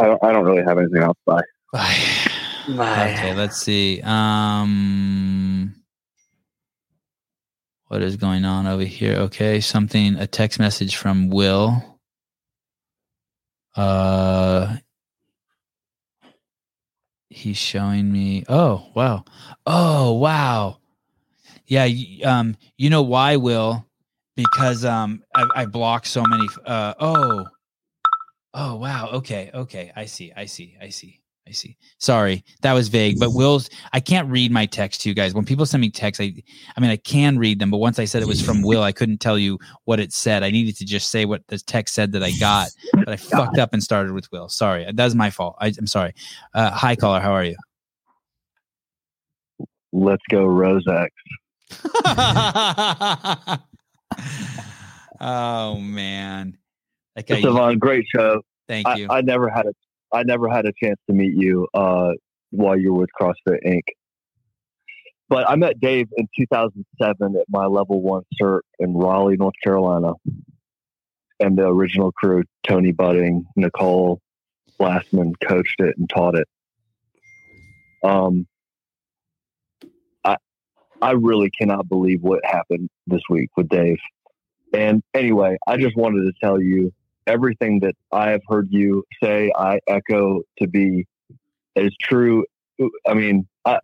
I 0.00 0.06
don't, 0.06 0.24
I 0.24 0.32
don't 0.32 0.44
really 0.44 0.64
have 0.64 0.78
anything 0.78 1.04
else. 1.04 1.16
Bye. 1.26 1.44
Bye. 1.72 3.12
Okay, 3.12 3.34
let's 3.36 3.58
see. 3.58 4.00
Um 4.02 5.76
what 7.88 8.02
is 8.02 8.16
going 8.16 8.44
on 8.44 8.66
over 8.66 8.84
here? 8.84 9.16
Okay, 9.16 9.60
something 9.60 10.16
a 10.16 10.26
text 10.26 10.58
message 10.58 10.96
from 10.96 11.30
Will. 11.30 11.98
Uh 13.76 14.76
he's 17.28 17.56
showing 17.56 18.12
me 18.12 18.44
oh 18.48 18.86
wow. 18.94 19.24
Oh 19.66 20.12
wow. 20.12 20.78
Yeah 21.66 21.88
um 22.24 22.56
you 22.78 22.90
know 22.90 23.02
why 23.02 23.36
will? 23.36 23.84
Because 24.36 24.84
um 24.84 25.22
i, 25.34 25.46
I 25.54 25.66
blocked 25.66 26.06
so 26.06 26.22
many 26.26 26.46
uh 26.64 26.94
oh. 27.00 27.46
Oh 28.54 28.76
wow. 28.76 29.10
Okay 29.14 29.50
okay. 29.52 29.92
I 29.96 30.04
see 30.06 30.32
i 30.36 30.46
see 30.46 30.76
i 30.80 30.88
see 30.90 31.20
i 31.46 31.52
see. 31.52 31.76
Sorry 31.98 32.44
that 32.62 32.72
was 32.72 32.88
vague 32.88 33.18
but 33.18 33.30
will's 33.34 33.70
i 33.92 34.00
can't 34.00 34.28
read 34.30 34.50
my 34.50 34.66
text 34.66 35.02
to 35.02 35.08
you 35.08 35.14
guys. 35.14 35.34
When 35.34 35.44
people 35.44 35.66
send 35.66 35.80
me 35.80 35.90
texts 35.90 36.20
i 36.20 36.34
i 36.76 36.80
mean 36.80 36.90
i 36.90 36.96
can 36.96 37.38
read 37.38 37.58
them 37.58 37.70
but 37.70 37.78
once 37.78 37.98
i 37.98 38.04
said 38.04 38.22
it 38.22 38.28
was 38.28 38.42
from 38.42 38.62
will 38.68 38.82
i 38.82 38.92
couldn't 38.92 39.18
tell 39.18 39.38
you 39.38 39.58
what 39.84 40.00
it 40.00 40.12
said. 40.12 40.42
I 40.42 40.50
needed 40.50 40.76
to 40.76 40.84
just 40.84 41.10
say 41.10 41.24
what 41.24 41.46
the 41.48 41.58
text 41.58 41.94
said 41.94 42.12
that 42.12 42.22
i 42.22 42.30
got 42.32 42.68
but 42.92 43.08
i 43.08 43.16
fucked 43.16 43.58
up 43.58 43.72
and 43.72 43.82
started 43.82 44.12
with 44.12 44.30
will. 44.32 44.48
Sorry 44.48 44.86
that's 44.94 45.14
my 45.14 45.30
fault. 45.30 45.56
I, 45.60 45.72
i'm 45.78 45.86
sorry. 45.86 46.14
Uh 46.54 46.70
hi 46.70 46.96
caller 46.96 47.20
how 47.20 47.32
are 47.32 47.44
you? 47.44 47.56
Let's 49.96 50.24
go, 50.28 50.44
Rosex. 50.44 51.10
oh 55.20 55.76
man. 55.78 56.58
Guy, 57.14 57.22
Sevan, 57.22 57.78
great 57.78 58.04
show. 58.12 58.42
Thank 58.66 58.88
I, 58.88 58.96
you. 58.96 59.06
I 59.08 59.20
never 59.20 59.48
had 59.48 59.66
a 59.66 59.72
I 60.14 60.22
never 60.22 60.48
had 60.48 60.64
a 60.64 60.72
chance 60.72 60.98
to 61.08 61.12
meet 61.12 61.34
you 61.34 61.66
uh, 61.74 62.12
while 62.50 62.78
you 62.78 62.94
were 62.94 63.00
with 63.00 63.10
CrossFit 63.20 63.58
Inc. 63.66 63.82
But 65.28 65.50
I 65.50 65.56
met 65.56 65.80
Dave 65.80 66.08
in 66.16 66.28
2007 66.38 67.36
at 67.36 67.46
my 67.48 67.66
level 67.66 68.00
one 68.00 68.22
cert 68.40 68.60
in 68.78 68.94
Raleigh, 68.94 69.36
North 69.36 69.54
Carolina, 69.62 70.12
and 71.40 71.58
the 71.58 71.66
original 71.66 72.12
crew, 72.12 72.44
Tony 72.62 72.92
Budding, 72.92 73.44
Nicole 73.56 74.20
Glassman, 74.78 75.32
coached 75.42 75.80
it 75.80 75.96
and 75.98 76.08
taught 76.08 76.36
it. 76.36 76.46
Um, 78.04 78.46
I 80.24 80.36
I 81.02 81.12
really 81.12 81.50
cannot 81.50 81.88
believe 81.88 82.22
what 82.22 82.44
happened 82.44 82.88
this 83.08 83.22
week 83.28 83.50
with 83.56 83.68
Dave. 83.68 83.98
And 84.72 85.02
anyway, 85.14 85.56
I 85.66 85.76
just 85.78 85.96
wanted 85.96 86.22
to 86.24 86.32
tell 86.40 86.60
you 86.60 86.92
everything 87.26 87.80
that 87.80 87.94
I 88.12 88.30
have 88.30 88.42
heard 88.48 88.68
you 88.70 89.04
say, 89.22 89.52
I 89.56 89.80
echo 89.86 90.42
to 90.58 90.68
be 90.68 91.06
as 91.76 91.92
true. 92.00 92.44
I 93.06 93.14
mean, 93.14 93.46
I, 93.64 93.78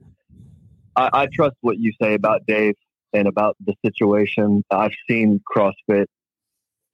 I, 0.96 1.10
I 1.12 1.28
trust 1.32 1.56
what 1.60 1.78
you 1.78 1.92
say 2.00 2.14
about 2.14 2.46
Dave 2.46 2.74
and 3.12 3.26
about 3.26 3.56
the 3.64 3.74
situation. 3.84 4.62
I've 4.70 4.94
seen 5.08 5.40
CrossFit 5.54 6.06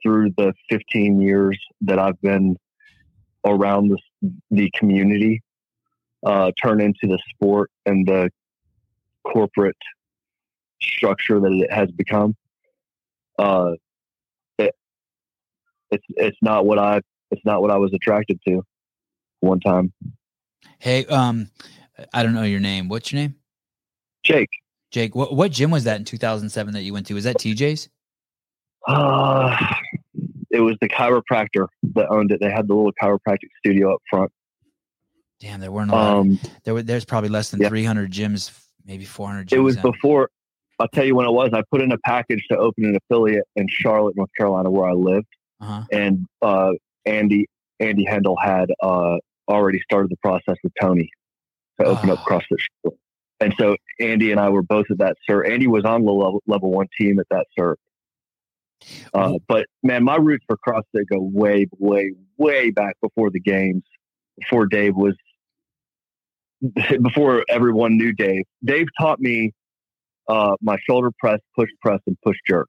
through 0.03 0.31
the 0.37 0.55
15 0.71 1.21
years 1.21 1.59
that 1.83 1.99
I've 1.99 2.21
been 2.21 2.57
around 3.45 3.99
the 4.51 4.71
community 4.75 5.43
uh, 6.25 6.51
turn 6.61 6.81
into 6.81 7.07
the 7.07 7.19
sport 7.31 7.71
and 7.85 8.07
the 8.07 8.31
corporate 9.25 9.77
structure 10.83 11.41
that 11.41 11.53
it 11.53 11.73
has 11.73 11.91
become. 11.91 12.35
Uh, 13.39 13.73
it's 15.91 16.05
it's 16.11 16.39
not 16.43 16.67
what 16.67 16.79
I 16.79 17.01
it's 17.31 17.45
not 17.45 17.63
what 17.63 17.71
I 17.71 17.77
was 17.77 17.93
attracted 17.93 18.41
to 18.49 18.63
one 19.41 19.61
time. 19.61 19.93
Hey, 20.79 21.07
um, 21.07 21.51
I 22.13 22.23
don't 22.23 22.35
know 22.35 22.43
your 22.43 22.61
name. 22.61 22.89
What's 22.89 23.13
your 23.13 23.21
name? 23.21 23.37
Jake. 24.23 24.51
Jake. 24.91 25.15
What 25.15 25.35
what 25.35 25.53
gym 25.53 25.71
was 25.71 25.85
that 25.85 25.99
in 25.99 26.05
2007 26.05 26.75
that 26.75 26.83
you 26.83 26.93
went 26.93 27.07
to? 27.07 27.15
Was 27.15 27.25
that 27.25 27.37
TJ's? 27.37 27.89
Uh, 28.87 29.57
it 30.51 30.61
was 30.61 30.77
the 30.81 30.89
chiropractor 30.89 31.67
that 31.95 32.09
owned 32.09 32.31
it. 32.31 32.41
They 32.41 32.51
had 32.51 32.69
the 32.69 32.75
little 32.75 32.93
chiropractic 32.93 33.49
studio 33.59 33.95
up 33.95 34.03
front. 34.09 34.31
Damn, 35.41 35.61
there 35.61 35.71
weren't 35.71 35.91
a 35.91 35.95
lot. 35.95 36.17
Um, 36.17 36.41
there 36.65 36.75
were 36.75 36.83
there's 36.83 37.05
probably 37.05 37.29
less 37.29 37.51
than 37.51 37.67
300 37.67 38.11
gyms, 38.11 38.59
maybe 38.85 39.05
400 39.05 39.49
gyms. 39.49 39.53
It 39.53 39.61
was 39.61 39.77
out. 39.77 39.83
before. 39.83 40.31
I'll 40.79 40.89
tell 40.89 41.05
you 41.05 41.15
when 41.15 41.27
it 41.27 41.33
was. 41.33 41.51
I 41.53 41.63
put 41.71 41.81
in 41.81 41.93
a 41.93 41.99
package 41.99 42.45
to 42.51 42.59
open 42.59 42.85
an 42.85 42.97
affiliate 42.97 43.45
in 43.57 43.67
Charlotte, 43.69 44.17
North 44.17 44.31
Carolina, 44.37 44.71
where 44.71 44.89
I 44.89 44.93
lived, 44.93 45.27
Uh-huh. 45.61 45.83
and 45.91 46.27
uh, 46.43 46.73
Andy 47.07 47.47
Andy 47.81 48.05
Hendel 48.05 48.37
had 48.41 48.71
uh, 48.83 49.17
already 49.49 49.81
started 49.81 50.11
the 50.11 50.17
process 50.17 50.57
with 50.63 50.73
Tony 50.81 51.11
to 51.81 51.87
open 51.87 52.11
up 52.11 52.19
CrossFit. 52.19 52.59
Charlotte. 52.59 52.99
And 53.41 53.55
so 53.59 53.77
Andy 54.01 54.31
and 54.31 54.41
I 54.41 54.49
were 54.49 54.63
both 54.63 54.87
at 54.91 54.99
that 54.99 55.17
cert. 55.29 55.51
Andy 55.51 55.67
was 55.67 55.85
on 55.85 56.05
the 56.05 56.13
level, 56.13 56.43
level 56.47 56.71
one 56.71 56.87
team 56.99 57.19
at 57.21 57.27
that 57.31 57.47
cert. 57.59 57.77
Uh, 59.13 59.35
but 59.47 59.67
man, 59.83 60.05
my 60.05 60.17
roots 60.17 60.45
for 60.47 60.57
CrossFit 60.57 61.07
go 61.11 61.21
way, 61.21 61.67
way, 61.79 62.13
way 62.39 62.71
back 62.71 62.97
before 63.03 63.31
the 63.31 63.41
games, 63.41 63.83
before 64.39 64.67
Dave 64.67 64.95
was, 64.95 65.15
before 67.03 67.45
everyone 67.49 67.97
knew 67.99 68.13
Dave. 68.13 68.45
Dave 68.65 68.87
taught 68.99 69.21
me 69.21 69.53
uh, 70.29 70.57
my 70.61 70.79
shoulder 70.89 71.11
press, 71.19 71.41
push 71.55 71.71
press, 71.83 72.01
and 72.07 72.17
push 72.23 72.37
jerk. 72.47 72.69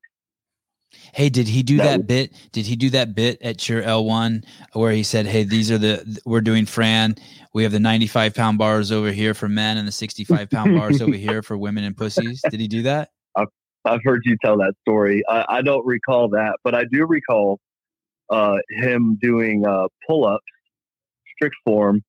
Hey, 1.14 1.30
did 1.30 1.48
he 1.48 1.64
do 1.64 1.78
That 1.78 1.84
that, 1.84 1.98
was- 2.00 2.06
bit? 2.08 2.34
Did 2.52 2.66
he 2.66 2.76
do 2.76 2.90
that 2.92 3.16
bit 3.16 3.42
at 3.42 3.68
your 3.68 3.82
L1 3.82 4.44
where 4.74 4.92
he 4.92 5.04
said, 5.04 5.26
"Hey, 5.26 5.44
these 5.44 5.72
are 5.72 5.78
the 5.78 6.20
we're 6.26 6.42
doing 6.42 6.66
Fran. 6.66 7.16
We 7.54 7.64
have 7.64 7.72
the 7.72 7.80
95 7.80 8.36
pound 8.36 8.58
bars 8.58 8.92
over 8.92 9.12
here 9.12 9.34
for 9.34 9.50
men 9.50 9.78
and 9.78 9.88
the 9.88 9.92
65 9.92 10.50
pound 10.50 10.76
bars 10.76 11.02
over 11.02 11.16
here 11.16 11.42
for 11.42 11.58
women 11.58 11.84
and 11.84 11.96
pussies." 11.96 12.42
Did 12.50 12.60
he 12.60 12.68
do 12.68 12.84
that? 12.84 13.10
I've, 13.36 13.48
I've 13.86 14.04
heard 14.04 14.22
you 14.26 14.38
tell 14.44 14.58
that 14.58 14.74
story. 14.82 15.24
I, 15.28 15.46
I 15.50 15.62
don't 15.62 15.86
recall 15.86 16.30
that, 16.30 16.58
but 16.64 16.76
I 16.76 16.84
do 16.92 17.06
recall 17.06 17.60
uh, 18.30 18.58
him 18.70 19.18
doing 19.22 19.66
uh, 19.66 19.88
pull 20.06 20.26
ups, 20.26 20.44
strict 21.36 21.56
form, 21.66 22.04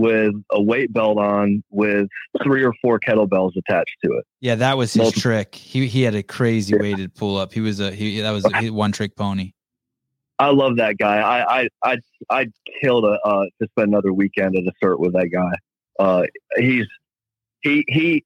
with 0.00 0.34
a 0.50 0.60
weight 0.62 0.92
belt 0.92 1.18
on 1.18 1.62
with 1.70 2.08
three 2.42 2.62
or 2.64 2.72
four 2.82 2.98
kettlebells 2.98 3.52
attached 3.56 3.96
to 4.04 4.12
it. 4.14 4.24
Yeah, 4.40 4.54
that 4.56 4.76
was 4.76 4.92
his 4.92 4.98
Multiple- 5.02 5.20
trick. 5.22 5.54
He 5.54 5.86
he 5.86 6.02
had 6.02 6.14
a 6.14 6.22
crazy 6.22 6.76
weighted 6.76 7.14
pull 7.14 7.36
up. 7.36 7.52
He 7.52 7.60
was 7.60 7.80
a 7.80 7.90
he 7.92 8.20
that 8.20 8.30
was 8.30 8.44
a 8.54 8.70
one 8.70 8.92
trick 8.92 9.16
pony. 9.16 9.52
I 10.38 10.50
love 10.50 10.76
that 10.76 10.96
guy. 10.98 11.18
I 11.18 11.60
I 11.62 11.68
I 11.84 11.96
I'd 12.30 12.52
kill 12.82 13.02
to 13.02 13.18
uh, 13.24 13.44
to 13.60 13.68
spend 13.70 13.88
another 13.88 14.12
weekend 14.12 14.56
at 14.56 14.64
a 14.64 14.72
cert 14.82 14.98
with 14.98 15.12
that 15.12 15.28
guy. 15.32 15.52
Uh, 15.98 16.22
he's 16.56 16.86
he 17.62 17.84
he 17.88 18.24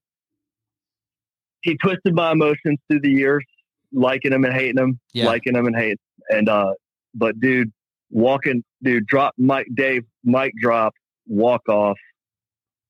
he 1.62 1.76
twisted 1.76 2.14
my 2.14 2.30
emotions 2.32 2.78
through 2.88 3.00
the 3.00 3.10
years, 3.10 3.44
liking 3.92 4.32
him 4.32 4.44
and 4.44 4.52
hating 4.54 4.78
him, 4.78 5.00
Yeah. 5.12 5.26
liking 5.26 5.56
him 5.56 5.66
and 5.66 5.74
hating. 5.74 5.98
And 6.28 6.48
uh, 6.48 6.74
but 7.14 7.40
dude, 7.40 7.72
walking, 8.10 8.62
dude, 8.82 9.06
drop 9.06 9.34
Mike 9.38 9.68
Dave, 9.74 10.04
Mike 10.24 10.52
drop, 10.60 10.94
walk 11.26 11.68
off. 11.68 11.98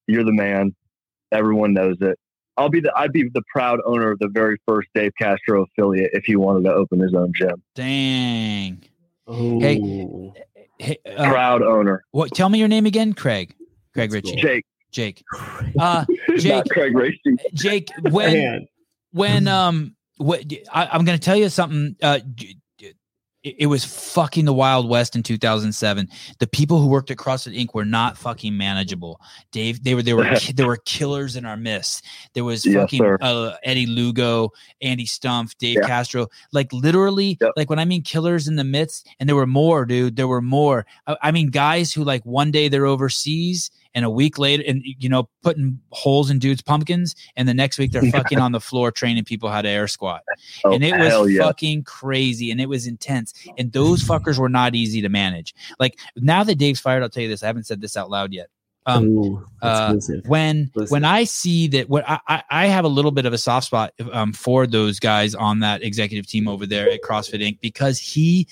You're 0.07 0.25
the 0.25 0.33
man. 0.33 0.75
Everyone 1.33 1.73
knows 1.75 1.97
it. 2.01 2.19
I'll 2.57 2.69
be 2.69 2.81
the 2.81 2.93
I'd 2.97 3.13
be 3.13 3.29
the 3.33 3.43
proud 3.53 3.81
owner 3.85 4.13
of 4.13 4.19
the 4.21 4.29
very 4.29 4.59
first 4.67 4.89
Dave 4.95 5.13
Castro 5.19 5.65
affiliate 5.65 6.11
if 6.13 6.25
he 6.25 6.37
wanted 6.37 6.65
to 6.65 6.73
open 6.73 7.01
his 7.01 7.15
own 7.15 7.33
gym. 7.35 7.63
Dang. 7.75 8.85
Ooh. 9.29 9.59
Hey, 9.59 10.33
hey 10.79 10.99
uh, 11.17 11.31
Proud 11.31 11.63
owner. 11.63 12.05
what? 12.13 12.33
Tell 12.33 12.49
me 12.49 12.59
your 12.59 12.69
name 12.69 12.87
again, 12.87 13.13
Craig. 13.13 13.55
Craig 13.93 14.13
Richey. 14.13 14.37
Jake. 14.37 14.65
Jake. 14.93 15.23
Uh, 15.77 16.05
Jake. 16.37 16.53
Not 16.53 16.69
Craig 16.71 16.95
Racy. 16.95 17.35
Jake. 17.53 17.91
When 18.11 18.33
Man. 18.33 18.67
when 19.11 19.49
um 19.49 19.97
what 20.19 20.45
I, 20.73 20.87
I'm 20.93 21.05
going 21.05 21.19
to 21.19 21.25
tell 21.25 21.35
you 21.35 21.49
something. 21.49 21.97
Uh, 22.01 22.19
d- 22.19 22.55
d- 22.55 22.59
it, 23.45 23.55
it 23.61 23.67
was 23.67 23.85
fucking 23.85 24.47
the 24.47 24.53
Wild 24.53 24.89
West 24.89 25.15
in 25.15 25.23
2007. 25.23 26.09
The 26.41 26.47
people 26.47 26.81
who 26.81 26.89
worked 26.89 27.11
at 27.11 27.19
CrossFit 27.19 27.57
Inc. 27.57 27.75
were 27.75 27.85
not 27.85 28.17
fucking 28.19 28.57
manageable. 28.57 29.21
Dave, 29.53 29.85
they 29.85 29.95
were 29.95 30.03
they 30.03 30.15
were 30.15 30.25
there 30.57 30.67
were 30.67 30.79
killers 30.79 31.37
in 31.37 31.45
our 31.45 31.57
midst. 31.57 32.05
There 32.33 32.45
was 32.45 32.65
Yes, 32.67 32.75
fucking 32.75 33.05
uh, 33.21 33.57
Eddie 33.63 33.87
Lugo, 33.87 34.51
Andy 34.81 35.07
Stumpf, 35.07 35.57
Dave 35.59 35.77
Yeah. 35.81 35.87
Castro. 35.87 36.27
Like 36.53 36.73
literally, 36.73 37.37
Yep. 37.41 37.53
like 37.57 37.71
when 37.71 37.79
I 37.79 37.85
mean 37.85 38.03
killers 38.03 38.49
in 38.49 38.57
the 38.57 38.65
midst, 38.65 39.09
and 39.21 39.29
there 39.29 39.37
were 39.37 39.47
more, 39.47 39.85
dude. 39.85 40.17
There 40.17 40.29
were 40.29 40.43
more. 40.43 40.87
I, 41.07 41.17
I 41.23 41.31
mean, 41.31 41.51
guys 41.51 41.93
who 41.93 42.03
like 42.03 42.25
one 42.25 42.51
day 42.51 42.69
they're 42.69 42.87
overseas. 42.87 43.71
And 43.95 44.05
a 44.05 44.11
week 44.11 44.39
later, 44.39 44.63
and 44.67 44.83
you 44.85 45.09
know, 45.09 45.29
putting 45.43 45.79
holes 45.91 46.31
in 46.31 46.39
dudes' 46.39 46.63
pumpkins, 46.63 47.15
and 47.37 47.49
the 47.49 47.55
next 47.55 47.79
week 47.79 47.93
they're 47.93 48.03
fucking 48.11 48.39
on 48.39 48.53
the 48.53 48.61
floor 48.61 48.91
training 48.91 49.25
people 49.25 49.49
how 49.51 49.63
to 49.63 49.69
air 49.69 49.87
squat. 49.87 50.23
Oh, 50.65 50.73
and 50.73 50.83
it 50.85 50.99
was 50.99 51.31
yeah. 51.31 51.43
fucking 51.43 51.85
crazy 51.85 52.51
and 52.51 52.61
it 52.61 52.69
was 52.69 52.87
intense 52.87 53.35
and 53.59 53.73
those 53.73 54.03
fuckers 54.03 54.39
were 54.39 54.49
not 54.49 54.75
easy 54.75 55.03
to 55.03 55.09
manage. 55.09 55.55
Like 55.79 55.99
now 56.17 56.45
that 56.45 56.57
dave's 56.57 56.81
fired 56.81 57.03
i'll 57.03 57.09
tell 57.09 57.23
you 57.23 57.29
this 57.29 57.43
i 57.43 57.47
haven't 57.47 57.65
said 57.65 57.81
this 57.81 57.97
out 57.97 58.11
loud 58.11 58.33
yet. 58.33 58.49
Um 58.87 59.07
Ooh, 59.07 59.47
uh, 59.63 59.97
when 60.27 60.71
Listen. 60.75 60.93
when 60.93 61.05
i 61.05 61.25
see 61.25 61.69
that 61.69 61.89
what 61.89 62.05
I, 62.09 62.21
I 62.29 62.43
i 62.51 62.67
have 62.67 62.85
a 62.85 62.89
little 62.89 63.11
bit 63.11 63.25
of 63.25 63.33
a 63.33 63.39
soft 63.39 63.67
spot 63.67 63.95
um 64.13 64.33
for 64.33 64.67
those 64.67 65.01
guys 65.01 65.35
on 65.35 65.61
that 65.61 65.83
executive 65.83 66.27
team 66.27 66.49
over 66.49 66.67
there 66.67 66.91
at 66.91 67.01
crossfit 67.03 67.41
inc 67.41 67.61
because 67.61 67.99
he 67.99 68.47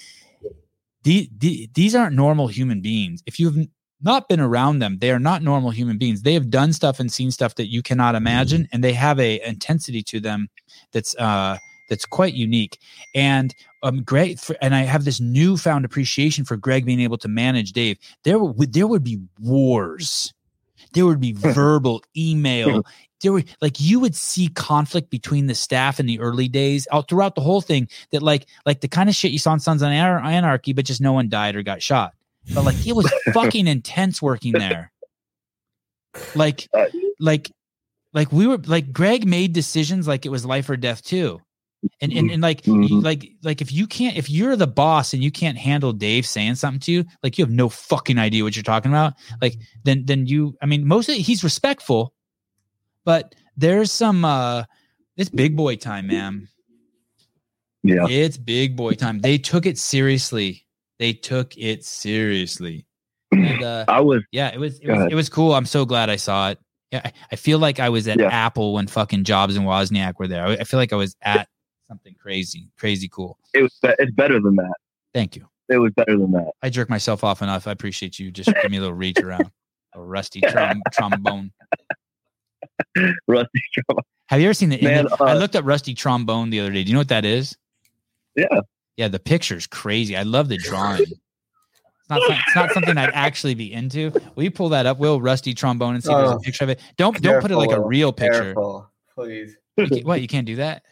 the, 1.05 1.28
the, 1.36 1.69
these 1.74 1.97
aren't 1.97 2.14
normal 2.14 2.47
human 2.47 2.81
beings. 2.81 3.24
If 3.27 3.40
you've 3.40 3.66
not 4.02 4.28
been 4.28 4.40
around 4.40 4.78
them. 4.80 4.98
They 4.98 5.10
are 5.10 5.18
not 5.18 5.42
normal 5.42 5.70
human 5.70 5.98
beings. 5.98 6.22
They 6.22 6.34
have 6.34 6.50
done 6.50 6.72
stuff 6.72 7.00
and 7.00 7.12
seen 7.12 7.30
stuff 7.30 7.54
that 7.56 7.70
you 7.70 7.82
cannot 7.82 8.14
imagine 8.14 8.68
and 8.72 8.82
they 8.82 8.92
have 8.92 9.18
a 9.20 9.40
intensity 9.46 10.02
to 10.04 10.20
them 10.20 10.48
that's 10.92 11.16
uh 11.16 11.58
that's 11.88 12.04
quite 12.06 12.34
unique. 12.34 12.78
And 13.14 13.54
um 13.82 14.02
great 14.02 14.40
for, 14.40 14.56
and 14.60 14.74
i 14.74 14.82
have 14.82 15.04
this 15.04 15.20
newfound 15.20 15.84
appreciation 15.84 16.44
for 16.44 16.56
greg 16.56 16.84
being 16.84 17.00
able 17.00 17.18
to 17.18 17.28
manage 17.28 17.72
dave. 17.72 17.98
There 18.24 18.38
would 18.38 18.72
there 18.72 18.86
would 18.86 19.04
be 19.04 19.20
wars. 19.40 20.32
There 20.92 21.06
would 21.06 21.20
be 21.20 21.32
verbal 21.36 22.02
email. 22.16 22.82
There 23.22 23.32
were 23.32 23.44
like 23.60 23.80
you 23.80 24.00
would 24.00 24.16
see 24.16 24.48
conflict 24.48 25.08
between 25.08 25.46
the 25.46 25.54
staff 25.54 26.00
in 26.00 26.06
the 26.06 26.18
early 26.18 26.48
days 26.48 26.88
all 26.90 27.02
throughout 27.02 27.36
the 27.36 27.40
whole 27.40 27.60
thing 27.60 27.88
that 28.10 28.20
like 28.22 28.46
like 28.66 28.80
the 28.80 28.88
kind 28.88 29.08
of 29.08 29.14
shit 29.14 29.30
you 29.30 29.38
saw 29.38 29.52
in 29.52 29.60
sons 29.60 29.80
of 29.80 29.88
Anar- 29.88 30.24
anarchy 30.24 30.72
but 30.72 30.84
just 30.84 31.00
no 31.00 31.12
one 31.12 31.28
died 31.28 31.54
or 31.54 31.62
got 31.62 31.80
shot 31.80 32.14
but 32.55 32.64
like 32.64 32.86
it 32.86 32.94
was 32.94 33.12
fucking 33.32 33.66
intense 33.66 34.20
working 34.23 34.52
there. 34.52 34.93
Like 36.35 36.69
Uh, 36.74 36.86
like 37.19 37.51
like 38.12 38.32
we 38.32 38.47
were 38.47 38.59
like 38.59 38.93
greg 38.93 39.27
made 39.27 39.52
decisions 39.52 40.06
like 40.06 40.27
it 40.27 40.28
was 40.31 40.44
life 40.44 40.69
or 40.69 40.77
death 40.77 41.02
too. 41.02 41.40
And 42.01 42.12
and, 42.12 42.31
and 42.31 42.43
like 42.43 42.62
Mhm. 42.62 43.02
like 43.02 43.28
like 43.43 43.60
if 43.60 43.73
you 43.73 43.86
can't 43.86 44.16
if 44.16 44.28
you're 44.31 44.55
the 44.56 44.66
boss 44.66 45.14
and 45.14 45.23
you 45.24 45.31
can't 45.32 45.59
handle 45.59 45.93
dave 45.93 46.27
saying 46.27 46.56
something 46.56 46.81
to 46.81 46.93
you 46.93 47.05
like 47.23 47.39
you 47.39 47.44
have 47.44 47.52
no 47.52 47.69
fucking 47.69 48.19
idea 48.19 48.44
what 48.44 48.55
you're 48.55 48.62
talking 48.62 48.90
about. 48.93 49.14
Like 49.40 49.56
then 49.85 50.05
then 50.05 50.27
you 50.27 50.55
i 50.62 50.66
mean 50.66 50.86
most 50.86 51.09
of 51.09 51.16
he's 51.16 51.43
respectful 51.43 52.12
but 53.05 53.35
there's 53.56 53.90
some 53.90 54.24
uh 54.24 54.64
it's 55.16 55.31
big 55.31 55.56
boy 55.56 55.77
time 55.77 56.06
man 56.06 56.48
Yeah. 57.82 58.06
it's 58.09 58.36
big 58.36 58.77
boy 58.77 58.93
time. 58.94 59.20
They 59.20 59.39
took 59.39 59.66
it 59.66 59.78
seriously 59.78 60.66
they 61.02 61.12
took 61.12 61.56
it 61.58 61.84
seriously 61.84 62.86
and 63.32 63.62
uh 63.62 63.84
I 63.88 64.00
was 64.00 64.22
yeah, 64.30 64.48
it 64.54 64.60
was 64.60 64.78
it 64.78 64.88
was, 64.90 65.08
it 65.10 65.14
was 65.14 65.28
cool. 65.28 65.54
I'm 65.54 65.66
so 65.66 65.84
glad 65.84 66.08
I 66.10 66.16
saw 66.16 66.50
it. 66.50 66.58
Yeah, 66.90 67.00
I, 67.04 67.12
I 67.32 67.36
feel 67.36 67.58
like 67.58 67.80
I 67.80 67.88
was 67.88 68.06
at 68.06 68.18
Yeah. 68.20 68.28
Apple 68.28 68.74
when 68.74 68.86
fucking 68.86 69.24
Jobs 69.24 69.56
and 69.56 69.66
Wozniak 69.66 70.18
were 70.18 70.28
there. 70.28 70.46
I, 70.46 70.52
I 70.52 70.64
feel 70.64 70.78
like 70.78 70.92
I 70.92 70.96
was 70.96 71.16
at 71.22 71.48
something 71.88 72.14
crazy, 72.20 72.68
crazy 72.78 73.08
cool. 73.08 73.38
it 73.54 73.62
was 73.62 73.76
it's 73.82 74.12
better 74.12 74.38
than 74.40 74.56
that. 74.56 74.74
Thank 75.14 75.34
you. 75.36 75.48
It 75.68 75.78
was 75.78 75.92
better 75.96 76.16
than 76.18 76.30
that. 76.32 76.52
I 76.62 76.68
jerk 76.70 76.90
myself 76.90 77.24
off 77.24 77.40
enough. 77.42 77.66
I 77.66 77.72
appreciate 77.72 78.18
you. 78.18 78.30
Just 78.30 78.52
give 78.60 78.70
me 78.70 78.76
a 78.76 78.80
little 78.80 78.94
reach 78.94 79.18
around. 79.20 79.50
A 79.94 80.00
rusty 80.00 80.40
trom- 80.42 80.80
trombone. 80.92 81.52
Rusty 83.26 83.62
Trauma. 83.74 84.02
Have 84.28 84.40
you 84.40 84.46
ever 84.46 84.54
seen 84.54 84.68
the 84.70 84.80
Man, 84.80 85.00
image? 85.06 85.12
I 85.20 85.32
uh, 85.32 85.34
looked 85.34 85.56
up 85.56 85.64
rusty 85.64 85.94
trombone 85.94 86.50
the 86.50 86.60
other 86.60 86.70
day. 86.70 86.82
Do 86.84 86.88
you 86.88 86.94
know 86.94 87.00
what 87.00 87.08
that 87.08 87.24
is? 87.24 87.56
Yeah. 88.36 88.46
Yeah, 88.97 89.09
the 89.09 89.19
picture's 89.19 89.66
crazy. 89.66 90.16
I 90.16 90.23
love 90.23 90.48
the 90.48 90.56
drawing. 90.59 91.02
It's 91.02 91.10
not, 92.10 92.20
some- 92.23 92.36
it's 92.47 92.55
not 92.56 92.70
something 92.73 92.98
I'd 92.98 93.10
actually 93.14 93.55
be 93.55 93.73
into. 93.73 94.12
Will 94.35 94.43
you 94.44 94.51
pull 94.51 94.69
that 94.70 94.85
up, 94.86 94.98
Will? 94.98 95.20
Rusty 95.20 95.55
trombone 95.55 95.94
and 95.94 96.05
see 96.05 96.12
if 96.12 96.19
there's 96.19 96.31
a 96.31 96.35
Oh. 96.35 96.39
picture 96.40 96.64
of 96.64 96.70
it. 96.70 96.81
Don't 96.97 97.20
don't 97.23 97.40
put 97.40 97.51
it 97.51 97.56
like 97.56 97.70
a 97.70 97.81
real 97.81 98.12
picture. 98.12 98.43
Careful, 98.55 98.90
please. 99.14 99.56
You 99.78 99.86
can't- 99.89 100.05
what 100.05 100.20
you 100.20 100.28
can't 100.28 100.47
do 100.47 100.56
that? 100.56 100.82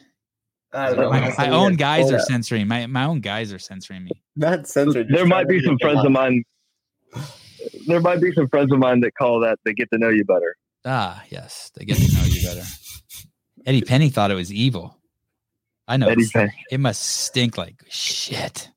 I 0.73 0.95
don't. 0.95 1.11
My, 1.11 1.35
my 1.37 1.49
own 1.51 1.75
guys 1.75 2.11
are 2.13 2.17
up. 2.19 2.23
censoring. 2.23 2.69
My 2.69 2.87
my 2.87 3.05
own 3.05 3.21
guys 3.21 3.53
are 3.53 3.59
censoring 3.59 4.05
me. 4.05 4.13
Not 4.37 4.67
censored. 4.69 5.09
There 5.11 5.27
might 5.27 5.49
be 5.49 5.61
some 5.63 5.77
friends 5.81 6.05
of 6.05 6.13
mine. 6.13 6.45
There 7.89 8.01
might 8.01 8.21
be 8.21 8.33
some 8.33 8.49
friends 8.49 8.73
of 8.73 8.79
mine 8.79 9.01
that 9.01 9.15
call 9.17 9.41
that 9.41 9.59
they 9.65 9.75
get 9.75 9.91
to 9.93 9.99
know 9.99 10.09
you 10.09 10.25
better. 10.25 10.57
Ah, 10.85 11.23
yes, 11.29 11.71
they 11.75 11.85
get 11.85 11.97
to 11.99 12.15
know 12.15 12.23
you 12.25 12.43
better. 12.47 12.63
Eddie 13.67 13.83
Penny 13.83 14.09
thought 14.11 14.31
it 14.31 14.35
was 14.37 14.53
evil. 14.53 14.97
I 15.91 15.97
know. 15.97 16.09
Eddie 16.09 16.23
it's- 16.23 16.51
It 16.71 16.79
must 16.81 17.03
stink 17.03 17.59
like 17.59 17.83
shit. 17.89 18.71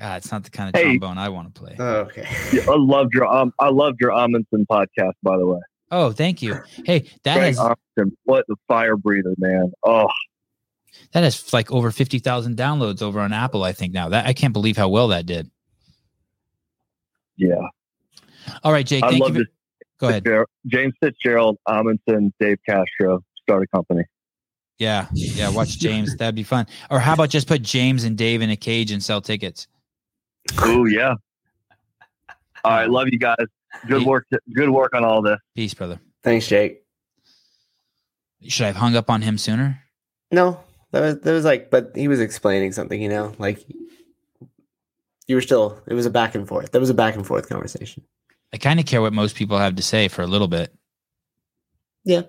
God, 0.00 0.16
it's 0.16 0.32
not 0.32 0.42
the 0.44 0.50
kind 0.50 0.68
of 0.74 0.78
Hey. 0.80 0.98
trombone 0.98 1.18
I 1.18 1.28
want 1.28 1.54
to 1.54 1.60
play. 1.60 1.76
Oh, 1.78 1.94
okay. 2.00 2.26
Yeah, 2.52 2.62
I 2.68 2.76
loved 2.76 3.14
your 3.14 3.26
um, 3.26 3.52
I 3.60 3.68
loved 3.70 3.98
your 4.00 4.10
Amundson 4.10 4.66
podcast, 4.70 5.12
by 5.22 5.36
the 5.38 5.46
way. 5.46 5.60
Oh, 5.92 6.10
thank 6.10 6.42
you. 6.42 6.56
Hey, 6.84 7.08
that 7.22 7.36
Greg 7.36 7.54
has 7.56 7.58
Amundson, 7.58 8.10
what 8.24 8.44
the 8.48 8.56
fire 8.66 8.96
breather, 8.96 9.34
man. 9.38 9.70
Oh, 9.84 10.08
that 11.12 11.22
has 11.22 11.52
like 11.52 11.70
over 11.70 11.92
fifty 11.92 12.18
thousand 12.18 12.56
downloads 12.56 13.02
over 13.02 13.20
on 13.20 13.32
Apple. 13.32 13.62
I 13.62 13.72
think 13.72 13.92
now 13.94 14.08
that 14.08 14.26
I 14.26 14.32
can't 14.32 14.52
believe 14.52 14.76
how 14.76 14.88
well 14.88 15.08
that 15.08 15.26
did. 15.26 15.48
yeah. 17.36 17.54
All 18.64 18.72
right, 18.72 18.84
Jake. 18.86 19.04
I 19.04 19.10
Thank 19.10 19.18
you. 19.20 19.24
love 19.24 19.32
for- 19.34 19.38
this. 19.38 19.48
Go 19.98 20.08
ahead. 20.08 20.24
James 20.66 20.92
Fitzgerald, 21.00 21.56
Amundson, 21.68 22.32
Dave 22.40 22.58
Castro 22.68 23.20
start 23.42 23.62
a 23.62 23.66
company. 23.68 24.02
Yeah, 24.78 25.06
yeah. 25.12 25.50
Watch 25.50 25.78
James. 25.78 26.16
That'd 26.16 26.34
be 26.34 26.42
fun. 26.42 26.66
Or 26.90 26.98
how 27.00 27.14
about 27.14 27.30
just 27.30 27.46
put 27.46 27.62
James 27.62 28.04
and 28.04 28.16
Dave 28.18 28.42
in 28.42 28.50
a 28.50 28.56
cage 28.56 28.90
and 28.90 29.02
sell 29.02 29.20
tickets? 29.20 29.66
Oh 30.58 30.84
yeah. 30.86 31.14
All 32.64 32.72
right, 32.72 32.88
love 32.90 33.08
you 33.10 33.18
guys. 33.18 33.36
Good 33.86 34.02
Hey. 34.02 34.06
work. 34.08 34.26
Good 34.54 34.70
work 34.70 34.94
on 34.94 35.04
all 35.04 35.20
this. 35.22 35.38
Peace, 35.54 35.74
brother. 35.74 35.98
Thanks, 36.22 36.46
Jake. 36.46 36.82
Should 38.46 38.64
I 38.64 38.66
have 38.68 38.76
hung 38.76 38.94
up 38.96 39.10
on 39.10 39.22
him 39.22 39.36
sooner? 39.38 39.80
No, 40.30 40.60
that 40.92 41.00
was 41.00 41.20
that 41.20 41.32
was 41.32 41.44
like, 41.44 41.70
but 41.70 41.92
he 41.94 42.08
was 42.08 42.20
explaining 42.20 42.72
something, 42.72 43.00
you 43.00 43.08
know, 43.08 43.34
like 43.38 43.64
you 45.26 45.34
were 45.36 45.40
still. 45.42 45.80
It 45.86 45.94
was 45.94 46.06
a 46.06 46.10
back 46.10 46.34
and 46.34 46.46
forth. 46.46 46.72
That 46.72 46.80
was 46.80 46.90
a 46.90 46.94
back 46.94 47.14
and 47.16 47.26
forth 47.26 47.48
conversation. 47.48 48.04
I 48.52 48.58
kind 48.58 48.78
of 48.78 48.86
care 48.86 49.02
what 49.02 49.12
most 49.12 49.34
people 49.36 49.58
have 49.58 49.76
to 49.76 49.82
say 49.82 50.08
for 50.08 50.22
a 50.22 50.26
little 50.26 50.48
bit. 50.48 50.72
Yeah. 52.04 52.22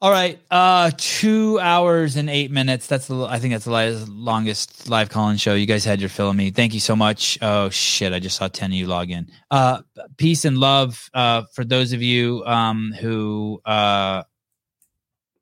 All 0.00 0.12
right. 0.12 0.38
Uh, 0.48 0.92
two 0.96 1.58
hours 1.58 2.14
and 2.14 2.30
eight 2.30 2.52
minutes. 2.52 2.86
That's 2.86 3.08
the. 3.08 3.24
I 3.24 3.40
think 3.40 3.52
that's 3.52 3.64
the 3.64 4.06
longest 4.08 4.88
live 4.88 5.10
call-in 5.10 5.38
show. 5.38 5.54
You 5.54 5.66
guys 5.66 5.84
had 5.84 5.98
your 6.00 6.08
fill 6.08 6.30
of 6.30 6.36
me. 6.36 6.50
Thank 6.50 6.72
you 6.72 6.78
so 6.78 6.94
much. 6.94 7.36
Oh 7.42 7.68
shit! 7.70 8.12
I 8.12 8.20
just 8.20 8.36
saw 8.36 8.46
ten 8.46 8.70
of 8.70 8.76
you 8.76 8.86
log 8.86 9.10
in. 9.10 9.28
Uh, 9.50 9.82
peace 10.16 10.44
and 10.44 10.56
love. 10.56 11.10
Uh, 11.12 11.42
for 11.52 11.64
those 11.64 11.92
of 11.92 12.00
you 12.00 12.44
um 12.46 12.94
who 13.00 13.60
uh 13.64 14.22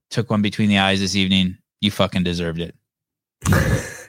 took 0.08 0.30
one 0.30 0.40
between 0.40 0.70
the 0.70 0.78
eyes 0.78 1.00
this 1.00 1.16
evening, 1.16 1.58
you 1.82 1.90
fucking 1.90 2.22
deserved 2.22 2.60
it. 2.60 2.74